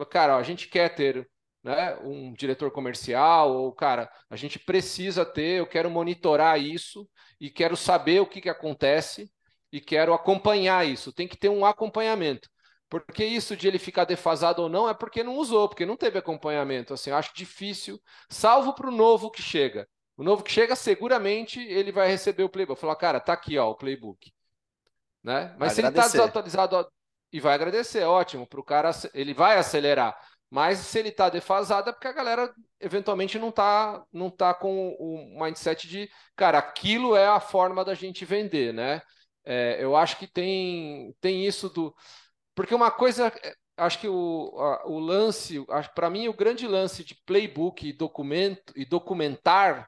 Cara, 0.10 0.38
ó, 0.38 0.40
a 0.40 0.44
gente 0.44 0.70
quer 0.70 0.96
ter 0.96 1.30
né, 1.68 1.98
um 2.02 2.32
diretor 2.32 2.72
comercial, 2.72 3.54
ou, 3.54 3.74
cara, 3.74 4.10
a 4.30 4.38
gente 4.38 4.58
precisa 4.58 5.26
ter, 5.26 5.60
eu 5.60 5.68
quero 5.68 5.90
monitorar 5.90 6.58
isso 6.58 7.06
e 7.42 7.50
quero 7.50 7.76
saber 7.76 8.22
o 8.22 8.26
que, 8.26 8.40
que 8.40 8.50
acontece 8.50 9.30
e 9.70 9.82
quero 9.82 10.14
acompanhar 10.14 10.88
isso. 10.88 11.12
Tem 11.12 11.28
que 11.28 11.36
ter 11.36 11.50
um 11.50 11.66
acompanhamento. 11.66 12.50
Porque 12.90 13.26
isso 13.26 13.58
de 13.58 13.68
ele 13.68 13.78
ficar 13.78 14.06
defasado 14.06 14.62
ou 14.62 14.70
não 14.70 14.88
é 14.88 14.94
porque 14.94 15.22
não 15.22 15.36
usou, 15.36 15.68
porque 15.68 15.86
não 15.86 15.98
teve 15.98 16.18
acompanhamento. 16.18 16.94
Assim, 16.94 17.10
eu 17.10 17.18
acho 17.18 17.36
difícil, 17.36 18.02
salvo 18.30 18.74
para 18.74 18.88
o 18.88 18.96
novo 18.96 19.30
que 19.30 19.42
chega. 19.42 19.86
O 20.16 20.24
novo 20.24 20.44
que 20.44 20.52
chega, 20.52 20.74
seguramente 20.74 21.60
ele 21.60 21.92
vai 21.92 22.08
receber 22.08 22.44
o 22.44 22.50
playbook. 22.50 22.80
Falar, 22.80 22.96
cara, 22.96 23.20
tá 23.20 23.34
aqui 23.34 23.58
ó, 23.58 23.70
o 23.72 23.76
playbook. 23.76 24.32
Né? 25.22 25.54
Mas 25.60 25.60
vai 25.60 25.70
se 25.72 25.82
agradecer. 25.82 25.82
ele 25.82 26.00
está 26.00 26.18
desatualizado 26.18 26.76
ó, 26.78 26.86
e 27.34 27.42
vai 27.42 27.56
agradecer, 27.56 28.06
ótimo, 28.06 28.48
para 28.48 28.60
o 28.62 28.64
cara, 28.64 28.92
ele 29.14 29.34
vai 29.34 29.58
acelerar. 29.58 30.18
Mas 30.50 30.80
se 30.80 31.00
ele 31.00 31.10
está 31.10 31.30
defasado 31.30 31.90
é 31.90 31.94
porque 31.94 32.08
a 32.08 32.14
galera 32.14 32.54
eventualmente 32.80 33.38
não 33.38 33.50
está 33.50 34.06
não 34.14 34.30
tá 34.30 34.54
com 34.54 34.96
o 35.00 35.44
mindset 35.44 35.88
de, 35.88 36.10
cara, 36.36 36.58
aquilo 36.58 37.16
é 37.16 37.28
a 37.28 37.40
forma 37.40 37.84
da 37.84 37.94
gente 37.94 38.24
vender, 38.26 38.74
né? 38.74 39.02
É, 39.46 39.78
eu 39.82 39.96
acho 39.96 40.18
que 40.18 40.28
tem, 40.28 41.16
tem 41.22 41.46
isso 41.46 41.70
do 41.70 41.94
porque 42.58 42.74
uma 42.74 42.90
coisa, 42.90 43.28
é, 43.44 43.54
acho 43.78 44.00
que 44.00 44.08
o, 44.08 44.52
a, 44.58 44.88
o 44.88 44.98
lance, 45.00 45.64
para 45.94 46.10
mim, 46.10 46.28
o 46.28 46.34
grande 46.34 46.68
lance 46.68 47.04
de 47.04 47.14
playbook 47.24 47.88
e 47.88 47.94
documento 47.94 48.74
e 48.76 48.84
documentar 48.84 49.88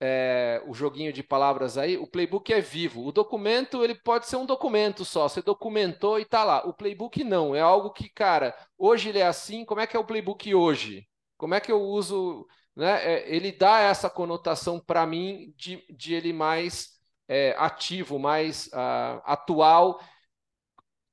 é, 0.00 0.62
o 0.66 0.74
joguinho 0.74 1.12
de 1.12 1.22
palavras 1.22 1.76
aí, 1.76 1.96
o 1.96 2.06
playbook 2.06 2.52
é 2.52 2.60
vivo. 2.60 3.04
O 3.06 3.12
documento, 3.12 3.82
ele 3.82 3.94
pode 3.94 4.26
ser 4.26 4.36
um 4.36 4.46
documento 4.46 5.04
só, 5.04 5.28
você 5.28 5.42
documentou 5.42 6.18
e 6.18 6.24
tá 6.24 6.44
lá. 6.44 6.66
O 6.66 6.72
playbook 6.72 7.22
não, 7.24 7.54
é 7.54 7.60
algo 7.60 7.90
que, 7.90 8.08
cara, 8.08 8.54
hoje 8.76 9.08
ele 9.08 9.18
é 9.18 9.26
assim, 9.26 9.64
como 9.64 9.80
é 9.80 9.86
que 9.86 9.96
é 9.96 10.00
o 10.00 10.04
playbook 10.04 10.54
hoje? 10.54 11.06
Como 11.36 11.54
é 11.54 11.60
que 11.60 11.72
eu 11.72 11.80
uso, 11.82 12.46
né? 12.76 13.04
É, 13.04 13.34
ele 13.34 13.52
dá 13.52 13.80
essa 13.80 14.08
conotação 14.10 14.80
para 14.80 15.06
mim 15.06 15.52
de, 15.56 15.84
de 15.90 16.14
ele 16.14 16.32
mais 16.32 16.98
é, 17.28 17.54
ativo, 17.58 18.18
mais 18.18 18.68
uh, 18.68 19.20
atual 19.24 20.00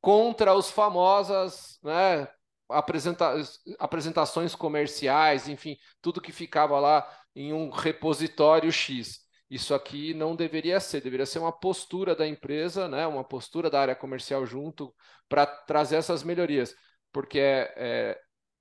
contra 0.06 0.54
os 0.54 0.70
famosas 0.70 1.80
né, 1.84 2.28
apresenta 2.70 3.34
apresentações 3.80 4.54
comerciais, 4.54 5.48
enfim, 5.48 5.78
tudo 6.00 6.22
que 6.22 6.32
ficava 6.32 6.80
lá 6.80 7.08
em 7.36 7.54
um 7.54 7.70
repositório 7.70 8.72
X. 8.72 9.26
Isso 9.50 9.76
aqui 9.76 10.14
não 10.14 10.36
deveria 10.36 10.80
ser, 10.80 11.02
deveria 11.02 11.26
ser 11.26 11.40
uma 11.40 11.52
postura 11.52 12.16
da 12.16 12.28
empresa, 12.28 12.88
né, 12.88 13.06
uma 13.06 13.24
postura 13.24 13.70
da 13.70 13.80
área 13.80 13.96
comercial 13.96 14.46
junto 14.46 14.94
para 15.30 15.46
trazer 15.46 15.98
essas 15.98 16.24
melhorias, 16.24 16.74
porque 17.12 17.40
é, 17.40 17.74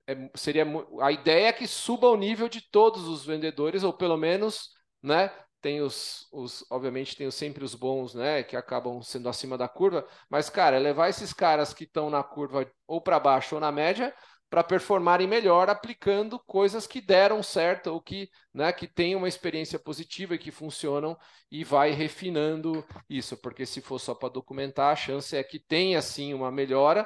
é, 0.07 0.13
é, 0.13 0.29
seria 0.35 0.65
a 1.01 1.11
ideia 1.11 1.47
é 1.47 1.53
que 1.53 1.65
suba 1.67 2.07
o 2.07 2.15
nível 2.15 2.47
de 2.47 2.61
todos 2.69 3.07
os 3.07 3.25
vendedores, 3.25 3.83
ou 3.83 3.93
pelo 3.93 4.15
menos 4.15 4.69
né, 5.01 5.31
tem 5.59 5.81
os, 5.81 6.27
os, 6.31 6.63
obviamente 6.69 7.15
tem 7.15 7.29
sempre 7.31 7.63
os 7.63 7.73
bons, 7.73 8.13
né, 8.13 8.43
que 8.43 8.55
acabam 8.55 9.01
sendo 9.01 9.27
acima 9.27 9.57
da 9.57 9.67
curva, 9.67 10.07
mas 10.29 10.51
cara, 10.51 10.77
levar 10.77 11.09
esses 11.09 11.33
caras 11.33 11.73
que 11.73 11.85
estão 11.85 12.11
na 12.11 12.23
curva 12.23 12.71
ou 12.87 13.01
para 13.01 13.19
baixo 13.19 13.55
ou 13.55 13.61
na 13.61 13.71
média 13.71 14.13
para 14.55 14.63
performarem 14.63 15.27
melhor 15.27 15.69
aplicando 15.69 16.39
coisas 16.39 16.87
que 16.87 17.01
deram 17.01 17.43
certo 17.43 17.87
ou 17.87 17.99
que, 17.99 18.29
né, 18.53 18.71
que 18.71 18.87
tem 18.87 19.13
uma 19.13 19.27
experiência 19.27 19.77
positiva 19.77 20.33
e 20.35 20.37
que 20.37 20.49
funcionam 20.49 21.17
e 21.51 21.61
vai 21.65 21.91
refinando 21.91 22.81
isso, 23.09 23.35
porque 23.35 23.65
se 23.65 23.81
for 23.81 23.99
só 23.99 24.15
para 24.15 24.29
documentar, 24.29 24.93
a 24.93 24.95
chance 24.95 25.35
é 25.35 25.43
que 25.43 25.59
tenha 25.59 26.01
sim 26.01 26.33
uma 26.33 26.49
melhora, 26.49 27.05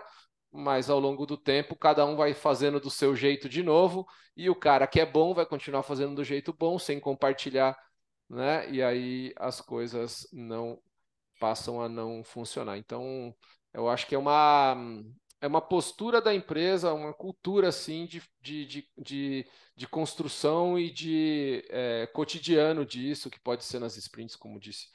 mas 0.52 0.92
ao 0.92 1.00
longo 1.00 1.26
do 1.26 1.36
tempo 1.36 1.76
cada 1.76 2.06
um 2.06 2.16
vai 2.16 2.36
fazendo 2.36 2.80
do 2.80 2.92
seu 2.92 3.16
jeito 3.16 3.50
de 3.50 3.64
novo 3.64 4.06
e 4.38 4.48
o 4.48 4.54
cara 4.54 4.86
que 4.86 5.00
é 5.00 5.06
bom 5.06 5.34
vai 5.34 5.44
continuar 5.48 5.82
fazendo 5.82 6.14
do 6.14 6.24
jeito 6.24 6.54
bom 6.54 6.78
sem 6.78 7.00
compartilhar 7.00 7.76
né? 8.30 8.70
E 8.70 8.84
aí 8.84 9.34
as 9.38 9.60
coisas 9.60 10.28
não 10.32 10.80
passam 11.40 11.82
a 11.82 11.90
não 11.90 12.24
funcionar. 12.24 12.78
Então, 12.78 13.36
eu 13.74 13.90
acho 13.90 14.06
que 14.06 14.14
é 14.14 14.20
uma 14.20 14.76
é 15.42 15.48
uma 15.48 15.62
postura 15.62 16.22
da 16.22 16.34
empresa, 16.34 16.94
uma 16.94 17.14
cultura 17.14 17.70
assim 17.70 18.06
de, 18.06 18.22
de, 18.42 18.66
de, 18.66 18.90
de, 18.98 19.48
de 19.76 19.88
construção 19.88 20.78
e 20.78 20.92
de 20.92 21.66
é, 21.70 22.08
cotidiano 22.08 22.86
disso, 22.86 23.30
que 23.30 23.40
pode 23.40 23.64
ser 23.64 23.80
nas 23.80 23.96
sprints, 23.98 24.36
como 24.36 24.60
disse 24.60 24.88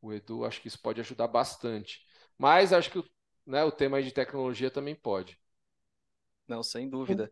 o 0.00 0.12
Edu, 0.12 0.44
acho 0.44 0.62
que 0.62 0.68
isso 0.68 0.80
pode 0.80 1.00
ajudar 1.00 1.28
bastante. 1.28 2.00
Mas 2.38 2.72
acho 2.72 2.90
que 2.90 2.98
o, 2.98 3.04
né, 3.46 3.64
o 3.64 3.72
tema 3.72 4.02
de 4.02 4.12
tecnologia 4.12 4.70
também 4.70 4.94
pode. 4.94 5.38
Não, 6.48 6.62
sem 6.62 6.88
dúvida. 6.88 7.30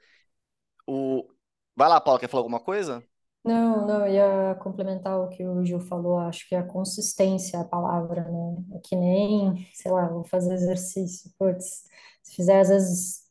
O... 0.87 1.29
Vai 1.75 1.89
lá, 1.89 2.01
Paulo, 2.01 2.21
quer 2.21 2.29
falar 2.29 2.41
alguma 2.41 2.61
coisa? 2.61 3.03
Não, 3.45 3.87
não, 3.87 4.07
eu 4.07 4.13
ia 4.13 4.55
complementar 4.57 5.19
o 5.19 5.29
que 5.29 5.47
o 5.47 5.65
Gil 5.65 5.81
falou, 5.81 6.19
acho 6.19 6.47
que 6.49 6.55
a 6.55 6.63
consistência 6.63 7.57
é 7.57 7.61
a 7.61 7.65
palavra, 7.65 8.25
né? 8.25 8.57
É 8.75 8.81
que 8.81 8.95
nem, 8.95 9.67
sei 9.73 9.91
lá, 9.91 10.07
vou 10.09 10.25
fazer 10.25 10.53
exercício, 10.55 11.31
putz, 11.39 11.85
se 12.29 12.37
fizer 12.37 12.61
às 12.61 12.69
vezes 12.69 13.23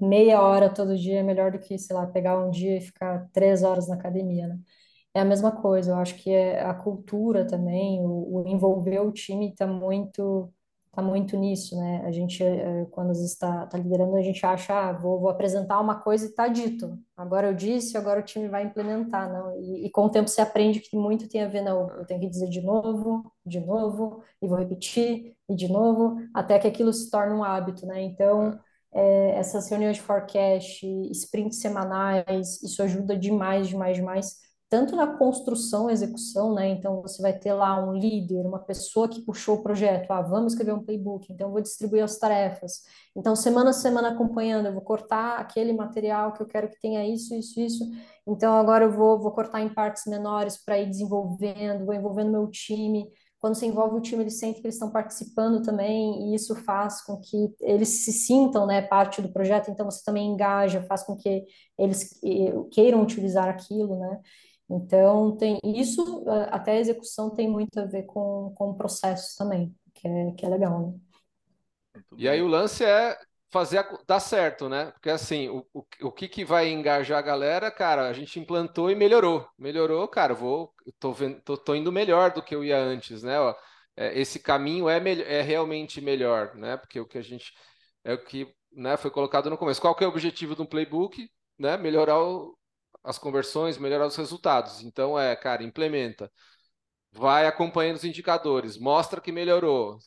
meia 0.00 0.42
hora 0.42 0.72
todo 0.72 0.96
dia 0.96 1.20
é 1.20 1.22
melhor 1.22 1.50
do 1.52 1.58
que, 1.58 1.78
sei 1.78 1.96
lá, 1.96 2.06
pegar 2.06 2.38
um 2.38 2.50
dia 2.50 2.76
e 2.78 2.80
ficar 2.80 3.28
três 3.32 3.62
horas 3.62 3.88
na 3.88 3.94
academia, 3.96 4.46
né? 4.48 4.58
É 5.14 5.20
a 5.20 5.24
mesma 5.24 5.52
coisa, 5.52 5.92
eu 5.92 5.96
acho 5.96 6.16
que 6.16 6.30
é 6.30 6.62
a 6.64 6.74
cultura 6.74 7.46
também, 7.46 8.00
o, 8.06 8.42
o 8.44 8.48
envolver 8.48 9.00
o 9.00 9.12
time 9.12 9.50
está 9.50 9.66
muito 9.66 10.52
tá 10.98 11.02
muito 11.02 11.36
nisso, 11.36 11.76
né? 11.76 12.02
A 12.04 12.10
gente, 12.10 12.42
eh, 12.42 12.84
quando 12.90 13.12
está 13.12 13.66
tá 13.66 13.78
liderando, 13.78 14.16
a 14.16 14.22
gente 14.22 14.44
acha, 14.44 14.74
ah, 14.74 14.92
vou, 14.92 15.20
vou 15.20 15.30
apresentar 15.30 15.78
uma 15.80 16.00
coisa 16.00 16.26
e 16.26 16.28
está 16.28 16.48
dito. 16.48 16.98
Agora 17.16 17.46
eu 17.46 17.54
disse, 17.54 17.96
agora 17.96 18.18
o 18.18 18.22
time 18.24 18.48
vai 18.48 18.64
implementar, 18.64 19.32
não? 19.32 19.56
E, 19.60 19.86
e, 19.86 19.90
com 19.90 20.06
o 20.06 20.10
tempo 20.10 20.28
você 20.28 20.40
aprende 20.40 20.80
que 20.80 20.96
muito 20.96 21.28
tem 21.28 21.44
a 21.44 21.48
ver, 21.48 21.62
não, 21.62 21.88
eu 21.90 22.04
tenho 22.04 22.20
que 22.20 22.28
dizer 22.28 22.48
de 22.48 22.60
novo, 22.60 23.32
de 23.46 23.60
novo, 23.60 24.22
e 24.42 24.48
vou 24.48 24.58
repetir, 24.58 25.36
e 25.48 25.54
de 25.54 25.68
novo, 25.70 26.16
até 26.34 26.58
que 26.58 26.66
aquilo 26.66 26.92
se 26.92 27.08
torne 27.10 27.32
um 27.32 27.44
hábito, 27.44 27.86
né? 27.86 28.02
Então, 28.02 28.58
é, 28.92 29.38
essas 29.38 29.68
reuniões 29.70 29.96
de 29.98 30.02
forecast, 30.02 30.84
sprints 31.12 31.60
semanais, 31.60 32.60
isso 32.60 32.82
ajuda 32.82 33.16
demais, 33.16 33.68
demais, 33.68 33.96
demais 33.96 34.47
tanto 34.68 34.94
na 34.94 35.06
construção 35.06 35.88
e 35.88 35.92
execução, 35.92 36.52
né? 36.54 36.68
Então 36.68 37.00
você 37.00 37.22
vai 37.22 37.32
ter 37.32 37.54
lá 37.54 37.82
um 37.82 37.94
líder, 37.94 38.46
uma 38.46 38.58
pessoa 38.58 39.08
que 39.08 39.22
puxou 39.22 39.56
o 39.56 39.62
projeto, 39.62 40.10
ah, 40.10 40.20
vamos 40.20 40.52
escrever 40.52 40.72
um 40.72 40.84
playbook, 40.84 41.32
então 41.32 41.48
eu 41.48 41.52
vou 41.52 41.62
distribuir 41.62 42.04
as 42.04 42.18
tarefas. 42.18 42.82
Então 43.16 43.34
semana 43.34 43.70
a 43.70 43.72
semana 43.72 44.10
acompanhando, 44.10 44.66
eu 44.66 44.72
vou 44.72 44.82
cortar 44.82 45.38
aquele 45.38 45.72
material 45.72 46.32
que 46.32 46.42
eu 46.42 46.46
quero 46.46 46.68
que 46.68 46.78
tenha 46.80 47.06
isso, 47.06 47.34
isso, 47.34 47.58
isso. 47.60 47.84
Então 48.26 48.54
agora 48.56 48.84
eu 48.84 48.92
vou, 48.92 49.18
vou 49.18 49.32
cortar 49.32 49.62
em 49.62 49.72
partes 49.72 50.04
menores 50.06 50.62
para 50.62 50.78
ir 50.78 50.86
desenvolvendo, 50.86 51.86
vou 51.86 51.94
envolvendo 51.94 52.30
meu 52.30 52.46
time. 52.48 53.10
Quando 53.40 53.54
você 53.54 53.66
envolve 53.66 53.96
o 53.96 54.00
time, 54.00 54.22
eles 54.22 54.38
sentem 54.38 54.60
que 54.60 54.66
eles 54.66 54.74
estão 54.74 54.90
participando 54.90 55.62
também, 55.62 56.28
e 56.28 56.34
isso 56.34 56.56
faz 56.56 57.00
com 57.02 57.18
que 57.18 57.54
eles 57.60 58.04
se 58.04 58.12
sintam, 58.12 58.66
né, 58.66 58.82
parte 58.82 59.22
do 59.22 59.32
projeto. 59.32 59.70
Então 59.70 59.88
você 59.88 60.04
também 60.04 60.26
engaja, 60.26 60.82
faz 60.82 61.04
com 61.04 61.16
que 61.16 61.44
eles 61.78 62.20
queiram 62.72 63.00
utilizar 63.00 63.48
aquilo, 63.48 63.96
né? 63.98 64.20
Então, 64.70 65.36
tem 65.36 65.58
isso, 65.64 66.24
até 66.50 66.72
a 66.72 66.80
execução 66.80 67.30
tem 67.30 67.48
muito 67.48 67.78
a 67.80 67.86
ver 67.86 68.02
com, 68.02 68.52
com 68.54 68.70
o 68.70 68.74
processo 68.74 69.36
também, 69.36 69.74
que 69.94 70.06
é, 70.06 70.30
que 70.32 70.44
é 70.44 70.48
legal, 70.48 70.80
né? 70.80 70.94
E 72.16 72.28
aí 72.28 72.42
o 72.42 72.46
lance 72.46 72.84
é 72.84 73.18
fazer 73.50 73.78
a, 73.78 73.98
dar 74.06 74.20
certo, 74.20 74.68
né? 74.68 74.90
Porque 74.92 75.08
assim, 75.08 75.48
o, 75.48 75.66
o, 75.72 75.84
o 76.02 76.12
que, 76.12 76.28
que 76.28 76.44
vai 76.44 76.68
engajar 76.68 77.18
a 77.18 77.22
galera, 77.22 77.70
cara, 77.70 78.08
a 78.08 78.12
gente 78.12 78.38
implantou 78.38 78.90
e 78.90 78.94
melhorou. 78.94 79.48
Melhorou, 79.58 80.06
cara, 80.06 80.34
vou, 80.34 80.72
tô, 80.98 81.12
vendo, 81.12 81.40
tô, 81.40 81.56
tô 81.56 81.74
indo 81.74 81.90
melhor 81.90 82.32
do 82.32 82.42
que 82.42 82.54
eu 82.54 82.62
ia 82.62 82.78
antes, 82.78 83.22
né? 83.22 83.40
Ó, 83.40 83.54
é, 83.96 84.18
esse 84.20 84.38
caminho 84.38 84.88
é, 84.88 84.98
é 85.22 85.42
realmente 85.42 86.00
melhor, 86.00 86.54
né? 86.54 86.76
Porque 86.76 87.00
o 87.00 87.06
que 87.06 87.18
a 87.18 87.22
gente 87.22 87.52
é 88.04 88.14
o 88.14 88.24
que 88.24 88.46
né, 88.72 88.96
foi 88.96 89.10
colocado 89.10 89.50
no 89.50 89.58
começo. 89.58 89.80
Qual 89.80 89.94
que 89.94 90.04
é 90.04 90.06
o 90.06 90.10
objetivo 90.10 90.54
de 90.54 90.62
um 90.62 90.66
playbook? 90.66 91.30
Né? 91.58 91.76
Melhorar 91.76 92.20
o, 92.20 92.57
as 93.02 93.18
conversões, 93.18 93.78
melhorar 93.78 94.06
os 94.06 94.16
resultados. 94.16 94.82
Então 94.82 95.18
é, 95.18 95.34
cara, 95.36 95.62
implementa. 95.62 96.30
Vai 97.12 97.46
acompanhando 97.46 97.96
os 97.96 98.04
indicadores, 98.04 98.78
mostra 98.78 99.20
que 99.20 99.32
melhorou. 99.32 99.98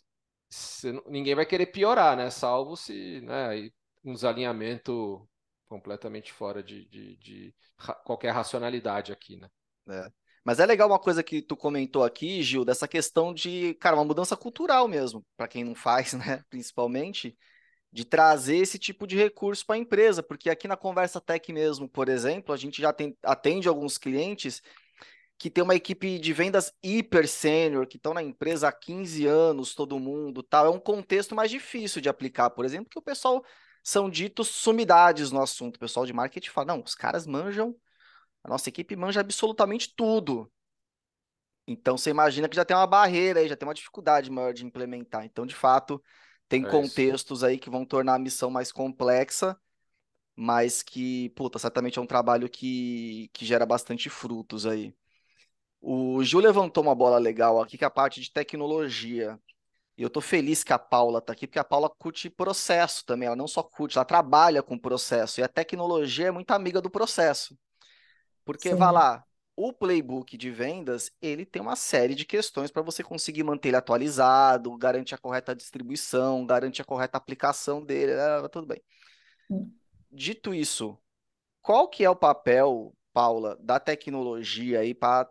Ninguém 1.07 1.35
vai 1.35 1.45
querer 1.45 1.67
piorar, 1.67 2.15
né? 2.17 2.29
Salvo 2.29 2.75
se 2.75 3.21
né, 3.21 3.69
um 4.03 4.13
desalinhamento 4.13 5.27
completamente 5.67 6.33
fora 6.33 6.61
de, 6.61 6.85
de, 6.89 7.17
de 7.17 7.55
qualquer 8.03 8.31
racionalidade 8.31 9.11
aqui, 9.11 9.37
né? 9.37 9.49
É. 9.89 10.11
Mas 10.43 10.59
é 10.59 10.65
legal 10.65 10.89
uma 10.89 10.99
coisa 10.99 11.23
que 11.23 11.41
tu 11.41 11.55
comentou 11.55 12.03
aqui, 12.03 12.41
Gil, 12.41 12.65
dessa 12.65 12.87
questão 12.87 13.33
de, 13.33 13.75
cara, 13.75 13.95
uma 13.95 14.05
mudança 14.05 14.35
cultural 14.35 14.87
mesmo, 14.87 15.25
para 15.37 15.47
quem 15.47 15.63
não 15.63 15.75
faz, 15.75 16.13
né, 16.13 16.43
principalmente, 16.49 17.37
de 17.91 18.05
trazer 18.05 18.57
esse 18.57 18.79
tipo 18.79 19.05
de 19.05 19.17
recurso 19.17 19.65
para 19.65 19.75
a 19.75 19.79
empresa, 19.79 20.23
porque 20.23 20.49
aqui 20.49 20.67
na 20.67 20.77
Conversa 20.77 21.19
Tech 21.19 21.51
mesmo, 21.51 21.89
por 21.89 22.07
exemplo, 22.09 22.53
a 22.53 22.57
gente 22.57 22.81
já 22.81 22.93
tem, 22.93 23.17
atende 23.23 23.67
alguns 23.67 23.97
clientes 23.97 24.61
que 25.37 25.49
tem 25.49 25.63
uma 25.63 25.75
equipe 25.75 26.19
de 26.19 26.33
vendas 26.33 26.71
hiper 26.83 27.27
sênior, 27.27 27.87
que 27.87 27.97
estão 27.97 28.13
na 28.13 28.21
empresa 28.21 28.67
há 28.67 28.71
15 28.71 29.25
anos, 29.25 29.73
todo 29.73 29.99
mundo, 29.99 30.43
tal. 30.43 30.67
É 30.67 30.69
um 30.69 30.79
contexto 30.79 31.35
mais 31.35 31.49
difícil 31.49 32.01
de 32.01 32.09
aplicar, 32.09 32.51
por 32.51 32.63
exemplo, 32.63 32.89
que 32.89 32.99
o 32.99 33.01
pessoal 33.01 33.43
são 33.83 34.09
ditos 34.09 34.49
sumidades 34.49 35.31
no 35.31 35.41
assunto. 35.41 35.77
O 35.77 35.79
pessoal 35.79 36.05
de 36.05 36.13
marketing 36.13 36.49
fala: 36.49 36.67
"Não, 36.67 36.83
os 36.83 36.93
caras 36.95 37.25
manjam, 37.25 37.75
a 38.43 38.49
nossa 38.49 38.69
equipe 38.69 38.95
manja 38.95 39.21
absolutamente 39.21 39.93
tudo". 39.95 40.51
Então 41.67 41.97
você 41.97 42.09
imagina 42.09 42.49
que 42.49 42.55
já 42.55 42.65
tem 42.65 42.75
uma 42.75 42.87
barreira 42.87 43.39
aí, 43.39 43.47
já 43.47 43.55
tem 43.55 43.67
uma 43.67 43.73
dificuldade 43.73 44.29
maior 44.29 44.53
de 44.53 44.65
implementar. 44.65 45.25
Então, 45.25 45.45
de 45.45 45.55
fato, 45.55 46.01
tem 46.51 46.65
é 46.65 46.69
contextos 46.69 47.39
isso. 47.39 47.45
aí 47.45 47.57
que 47.57 47.69
vão 47.69 47.85
tornar 47.85 48.15
a 48.15 48.19
missão 48.19 48.49
mais 48.51 48.71
complexa, 48.73 49.57
mas 50.35 50.83
que, 50.83 51.29
puta, 51.29 51.57
certamente 51.59 51.99
é 51.99 52.01
um 52.01 52.07
trabalho 52.07 52.49
que, 52.49 53.29
que 53.33 53.45
gera 53.45 53.65
bastante 53.65 54.09
frutos 54.09 54.65
aí. 54.65 54.93
O 55.81 56.23
Gil 56.23 56.41
levantou 56.41 56.83
uma 56.83 56.95
bola 56.95 57.17
legal 57.17 57.61
aqui, 57.61 57.77
que 57.77 57.83
é 57.83 57.87
a 57.87 57.91
parte 57.91 58.21
de 58.21 58.31
tecnologia. 58.31 59.39
E 59.97 60.03
eu 60.03 60.09
tô 60.09 60.21
feliz 60.21 60.63
que 60.63 60.73
a 60.73 60.79
Paula 60.79 61.21
tá 61.21 61.33
aqui, 61.33 61.47
porque 61.47 61.59
a 61.59 61.63
Paula 61.63 61.89
curte 61.89 62.29
processo 62.29 63.05
também. 63.05 63.27
Ela 63.27 63.35
não 63.35 63.47
só 63.47 63.63
curte, 63.63 63.97
ela 63.97 64.05
trabalha 64.05 64.63
com 64.63 64.77
processo. 64.77 65.39
E 65.39 65.43
a 65.43 65.47
tecnologia 65.47 66.27
é 66.27 66.31
muito 66.31 66.51
amiga 66.51 66.81
do 66.81 66.89
processo. 66.89 67.57
Porque, 68.45 68.69
Sim. 68.69 68.75
vai 68.75 68.91
lá, 68.91 69.25
o 69.67 69.73
playbook 69.73 70.37
de 70.37 70.49
vendas, 70.49 71.11
ele 71.21 71.45
tem 71.45 71.61
uma 71.61 71.75
série 71.75 72.15
de 72.15 72.25
questões 72.25 72.71
para 72.71 72.81
você 72.81 73.03
conseguir 73.03 73.43
manter 73.43 73.69
ele 73.69 73.77
atualizado, 73.77 74.75
garantir 74.77 75.13
a 75.13 75.17
correta 75.19 75.55
distribuição, 75.55 76.45
garantir 76.45 76.81
a 76.81 76.85
correta 76.85 77.17
aplicação 77.17 77.83
dele, 77.83 78.13
é, 78.13 78.47
tudo 78.49 78.65
bem. 78.67 78.81
Dito 80.11 80.53
isso, 80.53 80.97
qual 81.61 81.87
que 81.87 82.03
é 82.03 82.09
o 82.09 82.15
papel, 82.15 82.95
Paula, 83.13 83.55
da 83.61 83.79
tecnologia 83.79 84.79
aí 84.79 84.93
para 84.95 85.29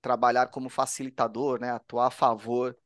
trabalhar 0.00 0.48
como 0.48 0.68
facilitador, 0.68 1.60
né, 1.60 1.70
atuar 1.70 2.08
a 2.08 2.10
favor 2.10 2.76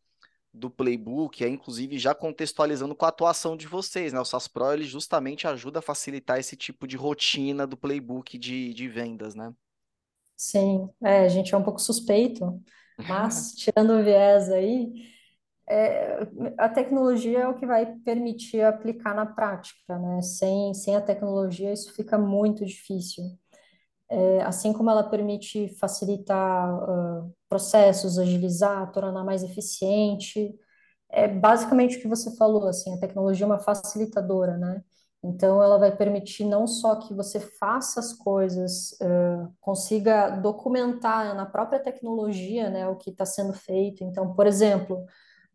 do 0.53 0.71
playbook, 0.71 1.43
é 1.43 1.49
inclusive 1.49 1.99
já 1.99 2.15
contextualizando 2.15 2.95
com 2.95 3.07
a 3.07 3.09
atuação 3.09 3.57
de 3.57 3.67
vocês, 3.67 4.13
né? 4.13 4.21
O 4.21 4.25
SaaS 4.25 4.47
Pro 4.49 4.73
ele 4.73 4.85
justamente 4.85 5.47
ajuda 5.47 5.79
a 5.79 5.83
facilitar 5.83 6.39
esse 6.39 6.57
tipo 6.57 6.87
de 6.87 6.97
rotina 6.97 7.67
do 7.67 7.77
playbook 7.77 8.37
de, 8.37 8.75
de 8.75 8.89
vendas, 8.89 9.35
né? 9.35 9.55
Sim, 10.43 10.91
é, 11.05 11.21
a 11.21 11.29
gente 11.29 11.55
é 11.55 11.57
um 11.57 11.63
pouco 11.63 11.81
suspeito, 11.81 12.61
mas 13.09 13.53
tirando 13.55 13.93
o 13.93 14.03
viés 14.03 14.51
aí, 14.51 14.93
é, 15.69 16.19
a 16.59 16.69
tecnologia 16.69 17.41
é 17.41 17.49
o 17.49 17.55
que 17.55 17.65
vai 17.65 17.87
permitir 18.05 18.63
aplicar 18.63 19.15
na 19.15 19.25
prática, 19.25 19.97
né? 19.99 20.21
Sem, 20.21 20.75
sem 20.75 20.97
a 20.97 21.01
tecnologia 21.01 21.73
isso 21.73 21.95
fica 21.95 22.19
muito 22.19 22.65
difícil. 22.67 23.25
É, 24.11 24.43
assim 24.43 24.73
como 24.73 24.91
ela 24.91 25.09
permite 25.09 25.69
facilitar 25.79 26.75
uh, 26.75 27.35
processos, 27.49 28.19
agilizar, 28.19 28.93
tornar 28.93 29.25
mais 29.25 29.43
eficiente, 29.45 30.55
é 31.11 31.29
basicamente 31.29 31.99
o 31.99 32.03
que 32.03 32.09
você 32.09 32.37
falou, 32.37 32.69
assim, 32.69 32.95
a 32.95 33.01
tecnologia 33.01 33.45
é 33.45 33.49
uma 33.49 33.61
facilitadora, 33.61 34.59
né? 34.59 34.83
Então, 35.25 35.63
ela 35.63 35.79
vai 35.79 35.95
permitir 35.97 36.45
não 36.45 36.67
só 36.67 36.97
que 36.97 37.15
você 37.15 37.39
faça 37.39 38.01
as 38.01 38.13
coisas, 38.13 38.93
uh, 39.01 39.49
consiga 39.61 40.31
documentar 40.31 41.35
na 41.37 41.47
própria 41.47 41.79
tecnologia, 41.79 42.69
né, 42.69 42.89
o 42.89 42.97
que 42.97 43.11
está 43.11 43.25
sendo 43.25 43.53
feito. 43.53 44.03
Então, 44.03 44.35
por 44.35 44.49
exemplo, 44.49 45.05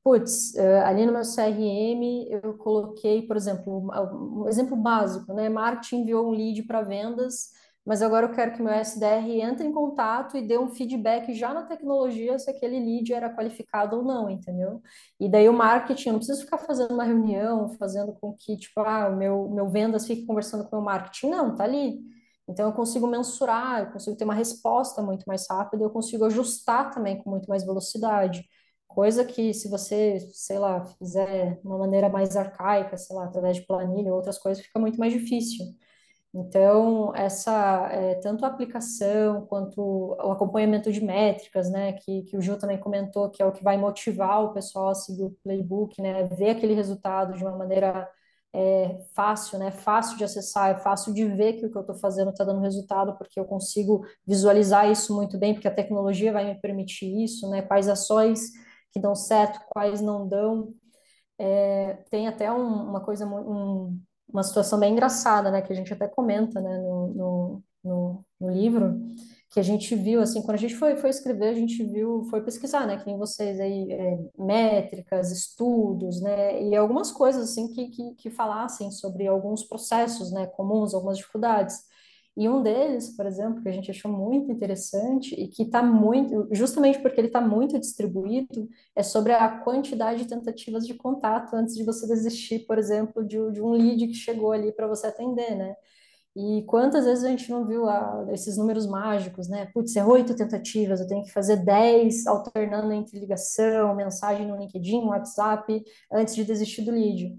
putz, 0.02 0.54
uh, 0.56 0.86
ali 0.86 1.06
no 1.06 1.12
meu 1.12 1.24
CRM 1.24 2.28
eu 2.30 2.58
coloquei, 2.58 3.24
por 3.28 3.36
exemplo, 3.36 3.90
um, 3.92 4.44
um 4.44 4.48
exemplo 4.48 4.78
básico, 4.78 5.34
né, 5.34 5.50
marketing 5.50 5.98
enviou 6.02 6.28
um 6.28 6.32
lead 6.32 6.64
para 6.64 6.82
vendas 6.82 7.52
mas 7.88 8.02
agora 8.02 8.26
eu 8.28 8.34
quero 8.34 8.54
que 8.54 8.62
meu 8.62 8.74
SDR 8.74 9.42
entre 9.42 9.66
em 9.66 9.72
contato 9.72 10.36
e 10.38 10.42
dê 10.46 10.58
um 10.58 10.68
feedback 10.68 11.34
já 11.34 11.54
na 11.54 11.64
tecnologia 11.64 12.38
se 12.38 12.50
aquele 12.50 12.80
lead 12.80 13.14
era 13.14 13.34
qualificado 13.34 13.96
ou 13.96 14.04
não, 14.04 14.30
entendeu? 14.30 14.82
E 15.20 15.30
daí 15.30 15.48
o 15.48 15.54
marketing, 15.54 16.10
eu 16.10 16.14
não 16.14 16.20
preciso 16.20 16.42
ficar 16.44 16.58
fazendo 16.58 16.94
uma 16.94 17.06
reunião, 17.06 17.70
fazendo 17.80 18.14
com 18.20 18.34
que, 18.34 18.58
tipo, 18.58 18.82
ah, 18.82 19.10
meu, 19.10 19.50
meu 19.50 19.70
vendas 19.70 20.06
fique 20.06 20.26
conversando 20.26 20.66
com 20.66 20.76
o 20.76 20.80
meu 20.80 20.86
marketing. 20.86 21.30
Não, 21.30 21.56
tá 21.56 21.64
ali. 21.64 22.00
Então 22.48 22.68
eu 22.68 22.74
consigo 22.74 23.08
mensurar, 23.08 23.82
eu 23.82 23.92
consigo 23.92 24.16
ter 24.18 24.24
uma 24.26 24.34
resposta 24.34 25.02
muito 25.02 25.24
mais 25.26 25.46
rápida, 25.50 25.84
eu 25.84 25.90
consigo 25.90 26.26
ajustar 26.26 26.92
também 26.92 27.18
com 27.22 27.30
muito 27.30 27.48
mais 27.50 27.64
velocidade. 27.66 28.44
Coisa 28.88 29.24
que 29.26 29.54
se 29.54 29.70
você, 29.70 30.20
sei 30.34 30.60
lá, 30.60 30.84
fizer 30.86 31.60
de 31.60 31.68
uma 31.68 31.78
maneira 31.78 32.10
mais 32.10 32.36
arcaica, 32.38 32.98
sei 32.98 33.16
lá, 33.16 33.26
através 33.26 33.58
de 33.58 33.66
planilha 33.66 34.10
ou 34.12 34.18
outras 34.18 34.38
coisas, 34.38 34.66
fica 34.66 34.80
muito 34.80 34.98
mais 35.00 35.14
difícil. 35.14 35.66
Então, 36.34 37.16
essa, 37.16 37.88
é, 37.92 38.16
tanto 38.16 38.46
a 38.46 38.48
aplicação 38.50 39.46
quanto 39.48 39.82
o 39.82 40.32
acompanhamento 40.32 40.92
de 40.92 41.02
métricas, 41.04 41.70
né, 41.72 41.94
que, 41.94 42.24
que 42.24 42.38
o 42.38 42.42
Gil 42.42 42.58
também 42.60 42.78
comentou, 42.80 43.30
que 43.30 43.42
é 43.42 43.46
o 43.46 43.52
que 43.52 43.64
vai 43.64 43.78
motivar 43.78 44.44
o 44.44 44.54
pessoal 44.54 44.90
a 44.90 44.96
seguir 44.96 45.24
o 45.24 45.36
playbook, 45.44 46.00
né, 46.02 46.26
ver 46.28 46.52
aquele 46.52 46.74
resultado 46.74 47.34
de 47.34 47.44
uma 47.44 47.58
maneira 47.58 48.08
é, 48.54 49.00
fácil, 49.16 49.58
né, 49.60 49.72
fácil 49.72 50.18
de 50.18 50.24
acessar, 50.24 50.72
é 50.72 50.80
fácil 50.80 51.14
de 51.14 51.26
ver 51.26 51.54
que 51.54 51.66
o 51.66 51.72
que 51.72 51.78
eu 51.78 51.82
estou 51.82 51.96
fazendo 51.96 52.32
está 52.32 52.44
dando 52.44 52.62
resultado, 52.62 53.18
porque 53.18 53.40
eu 53.40 53.46
consigo 53.46 54.06
visualizar 54.26 54.90
isso 54.92 55.16
muito 55.16 55.38
bem, 55.38 55.54
porque 55.54 55.68
a 55.68 55.74
tecnologia 55.74 56.32
vai 56.34 56.46
me 56.46 56.60
permitir 56.60 57.24
isso, 57.24 57.50
né, 57.50 57.62
quais 57.62 57.88
ações 57.90 58.52
que 58.92 59.00
dão 59.00 59.16
certo, 59.16 59.60
quais 59.70 60.02
não 60.02 60.28
dão. 60.28 60.74
É, 61.40 61.96
tem 62.10 62.28
até 62.28 62.52
um, 62.52 62.90
uma 62.90 63.02
coisa, 63.02 63.26
um, 63.28 64.00
uma 64.32 64.44
situação 64.44 64.80
bem 64.80 64.94
engraçada, 64.94 65.50
né, 65.52 65.62
que 65.62 65.72
a 65.72 65.76
gente 65.76 65.92
até 65.94 66.08
comenta, 66.08 66.62
né, 66.62 66.78
no, 66.80 67.14
no, 67.14 67.64
no, 67.84 68.26
no, 68.40 68.50
livro, 68.50 69.00
que 69.50 69.60
a 69.60 69.64
gente 69.64 69.96
viu, 69.96 70.22
assim, 70.22 70.42
quando 70.42 70.56
a 70.56 70.60
gente 70.60 70.76
foi, 70.76 70.98
foi 70.98 71.10
escrever, 71.10 71.50
a 71.50 71.54
gente 71.54 71.84
viu, 71.84 72.24
foi 72.30 72.42
pesquisar, 72.44 72.86
né, 72.86 72.98
que 72.98 73.06
nem 73.06 73.18
vocês 73.18 73.60
aí, 73.60 73.92
é, 73.92 74.20
métricas, 74.38 75.32
estudos, 75.32 76.22
né, 76.22 76.62
e 76.64 76.76
algumas 76.76 77.12
coisas, 77.12 77.50
assim, 77.52 77.68
que, 77.70 77.88
que, 77.90 78.16
que 78.16 78.30
falassem 78.30 78.92
sobre 78.92 79.26
alguns 79.28 79.64
processos, 79.64 80.32
né, 80.32 80.46
comuns, 80.48 80.94
algumas 80.94 81.18
dificuldades. 81.18 81.87
E 82.38 82.48
um 82.48 82.62
deles, 82.62 83.10
por 83.18 83.26
exemplo, 83.26 83.64
que 83.64 83.68
a 83.68 83.72
gente 83.72 83.90
achou 83.90 84.12
muito 84.12 84.52
interessante 84.52 85.34
e 85.34 85.48
que 85.48 85.64
está 85.64 85.82
muito, 85.82 86.48
justamente 86.52 87.00
porque 87.00 87.20
ele 87.20 87.28
está 87.28 87.42
muito 87.42 87.80
distribuído, 87.80 88.70
é 88.96 89.02
sobre 89.02 89.34
a 89.34 89.50
quantidade 89.50 90.22
de 90.22 90.30
tentativas 90.30 90.86
de 90.86 90.94
contato 90.94 91.56
antes 91.56 91.76
de 91.76 91.84
você 91.84 92.06
desistir, 92.06 92.60
por 92.68 92.78
exemplo, 92.78 93.26
de, 93.26 93.38
de 93.52 93.60
um 93.60 93.72
lead 93.72 94.06
que 94.08 94.14
chegou 94.14 94.52
ali 94.52 94.72
para 94.72 94.86
você 94.86 95.08
atender, 95.08 95.56
né? 95.56 95.76
E 96.36 96.62
quantas 96.68 97.06
vezes 97.06 97.24
a 97.24 97.30
gente 97.30 97.50
não 97.50 97.66
viu 97.66 97.86
esses 98.32 98.56
números 98.56 98.86
mágicos, 98.86 99.50
né? 99.50 99.72
Putz, 99.74 99.96
é 99.96 100.06
oito 100.06 100.36
tentativas, 100.36 101.00
eu 101.00 101.08
tenho 101.08 101.24
que 101.24 101.32
fazer 101.32 101.56
dez 101.66 102.28
alternando 102.28 102.94
entre 102.94 103.20
ligação, 103.20 103.96
mensagem 103.96 104.48
no 104.48 104.56
LinkedIn, 104.56 105.06
WhatsApp, 105.06 105.84
antes 106.12 106.36
de 106.36 106.44
desistir 106.44 106.84
do 106.84 106.92
lead. 106.92 107.36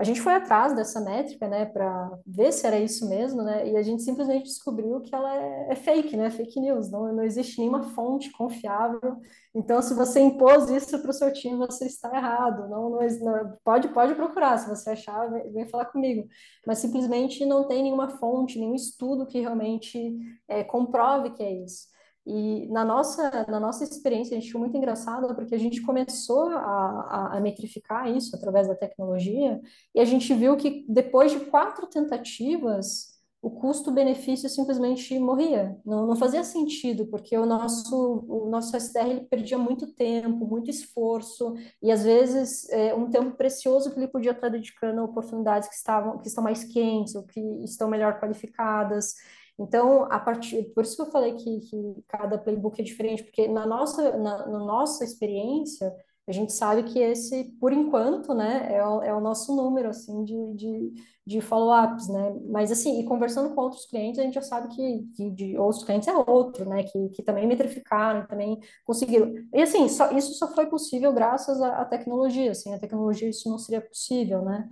A 0.00 0.02
gente 0.02 0.22
foi 0.22 0.32
atrás 0.32 0.74
dessa 0.74 0.98
métrica, 0.98 1.46
né, 1.46 1.66
para 1.66 2.10
ver 2.26 2.52
se 2.52 2.66
era 2.66 2.78
isso 2.78 3.06
mesmo, 3.06 3.42
né, 3.42 3.68
e 3.68 3.76
a 3.76 3.82
gente 3.82 4.02
simplesmente 4.02 4.44
descobriu 4.44 4.98
que 5.02 5.14
ela 5.14 5.36
é, 5.36 5.72
é 5.72 5.76
fake, 5.76 6.16
né, 6.16 6.30
fake 6.30 6.58
news, 6.58 6.90
não, 6.90 7.12
não 7.12 7.22
existe 7.22 7.58
nenhuma 7.58 7.82
fonte 7.82 8.32
confiável. 8.32 9.18
Então, 9.54 9.82
se 9.82 9.92
você 9.92 10.18
impôs 10.20 10.70
isso 10.70 10.98
para 11.02 11.10
o 11.10 11.12
seu 11.12 11.30
time, 11.30 11.58
você 11.58 11.84
está 11.84 12.16
errado. 12.16 12.66
Não, 12.70 12.88
não, 12.88 13.00
não, 13.00 13.58
pode, 13.62 13.88
pode 13.88 14.14
procurar, 14.14 14.56
se 14.56 14.70
você 14.70 14.88
achar, 14.88 15.30
vem, 15.30 15.52
vem, 15.52 15.68
falar 15.68 15.84
comigo. 15.84 16.26
Mas 16.66 16.78
simplesmente 16.78 17.44
não 17.44 17.68
tem 17.68 17.82
nenhuma 17.82 18.08
fonte, 18.08 18.58
nenhum 18.58 18.74
estudo 18.74 19.26
que 19.26 19.40
realmente 19.40 20.16
é, 20.48 20.64
comprove 20.64 21.32
que 21.34 21.42
é 21.42 21.52
isso. 21.62 21.89
E 22.26 22.66
na 22.68 22.84
nossa, 22.84 23.46
na 23.48 23.58
nossa 23.58 23.82
experiência, 23.82 24.36
a 24.36 24.40
gente 24.40 24.52
foi 24.52 24.60
muito 24.60 24.76
engraçado 24.76 25.34
porque 25.34 25.54
a 25.54 25.58
gente 25.58 25.80
começou 25.82 26.48
a, 26.48 26.56
a, 26.56 27.36
a, 27.38 27.40
metrificar 27.40 28.08
isso 28.08 28.36
através 28.36 28.68
da 28.68 28.74
tecnologia 28.74 29.60
e 29.94 30.00
a 30.00 30.04
gente 30.04 30.32
viu 30.34 30.56
que 30.56 30.84
depois 30.88 31.32
de 31.32 31.40
quatro 31.46 31.86
tentativas, 31.86 33.10
o 33.42 33.50
custo-benefício 33.50 34.50
simplesmente 34.50 35.18
morria. 35.18 35.78
Não, 35.84 36.06
não 36.06 36.14
fazia 36.14 36.44
sentido, 36.44 37.06
porque 37.06 37.36
o 37.38 37.46
nosso, 37.46 38.24
o 38.28 38.50
nosso 38.50 38.76
SDR 38.76 39.08
ele 39.08 39.20
perdia 39.22 39.56
muito 39.56 39.86
tempo, 39.94 40.46
muito 40.46 40.68
esforço 40.68 41.54
e 41.82 41.90
às 41.90 42.04
vezes 42.04 42.68
é, 42.68 42.94
um 42.94 43.08
tempo 43.08 43.34
precioso 43.36 43.90
que 43.90 43.98
ele 43.98 44.08
podia 44.08 44.32
estar 44.32 44.50
dedicando 44.50 45.00
a 45.00 45.04
oportunidades 45.04 45.68
que, 45.70 45.74
estavam, 45.74 46.18
que 46.18 46.28
estão 46.28 46.44
mais 46.44 46.64
quentes 46.64 47.14
ou 47.14 47.22
que 47.22 47.40
estão 47.64 47.88
melhor 47.88 48.20
qualificadas. 48.20 49.14
Então, 49.60 50.04
a 50.10 50.18
partir, 50.18 50.62
por 50.74 50.84
isso 50.84 50.96
que 50.96 51.02
eu 51.02 51.10
falei 51.12 51.34
que, 51.34 51.60
que 51.60 52.04
cada 52.08 52.38
playbook 52.38 52.80
é 52.80 52.84
diferente, 52.84 53.22
porque 53.22 53.46
na 53.46 53.66
nossa, 53.66 54.16
na, 54.16 54.46
na 54.46 54.58
nossa 54.58 55.04
experiência, 55.04 55.94
a 56.26 56.32
gente 56.32 56.52
sabe 56.52 56.84
que 56.84 56.98
esse, 56.98 57.44
por 57.60 57.70
enquanto, 57.70 58.32
né, 58.32 58.68
é 58.72 58.86
o, 58.86 59.02
é 59.02 59.14
o 59.14 59.20
nosso 59.20 59.54
número, 59.54 59.90
assim, 59.90 60.24
de, 60.24 60.54
de, 60.54 60.92
de 61.26 61.40
follow-ups, 61.42 62.08
né, 62.08 62.34
mas, 62.48 62.72
assim, 62.72 63.00
e 63.00 63.04
conversando 63.04 63.54
com 63.54 63.60
outros 63.60 63.84
clientes, 63.84 64.18
a 64.18 64.22
gente 64.22 64.34
já 64.34 64.42
sabe 64.42 64.74
que, 64.74 65.02
que 65.14 65.30
de 65.30 65.58
outros 65.58 65.84
clientes 65.84 66.08
é 66.08 66.14
outro, 66.14 66.66
né, 66.66 66.84
que, 66.84 67.08
que 67.10 67.22
também 67.22 67.46
metrificaram, 67.46 68.26
também 68.26 68.58
conseguiram, 68.86 69.34
e, 69.52 69.60
assim, 69.60 69.88
só, 69.90 70.10
isso 70.12 70.32
só 70.34 70.54
foi 70.54 70.66
possível 70.66 71.12
graças 71.12 71.60
à, 71.60 71.82
à 71.82 71.84
tecnologia, 71.84 72.52
assim, 72.52 72.72
a 72.72 72.78
tecnologia 72.78 73.28
isso 73.28 73.50
não 73.50 73.58
seria 73.58 73.82
possível, 73.82 74.42
né, 74.42 74.66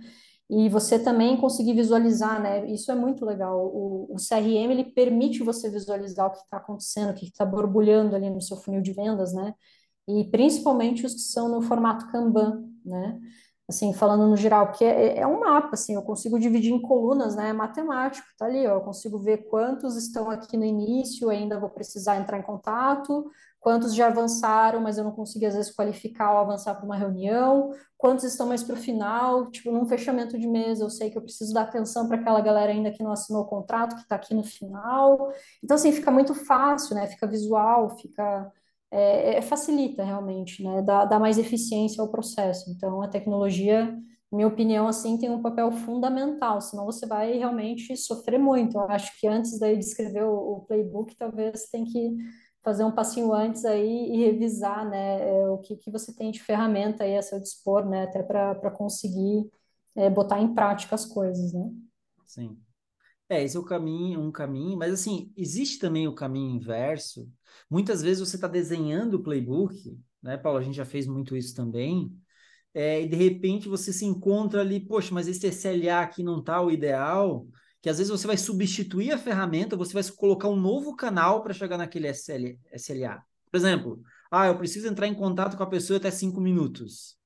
e 0.49 0.67
você 0.67 0.97
também 0.97 1.37
conseguir 1.37 1.73
visualizar, 1.73 2.41
né? 2.41 2.65
Isso 2.71 2.91
é 2.91 2.95
muito 2.95 3.23
legal. 3.23 3.67
O, 3.67 4.15
o 4.15 4.15
CRM 4.17 4.71
ele 4.71 4.83
permite 4.83 5.43
você 5.43 5.69
visualizar 5.69 6.27
o 6.27 6.31
que 6.31 6.39
está 6.39 6.57
acontecendo, 6.57 7.11
o 7.11 7.13
que 7.13 7.25
está 7.25 7.45
borbulhando 7.45 8.15
ali 8.15 8.29
no 8.29 8.41
seu 8.41 8.57
funil 8.57 8.81
de 8.81 8.91
vendas, 8.91 9.31
né? 9.33 9.53
E 10.07 10.25
principalmente 10.31 11.05
os 11.05 11.13
que 11.13 11.19
são 11.21 11.49
no 11.49 11.61
formato 11.61 12.11
Kanban, 12.11 12.63
né? 12.83 13.19
Assim, 13.67 13.93
falando 13.93 14.27
no 14.27 14.35
geral, 14.35 14.67
porque 14.67 14.83
é, 14.83 15.19
é 15.19 15.27
um 15.27 15.41
mapa, 15.41 15.71
assim, 15.73 15.93
eu 15.93 16.01
consigo 16.01 16.39
dividir 16.39 16.73
em 16.73 16.81
colunas, 16.81 17.35
né? 17.35 17.49
É 17.49 17.53
matemático, 17.53 18.27
tá 18.35 18.45
ali, 18.45 18.65
ó, 18.65 18.75
eu 18.77 18.81
consigo 18.81 19.19
ver 19.19 19.47
quantos 19.49 19.95
estão 19.95 20.31
aqui 20.31 20.57
no 20.57 20.65
início, 20.65 21.29
ainda 21.29 21.59
vou 21.59 21.69
precisar 21.69 22.17
entrar 22.17 22.39
em 22.39 22.41
contato, 22.41 23.29
quantos 23.59 23.93
já 23.93 24.07
avançaram, 24.07 24.79
mas 24.81 24.97
eu 24.97 25.03
não 25.03 25.11
consegui 25.11 25.45
às 25.45 25.55
vezes 25.55 25.73
qualificar 25.73 26.31
ou 26.33 26.39
avançar 26.39 26.75
para 26.75 26.85
uma 26.85 26.95
reunião, 26.95 27.71
quantos 27.97 28.23
estão 28.23 28.47
mais 28.47 28.63
para 28.63 28.75
o 28.75 28.77
final, 28.77 29.51
tipo, 29.51 29.71
num 29.71 29.85
fechamento 29.85 30.39
de 30.39 30.47
mês, 30.47 30.79
eu 30.79 30.89
sei 30.89 31.09
que 31.09 31.17
eu 31.17 31.21
preciso 31.21 31.53
dar 31.53 31.63
atenção 31.63 32.07
para 32.07 32.17
aquela 32.17 32.41
galera 32.41 32.71
ainda 32.71 32.91
que 32.91 33.03
não 33.03 33.11
assinou 33.11 33.43
o 33.43 33.47
contrato, 33.47 33.95
que 33.95 34.01
está 34.01 34.15
aqui 34.15 34.33
no 34.33 34.43
final. 34.43 35.31
Então, 35.63 35.75
assim, 35.75 35.91
fica 35.91 36.09
muito 36.11 36.33
fácil, 36.33 36.95
né? 36.95 37.07
Fica 37.07 37.27
visual, 37.27 37.97
fica. 37.97 38.51
É, 38.91 39.37
é, 39.37 39.41
facilita 39.41 40.03
realmente, 40.03 40.63
né? 40.63 40.81
Dá, 40.81 41.05
dá 41.05 41.19
mais 41.19 41.37
eficiência 41.37 42.01
ao 42.01 42.09
processo. 42.09 42.71
Então, 42.71 43.01
a 43.03 43.07
tecnologia 43.07 43.95
minha 44.31 44.47
opinião, 44.47 44.87
assim, 44.87 45.17
tem 45.17 45.29
um 45.29 45.41
papel 45.41 45.71
fundamental, 45.71 46.61
senão 46.61 46.85
você 46.85 47.05
vai 47.07 47.33
realmente 47.37 47.95
sofrer 47.97 48.37
muito. 48.39 48.77
Eu 48.77 48.83
acho 48.89 49.19
que 49.19 49.27
antes 49.27 49.59
daí 49.59 49.75
de 49.77 49.83
escrever 49.85 50.23
o, 50.23 50.33
o 50.33 50.65
playbook, 50.65 51.15
talvez 51.17 51.67
tem 51.71 51.83
que 51.83 52.15
fazer 52.63 52.83
um 52.83 52.91
passinho 52.91 53.33
antes 53.33 53.65
aí 53.65 54.11
e 54.11 54.25
revisar, 54.25 54.87
né, 54.89 55.29
é, 55.29 55.49
o 55.49 55.57
que, 55.59 55.75
que 55.75 55.89
você 55.89 56.13
tem 56.13 56.31
de 56.31 56.41
ferramenta 56.41 57.03
aí 57.03 57.17
a 57.17 57.21
seu 57.21 57.39
dispor, 57.39 57.85
né, 57.85 58.03
até 58.03 58.21
para 58.21 58.71
conseguir 58.71 59.49
é, 59.95 60.09
botar 60.09 60.39
em 60.41 60.53
prática 60.53 60.95
as 60.95 61.05
coisas, 61.05 61.53
né? 61.53 61.71
Sim. 62.25 62.57
É, 63.27 63.43
esse 63.43 63.55
é 63.55 63.59
o 63.59 63.65
caminho, 63.65 64.19
um 64.19 64.31
caminho, 64.31 64.77
mas 64.77 64.91
assim, 64.91 65.31
existe 65.37 65.77
também 65.77 66.07
o 66.07 66.15
caminho 66.15 66.55
inverso. 66.55 67.29
Muitas 67.69 68.01
vezes 68.01 68.27
você 68.27 68.35
está 68.35 68.47
desenhando 68.47 69.15
o 69.15 69.23
playbook, 69.23 69.97
né, 70.21 70.35
Paulo? 70.35 70.57
A 70.57 70.63
gente 70.63 70.75
já 70.75 70.85
fez 70.85 71.05
muito 71.05 71.37
isso 71.37 71.55
também, 71.55 72.11
é, 72.73 73.01
e 73.01 73.07
de 73.07 73.15
repente 73.15 73.67
você 73.67 73.91
se 73.93 74.05
encontra 74.05 74.61
ali, 74.61 74.79
poxa, 74.79 75.13
mas 75.13 75.27
esse 75.27 75.47
SLA 75.47 76.01
aqui 76.01 76.23
não 76.23 76.39
está 76.39 76.61
o 76.61 76.71
ideal, 76.71 77.47
que 77.81 77.89
às 77.89 77.97
vezes 77.97 78.11
você 78.11 78.27
vai 78.27 78.37
substituir 78.37 79.11
a 79.11 79.17
ferramenta, 79.17 79.77
você 79.77 79.93
vai 79.93 80.03
colocar 80.15 80.47
um 80.49 80.55
novo 80.55 80.95
canal 80.95 81.41
para 81.41 81.53
chegar 81.53 81.77
naquele 81.77 82.07
SL, 82.07 82.57
SLA. 82.73 83.23
Por 83.49 83.57
exemplo, 83.57 84.01
ah, 84.31 84.47
eu 84.47 84.57
preciso 84.57 84.87
entrar 84.87 85.07
em 85.07 85.13
contato 85.13 85.55
com 85.57 85.63
a 85.63 85.69
pessoa 85.69 85.97
até 85.97 86.11
cinco 86.11 86.41
minutos. 86.41 87.17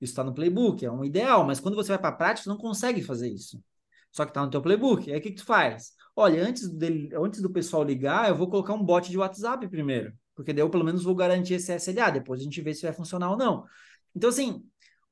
Isso 0.00 0.12
está 0.12 0.22
no 0.22 0.34
playbook, 0.34 0.84
é 0.84 0.90
um 0.90 1.04
ideal, 1.04 1.44
mas 1.44 1.58
quando 1.58 1.74
você 1.74 1.88
vai 1.88 1.98
para 1.98 2.10
a 2.10 2.12
prática, 2.12 2.50
não 2.50 2.58
consegue 2.58 3.02
fazer 3.02 3.28
isso. 3.28 3.62
Só 4.12 4.24
que 4.24 4.30
está 4.30 4.42
no 4.44 4.50
teu 4.50 4.62
playbook. 4.62 5.10
Aí 5.10 5.18
o 5.18 5.22
que, 5.22 5.30
que 5.30 5.36
tu 5.36 5.44
faz? 5.44 5.92
Olha, 6.14 6.46
antes, 6.46 6.68
dele, 6.68 7.10
antes 7.14 7.40
do 7.40 7.50
pessoal 7.50 7.82
ligar, 7.82 8.28
eu 8.28 8.36
vou 8.36 8.48
colocar 8.48 8.74
um 8.74 8.82
bot 8.82 9.10
de 9.10 9.18
WhatsApp 9.18 9.66
primeiro, 9.68 10.12
porque 10.34 10.52
daí 10.52 10.62
eu 10.62 10.70
pelo 10.70 10.84
menos 10.84 11.04
vou 11.04 11.14
garantir 11.14 11.54
esse 11.54 11.74
SLA, 11.74 12.10
depois 12.10 12.40
a 12.40 12.44
gente 12.44 12.60
vê 12.60 12.72
se 12.72 12.82
vai 12.82 12.92
funcionar 12.92 13.30
ou 13.30 13.36
não. 13.36 13.64
Então, 14.14 14.30
assim, 14.30 14.64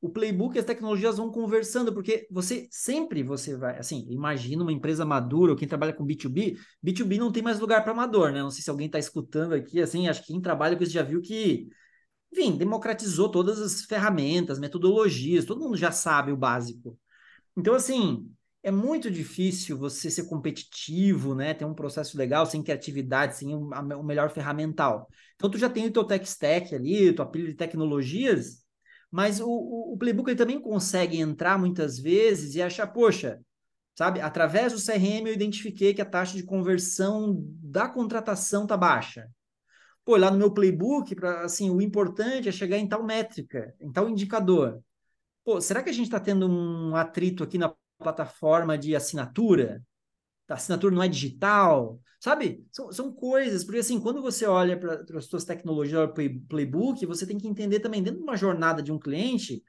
o 0.05 0.11
playbook 0.11 0.55
e 0.55 0.59
as 0.59 0.67
tecnologias 0.67 1.17
vão 1.17 1.31
conversando, 1.31 1.91
porque 1.91 2.27
você 2.31 2.69
sempre 2.71 3.23
você 3.23 3.57
vai, 3.57 3.79
assim, 3.79 4.07
imagina 4.11 4.63
uma 4.63 4.71
empresa 4.71 5.03
madura, 5.03 5.53
ou 5.53 5.57
quem 5.57 5.67
trabalha 5.67 5.95
com 5.95 6.05
B2B, 6.05 6.59
B2B 6.85 7.17
não 7.17 7.33
tem 7.33 7.43
mais 7.43 7.59
lugar 7.59 7.83
para 7.83 7.93
amador, 7.93 8.31
né? 8.31 8.43
Não 8.43 8.51
sei 8.51 8.63
se 8.63 8.69
alguém 8.69 8.85
está 8.85 8.99
escutando 8.99 9.55
aqui, 9.55 9.81
assim, 9.81 10.07
acho 10.07 10.21
que 10.21 10.27
quem 10.27 10.43
trabalha 10.43 10.77
com 10.77 10.83
isso 10.83 10.93
já 10.93 11.03
viu 11.03 11.23
que, 11.23 11.69
enfim, 12.31 12.55
democratizou 12.59 13.31
todas 13.31 13.59
as 13.59 13.87
ferramentas, 13.87 14.59
metodologias, 14.59 15.47
todo 15.47 15.63
mundo 15.63 15.75
já 15.75 15.91
sabe 15.91 16.31
o 16.33 16.37
básico. 16.37 16.99
Então, 17.57 17.75
assim, 17.75 18.31
é 18.63 18.71
muito 18.71 19.11
difícil 19.11 19.79
você 19.79 20.11
ser 20.11 20.25
competitivo, 20.25 21.35
né? 21.35 21.55
Ter 21.55 21.65
um 21.65 21.73
processo 21.73 22.19
legal, 22.19 22.45
sem 22.45 22.63
criatividade, 22.63 23.37
sem 23.37 23.55
o, 23.55 24.03
melhor 24.03 24.29
ferramental. 24.29 25.09
Então, 25.37 25.49
tu 25.49 25.57
já 25.57 25.71
tem 25.71 25.87
o 25.87 25.91
teu 25.91 26.05
tech 26.05 26.27
stack 26.27 26.75
ali, 26.75 27.11
tua 27.15 27.25
pilha 27.25 27.49
de 27.49 27.55
tecnologias, 27.55 28.64
mas 29.15 29.39
o, 29.39 29.47
o, 29.49 29.93
o 29.93 29.97
playbook 29.97 30.29
ele 30.29 30.37
também 30.37 30.61
consegue 30.61 31.21
entrar 31.21 31.57
muitas 31.57 32.01
vezes 32.01 32.57
e 32.57 32.61
achar, 32.61 32.89
poxa, 32.89 33.41
sabe, 33.97 34.21
através 34.21 34.73
do 34.73 34.81
CRM 34.81 35.29
eu 35.29 35.33
identifiquei 35.33 35.95
que 35.95 36.03
a 36.03 36.05
taxa 36.05 36.37
de 36.37 36.43
conversão 36.43 37.39
da 37.63 37.89
contratação 37.89 38.67
tá 38.67 38.77
baixa. 38.77 39.31
Pô, 40.05 40.17
lá 40.17 40.33
no 40.33 40.37
meu 40.37 40.51
playbook, 40.51 41.15
pra, 41.15 41.43
assim, 41.43 41.71
o 41.71 41.81
importante 41.81 42.49
é 42.49 42.53
chegar 42.53 42.77
em 42.77 42.89
tal 42.89 43.05
métrica, 43.05 43.73
em 43.81 43.93
tal 43.93 44.11
indicador. 44.11 44.83
Pô, 45.45 45.61
será 45.61 45.81
que 45.81 45.91
a 45.91 45.93
gente 45.93 46.07
está 46.07 46.19
tendo 46.19 46.49
um 46.49 46.97
atrito 46.97 47.45
aqui 47.45 47.57
na 47.57 47.73
plataforma 47.97 48.77
de 48.77 48.97
assinatura? 48.97 49.81
A 50.49 50.55
assinatura 50.55 50.95
não 50.95 51.03
é 51.03 51.09
digital? 51.09 52.01
Sabe? 52.21 52.65
São, 52.71 52.91
são 52.91 53.13
coisas, 53.13 53.65
porque 53.65 53.81
assim, 53.81 54.01
quando 54.01 54.23
você 54.23 54.47
olha 54.47 54.79
para 54.79 55.19
as 55.19 55.27
suas 55.27 55.45
tecnologias, 55.45 56.11
play, 56.15 56.31
playbook, 56.31 57.05
você 57.05 57.27
tem 57.27 57.37
que 57.37 57.47
entender 57.47 57.81
também, 57.81 58.03
dentro 58.03 58.21
de 58.21 58.25
uma 58.25 58.37
jornada 58.37 58.83
de 58.83 58.91
um 58.91 58.99
cliente, 58.99 59.63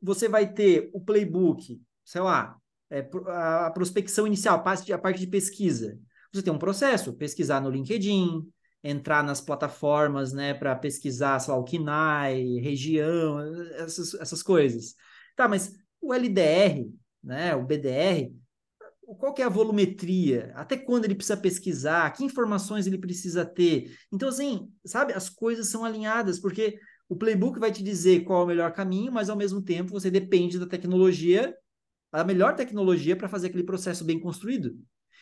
você 0.00 0.28
vai 0.28 0.50
ter 0.50 0.90
o 0.94 1.00
playbook, 1.00 1.80
sei 2.04 2.20
lá, 2.22 2.56
é, 2.90 3.08
a 3.28 3.70
prospecção 3.70 4.26
inicial, 4.26 4.56
a 4.56 4.98
parte 4.98 5.20
de 5.20 5.26
pesquisa. 5.26 5.98
Você 6.32 6.42
tem 6.42 6.52
um 6.52 6.58
processo, 6.58 7.12
pesquisar 7.12 7.60
no 7.60 7.70
LinkedIn, 7.70 8.48
entrar 8.82 9.22
nas 9.22 9.40
plataformas, 9.40 10.32
né, 10.32 10.54
para 10.54 10.74
pesquisar, 10.74 11.38
sei 11.38 11.52
lá, 11.52 11.60
o 11.60 11.64
KINAI, 11.64 12.60
região, 12.60 13.40
essas, 13.74 14.14
essas 14.14 14.42
coisas. 14.42 14.94
Tá, 15.36 15.46
mas 15.46 15.74
o 16.00 16.14
LDR, 16.14 16.90
né, 17.22 17.54
o 17.54 17.64
BDR, 17.64 18.32
qual 19.14 19.34
que 19.34 19.42
é 19.42 19.44
a 19.44 19.48
volumetria, 19.48 20.52
até 20.54 20.76
quando 20.76 21.04
ele 21.04 21.14
precisa 21.14 21.36
pesquisar, 21.36 22.10
que 22.12 22.24
informações 22.24 22.86
ele 22.86 22.98
precisa 22.98 23.44
ter. 23.44 23.96
Então, 24.12 24.28
assim, 24.28 24.70
sabe, 24.84 25.12
as 25.12 25.28
coisas 25.28 25.68
são 25.68 25.84
alinhadas, 25.84 26.38
porque 26.38 26.78
o 27.08 27.16
playbook 27.16 27.58
vai 27.58 27.72
te 27.72 27.82
dizer 27.82 28.24
qual 28.24 28.42
é 28.42 28.44
o 28.44 28.46
melhor 28.46 28.72
caminho, 28.72 29.10
mas 29.10 29.28
ao 29.28 29.36
mesmo 29.36 29.60
tempo 29.60 29.90
você 29.90 30.10
depende 30.10 30.58
da 30.58 30.66
tecnologia, 30.66 31.54
a 32.12 32.24
melhor 32.24 32.54
tecnologia 32.54 33.16
para 33.16 33.28
fazer 33.28 33.48
aquele 33.48 33.64
processo 33.64 34.04
bem 34.04 34.18
construído. 34.18 34.76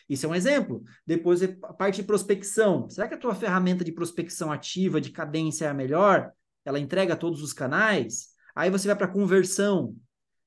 Isso 0.09 0.25
é 0.25 0.29
um 0.29 0.35
exemplo. 0.35 0.83
Depois, 1.07 1.43
a 1.43 1.73
parte 1.75 1.97
de 1.97 2.03
prospecção. 2.03 2.89
Será 2.89 3.07
que 3.07 3.15
a 3.15 3.19
tua 3.19 3.35
ferramenta 3.35 3.85
de 3.85 3.93
prospecção 3.93 4.51
ativa, 4.51 5.01
de 5.01 5.11
cadência 5.11 5.67
é 5.67 5.69
a 5.69 5.75
melhor? 5.75 6.33
Ela 6.65 6.79
entrega 6.79 7.17
todos 7.17 7.43
os 7.43 7.53
canais? 7.53 8.29
Aí 8.55 8.71
você 8.71 8.87
vai 8.87 8.97
para 8.97 9.09
conversão. 9.09 9.95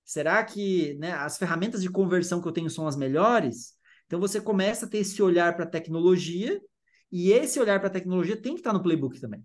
Será 0.04 0.44
que 0.44 0.96
né, 0.96 1.14
as 1.14 1.38
ferramentas 1.38 1.82
de 1.82 1.90
conversão 1.90 2.42
que 2.42 2.48
eu 2.48 2.52
tenho 2.52 2.70
são 2.70 2.88
as 2.88 2.96
melhores? 2.96 3.74
Então 4.06 4.20
você 4.20 4.42
começa 4.42 4.86
a 4.86 4.90
ter 4.90 5.00
esse 5.00 5.22
olhar 5.22 5.56
para 5.56 5.66
a 5.66 5.70
tecnologia, 5.70 6.62
e 7.12 7.32
esse 7.32 7.60
olhar 7.60 7.80
para 7.80 7.90
a 7.90 7.92
tecnologia 7.92 8.42
tem 8.42 8.54
que 8.54 8.62
estar 8.62 8.72
no 8.72 8.82
playbook 8.82 9.20
também. 9.20 9.44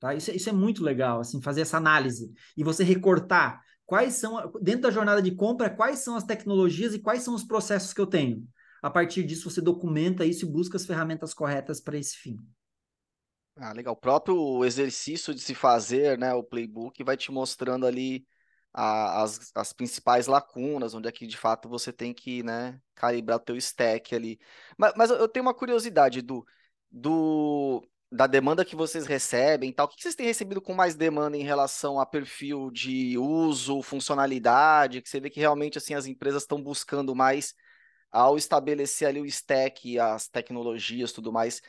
Tá? 0.00 0.14
Isso, 0.14 0.30
isso 0.32 0.48
é 0.48 0.52
muito 0.52 0.82
legal, 0.82 1.20
assim, 1.20 1.40
fazer 1.40 1.60
essa 1.60 1.76
análise 1.76 2.32
e 2.56 2.64
você 2.64 2.82
recortar 2.82 3.62
quais 3.84 4.14
são, 4.14 4.50
dentro 4.60 4.82
da 4.82 4.90
jornada 4.90 5.20
de 5.20 5.34
compra, 5.34 5.70
quais 5.70 5.98
são 5.98 6.16
as 6.16 6.24
tecnologias 6.24 6.94
e 6.94 6.98
quais 6.98 7.22
são 7.22 7.34
os 7.34 7.44
processos 7.44 7.92
que 7.92 8.00
eu 8.00 8.06
tenho. 8.06 8.48
A 8.82 8.90
partir 8.90 9.22
disso, 9.22 9.48
você 9.48 9.60
documenta 9.60 10.24
isso 10.24 10.44
e 10.44 10.48
busca 10.48 10.76
as 10.76 10.86
ferramentas 10.86 11.32
corretas 11.32 11.80
para 11.80 11.98
esse 11.98 12.16
fim. 12.16 12.36
Ah, 13.54 13.72
legal. 13.72 13.92
O 13.92 13.96
próprio 13.96 14.64
exercício 14.64 15.34
de 15.34 15.40
se 15.40 15.54
fazer, 15.54 16.18
né, 16.18 16.32
o 16.32 16.42
playbook, 16.42 17.04
vai 17.04 17.16
te 17.16 17.30
mostrando 17.30 17.86
ali 17.86 18.26
a, 18.72 19.22
as, 19.22 19.52
as 19.54 19.72
principais 19.72 20.26
lacunas, 20.26 20.94
onde 20.94 21.08
é 21.08 21.12
que 21.12 21.26
de 21.26 21.36
fato 21.36 21.68
você 21.68 21.92
tem 21.92 22.14
que 22.14 22.42
né, 22.42 22.80
calibrar 22.94 23.38
o 23.38 23.40
teu 23.40 23.56
stack 23.56 24.14
ali. 24.14 24.38
Mas, 24.78 24.92
mas 24.96 25.10
eu 25.10 25.28
tenho 25.28 25.44
uma 25.44 25.54
curiosidade, 25.54 26.20
Edu. 26.20 26.44
do 26.90 27.86
da 28.14 28.26
demanda 28.26 28.62
que 28.64 28.76
vocês 28.76 29.06
recebem 29.06 29.70
e 29.70 29.72
tal, 29.72 29.86
o 29.86 29.88
que 29.88 30.02
vocês 30.02 30.14
têm 30.14 30.26
recebido 30.26 30.60
com 30.60 30.74
mais 30.74 30.94
demanda 30.94 31.34
em 31.34 31.42
relação 31.42 31.98
a 31.98 32.04
perfil 32.04 32.70
de 32.70 33.16
uso, 33.16 33.80
funcionalidade, 33.80 35.00
que 35.00 35.08
você 35.08 35.18
vê 35.18 35.30
que 35.30 35.40
realmente 35.40 35.78
assim 35.78 35.94
as 35.94 36.04
empresas 36.04 36.42
estão 36.42 36.62
buscando 36.62 37.14
mais 37.14 37.54
ao 38.10 38.36
estabelecer 38.36 39.08
ali 39.08 39.20
o 39.20 39.26
stack, 39.26 39.98
as 39.98 40.28
tecnologias, 40.28 41.12
tudo 41.12 41.32
mais, 41.32 41.62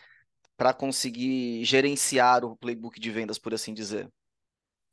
para 0.57 0.73
conseguir 0.73 1.63
gerenciar 1.63 2.43
o 2.43 2.57
playbook 2.57 2.99
de 2.99 3.09
vendas, 3.09 3.39
por 3.39 3.53
assim 3.53 3.73
dizer. 3.73 4.11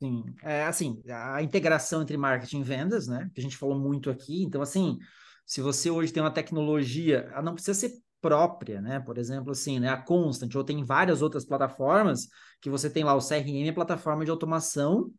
Sim, 0.01 0.23
é 0.41 0.63
assim, 0.65 0.99
a 1.07 1.43
integração 1.43 2.01
entre 2.01 2.17
marketing 2.17 2.61
e 2.61 2.63
vendas, 2.63 3.07
né? 3.07 3.29
Que 3.35 3.39
a 3.39 3.43
gente 3.43 3.55
falou 3.55 3.77
muito 3.79 4.09
aqui. 4.09 4.41
Então, 4.43 4.59
assim, 4.61 4.97
se 5.45 5.61
você 5.61 5.91
hoje 5.91 6.11
tem 6.11 6.23
uma 6.23 6.31
tecnologia, 6.33 7.29
ela 7.31 7.43
não 7.43 7.53
precisa 7.53 7.79
ser 7.79 7.93
própria, 8.19 8.81
né? 8.81 8.99
Por 8.99 9.17
exemplo, 9.19 9.51
assim, 9.51 9.79
né? 9.79 9.89
A 9.89 9.97
Constant, 9.97 10.55
ou 10.55 10.63
tem 10.63 10.83
várias 10.83 11.21
outras 11.21 11.45
plataformas 11.45 12.27
que 12.59 12.69
você 12.69 12.89
tem 12.89 13.03
lá 13.03 13.13
o 13.13 13.21
CRM, 13.21 13.69
a 13.69 13.73
plataforma 13.73 14.25
de 14.25 14.31
automação 14.31 15.11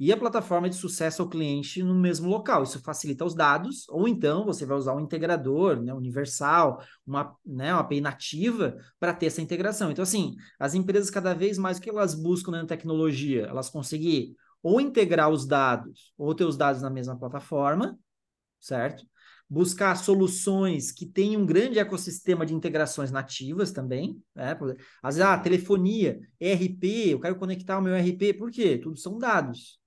e 0.00 0.10
a 0.10 0.16
plataforma 0.16 0.70
de 0.70 0.76
sucesso 0.76 1.20
ao 1.20 1.28
cliente 1.28 1.82
no 1.82 1.94
mesmo 1.94 2.26
local. 2.26 2.62
Isso 2.62 2.80
facilita 2.80 3.22
os 3.22 3.34
dados, 3.34 3.86
ou 3.90 4.08
então 4.08 4.46
você 4.46 4.64
vai 4.64 4.78
usar 4.78 4.94
um 4.94 5.00
integrador, 5.00 5.82
né, 5.82 5.92
universal, 5.92 6.82
uma, 7.06 7.36
né, 7.44 7.74
uma 7.74 7.82
API 7.82 8.00
nativa 8.00 8.78
para 8.98 9.12
ter 9.12 9.26
essa 9.26 9.42
integração. 9.42 9.90
Então, 9.90 10.02
assim, 10.02 10.34
as 10.58 10.72
empresas 10.74 11.10
cada 11.10 11.34
vez 11.34 11.58
mais 11.58 11.76
o 11.76 11.82
que 11.82 11.90
elas 11.90 12.14
buscam 12.14 12.52
na 12.52 12.64
tecnologia? 12.64 13.42
Elas 13.42 13.68
conseguir 13.68 14.34
ou 14.62 14.80
integrar 14.80 15.28
os 15.28 15.46
dados, 15.46 16.14
ou 16.16 16.34
ter 16.34 16.44
os 16.44 16.56
dados 16.56 16.80
na 16.80 16.90
mesma 16.90 17.18
plataforma, 17.18 17.98
certo? 18.58 19.04
buscar 19.50 19.96
soluções 19.96 20.92
que 20.92 21.04
tenham 21.04 21.42
um 21.42 21.46
grande 21.46 21.80
ecossistema 21.80 22.46
de 22.46 22.54
integrações 22.54 23.10
nativas 23.10 23.72
também, 23.72 24.22
né? 24.32 24.56
Às 25.02 25.16
vezes, 25.16 25.28
ah, 25.28 25.36
telefonia, 25.36 26.20
ERP, 26.38 27.10
eu 27.10 27.20
quero 27.20 27.34
conectar 27.34 27.76
o 27.76 27.82
meu 27.82 27.96
ERP, 27.96 28.32
por 28.38 28.48
quê? 28.52 28.78
Tudo 28.78 28.96
são 28.96 29.18
dados. 29.18 29.79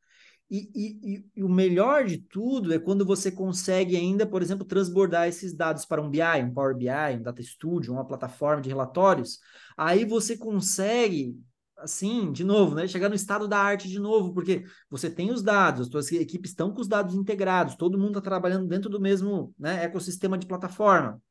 E, 0.50 0.70
e, 0.76 1.26
e, 1.36 1.44
o 1.44 1.50
melhor 1.50 2.06
de 2.06 2.18
tudo 2.18 2.74
é 2.74 2.78
quando 2.78 3.06
você 3.06 3.32
consegue 3.32 3.96
ainda, 3.96 4.26
por 4.26 4.42
exemplo, 4.42 4.66
transbordar 4.66 5.28
esses 5.28 5.56
dados 5.56 5.86
para 5.86 6.02
um 6.02 6.10
BI, 6.10 6.22
um 6.44 6.54
Power 6.54 6.76
BI, 6.76 7.18
um 7.18 7.24
Data 7.24 7.42
Studio, 7.42 7.94
uma 7.94 8.06
plataforma 8.06 8.62
de 8.62 8.70
relatórios. 8.70 9.40
Aí 9.76 10.06
você 10.06 10.38
consegue 10.38 11.36
assim, 11.84 12.32
de 12.32 12.44
novo, 12.44 12.76
né? 12.76 12.88
Chegar 12.88 13.10
no 13.10 13.16
estado 13.16 13.48
da 13.48 13.58
arte 13.58 13.90
de 13.90 14.00
novo, 14.00 14.34
porque 14.34 14.64
você 14.90 15.10
tem 15.10 15.32
os 15.32 15.44
dados, 15.44 15.82
as 15.82 15.88
suas 15.92 16.12
equipes 16.14 16.52
estão 16.52 16.74
com 16.74 16.82
os 16.82 16.88
dados 16.88 17.14
integrados, 17.14 17.76
todo 17.76 17.98
mundo 17.98 18.18
está 18.18 18.22
trabalhando 18.22 18.68
dentro 18.68 18.90
do 18.90 19.02
mesmo 19.02 19.54
né, 19.60 19.84
ecossistema 19.84 20.38
de 20.38 20.48
plataforma. 20.48 21.22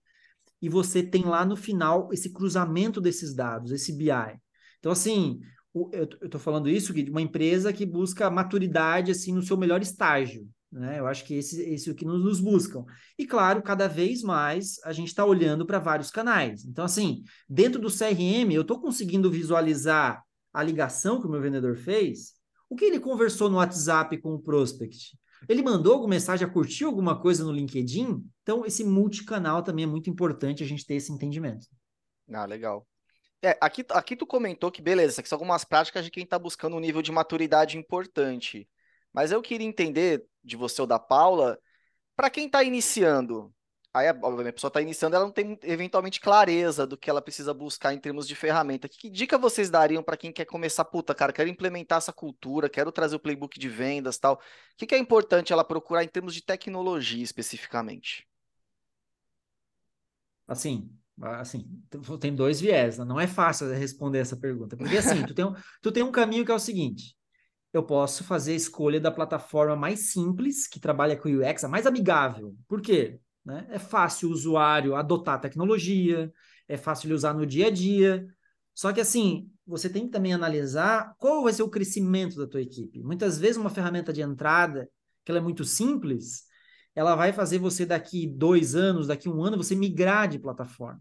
E 0.60 0.68
você 0.68 1.02
tem 1.02 1.24
lá 1.24 1.44
no 1.44 1.56
final 1.56 2.08
esse 2.12 2.30
cruzamento 2.30 3.00
desses 3.00 3.34
dados, 3.34 3.72
esse 3.72 3.92
BI. 3.92 4.10
Então, 4.78 4.92
assim, 4.92 5.40
eu 5.74 6.04
estou 6.04 6.40
falando 6.40 6.68
isso 6.68 6.92
de 6.92 7.10
uma 7.10 7.22
empresa 7.22 7.72
que 7.72 7.86
busca 7.86 8.30
maturidade 8.30 9.10
assim 9.10 9.32
no 9.32 9.42
seu 9.42 9.56
melhor 9.56 9.80
estágio. 9.80 10.48
Né? 10.70 10.98
Eu 10.98 11.06
acho 11.06 11.24
que 11.24 11.34
esse, 11.34 11.60
esse 11.62 11.88
é 11.88 11.92
o 11.92 11.94
que 11.94 12.04
nos, 12.04 12.22
nos 12.24 12.40
buscam. 12.40 12.84
E 13.18 13.26
claro, 13.26 13.62
cada 13.62 13.86
vez 13.86 14.22
mais 14.22 14.78
a 14.84 14.92
gente 14.92 15.08
está 15.08 15.24
olhando 15.24 15.66
para 15.66 15.78
vários 15.78 16.10
canais. 16.10 16.64
Então, 16.64 16.84
assim, 16.84 17.22
dentro 17.48 17.80
do 17.80 17.90
CRM, 17.90 18.52
eu 18.52 18.62
estou 18.62 18.80
conseguindo 18.80 19.30
visualizar 19.30 20.22
a 20.52 20.62
ligação 20.62 21.20
que 21.20 21.26
o 21.26 21.30
meu 21.30 21.40
vendedor 21.40 21.76
fez, 21.76 22.32
o 22.68 22.74
que 22.74 22.86
ele 22.86 23.00
conversou 23.00 23.50
no 23.50 23.56
WhatsApp 23.56 24.16
com 24.18 24.34
o 24.34 24.40
prospect? 24.40 25.18
Ele 25.48 25.62
mandou 25.62 25.94
alguma 25.94 26.10
mensagem, 26.10 26.48
curtiu 26.48 26.88
alguma 26.88 27.20
coisa 27.20 27.44
no 27.44 27.52
LinkedIn? 27.52 28.24
Então, 28.42 28.64
esse 28.64 28.84
multicanal 28.84 29.62
também 29.62 29.84
é 29.84 29.88
muito 29.88 30.08
importante 30.08 30.62
a 30.62 30.66
gente 30.66 30.86
ter 30.86 30.94
esse 30.94 31.12
entendimento. 31.12 31.66
Ah, 32.32 32.46
legal. 32.46 32.86
É, 33.42 33.58
aqui, 33.60 33.84
aqui 33.90 34.16
tu 34.16 34.26
comentou 34.26 34.70
que, 34.70 34.80
beleza, 34.80 35.20
aqui 35.20 35.28
são 35.28 35.36
algumas 35.36 35.64
práticas 35.64 36.04
de 36.04 36.10
quem 36.10 36.24
está 36.24 36.38
buscando 36.38 36.76
um 36.76 36.80
nível 36.80 37.02
de 37.02 37.10
maturidade 37.10 37.76
importante. 37.76 38.68
Mas 39.12 39.32
eu 39.32 39.42
queria 39.42 39.66
entender 39.66 40.24
de 40.44 40.56
você 40.56 40.80
ou 40.80 40.86
da 40.86 40.98
Paula, 40.98 41.58
para 42.16 42.30
quem 42.30 42.46
está 42.46 42.62
iniciando, 42.62 43.52
Aí, 43.94 44.08
obviamente, 44.08 44.50
a 44.50 44.52
pessoa 44.54 44.68
está 44.68 44.80
iniciando, 44.80 45.16
ela 45.16 45.26
não 45.26 45.32
tem 45.32 45.58
eventualmente 45.62 46.18
clareza 46.18 46.86
do 46.86 46.96
que 46.96 47.10
ela 47.10 47.20
precisa 47.20 47.52
buscar 47.52 47.92
em 47.92 47.98
termos 47.98 48.26
de 48.26 48.34
ferramenta. 48.34 48.88
Que 48.88 49.10
dica 49.10 49.36
vocês 49.36 49.68
dariam 49.68 50.02
para 50.02 50.16
quem 50.16 50.32
quer 50.32 50.46
começar? 50.46 50.82
Puta, 50.86 51.14
cara, 51.14 51.30
quero 51.30 51.50
implementar 51.50 51.98
essa 51.98 52.12
cultura, 52.12 52.70
quero 52.70 52.90
trazer 52.90 53.16
o 53.16 53.20
playbook 53.20 53.58
de 53.58 53.68
vendas 53.68 54.18
tal. 54.18 54.36
O 54.36 54.38
que, 54.78 54.86
que 54.86 54.94
é 54.94 54.98
importante 54.98 55.52
ela 55.52 55.62
procurar 55.62 56.02
em 56.02 56.08
termos 56.08 56.34
de 56.34 56.42
tecnologia 56.42 57.22
especificamente? 57.22 58.26
Assim, 60.46 60.90
assim, 61.22 61.64
tem 62.20 62.34
dois 62.34 62.60
viés, 62.60 62.98
né? 62.98 63.04
não 63.04 63.20
é 63.20 63.26
fácil 63.26 63.68
responder 63.72 64.18
essa 64.18 64.36
pergunta. 64.36 64.76
Porque 64.76 64.96
assim, 64.96 65.24
tu 65.24 65.34
tem, 65.34 65.44
um, 65.44 65.54
tu 65.80 65.92
tem 65.92 66.02
um 66.02 66.12
caminho 66.12 66.44
que 66.44 66.50
é 66.50 66.54
o 66.54 66.58
seguinte: 66.58 67.16
eu 67.72 67.82
posso 67.82 68.24
fazer 68.24 68.52
a 68.52 68.56
escolha 68.56 69.00
da 69.00 69.10
plataforma 69.10 69.76
mais 69.76 70.12
simples, 70.12 70.66
que 70.66 70.80
trabalha 70.80 71.16
com 71.16 71.28
UX, 71.28 71.64
a 71.64 71.68
mais 71.68 71.86
amigável. 71.86 72.54
Por 72.68 72.80
quê? 72.80 73.20
Né? 73.44 73.66
É 73.70 73.78
fácil 73.78 74.28
o 74.28 74.32
usuário 74.32 74.94
adotar 74.94 75.36
a 75.36 75.38
tecnologia, 75.38 76.32
é 76.68 76.76
fácil 76.76 77.06
ele 77.06 77.14
usar 77.14 77.34
no 77.34 77.46
dia 77.46 77.68
a 77.68 77.70
dia. 77.70 78.26
Só 78.74 78.92
que 78.92 79.00
assim, 79.00 79.50
você 79.66 79.88
tem 79.88 80.06
que 80.06 80.12
também 80.12 80.34
analisar 80.34 81.14
qual 81.18 81.42
vai 81.42 81.52
ser 81.52 81.62
o 81.62 81.68
crescimento 81.68 82.36
da 82.36 82.46
tua 82.46 82.62
equipe. 82.62 83.02
Muitas 83.02 83.38
vezes 83.38 83.56
uma 83.56 83.70
ferramenta 83.70 84.12
de 84.12 84.22
entrada, 84.22 84.88
que 85.24 85.30
ela 85.30 85.38
é 85.38 85.42
muito 85.42 85.64
simples, 85.64 86.44
ela 86.94 87.14
vai 87.14 87.32
fazer 87.32 87.58
você 87.58 87.86
daqui 87.86 88.26
dois 88.26 88.74
anos, 88.74 89.06
daqui 89.06 89.28
um 89.28 89.42
ano, 89.42 89.56
você 89.56 89.74
migrar 89.74 90.28
de 90.28 90.38
plataforma. 90.38 91.00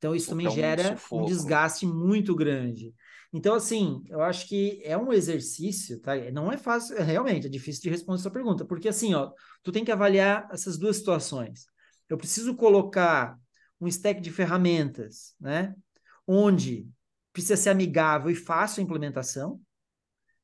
Então 0.00 0.14
isso 0.14 0.30
também 0.30 0.50
gera 0.50 0.98
um 1.12 1.24
desgaste 1.24 1.86
muito 1.86 2.34
grande. 2.34 2.92
Então, 3.32 3.54
assim, 3.54 4.02
eu 4.08 4.20
acho 4.22 4.48
que 4.48 4.80
é 4.82 4.98
um 4.98 5.12
exercício, 5.12 6.00
tá? 6.00 6.16
Não 6.32 6.50
é 6.50 6.56
fácil, 6.56 7.00
realmente, 7.00 7.46
é 7.46 7.50
difícil 7.50 7.82
de 7.82 7.90
responder 7.90 8.18
essa 8.18 8.30
pergunta, 8.30 8.64
porque 8.64 8.88
assim, 8.88 9.14
ó, 9.14 9.30
tu 9.62 9.70
tem 9.70 9.84
que 9.84 9.92
avaliar 9.92 10.48
essas 10.50 10.76
duas 10.76 10.96
situações 10.96 11.66
eu 12.10 12.18
preciso 12.18 12.54
colocar 12.56 13.38
um 13.80 13.86
stack 13.86 14.20
de 14.20 14.30
ferramentas, 14.30 15.34
né? 15.40 15.74
Onde 16.26 16.86
precisa 17.32 17.56
ser 17.56 17.70
amigável 17.70 18.30
e 18.30 18.34
fácil 18.34 18.80
a 18.80 18.84
implementação, 18.84 19.60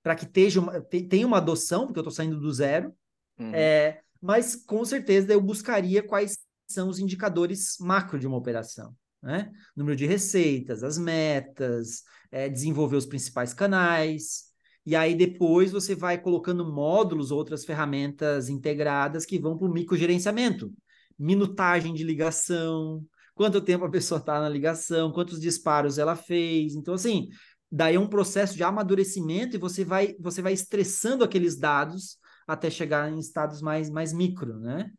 para 0.03 0.15
que 0.15 0.25
tenha 0.25 0.61
uma, 0.61 0.81
tenha 0.81 1.27
uma 1.27 1.39
adoção, 1.39 1.85
porque 1.85 1.99
eu 1.99 2.03
estou 2.03 2.15
saindo 2.15 2.39
do 2.39 2.53
zero. 2.53 2.95
Uhum. 3.39 3.53
É, 3.53 4.01
mas 4.23 4.55
com 4.55 4.85
certeza 4.85 5.33
eu 5.33 5.41
buscaria 5.41 6.03
quais 6.03 6.39
são 6.69 6.89
os 6.89 7.01
indicadores 7.01 7.77
macro 7.81 8.19
de 8.19 8.27
uma 8.27 8.37
operação. 8.37 8.95
Né? 9.27 9.51
Número 9.75 9.97
de 9.97 10.07
receitas, 10.07 10.85
as 10.85 10.97
metas, 10.97 12.05
é, 12.31 12.49
desenvolver 12.49 12.95
os 12.95 13.07
principais 13.07 13.53
canais. 13.53 14.45
E 14.87 14.95
aí 14.95 15.17
depois 15.17 15.73
você 15.73 15.97
vai 15.97 16.17
colocando 16.17 16.65
módulos, 16.73 17.33
outras 17.33 17.65
ferramentas 17.65 18.49
integradas 18.49 19.27
que 19.27 19.37
vão 19.37 19.59
para 19.59 19.67
o 19.67 19.73
microgerenciamento 19.73 20.73
minutagem 21.19 21.95
de 21.95 22.05
ligação, 22.05 23.03
quanto 23.35 23.61
tempo 23.61 23.85
a 23.85 23.91
pessoa 23.91 24.19
está 24.19 24.41
na 24.41 24.49
ligação, 24.49 25.11
quantos 25.11 25.41
disparos 25.41 25.99
ela 25.99 26.15
fez. 26.15 26.75
Então, 26.75 26.95
assim, 26.95 27.29
daí 27.73 27.95
é 27.95 28.01
um 28.01 28.07
processo 28.07 28.55
de 28.55 28.63
amadurecimento 28.63 29.57
e 29.57 29.59
você 29.59 29.85
vai, 29.85 30.15
você 30.21 30.43
vai 30.43 30.53
estressando 30.53 31.25
aqueles 31.25 31.59
dados 31.59 32.19
até 32.47 32.71
chegar 32.71 33.11
em 33.11 33.19
estados 33.19 33.61
mais, 33.61 33.91
mais 33.91 34.13
micro, 34.13 34.61
né? 34.61 34.91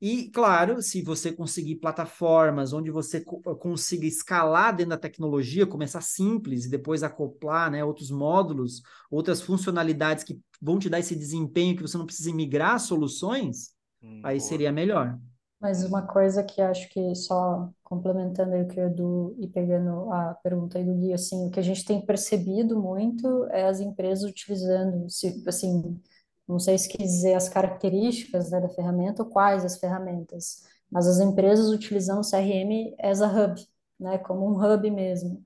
E, 0.00 0.30
claro, 0.30 0.80
se 0.80 1.02
você 1.02 1.30
conseguir 1.30 1.76
plataformas 1.76 2.72
onde 2.72 2.90
você 2.90 3.20
co 3.20 3.40
consiga 3.56 4.06
escalar 4.06 4.74
dentro 4.74 4.90
da 4.90 4.96
tecnologia, 4.96 5.66
começar 5.66 6.00
simples 6.00 6.64
e 6.64 6.70
depois 6.70 7.02
acoplar 7.02 7.70
né, 7.70 7.84
outros 7.84 8.10
módulos, 8.10 8.80
outras 9.10 9.42
funcionalidades 9.42 10.24
que 10.24 10.40
vão 10.60 10.78
te 10.78 10.88
dar 10.88 11.00
esse 11.00 11.14
desempenho 11.14 11.76
que 11.76 11.82
você 11.82 11.98
não 11.98 12.06
precisa 12.06 12.32
migrar 12.34 12.80
soluções, 12.80 13.74
hum, 14.02 14.22
aí 14.24 14.38
boa. 14.38 14.48
seria 14.48 14.72
melhor. 14.72 15.18
Mas 15.60 15.84
uma 15.84 16.00
coisa 16.00 16.42
que 16.42 16.62
acho 16.62 16.88
que 16.88 17.14
só 17.14 17.68
complementando 17.84 18.54
aí 18.54 18.62
o 18.62 18.68
que 18.68 18.80
o 18.80 18.86
Edu 18.86 19.36
e 19.38 19.46
pegando 19.46 20.10
a 20.10 20.32
pergunta 20.42 20.78
aí 20.78 20.84
do 20.84 20.94
Gui, 20.94 21.12
assim, 21.12 21.46
o 21.46 21.50
que 21.50 21.60
a 21.60 21.62
gente 21.62 21.84
tem 21.84 22.00
percebido 22.00 22.80
muito 22.80 23.44
é 23.50 23.66
as 23.66 23.80
empresas 23.80 24.24
utilizando, 24.24 25.06
assim, 25.46 26.00
não 26.50 26.58
sei 26.58 26.78
se 26.78 26.88
quer 26.88 27.02
dizer 27.02 27.34
as 27.34 27.48
características, 27.48 28.50
né, 28.50 28.60
da 28.60 28.68
ferramenta 28.68 29.22
ou 29.22 29.30
quais 29.30 29.64
as 29.64 29.78
ferramentas, 29.78 30.62
mas 30.90 31.06
as 31.06 31.20
empresas 31.20 31.70
utilizando 31.70 32.20
o 32.20 32.28
CRM 32.28 32.94
as 33.00 33.22
a 33.22 33.26
hub, 33.28 33.60
né, 33.98 34.18
como 34.18 34.46
um 34.46 34.56
hub 34.62 34.90
mesmo. 34.90 35.42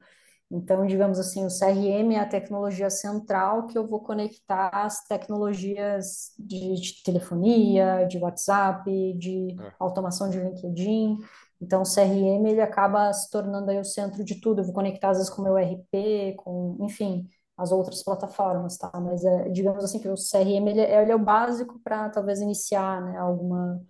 Então, 0.51 0.87
digamos 0.87 1.19
assim, 1.19 1.45
o 1.45 1.49
CRM 1.49 2.15
é 2.15 2.21
a 2.21 2.29
tecnologia 2.29 2.89
central 2.89 3.67
que 3.67 3.77
eu 3.77 3.87
vou 3.87 4.01
conectar 4.01 4.69
as 4.73 5.05
tecnologias 5.05 6.33
de, 6.39 6.75
de 6.75 7.03
telefonia, 7.03 8.07
de 8.09 8.19
WhatsApp, 8.19 8.85
de 9.19 9.57
é. 9.61 9.73
automação 9.81 10.31
de 10.31 10.39
LinkedIn. 10.39 11.19
Então, 11.61 11.83
o 11.83 11.85
CRM 11.85 12.47
ele 12.47 12.61
acaba 12.61 13.13
se 13.13 13.31
tornando 13.31 13.71
aí 13.71 13.79
o 13.81 13.85
centro 13.85 14.23
de 14.25 14.41
tudo. 14.41 14.61
Eu 14.61 14.65
vou 14.65 14.75
conectar 14.75 15.11
às 15.11 15.17
vezes 15.19 15.33
com 15.33 15.43
o 15.43 15.45
meu 15.45 15.57
RP, 15.57 16.37
com, 16.37 16.77
enfim, 16.83 17.27
as 17.57 17.73
outras 17.73 18.03
plataformas, 18.03 18.77
tá? 18.77 18.91
Mas 19.01 19.25
é, 19.25 19.49
digamos 19.51 19.85
assim 19.85 20.01
que 20.01 20.09
o 20.09 20.17
CRM 20.17 20.69
ele, 20.69 20.81
é, 20.81 21.03
ele 21.03 21.13
é 21.13 21.17
o 21.17 21.19
básico 21.19 21.79
para 21.81 22.11
talvez 22.11 22.41
iniciar, 22.41 23.03
né, 23.03 23.19
alguma 23.19 23.81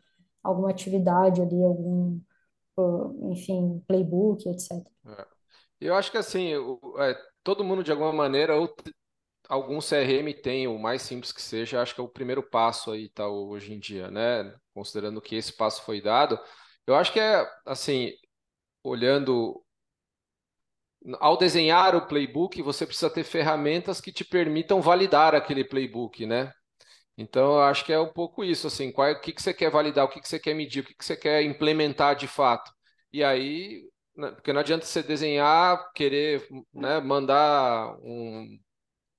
alguma 0.43 0.71
atividade 0.71 1.41
ali, 1.41 1.63
algum, 1.65 2.21
enfim, 3.31 3.83
playbook, 3.89 4.47
etc. 4.49 4.73
É. 5.07 5.27
Eu 5.81 5.95
acho 5.95 6.11
que 6.11 6.19
assim, 6.19 6.55
o, 6.55 6.79
é, 6.99 7.19
todo 7.43 7.65
mundo 7.65 7.83
de 7.83 7.91
alguma 7.91 8.13
maneira, 8.13 8.55
ou 8.57 8.75
algum 9.49 9.81
CRM 9.81 10.33
tem, 10.43 10.67
o 10.69 10.79
mais 10.79 11.03
simples 11.03 11.33
que 11.33 11.43
seja, 11.43 11.81
acho 11.81 11.95
que 11.95 12.01
é 12.01 12.05
o 12.05 12.09
primeiro 12.09 12.43
passo 12.43 12.91
aí, 12.91 13.09
tá, 13.09 13.27
hoje 13.29 13.73
em 13.73 13.79
dia, 13.79 14.11
né? 14.11 14.55
Considerando 14.75 15.21
que 15.21 15.37
esse 15.37 15.53
passo 15.53 15.83
foi 15.83 16.01
dado. 16.01 16.39
Eu 16.87 16.95
acho 16.95 17.13
que 17.13 17.21
é, 17.21 17.47
assim, 17.67 18.13
olhando. 18.83 19.64
Ao 21.21 21.37
desenhar 21.37 21.95
o 21.95 22.07
playbook, 22.07 22.63
você 22.63 22.87
precisa 22.87 23.11
ter 23.11 23.25
ferramentas 23.25 24.01
que 24.01 24.13
te 24.13 24.25
permitam 24.25 24.81
validar 24.81 25.35
aquele 25.35 25.65
playbook, 25.65 26.25
né? 26.27 26.53
Então, 27.17 27.55
eu 27.55 27.63
acho 27.63 27.85
que 27.85 27.93
é 27.93 28.01
um 28.01 28.13
pouco 28.13 28.45
isso, 28.45 28.67
assim, 28.67 28.91
qual, 28.91 29.09
é, 29.09 29.13
o 29.13 29.21
que, 29.21 29.33
que 29.33 29.43
você 29.43 29.55
quer 29.55 29.71
validar, 29.71 30.05
o 30.05 30.09
que, 30.09 30.21
que 30.21 30.29
você 30.29 30.39
quer 30.39 30.55
medir, 30.55 30.81
o 30.81 30.85
que, 30.85 30.95
que 30.95 31.05
você 31.05 31.17
quer 31.17 31.43
implementar 31.43 32.17
de 32.17 32.27
fato. 32.27 32.73
E 33.13 33.23
aí, 33.23 33.83
né, 34.17 34.31
porque 34.33 34.53
não 34.53 34.61
adianta 34.61 34.85
você 34.87 35.03
desenhar, 35.03 35.93
querer 35.95 36.47
né, 36.73 37.01
mandar 37.01 37.97
um 38.03 38.59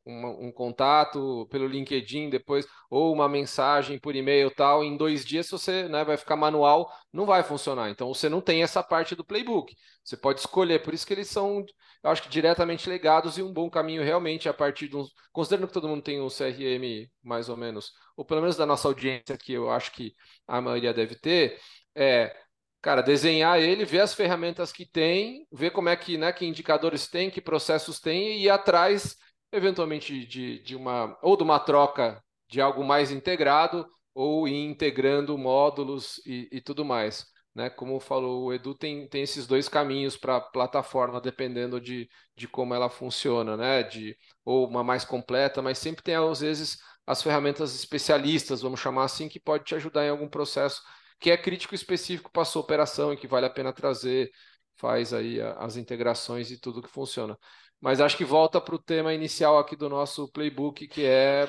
um, 0.05 0.51
contato 0.51 1.47
pelo 1.49 1.67
LinkedIn 1.67 2.29
depois, 2.29 2.67
ou 2.89 3.13
uma 3.13 3.27
mensagem 3.27 3.99
por 3.99 4.15
e-mail 4.15 4.51
tal, 4.51 4.83
em 4.83 4.95
dois 4.95 5.25
dias 5.25 5.49
você 5.49 5.87
né, 5.87 6.03
vai 6.03 6.15
ficar 6.17 6.35
manual, 6.35 6.91
não 7.11 7.25
vai 7.25 7.43
funcionar. 7.43 7.89
Então 7.89 8.13
você 8.13 8.29
não 8.29 8.41
tem 8.41 8.61
essa 8.61 8.83
parte 8.83 9.15
do 9.15 9.25
playbook. 9.25 9.75
Você 10.03 10.15
pode 10.15 10.39
escolher, 10.39 10.83
por 10.83 10.93
isso 10.93 11.05
que 11.07 11.13
eles 11.13 11.27
são, 11.27 11.65
eu 12.03 12.09
acho 12.09 12.21
que 12.23 12.29
diretamente 12.29 12.87
legados 12.89 13.37
e 13.37 13.43
um 13.43 13.51
bom 13.51 13.69
caminho 13.69 14.03
realmente 14.03 14.47
a 14.47 14.53
partir 14.53 14.87
de 14.87 14.95
um. 14.95 15.05
Considerando 15.31 15.67
que 15.67 15.73
todo 15.73 15.87
mundo 15.87 16.03
tem 16.03 16.21
um 16.21 16.29
CRM 16.29 17.09
mais 17.23 17.49
ou 17.49 17.57
menos, 17.57 17.91
ou 18.15 18.23
pelo 18.23 18.41
menos 18.41 18.55
da 18.55 18.65
nossa 18.65 18.87
audiência, 18.87 19.37
que 19.37 19.53
eu 19.53 19.69
acho 19.71 19.91
que 19.91 20.13
a 20.47 20.61
maioria 20.61 20.93
deve 20.93 21.15
ter, 21.15 21.59
é 21.95 22.35
cara, 22.81 23.01
desenhar 23.01 23.59
ele, 23.59 23.83
ver 23.83 24.01
as 24.01 24.13
ferramentas 24.13 24.71
que 24.71 24.85
tem, 24.85 25.47
ver 25.51 25.71
como 25.71 25.89
é 25.89 25.95
que, 25.95 26.19
né, 26.19 26.31
que 26.31 26.45
indicadores 26.45 27.07
tem, 27.07 27.31
que 27.31 27.41
processos 27.41 27.99
tem 27.99 28.37
e 28.37 28.43
ir 28.43 28.49
atrás 28.51 29.17
eventualmente 29.55 30.25
de, 30.25 30.59
de 30.63 30.75
uma 30.75 31.17
ou 31.21 31.37
de 31.37 31.43
uma 31.43 31.59
troca 31.59 32.21
de 32.47 32.61
algo 32.61 32.83
mais 32.83 33.11
integrado 33.11 33.87
ou 34.13 34.47
integrando 34.47 35.37
módulos 35.37 36.21
e, 36.25 36.47
e 36.51 36.61
tudo 36.61 36.85
mais. 36.85 37.25
Né? 37.53 37.69
Como 37.69 37.99
falou 37.99 38.45
o 38.45 38.53
Edu, 38.53 38.75
tem, 38.75 39.07
tem 39.07 39.23
esses 39.23 39.47
dois 39.47 39.69
caminhos 39.69 40.17
para 40.17 40.37
a 40.37 40.41
plataforma, 40.41 41.21
dependendo 41.21 41.79
de, 41.79 42.09
de 42.35 42.47
como 42.47 42.73
ela 42.73 42.89
funciona, 42.89 43.55
né? 43.55 43.81
De, 43.83 44.15
ou 44.43 44.67
uma 44.67 44.83
mais 44.83 45.05
completa, 45.05 45.61
mas 45.61 45.77
sempre 45.77 46.03
tem, 46.03 46.15
às 46.15 46.41
vezes, 46.41 46.77
as 47.07 47.21
ferramentas 47.23 47.73
especialistas, 47.73 48.61
vamos 48.61 48.79
chamar 48.81 49.05
assim, 49.05 49.29
que 49.29 49.39
pode 49.39 49.63
te 49.63 49.73
ajudar 49.75 50.05
em 50.05 50.09
algum 50.09 50.27
processo 50.27 50.81
que 51.19 51.31
é 51.31 51.37
crítico 51.37 51.73
específico 51.73 52.29
para 52.31 52.41
a 52.41 52.45
sua 52.45 52.61
operação 52.61 53.13
e 53.13 53.17
que 53.17 53.27
vale 53.27 53.45
a 53.45 53.49
pena 53.49 53.71
trazer, 53.71 54.29
faz 54.75 55.13
aí 55.13 55.39
as 55.41 55.77
integrações 55.77 56.51
e 56.51 56.59
tudo 56.59 56.81
que 56.81 56.89
funciona. 56.89 57.37
Mas 57.81 58.01
acho 58.01 58.17
que 58.17 58.25
volta 58.25 58.59
para 58.59 58.75
o 58.75 58.81
tema 58.81 59.13
inicial 59.13 59.57
aqui 59.57 59.75
do 59.75 59.89
nosso 59.89 60.27
playbook, 60.31 60.87
que 60.87 61.03
é 61.05 61.47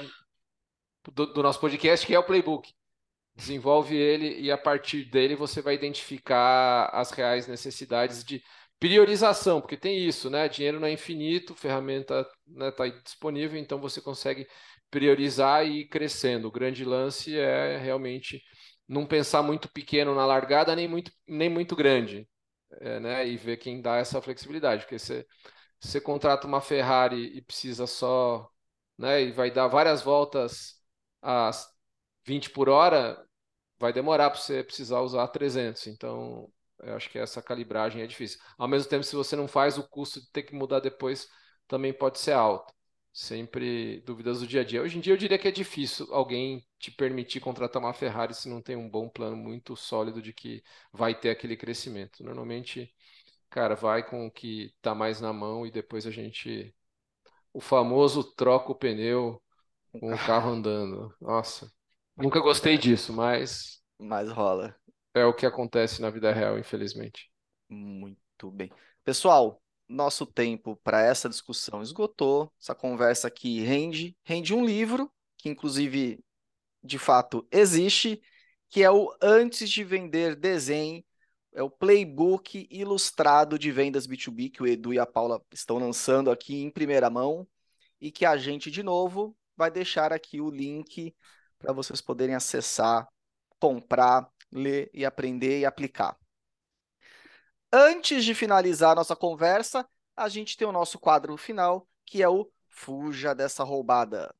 do, 1.13 1.27
do 1.27 1.43
nosso 1.43 1.61
podcast, 1.61 2.07
que 2.07 2.15
é 2.15 2.19
o 2.19 2.25
playbook. 2.25 2.73
Desenvolve 3.35 3.97
ele 3.97 4.41
e 4.41 4.51
a 4.51 4.59
partir 4.59 5.05
dele 5.05 5.37
você 5.37 5.61
vai 5.61 5.75
identificar 5.75 6.87
as 6.93 7.11
reais 7.11 7.47
necessidades 7.47 8.25
de 8.25 8.43
priorização, 8.79 9.61
porque 9.61 9.77
tem 9.77 9.99
isso, 10.07 10.31
né? 10.31 10.49
Dinheiro 10.49 10.81
não 10.81 10.89
é 10.89 10.93
infinito, 10.93 11.55
ferramenta 11.55 12.21
está 12.21 12.35
né, 12.47 12.71
tá 12.71 12.87
disponível, 12.89 13.59
então 13.59 13.81
você 13.81 14.01
consegue 14.01 14.47
priorizar 14.91 15.67
e 15.67 15.81
ir 15.81 15.89
crescendo. 15.89 16.49
O 16.49 16.53
grande 16.53 16.85
lance 16.85 17.37
é 17.39 17.79
realmente 17.79 18.43
não 18.89 19.07
pensar 19.07 19.43
muito 19.43 19.69
pequeno 19.71 20.15
na 20.15 20.27
largada, 20.27 20.75
nem 20.77 20.89
muito, 20.89 21.11
nem 21.27 21.49
muito 21.49 21.75
grande, 21.75 22.29
é, 22.81 23.01
né? 23.01 23.29
E 23.29 23.37
ver 23.37 23.57
quem 23.59 23.81
dá 23.81 23.97
essa 23.97 24.21
flexibilidade, 24.23 24.83
porque 24.83 24.99
você 24.99 25.27
você 25.81 26.01
contrata 26.01 26.47
uma 26.47 26.61
Ferrari 26.61 27.37
e 27.37 27.43
precisa 27.43 27.87
só, 27.87 28.51
né, 28.99 29.23
e 29.23 29.33
vai 29.33 29.51
dar 29.51 29.69
várias 29.69 30.03
voltas 30.03 30.81
a 31.23 31.51
20 32.25 32.51
por 32.51 32.69
hora, 32.69 33.25
vai 33.79 33.93
demorar 33.93 34.31
para 34.31 34.41
você 34.41 34.63
precisar 34.65 35.01
usar 35.01 35.29
300. 35.29 35.87
Então, 35.87 36.51
eu 36.81 36.95
acho 36.97 37.11
que 37.11 37.19
essa 37.19 37.43
calibragem 37.43 38.03
é 38.03 38.07
difícil. 38.07 38.41
Ao 38.59 38.69
mesmo 38.69 38.89
tempo, 38.89 39.05
se 39.05 39.17
você 39.17 39.37
não 39.37 39.49
faz, 39.49 39.79
o 39.79 39.89
custo 39.89 40.21
de 40.21 40.31
ter 40.31 40.43
que 40.43 40.55
mudar 40.55 40.81
depois 40.81 41.29
também 41.67 41.93
pode 41.93 42.19
ser 42.19 42.33
alto. 42.33 42.75
Sempre 43.13 44.01
dúvidas 44.03 44.41
do 44.41 44.47
dia 44.47 44.61
a 44.61 44.65
dia. 44.65 44.83
Hoje 44.83 44.99
em 44.99 45.01
dia, 45.01 45.13
eu 45.15 45.17
diria 45.17 45.39
que 45.39 45.49
é 45.49 45.51
difícil 45.51 46.07
alguém 46.13 46.67
te 46.79 46.91
permitir 46.91 47.41
contratar 47.41 47.81
uma 47.83 47.95
Ferrari 47.95 48.35
se 48.35 48.49
não 48.49 48.61
tem 48.61 48.77
um 48.77 48.91
bom 48.91 49.09
plano 49.09 49.37
muito 49.37 49.75
sólido 49.75 50.21
de 50.21 50.35
que 50.35 50.63
vai 50.93 51.19
ter 51.19 51.31
aquele 51.31 51.57
crescimento. 51.57 52.23
Normalmente, 52.23 52.93
cara, 53.51 53.75
vai 53.75 54.09
com 54.09 54.27
o 54.27 54.31
que 54.31 54.75
tá 54.81 54.95
mais 54.95 55.21
na 55.21 55.33
mão 55.33 55.67
e 55.67 55.71
depois 55.71 56.07
a 56.07 56.11
gente. 56.11 56.75
O 57.53 57.61
famoso 57.61 58.23
troca 58.35 58.73
o 58.73 58.75
pneu 58.75 59.43
com 59.93 60.13
o 60.13 60.19
carro 60.19 60.51
andando. 60.51 61.15
Nossa, 61.21 61.71
nunca 62.17 62.41
gostei 62.41 62.77
disso, 62.77 63.13
mas. 63.13 63.83
Mas 63.99 64.31
rola. 64.31 64.77
É 65.15 65.25
o 65.25 65.35
que 65.35 65.47
acontece 65.47 66.03
na 66.03 66.11
vida 66.11 66.33
real, 66.33 66.59
infelizmente. 66.59 67.31
Muito 67.69 68.51
bem. 68.51 68.71
Pessoal, 69.03 69.63
nosso 69.89 70.27
tempo 70.27 70.77
para 70.83 71.01
essa 71.01 71.29
discussão 71.29 71.83
esgotou. 71.83 72.53
Essa 72.61 72.75
conversa 72.75 73.29
aqui 73.29 73.61
rende, 73.61 74.17
rende 74.25 74.53
um 74.53 74.65
livro, 74.65 75.11
que 75.39 75.49
inclusive, 75.49 76.23
de 76.83 76.99
fato, 76.99 77.47
existe, 77.51 78.21
que 78.69 78.83
é 78.83 78.91
o 78.91 79.15
Antes 79.23 79.71
de 79.71 79.85
Vender 79.85 80.37
Desenho, 80.37 81.03
é 81.57 81.63
o 81.63 81.71
playbook 81.71 82.69
ilustrado 82.71 83.59
de 83.59 83.73
vendas 83.73 84.07
B2B 84.07 84.51
que 84.51 84.63
o 84.63 84.67
Edu 84.67 84.93
e 84.93 84.99
a 84.99 85.07
Paula 85.07 85.43
estão 85.51 85.79
lançando 85.79 86.31
aqui 86.31 86.63
em 86.63 86.71
primeira 86.71 87.09
mão 87.09 87.49
e 87.99 88.13
que 88.13 88.27
a 88.27 88.37
gente, 88.37 88.71
de 88.71 88.83
novo, 88.83 89.35
vai 89.57 89.71
deixar 89.71 90.13
aqui 90.13 90.39
o 90.39 90.51
link 90.51 91.17
para 91.59 91.73
vocês 91.73 92.03
poderem 92.03 92.35
acessar, 92.35 93.09
comprar, 93.59 94.31
ler 94.53 94.91
e 94.93 95.03
aprender 95.03 95.61
e 95.61 95.65
aplicar. 95.65 96.15
Antes 97.73 98.23
de 98.23 98.35
finalizar 98.35 98.93
a 98.93 98.97
nossa 98.97 99.17
conversa, 99.17 99.89
a 100.15 100.29
gente 100.29 100.59
tem 100.59 100.69
o 100.69 100.73
nosso 100.73 100.99
quadro 100.99 101.35
final, 101.39 101.89
que 102.05 102.23
é 102.23 102.29
o 102.29 102.51
Fuja 102.69 103.35
dessa 103.35 103.65
roubada. 103.65 104.31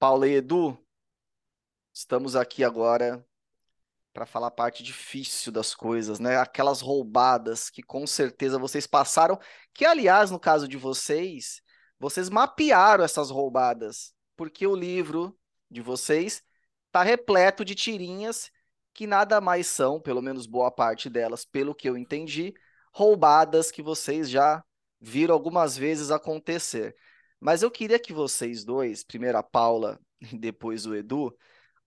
Paulo 0.00 0.24
e 0.24 0.36
Edu, 0.36 0.78
estamos 1.92 2.34
aqui 2.34 2.64
agora 2.64 3.22
para 4.14 4.24
falar 4.24 4.46
a 4.46 4.50
parte 4.50 4.82
difícil 4.82 5.52
das 5.52 5.74
coisas, 5.74 6.18
né? 6.18 6.38
Aquelas 6.38 6.80
roubadas 6.80 7.68
que 7.68 7.82
com 7.82 8.06
certeza 8.06 8.58
vocês 8.58 8.86
passaram, 8.86 9.38
que 9.74 9.84
aliás, 9.84 10.30
no 10.30 10.40
caso 10.40 10.66
de 10.66 10.78
vocês, 10.78 11.60
vocês 11.98 12.30
mapearam 12.30 13.04
essas 13.04 13.28
roubadas, 13.28 14.14
porque 14.38 14.66
o 14.66 14.74
livro 14.74 15.38
de 15.70 15.82
vocês 15.82 16.42
está 16.86 17.02
repleto 17.02 17.62
de 17.62 17.74
tirinhas 17.74 18.50
que 18.94 19.06
nada 19.06 19.38
mais 19.38 19.66
são, 19.66 20.00
pelo 20.00 20.22
menos 20.22 20.46
boa 20.46 20.70
parte 20.70 21.10
delas, 21.10 21.44
pelo 21.44 21.74
que 21.74 21.86
eu 21.86 21.94
entendi, 21.98 22.54
roubadas 22.90 23.70
que 23.70 23.82
vocês 23.82 24.30
já 24.30 24.64
viram 24.98 25.34
algumas 25.34 25.76
vezes 25.76 26.10
acontecer. 26.10 26.96
Mas 27.40 27.62
eu 27.62 27.70
queria 27.70 27.98
que 27.98 28.12
vocês 28.12 28.64
dois, 28.64 29.02
primeiro 29.02 29.38
a 29.38 29.42
Paula 29.42 29.98
e 30.20 30.38
depois 30.38 30.84
o 30.84 30.94
Edu, 30.94 31.34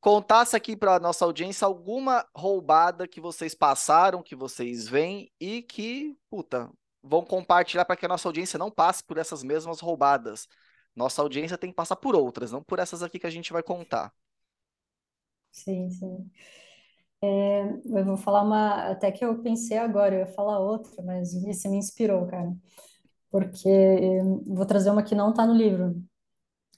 contasse 0.02 0.56
aqui 0.56 0.76
para 0.76 0.96
a 0.96 1.00
nossa 1.00 1.24
audiência 1.24 1.66
alguma 1.66 2.28
roubada 2.36 3.08
que 3.08 3.22
vocês 3.22 3.54
passaram, 3.54 4.24
que 4.24 4.36
vocês 4.36 4.88
veem 4.88 5.32
e 5.40 5.62
que, 5.62 6.18
puta, 6.30 6.70
vão 7.02 7.24
compartilhar 7.24 7.86
para 7.86 7.96
que 7.96 8.06
a 8.06 8.10
nossa 8.10 8.28
audiência 8.28 8.58
não 8.58 8.72
passe 8.72 9.04
por 9.04 9.18
essas 9.18 9.44
mesmas 9.44 9.80
roubadas. 9.80 10.48
Nossa 10.96 11.22
audiência 11.22 11.58
tem 11.58 11.70
que 11.70 11.76
passar 11.76 11.96
por 11.96 12.16
outras, 12.16 12.52
não 12.52 12.64
por 12.64 12.80
essas 12.80 13.04
aqui 13.04 13.20
que 13.20 13.28
a 13.28 13.32
gente 13.32 13.54
vai 13.54 13.64
contar. 13.64 14.12
Sim, 15.52 15.90
sim. 15.92 16.32
É, 17.22 17.62
eu 17.86 18.06
vou 18.06 18.18
falar 18.18 18.42
uma, 18.42 18.92
até 18.92 19.12
que 19.12 19.24
eu 19.24 19.42
pensei 19.42 19.78
agora, 19.78 20.16
eu 20.16 20.20
ia 20.20 20.28
falar 20.28 20.60
outra, 20.60 21.02
mas 21.04 21.34
você 21.34 21.70
me 21.70 21.78
inspirou, 21.78 22.28
cara 22.28 22.54
porque 23.34 23.68
vou 24.46 24.64
trazer 24.68 24.92
uma 24.92 25.04
que 25.04 25.16
não 25.16 25.32
está 25.32 25.44
no 25.48 25.56
livro. 25.56 25.96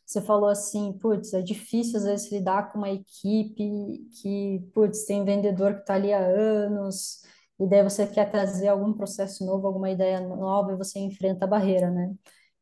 Você 0.05 0.21
falou 0.21 0.49
assim, 0.49 0.93
putz, 0.93 1.33
é 1.33 1.41
difícil 1.41 1.97
às 1.97 2.05
vezes 2.05 2.31
lidar 2.31 2.71
com 2.71 2.77
uma 2.79 2.89
equipe 2.91 4.07
que, 4.21 4.59
putz, 4.73 5.05
tem 5.05 5.25
vendedor 5.25 5.75
que 5.75 5.81
está 5.81 5.95
ali 5.95 6.13
há 6.13 6.19
anos, 6.19 7.21
e 7.59 7.67
daí 7.67 7.83
você 7.83 8.07
quer 8.07 8.29
trazer 8.31 8.67
algum 8.69 8.93
processo 8.93 9.45
novo, 9.45 9.67
alguma 9.67 9.89
ideia 9.91 10.19
nova, 10.21 10.73
e 10.73 10.77
você 10.77 10.99
enfrenta 10.99 11.45
a 11.45 11.47
barreira, 11.47 11.91
né? 11.91 12.13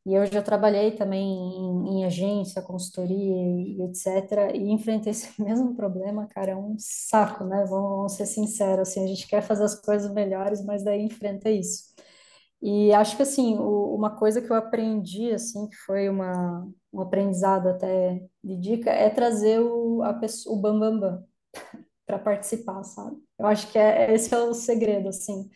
E 0.06 0.14
eu 0.14 0.26
já 0.26 0.42
trabalhei 0.42 0.92
também 0.92 1.22
em, 1.24 2.00
em 2.00 2.04
agência, 2.04 2.62
consultoria 2.62 3.16
e 3.16 3.82
etc. 3.82 4.52
E 4.54 4.70
enfrentei 4.70 5.12
esse 5.12 5.30
mesmo 5.42 5.74
problema, 5.76 6.26
cara, 6.28 6.52
é 6.52 6.56
um 6.56 6.76
saco, 6.78 7.44
né? 7.44 7.64
Vamos, 7.66 7.90
vamos 7.96 8.12
ser 8.14 8.26
sinceros, 8.26 8.88
assim, 8.90 9.04
a 9.04 9.06
gente 9.08 9.26
quer 9.28 9.42
fazer 9.42 9.64
as 9.64 9.74
coisas 9.80 10.12
melhores, 10.12 10.64
mas 10.64 10.84
daí 10.84 11.02
enfrenta 11.02 11.50
isso. 11.50 11.93
E 12.64 12.94
acho 12.94 13.14
que, 13.18 13.22
assim, 13.22 13.58
o, 13.58 13.94
uma 13.94 14.16
coisa 14.16 14.40
que 14.40 14.50
eu 14.50 14.56
aprendi, 14.56 15.30
assim, 15.30 15.68
que 15.68 15.76
foi 15.76 16.08
uma, 16.08 16.66
um 16.90 17.02
aprendizado 17.02 17.68
até 17.68 18.22
de 18.42 18.56
dica, 18.56 18.90
é 18.90 19.10
trazer 19.10 19.60
o, 19.60 20.02
a 20.02 20.14
pessoa, 20.14 20.56
o 20.56 20.60
bambambam 20.62 21.00
bam, 21.00 21.10
bam, 21.10 21.24
para 22.06 22.18
participar, 22.18 22.82
sabe? 22.84 23.18
Eu 23.38 23.46
acho 23.46 23.70
que 23.70 23.78
é, 23.78 24.14
esse 24.14 24.34
é 24.34 24.38
o 24.38 24.54
segredo, 24.54 25.10
assim. 25.10 25.50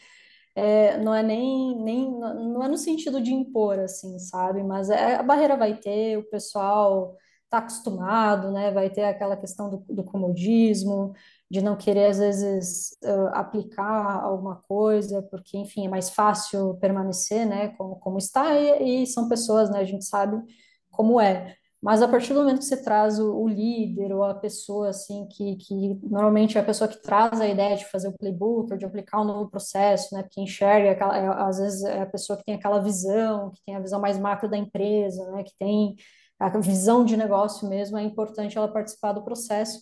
É, 0.54 0.98
não 0.98 1.14
é 1.14 1.22
nem, 1.22 1.80
nem 1.82 2.10
não 2.10 2.62
é 2.62 2.68
no 2.68 2.76
sentido 2.76 3.22
de 3.22 3.32
impor, 3.32 3.78
assim, 3.78 4.18
sabe? 4.18 4.62
Mas 4.62 4.90
é, 4.90 5.14
a 5.16 5.22
barreira 5.22 5.56
vai 5.56 5.76
ter, 5.78 6.18
o 6.18 6.28
pessoal 6.30 7.16
está 7.44 7.58
acostumado, 7.58 8.52
né? 8.52 8.70
Vai 8.70 8.90
ter 8.90 9.04
aquela 9.04 9.36
questão 9.36 9.70
do, 9.70 9.78
do 9.88 10.04
comodismo, 10.04 11.14
de 11.50 11.62
não 11.62 11.76
querer, 11.76 12.06
às 12.06 12.18
vezes, 12.18 12.90
uh, 13.04 13.28
aplicar 13.32 14.22
alguma 14.22 14.56
coisa, 14.56 15.22
porque, 15.22 15.56
enfim, 15.56 15.86
é 15.86 15.88
mais 15.88 16.10
fácil 16.10 16.74
permanecer, 16.80 17.46
né? 17.46 17.68
Como, 17.70 17.96
como 17.96 18.18
está, 18.18 18.54
e, 18.58 19.02
e 19.02 19.06
são 19.06 19.28
pessoas, 19.28 19.70
né? 19.70 19.80
A 19.80 19.84
gente 19.84 20.04
sabe 20.04 20.36
como 20.90 21.20
é. 21.20 21.56
Mas 21.80 22.02
a 22.02 22.08
partir 22.08 22.34
do 22.34 22.40
momento 22.40 22.58
que 22.58 22.64
você 22.64 22.82
traz 22.82 23.20
o, 23.20 23.32
o, 23.36 23.48
líder 23.48 24.12
ou 24.12 24.24
a 24.24 24.34
pessoa 24.34 24.88
assim 24.90 25.26
que, 25.28 25.54
que 25.56 25.94
normalmente 26.02 26.58
é 26.58 26.60
a 26.60 26.64
pessoa 26.64 26.88
que 26.88 27.00
traz 27.00 27.40
a 27.40 27.46
ideia 27.46 27.76
de 27.76 27.84
fazer 27.86 28.08
o 28.08 28.18
playbook 28.18 28.72
ou 28.72 28.78
de 28.78 28.84
aplicar 28.84 29.20
um 29.20 29.24
novo 29.24 29.48
processo, 29.48 30.12
né? 30.14 30.22
Porque 30.22 30.40
enxerga 30.40 30.90
aquela, 30.90 31.16
é, 31.16 31.26
às 31.48 31.58
vezes 31.58 31.84
é 31.84 32.02
a 32.02 32.06
pessoa 32.06 32.36
que 32.36 32.44
tem 32.44 32.56
aquela 32.56 32.80
visão, 32.80 33.52
que 33.52 33.62
tem 33.64 33.76
a 33.76 33.80
visão 33.80 34.00
mais 34.00 34.18
macro 34.18 34.50
da 34.50 34.56
empresa, 34.56 35.30
né? 35.30 35.44
Que 35.44 35.52
tem 35.58 35.96
a 36.38 36.48
visão 36.58 37.04
de 37.04 37.16
negócio 37.16 37.68
mesmo, 37.68 37.96
é 37.96 38.02
importante 38.02 38.56
ela 38.58 38.68
participar 38.68 39.12
do 39.12 39.24
processo, 39.24 39.80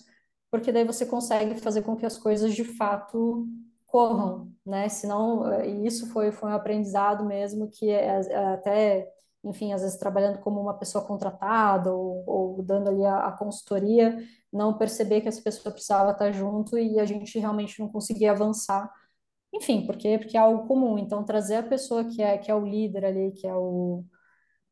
porque 0.51 0.73
daí 0.73 0.85
você 0.85 1.07
consegue 1.07 1.55
fazer 1.61 1.83
com 1.83 1.97
que 1.97 2.07
as 2.07 2.19
coisas 2.19 2.55
de 2.55 2.65
fato 2.65 3.47
corram, 3.87 4.53
né? 4.65 4.89
Senão, 4.89 5.53
eh, 5.53 5.69
isso 5.69 6.09
foi, 6.11 6.33
foi 6.33 6.51
um 6.51 6.55
aprendizado 6.55 7.25
mesmo 7.25 7.69
que 7.71 7.91
é, 7.91 8.21
é 8.29 8.55
até 8.55 9.13
enfim, 9.47 9.73
às 9.73 9.83
vezes 9.83 9.97
trabalhando 9.99 10.41
como 10.41 10.61
uma 10.61 10.75
pessoa 10.75 11.05
contratada 11.05 11.93
ou, 11.93 12.25
ou 12.27 12.63
dando 12.63 12.89
ali 12.91 13.05
a, 13.05 13.27
a, 13.29 13.33
consultoria, 13.33 14.19
não 14.53 14.77
perceber 14.77 15.21
que 15.21 15.29
essa 15.29 15.41
pessoa 15.43 15.73
precisava 15.73 16.11
estar 16.13 16.33
junto 16.33 16.77
e 16.79 16.99
a 16.99 17.05
gente 17.05 17.39
realmente 17.39 17.79
não 17.81 17.89
conseguia 17.89 18.33
avançar. 18.33 18.91
Enfim, 19.55 19.87
porque, 19.87 20.19
porque 20.19 20.37
é 20.37 20.41
algo 20.41 20.67
comum. 20.67 20.99
Então, 20.99 21.25
trazer 21.25 21.57
a 21.57 21.63
pessoa 21.63 22.05
que 22.05 22.23
é, 22.23 22.37
que 22.39 22.51
é 22.51 22.55
o 22.55 22.67
líder 22.67 23.05
ali, 23.05 23.33
que 23.33 23.47
é 23.47 23.55
o, 23.55 24.05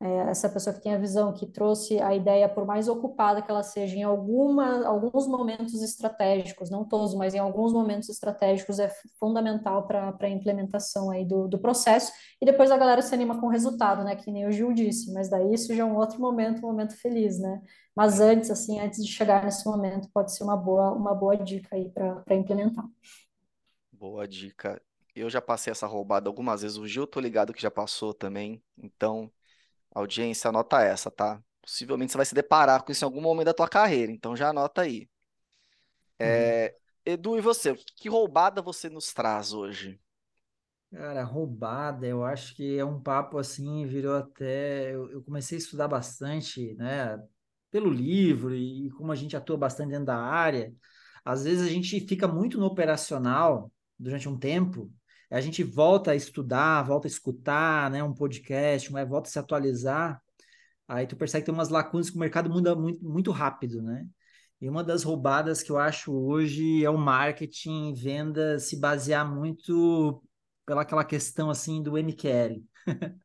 é, 0.05 0.31
essa 0.31 0.51
pessoa 0.51 0.74
que 0.74 0.82
tem 0.82 0.93
a 0.93 0.98
visão, 0.98 1.32
que 1.32 1.47
trouxe 1.47 1.98
a 1.98 2.14
ideia, 2.14 2.47
por 2.47 2.66
mais 2.66 2.89
ocupada 2.89 3.40
que 3.40 3.51
ela 3.51 3.62
seja, 3.62 3.97
em 3.97 4.02
alguma, 4.02 4.86
alguns 4.86 5.26
momentos 5.26 5.81
estratégicos, 5.81 6.68
não 6.68 6.85
todos, 6.85 7.14
mas 7.14 7.32
em 7.32 7.39
alguns 7.39 7.72
momentos 7.72 8.10
estratégicos, 8.10 8.78
é 8.78 8.90
fundamental 9.18 9.86
para 9.86 10.14
a 10.20 10.28
implementação 10.28 11.10
aí 11.10 11.24
do, 11.24 11.48
do 11.48 11.59
processo. 11.59 12.12
E 12.39 12.44
depois 12.44 12.70
a 12.70 12.76
galera 12.76 13.01
se 13.01 13.14
anima 13.14 13.40
com 13.40 13.47
o 13.47 13.51
resultado, 13.51 14.05
né? 14.05 14.14
Que 14.14 14.31
nem 14.31 14.47
o 14.47 14.52
Gil 14.52 14.74
disse, 14.74 15.10
mas 15.10 15.31
daí 15.31 15.55
isso 15.55 15.74
já 15.74 15.85
é 15.85 15.86
um 15.86 15.97
outro 15.97 16.20
momento, 16.20 16.59
um 16.59 16.68
momento 16.68 16.94
feliz, 17.01 17.39
né? 17.39 17.62
Mas 17.97 18.20
antes, 18.20 18.51
assim, 18.51 18.81
antes 18.81 19.02
de 19.02 19.10
chegar 19.10 19.43
nesse 19.43 19.64
momento, 19.64 20.10
pode 20.12 20.36
ser 20.36 20.44
uma 20.44 20.56
boa, 20.56 20.93
uma 20.93 21.14
boa 21.14 21.35
dica 21.35 21.76
aí 21.76 21.89
para 21.89 22.35
implementar. 22.35 22.85
Boa 23.90 24.28
dica. 24.28 24.82
Eu 25.16 25.31
já 25.31 25.40
passei 25.40 25.70
essa 25.70 25.86
roubada 25.86 26.28
algumas 26.28 26.60
vezes. 26.60 26.76
O 26.76 26.86
Gil, 26.86 27.06
tô 27.06 27.20
ligado 27.20 27.55
que 27.55 27.62
já 27.62 27.70
passou 27.70 28.12
também. 28.12 28.62
Então, 28.76 29.32
Audiência, 29.94 30.48
anota 30.48 30.82
essa, 30.82 31.10
tá? 31.10 31.42
Possivelmente 31.62 32.12
você 32.12 32.18
vai 32.18 32.26
se 32.26 32.34
deparar 32.34 32.84
com 32.84 32.92
isso 32.92 33.04
em 33.04 33.06
algum 33.06 33.20
momento 33.20 33.46
da 33.46 33.54
tua 33.54 33.68
carreira, 33.68 34.12
então 34.12 34.36
já 34.36 34.50
anota 34.50 34.82
aí. 34.82 35.08
É, 36.18 36.74
Edu, 37.04 37.36
e 37.38 37.40
você? 37.40 37.74
Que 37.96 38.08
roubada 38.08 38.62
você 38.62 38.88
nos 38.88 39.12
traz 39.12 39.52
hoje? 39.52 40.00
Cara, 40.90 41.24
roubada, 41.24 42.06
eu 42.06 42.24
acho 42.24 42.54
que 42.54 42.78
é 42.78 42.84
um 42.84 43.00
papo 43.02 43.36
assim, 43.38 43.84
virou 43.86 44.16
até. 44.16 44.94
Eu, 44.94 45.10
eu 45.10 45.22
comecei 45.24 45.58
a 45.58 45.60
estudar 45.60 45.88
bastante, 45.88 46.74
né? 46.76 47.18
Pelo 47.70 47.90
livro 47.90 48.54
e 48.54 48.90
como 48.92 49.10
a 49.10 49.16
gente 49.16 49.36
atua 49.36 49.56
bastante 49.56 49.90
dentro 49.90 50.06
da 50.06 50.16
área. 50.16 50.72
Às 51.24 51.44
vezes 51.44 51.66
a 51.66 51.70
gente 51.70 52.00
fica 52.06 52.28
muito 52.28 52.58
no 52.58 52.66
operacional 52.66 53.72
durante 53.98 54.28
um 54.28 54.38
tempo 54.38 54.92
a 55.35 55.40
gente 55.40 55.65
volta 55.65 56.12
a 56.12 56.16
estudar, 56.16 56.82
volta 56.85 57.09
a 57.09 57.11
escutar, 57.11 57.90
né, 57.90 58.02
um 58.05 58.15
podcast, 58.15 58.93
né, 58.93 59.05
volta 59.05 59.28
a 59.28 59.32
se 59.32 59.39
atualizar, 59.39 60.23
aí 60.86 61.06
tu 61.06 61.16
percebe 61.16 61.43
que 61.43 61.47
tem 61.47 61.55
umas 61.55 61.70
lacunas 61.70 62.09
que 62.09 62.16
o 62.16 62.20
mercado 62.20 62.48
muda 62.48 62.77
muito, 62.77 63.05
muito 63.05 63.31
rápido, 63.32 63.82
né? 63.82 64.06
E 64.61 64.69
uma 64.69 64.85
das 64.85 65.02
roubadas 65.02 65.62
que 65.62 65.73
eu 65.73 65.78
acho 65.78 66.12
hoje 66.12 66.85
é 66.85 66.90
o 66.90 66.97
marketing, 66.97 67.94
venda 67.94 68.59
se 68.61 68.78
basear 68.78 69.28
muito 69.31 70.23
pela 70.65 70.82
aquela 70.82 71.05
questão 71.05 71.51
assim 71.51 71.82
do 71.82 71.98
MQL. 71.98 72.62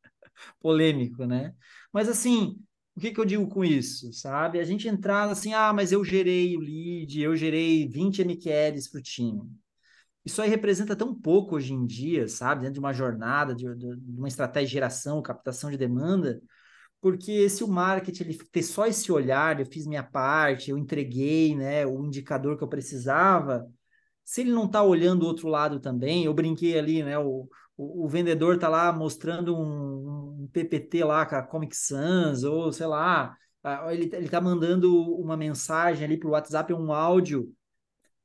Polêmico, 0.59 1.25
né? 1.25 1.53
Mas 1.93 2.09
assim, 2.09 2.59
o 2.95 2.99
que, 2.99 3.11
que 3.11 3.19
eu 3.19 3.25
digo 3.25 3.47
com 3.47 3.63
isso, 3.63 4.11
sabe? 4.13 4.59
A 4.59 4.63
gente 4.63 4.87
entrar 4.87 5.29
assim, 5.29 5.53
ah, 5.53 5.71
mas 5.73 5.91
eu 5.91 6.03
gerei 6.03 6.57
o 6.57 6.59
lead, 6.59 7.21
eu 7.21 7.35
gerei 7.35 7.87
20 7.87 8.21
MQLs 8.21 8.89
para 8.89 8.99
o 8.99 9.03
time 9.03 9.59
isso 10.29 10.41
aí 10.41 10.49
representa 10.49 10.95
tão 10.95 11.13
pouco 11.13 11.55
hoje 11.55 11.73
em 11.73 11.85
dia, 11.85 12.27
sabe? 12.27 12.61
Dentro 12.61 12.75
de 12.75 12.79
uma 12.79 12.93
jornada, 12.93 13.55
de, 13.55 13.65
de, 13.75 13.87
uma 14.17 14.27
estratégia 14.27 14.67
de 14.67 14.73
geração, 14.73 15.21
captação 15.21 15.71
de 15.71 15.77
demanda, 15.77 16.41
porque 17.01 17.49
se 17.49 17.63
o 17.63 17.67
marketing 17.67 18.23
ele 18.23 18.37
ter 18.51 18.63
só 18.63 18.85
esse 18.85 19.11
olhar, 19.11 19.59
eu 19.59 19.65
fiz 19.65 19.87
minha 19.87 20.03
parte, 20.03 20.69
eu 20.69 20.77
entreguei 20.77 21.55
né, 21.55 21.85
o 21.85 22.05
indicador 22.05 22.57
que 22.57 22.63
eu 22.63 22.67
precisava, 22.67 23.65
se 24.23 24.41
ele 24.41 24.51
não 24.51 24.65
está 24.65 24.83
olhando 24.83 25.23
o 25.23 25.25
outro 25.25 25.47
lado 25.47 25.79
também, 25.79 26.25
eu 26.25 26.33
brinquei 26.33 26.77
ali, 26.77 27.01
né? 27.03 27.17
O, 27.17 27.49
o, 27.75 28.07
vendedor 28.07 28.55
está 28.55 28.69
lá 28.69 28.91
mostrando 28.93 29.55
um, 29.57 30.43
um, 30.43 30.49
PPT 30.53 31.03
lá 31.03 31.25
com 31.25 31.35
a 31.35 31.41
Comic 31.41 31.75
Sans, 31.75 32.43
ou 32.43 32.71
sei 32.71 32.85
lá, 32.85 33.35
ele, 33.89 34.05
está 34.05 34.39
mandando 34.39 34.93
uma 35.15 35.35
mensagem 35.35 36.05
ali 36.05 36.17
para 36.17 36.27
o 36.29 36.31
WhatsApp, 36.33 36.73
um 36.73 36.93
áudio 36.93 37.51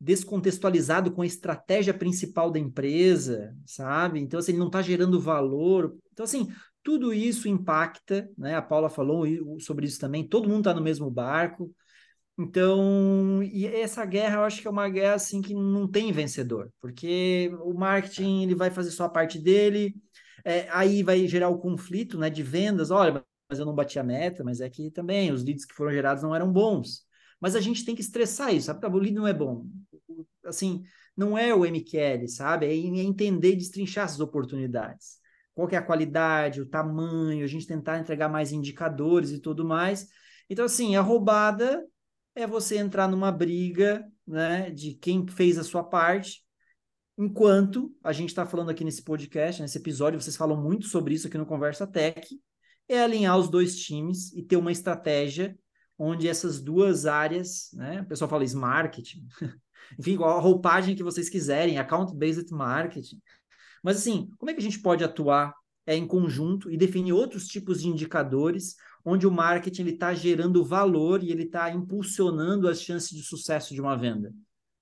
descontextualizado 0.05 1.11
com 1.11 1.23
a 1.23 1.27
estratégia 1.27 1.95
principal 1.95 2.51
da 2.51 2.59
empresa, 2.59 3.57
sabe? 3.65 4.21
Então, 4.21 4.39
assim, 4.39 4.53
ele 4.53 4.59
não 4.59 4.67
está 4.67 4.83
gerando 4.83 5.19
valor. 5.19 5.97
Então, 6.13 6.25
assim, 6.25 6.53
tudo 6.83 7.13
isso 7.15 7.49
impacta, 7.49 8.29
né? 8.37 8.55
A 8.55 8.63
Paula 8.63 8.91
falou 8.91 9.25
sobre 9.59 9.87
isso 9.87 9.99
também, 9.99 10.29
todo 10.29 10.49
mundo 10.49 10.61
está 10.61 10.75
no 10.75 10.83
mesmo 10.83 11.11
barco. 11.11 11.75
Então, 12.39 13.43
e 13.43 13.67
essa 13.67 14.05
guerra 14.05 14.37
eu 14.39 14.45
acho 14.45 14.61
que 14.61 14.67
é 14.69 14.71
uma 14.71 14.89
guerra 14.89 15.15
assim 15.15 15.41
que 15.41 15.55
não 15.55 15.89
tem 15.89 16.13
vencedor, 16.13 16.71
porque 16.81 17.51
o 17.63 17.73
marketing 17.73 18.43
ele 18.43 18.55
vai 18.57 18.71
fazer 18.71 18.91
só 18.91 19.05
a 19.05 19.09
parte 19.09 19.39
dele, 19.39 19.95
é, 20.45 20.69
aí 20.71 21.03
vai 21.03 21.27
gerar 21.29 21.49
o 21.49 21.59
conflito, 21.59 22.19
né, 22.19 22.29
de 22.29 22.43
vendas. 22.43 22.91
Olha, 22.91 23.25
mas 23.49 23.59
eu 23.59 23.65
não 23.65 23.75
bati 23.75 23.99
a 23.99 24.05
meta, 24.05 24.45
mas 24.45 24.61
é 24.61 24.69
que 24.69 24.91
também 24.91 25.33
os 25.33 25.45
leads 25.45 25.65
que 25.65 25.75
foram 25.75 25.93
gerados 25.93 26.23
não 26.23 26.35
eram 26.35 26.53
bons. 26.53 27.07
Mas 27.41 27.55
a 27.57 27.61
gente 27.61 27.85
tem 27.85 27.95
que 27.95 28.01
estressar 28.03 28.55
isso, 28.55 28.67
sabe? 28.67 28.87
O 28.87 28.99
lead 28.99 29.15
não 29.15 29.27
é 29.29 29.33
bom 29.33 29.67
assim, 30.45 30.83
não 31.17 31.37
é 31.37 31.55
o 31.55 31.65
MQL, 31.65 32.27
sabe? 32.29 32.67
É 32.67 32.75
entender, 32.75 33.57
destrinchar 33.57 34.05
essas 34.05 34.21
oportunidades. 34.21 35.19
Qual 35.55 35.69
que 35.69 35.77
é 35.77 35.79
a 35.79 35.83
qualidade, 35.83 36.61
o 36.61 36.67
tamanho, 36.67 37.45
a 37.45 37.49
gente 37.49 37.67
tentar 37.67 37.99
entregar 37.99 38.29
mais 38.29 38.51
indicadores 38.53 39.31
e 39.31 39.41
tudo 39.41 39.65
mais. 39.65 40.09
Então, 40.51 40.65
assim, 40.65 40.97
a 40.97 41.01
roubada 41.01 41.85
é 42.35 42.47
você 42.47 42.77
entrar 42.77 43.09
numa 43.09 43.31
briga, 43.31 44.05
né, 44.27 44.71
de 44.71 44.95
quem 44.95 45.27
fez 45.29 45.57
a 45.57 45.65
sua 45.65 45.85
parte, 45.85 46.43
enquanto 47.17 47.95
a 48.03 48.13
gente 48.13 48.31
está 48.31 48.45
falando 48.45 48.71
aqui 48.71 48.83
nesse 48.83 49.05
podcast, 49.05 49.63
nesse 49.63 49.79
episódio, 49.79 50.21
vocês 50.21 50.37
falam 50.37 50.61
muito 50.61 50.87
sobre 50.87 51.15
isso 51.15 51.29
aqui 51.29 51.39
no 51.39 51.47
Conversa 51.47 51.87
Tech, 51.87 52.29
é 52.89 53.01
alinhar 53.01 53.39
os 53.39 53.49
dois 53.49 53.79
times 53.79 54.33
e 54.33 54.43
ter 54.43 54.57
uma 54.57 54.73
estratégia 54.73 55.57
onde 55.97 56.29
essas 56.29 56.61
duas 56.61 57.07
áreas, 57.07 57.71
né, 57.73 58.01
o 58.01 58.07
pessoal 58.07 58.29
fala 58.29 58.45
isso, 58.45 58.59
marketing, 58.59 59.27
enfim, 59.99 60.17
a 60.23 60.39
roupagem 60.39 60.95
que 60.95 61.03
vocês 61.03 61.29
quiserem, 61.29 61.79
account-based 61.79 62.53
marketing. 62.53 63.21
Mas 63.83 63.99
assim, 63.99 64.31
como 64.39 64.51
é 64.51 64.55
que 64.55 64.61
a 64.61 64.63
gente 64.63 64.81
pode 64.81 65.05
atuar 65.05 65.55
é, 65.87 65.95
em 65.95 66.07
conjunto 66.07 66.71
e 66.71 66.77
definir 66.77 67.13
outros 67.13 67.47
tipos 67.47 67.83
de 67.83 67.89
indicadores 67.89 68.77
onde 69.05 69.27
o 69.27 69.31
marketing 69.31 69.87
está 69.87 70.15
gerando 70.15 70.65
valor 70.65 71.23
e 71.23 71.31
ele 71.31 71.43
está 71.43 71.71
impulsionando 71.71 72.69
as 72.69 72.81
chances 72.81 73.11
de 73.11 73.23
sucesso 73.23 73.75
de 73.75 73.81
uma 73.81 73.97
venda? 73.97 74.33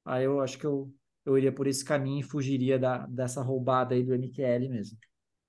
Aí 0.05 0.25
eu 0.25 0.41
acho 0.41 0.59
que 0.59 0.65
eu, 0.65 0.93
eu 1.25 1.37
iria 1.37 1.53
por 1.53 1.67
esse 1.67 1.85
caminho 1.85 2.21
e 2.21 2.29
fugiria 2.29 2.79
da, 2.79 3.07
dessa 3.07 3.43
roubada 3.43 3.95
aí 3.95 4.03
do 4.05 4.15
MQL 4.15 4.69
mesmo. 4.69 4.97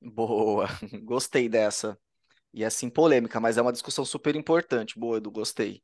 Boa, 0.01 0.67
gostei 1.03 1.47
dessa. 1.47 1.97
E 2.53 2.63
assim, 2.63 2.89
polêmica, 2.89 3.39
mas 3.39 3.57
é 3.57 3.61
uma 3.61 3.71
discussão 3.71 4.05
super 4.05 4.35
importante. 4.35 4.99
Boa, 4.99 5.17
Edu, 5.17 5.31
gostei. 5.31 5.81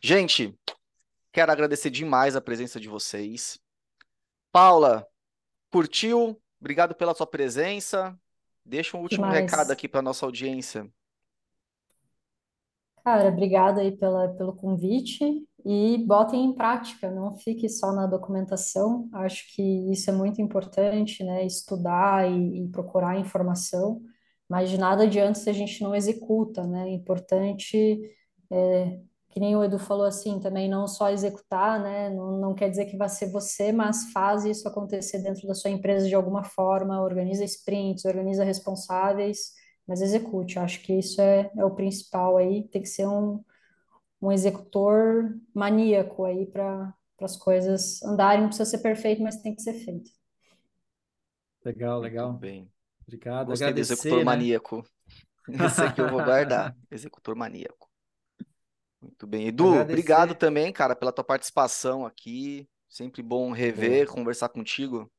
Gente, 0.00 0.58
Quero 1.32 1.50
agradecer 1.50 1.90
demais 1.90 2.36
a 2.36 2.40
presença 2.40 2.78
de 2.78 2.88
vocês. 2.88 3.58
Paula, 4.52 5.06
curtiu? 5.70 6.38
Obrigado 6.60 6.94
pela 6.94 7.14
sua 7.14 7.26
presença. 7.26 8.14
Deixa 8.64 8.96
um 8.96 9.00
último 9.00 9.24
Demais. 9.24 9.50
recado 9.50 9.70
aqui 9.70 9.88
para 9.88 10.02
nossa 10.02 10.26
audiência. 10.26 10.88
Cara, 13.02 13.30
obrigada 13.30 13.80
aí 13.80 13.90
pela, 13.90 14.28
pelo 14.34 14.54
convite 14.54 15.24
e 15.64 15.98
botem 16.06 16.44
em 16.44 16.54
prática, 16.54 17.10
não 17.10 17.34
fique 17.34 17.68
só 17.68 17.92
na 17.92 18.06
documentação. 18.06 19.08
Acho 19.12 19.44
que 19.54 19.90
isso 19.90 20.08
é 20.08 20.12
muito 20.12 20.40
importante, 20.40 21.24
né? 21.24 21.44
Estudar 21.44 22.30
e, 22.30 22.62
e 22.62 22.68
procurar 22.68 23.18
informação, 23.18 24.00
mas 24.48 24.70
de 24.70 24.78
nada 24.78 25.02
adianta 25.02 25.38
se 25.38 25.50
a 25.50 25.52
gente 25.52 25.82
não 25.82 25.94
executa, 25.96 26.64
né? 26.64 26.90
É 26.90 26.92
importante, 26.92 27.98
é, 28.50 29.00
que 29.32 29.40
nem 29.40 29.56
o 29.56 29.64
Edu 29.64 29.78
falou 29.78 30.06
assim, 30.06 30.38
também 30.38 30.68
não 30.68 30.86
só 30.86 31.10
executar, 31.10 31.80
né? 31.80 32.10
Não, 32.10 32.38
não 32.38 32.54
quer 32.54 32.68
dizer 32.70 32.84
que 32.86 32.96
vai 32.96 33.08
ser 33.08 33.30
você, 33.30 33.72
mas 33.72 34.12
faz 34.12 34.44
isso 34.44 34.68
acontecer 34.68 35.18
dentro 35.22 35.48
da 35.48 35.54
sua 35.54 35.70
empresa 35.70 36.06
de 36.06 36.14
alguma 36.14 36.44
forma, 36.44 37.02
organiza 37.02 37.44
sprints, 37.44 38.04
organiza 38.04 38.44
responsáveis, 38.44 39.52
mas 39.86 40.02
execute. 40.02 40.58
Acho 40.58 40.80
que 40.82 40.92
isso 40.98 41.20
é, 41.20 41.50
é 41.56 41.64
o 41.64 41.74
principal 41.74 42.36
aí, 42.36 42.68
tem 42.68 42.82
que 42.82 42.88
ser 42.88 43.08
um 43.08 43.42
um 44.22 44.30
executor 44.30 45.36
maníaco 45.52 46.24
aí 46.24 46.46
para 46.46 46.94
as 47.20 47.36
coisas 47.36 48.00
andarem. 48.04 48.42
Não 48.42 48.48
precisa 48.48 48.70
ser 48.70 48.78
perfeito, 48.78 49.20
mas 49.20 49.42
tem 49.42 49.54
que 49.54 49.60
ser 49.62 49.74
feito. 49.74 50.10
Legal, 51.64 51.98
legal. 51.98 52.28
Muito 52.28 52.40
bem. 52.40 52.72
Obrigado. 53.04 53.48
Gostei 53.48 53.66
do 53.66 53.70
Agradecer, 53.70 53.94
executor 53.94 54.18
né? 54.18 54.24
maníaco. 54.24 54.84
Esse 55.48 55.82
aqui 55.82 56.00
eu 56.00 56.08
vou 56.08 56.22
guardar. 56.22 56.76
Executor 56.88 57.34
maníaco. 57.34 57.91
Muito 59.02 59.26
bem. 59.26 59.48
Edu, 59.48 59.68
Agradecer. 59.70 59.92
obrigado 59.92 60.34
também, 60.34 60.72
cara, 60.72 60.94
pela 60.94 61.12
tua 61.12 61.24
participação 61.24 62.06
aqui. 62.06 62.68
Sempre 62.88 63.22
bom 63.22 63.50
rever, 63.52 64.06
conversar 64.06 64.48
contigo. 64.48 65.10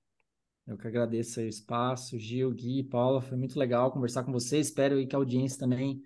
Eu 0.65 0.77
que 0.77 0.87
agradeço 0.87 1.39
aí 1.39 1.47
o 1.47 1.49
espaço, 1.49 2.17
Gil, 2.17 2.51
Gui, 2.51 2.83
Paula, 2.83 3.21
foi 3.21 3.37
muito 3.37 3.59
legal 3.59 3.91
conversar 3.91 4.23
com 4.23 4.31
vocês. 4.31 4.67
Espero 4.67 5.05
que 5.05 5.15
a 5.15 5.19
audiência 5.19 5.59
também 5.59 6.01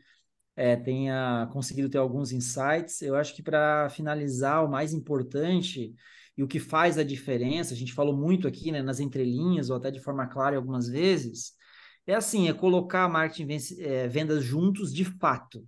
é, 0.56 0.76
tenha 0.76 1.48
conseguido 1.54 1.90
ter 1.90 2.00
alguns 2.00 2.32
insights. 2.32 3.02
Eu 3.04 3.16
acho 3.16 3.36
que 3.36 3.44
para 3.44 3.88
finalizar, 3.90 4.66
o 4.66 4.70
mais 4.70 4.94
importante 4.94 5.94
e 6.36 6.42
o 6.42 6.48
que 6.48 6.60
faz 6.60 6.98
a 6.98 7.04
diferença, 7.04 7.74
a 7.74 7.78
gente 7.78 7.94
falou 7.94 8.18
muito 8.18 8.48
aqui, 8.48 8.72
né, 8.72 8.82
nas 8.82 9.00
entrelinhas 9.00 9.70
ou 9.70 9.78
até 9.78 9.92
de 9.92 10.00
forma 10.00 10.26
clara 10.26 10.56
algumas 10.56 10.88
vezes, 10.88 11.54
é 12.08 12.16
assim, 12.16 12.48
é 12.48 12.54
colocar 12.54 13.08
marketing 13.08 13.76
e 13.76 13.84
é, 13.84 14.08
vendas 14.08 14.44
juntos 14.44 14.92
de 14.94 15.06
fato. 15.06 15.64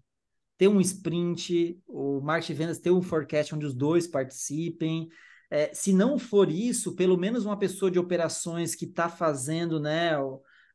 Ter 0.60 0.68
um 0.68 0.80
sprint, 0.80 1.82
o 1.88 2.22
marketing 2.22 2.54
vendas 2.54 2.80
ter 2.80 2.92
um 2.92 3.02
forecast 3.02 3.56
onde 3.56 3.66
os 3.66 3.74
dois 3.74 4.06
participem, 4.06 5.10
é, 5.50 5.74
se 5.74 5.92
não 5.92 6.20
for 6.20 6.52
isso, 6.52 6.96
pelo 6.96 7.18
menos 7.18 7.46
uma 7.46 7.58
pessoa 7.58 7.90
de 7.90 7.98
operações 7.98 8.76
que 8.76 8.86
está 8.86 9.10
fazendo 9.10 9.80
né, 9.80 10.12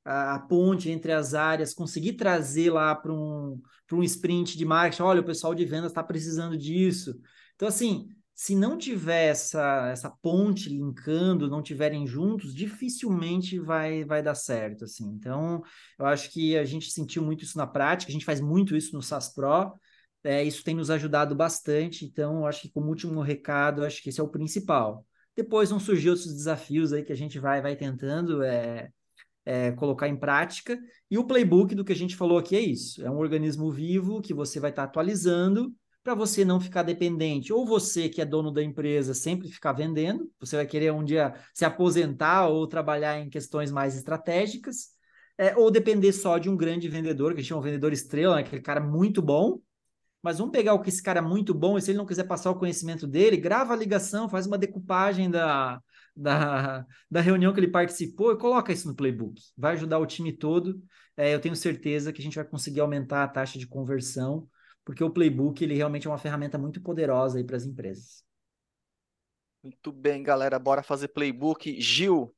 a, 0.04 0.34
a, 0.34 0.38
ponte 0.40 0.90
entre 0.90 1.12
as 1.12 1.32
áreas, 1.34 1.72
conseguir 1.72 2.14
trazer 2.14 2.70
lá 2.70 2.94
para 2.94 3.12
um, 3.12 3.60
um 3.92 4.02
sprint 4.02 4.58
de 4.58 4.64
marketing, 4.64 5.02
olha, 5.02 5.20
o 5.20 5.24
pessoal 5.24 5.54
de 5.54 5.64
vendas 5.64 5.92
está 5.92 6.02
precisando 6.02 6.58
disso. 6.58 7.14
Então, 7.54 7.68
assim, 7.68 8.08
se 8.34 8.56
não 8.56 8.76
tiver 8.76 9.28
essa, 9.28 9.88
essa 9.90 10.10
ponte 10.10 10.68
linkando, 10.68 11.48
não 11.48 11.62
tiverem 11.62 12.04
juntos, 12.04 12.52
dificilmente 12.52 13.60
vai, 13.60 14.04
vai 14.04 14.22
dar 14.22 14.34
certo, 14.34 14.84
assim. 14.84 15.06
Então, 15.06 15.62
eu 15.98 16.06
acho 16.06 16.30
que 16.32 16.56
a 16.58 16.64
gente 16.64 16.90
sentiu 16.90 17.22
muito 17.22 17.44
isso 17.44 17.56
na 17.56 17.66
prática, 17.66 18.10
a 18.10 18.12
gente 18.12 18.24
faz 18.24 18.40
muito 18.40 18.76
isso 18.76 18.94
no 18.94 19.02
SaaS 19.02 19.32
Pro, 19.32 19.72
é, 20.24 20.42
isso 20.42 20.64
tem 20.64 20.74
nos 20.74 20.90
ajudado 20.90 21.34
bastante, 21.36 22.04
então 22.04 22.38
eu 22.38 22.46
acho 22.46 22.62
que 22.62 22.70
como 22.70 22.88
último 22.88 23.20
recado, 23.20 23.84
acho 23.84 24.02
que 24.02 24.08
esse 24.08 24.20
é 24.20 24.24
o 24.24 24.28
principal. 24.28 25.06
Depois 25.36 25.70
vão 25.70 25.78
surgir 25.78 26.10
outros 26.10 26.32
desafios 26.34 26.92
aí 26.92 27.04
que 27.04 27.12
a 27.12 27.16
gente 27.16 27.38
vai, 27.38 27.62
vai 27.62 27.76
tentando 27.76 28.42
é, 28.42 28.90
é, 29.44 29.72
colocar 29.72 30.08
em 30.08 30.16
prática, 30.16 30.76
e 31.08 31.18
o 31.18 31.24
playbook 31.24 31.72
do 31.74 31.84
que 31.84 31.92
a 31.92 31.96
gente 31.96 32.16
falou 32.16 32.38
aqui 32.38 32.56
é 32.56 32.60
isso, 32.60 33.04
é 33.04 33.10
um 33.10 33.18
organismo 33.18 33.70
vivo 33.70 34.20
que 34.20 34.34
você 34.34 34.58
vai 34.58 34.70
estar 34.70 34.84
atualizando 34.84 35.72
para 36.04 36.14
você 36.14 36.44
não 36.44 36.60
ficar 36.60 36.82
dependente, 36.82 37.50
ou 37.50 37.66
você 37.66 38.10
que 38.10 38.20
é 38.20 38.26
dono 38.26 38.52
da 38.52 38.62
empresa 38.62 39.14
sempre 39.14 39.48
ficar 39.48 39.72
vendendo, 39.72 40.30
você 40.38 40.54
vai 40.56 40.66
querer 40.66 40.92
um 40.92 41.02
dia 41.02 41.34
se 41.54 41.64
aposentar 41.64 42.46
ou 42.46 42.66
trabalhar 42.66 43.18
em 43.18 43.30
questões 43.30 43.72
mais 43.72 43.96
estratégicas, 43.96 44.90
é, 45.38 45.56
ou 45.56 45.70
depender 45.70 46.12
só 46.12 46.36
de 46.36 46.50
um 46.50 46.56
grande 46.56 46.88
vendedor, 46.88 47.32
que 47.32 47.40
a 47.40 47.42
gente 47.42 47.48
chama 47.48 47.62
um 47.62 47.64
vendedor 47.64 47.90
estrela, 47.90 48.36
né, 48.36 48.42
aquele 48.42 48.60
cara 48.60 48.80
muito 48.80 49.22
bom, 49.22 49.58
mas 50.22 50.38
vamos 50.38 50.52
pegar 50.52 50.74
o 50.74 50.80
que 50.80 50.90
esse 50.90 51.02
cara 51.02 51.20
é 51.20 51.22
muito 51.22 51.54
bom, 51.54 51.78
e 51.78 51.82
se 51.82 51.90
ele 51.90 51.98
não 51.98 52.06
quiser 52.06 52.24
passar 52.24 52.50
o 52.50 52.58
conhecimento 52.58 53.06
dele, 53.06 53.38
grava 53.38 53.72
a 53.72 53.76
ligação, 53.76 54.28
faz 54.28 54.46
uma 54.46 54.58
decupagem 54.58 55.30
da, 55.30 55.80
da, 56.14 56.86
da 57.10 57.20
reunião 57.22 57.52
que 57.52 57.60
ele 57.60 57.68
participou 57.68 58.30
e 58.30 58.38
coloca 58.38 58.72
isso 58.72 58.86
no 58.86 58.94
playbook. 58.94 59.40
Vai 59.56 59.72
ajudar 59.72 59.98
o 59.98 60.06
time 60.06 60.32
todo. 60.32 60.80
É, 61.16 61.34
eu 61.34 61.40
tenho 61.40 61.56
certeza 61.56 62.12
que 62.12 62.20
a 62.20 62.24
gente 62.24 62.36
vai 62.36 62.44
conseguir 62.44 62.80
aumentar 62.80 63.24
a 63.24 63.28
taxa 63.28 63.58
de 63.58 63.66
conversão, 63.66 64.46
porque 64.84 65.02
o 65.02 65.10
playbook 65.10 65.62
ele 65.62 65.74
realmente 65.74 66.06
é 66.06 66.10
uma 66.10 66.18
ferramenta 66.18 66.58
muito 66.58 66.80
poderosa 66.80 67.38
aí 67.38 67.44
para 67.44 67.56
as 67.56 67.64
empresas. 67.64 68.22
Muito 69.62 69.90
bem, 69.90 70.22
galera. 70.22 70.58
Bora 70.58 70.82
fazer 70.82 71.08
playbook. 71.08 71.80
Gil, 71.80 72.34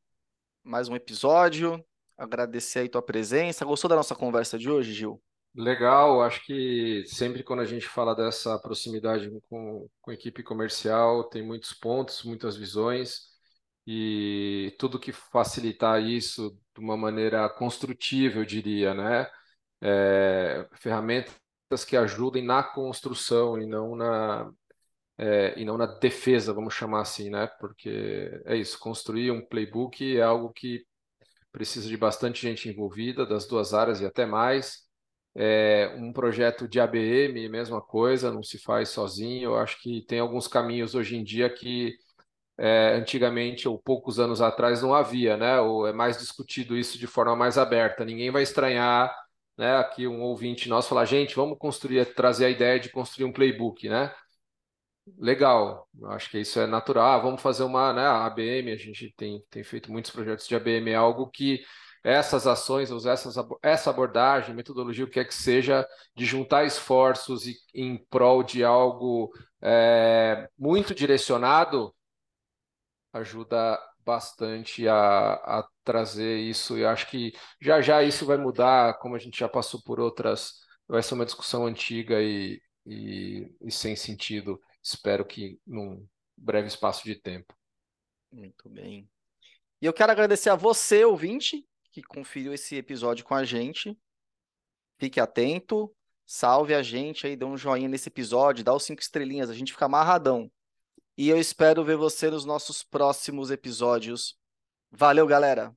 mais 0.63 0.89
um 0.89 0.95
episódio. 0.95 1.85
Agradecer 2.17 2.81
aí 2.81 2.89
tua 2.89 3.03
presença. 3.03 3.65
Gostou 3.65 3.89
da 3.89 3.97
nossa 3.97 4.15
conversa 4.15 4.57
de 4.57 4.71
hoje, 4.71 4.93
Gil? 4.93 5.21
Legal, 5.53 6.23
acho 6.23 6.45
que 6.45 7.03
sempre 7.07 7.43
quando 7.43 7.61
a 7.61 7.65
gente 7.65 7.89
fala 7.89 8.15
dessa 8.15 8.59
proximidade 8.59 9.31
com, 9.49 9.89
com 10.01 10.11
a 10.11 10.15
equipe 10.15 10.43
comercial, 10.43 11.25
tem 11.25 11.43
muitos 11.43 11.73
pontos, 11.73 12.23
muitas 12.25 12.57
visões, 12.57 13.23
e 13.87 14.75
tudo 14.79 15.01
que 15.01 15.13
facilitar 15.13 16.03
isso 16.03 16.51
de 16.75 16.81
uma 16.81 16.97
maneira 16.97 17.49
construtiva, 17.49 18.39
eu 18.39 18.45
diria, 18.45 18.93
né? 18.93 19.27
É, 19.81 20.69
ferramentas 20.75 21.35
que 21.85 21.97
ajudem 21.97 22.45
na 22.45 22.63
construção 22.63 23.61
e 23.61 23.67
não 23.67 23.97
na, 23.97 24.51
é, 25.19 25.59
e 25.61 25.65
não 25.65 25.79
na 25.79 25.87
defesa, 25.87 26.53
vamos 26.53 26.75
chamar 26.75 27.03
assim, 27.03 27.31
né? 27.31 27.47
Porque 27.61 28.43
é 28.45 28.57
isso, 28.57 28.79
construir 28.79 29.31
um 29.31 29.45
playbook 29.47 30.17
é 30.17 30.23
algo 30.23 30.53
que 30.53 30.85
precisa 31.53 31.89
de 31.89 31.97
bastante 31.97 32.43
gente 32.43 32.69
envolvida, 32.69 33.27
das 33.27 33.47
duas 33.47 33.75
áreas 33.75 34.01
e 34.01 34.07
até 34.07 34.27
mais 34.27 34.87
é, 35.35 35.95
um 35.99 36.13
projeto 36.13 36.67
de 36.69 36.81
ABM, 36.81 37.49
mesma 37.49 37.81
coisa, 37.81 38.33
não 38.33 38.43
se 38.43 38.59
faz 38.59 38.89
sozinho. 38.91 39.51
Eu 39.51 39.57
acho 39.59 39.81
que 39.83 40.03
tem 40.07 40.19
alguns 40.21 40.49
caminhos 40.49 40.95
hoje 40.95 41.17
em 41.17 41.25
dia 41.25 41.51
que 41.51 41.95
é, 42.59 42.95
antigamente 42.95 43.69
ou 43.69 43.79
poucos 43.79 44.19
anos 44.19 44.41
atrás 44.41 44.83
não 44.83 44.95
havia, 44.95 45.37
né? 45.37 45.61
Ou 45.61 45.87
é 45.87 45.93
mais 45.93 46.19
discutido 46.19 46.77
isso 46.77 46.99
de 46.99 47.07
forma 47.07 47.37
mais 47.37 47.59
aberta. 47.59 48.05
Ninguém 48.05 48.31
vai 48.31 48.43
estranhar, 48.43 49.15
né? 49.57 49.77
Aqui 49.77 50.07
um 50.07 50.23
ouvinte 50.23 50.69
nosso 50.69 50.89
falar, 50.89 51.05
gente, 51.05 51.35
vamos 51.37 51.59
construir, 51.59 52.05
trazer 52.15 52.47
a 52.47 52.51
ideia 52.51 52.79
de 52.81 52.91
construir 52.91 53.25
um 53.27 53.33
playbook, 53.33 53.89
né? 53.89 54.15
Legal, 55.19 55.89
eu 56.01 56.11
acho 56.11 56.29
que 56.31 56.39
isso 56.41 56.59
é 56.59 56.67
natural. 56.67 57.19
Ah, 57.21 57.23
vamos 57.23 57.41
fazer 57.41 57.63
uma, 57.63 57.93
né? 57.93 58.03
A 58.03 58.27
ABM, 58.27 58.73
a 58.73 58.77
gente 58.77 59.13
tem, 59.17 59.43
tem 59.51 59.63
feito 59.63 59.91
muitos 59.91 60.11
projetos 60.11 60.49
de 60.49 60.55
ABM, 60.57 60.91
é 60.91 60.95
algo 60.97 61.31
que 61.31 61.65
essas 62.03 62.47
ações, 62.47 62.91
essas, 63.05 63.35
essa 63.63 63.91
abordagem, 63.91 64.55
metodologia, 64.55 65.05
o 65.05 65.11
que 65.11 65.19
é 65.21 65.25
que 65.25 65.35
seja, 65.35 65.87
de 66.15 66.25
juntar 66.25 66.65
esforços 66.65 67.47
e, 67.47 67.57
em 67.75 67.97
prol 68.11 68.43
de 68.43 68.63
algo 68.65 69.33
é, 69.61 70.49
muito 70.59 70.95
direcionado, 70.95 71.93
ajuda 73.13 73.79
bastante 74.07 74.87
a, 74.87 75.35
a 75.35 75.69
trazer 75.85 76.39
isso. 76.39 76.79
E 76.79 76.85
acho 76.85 77.11
que 77.11 77.33
já 77.61 77.81
já 77.83 78.03
isso 78.03 78.25
vai 78.25 78.37
mudar, 78.37 78.99
como 78.99 79.17
a 79.17 79.19
gente 79.19 79.39
já 79.39 79.49
passou 79.49 79.83
por 79.83 79.99
outras, 79.99 80.61
vai 80.87 81.03
ser 81.03 81.15
uma 81.15 81.27
discussão 81.27 81.67
antiga 81.67 82.23
e, 82.23 82.63
e, 82.87 83.53
e 83.61 83.71
sem 83.71 83.97
sentido. 83.97 84.61
Espero 84.83 85.25
que 85.25 85.59
num 85.67 86.07
breve 86.37 86.69
espaço 86.69 87.05
de 87.05 87.17
tempo. 87.17 87.53
Muito 88.33 88.69
bem. 88.69 89.09
E 89.83 89.87
eu 89.87 89.93
quero 89.93 90.13
agradecer 90.13 90.51
a 90.51 90.55
você, 90.55 91.05
ouvinte, 91.05 91.67
que 91.91 92.03
conferiu 92.03 92.55
esse 92.55 92.77
episódio 92.77 93.25
com 93.25 93.35
a 93.35 93.45
gente. 93.45 93.99
Fique 94.99 95.21
atento, 95.21 95.95
salve 96.25 96.75
a 96.75 96.83
gente 96.83 97.27
aí, 97.27 97.37
dê 97.37 97.45
um 97.45 97.57
joinha 97.57 97.89
nesse 97.89 98.09
episódio, 98.09 98.65
dá 98.65 98.73
os 98.73 98.85
cinco 98.85 99.03
estrelinhas, 99.03 99.51
a 99.51 99.55
gente 99.55 99.73
fica 99.73 99.85
amarradão. 99.85 100.51
E 101.17 101.29
eu 101.29 101.39
espero 101.39 101.85
ver 101.85 101.97
você 101.97 102.31
nos 102.31 102.45
nossos 102.45 102.83
próximos 102.83 103.51
episódios. 103.51 104.39
Valeu, 104.91 105.27
galera! 105.27 105.75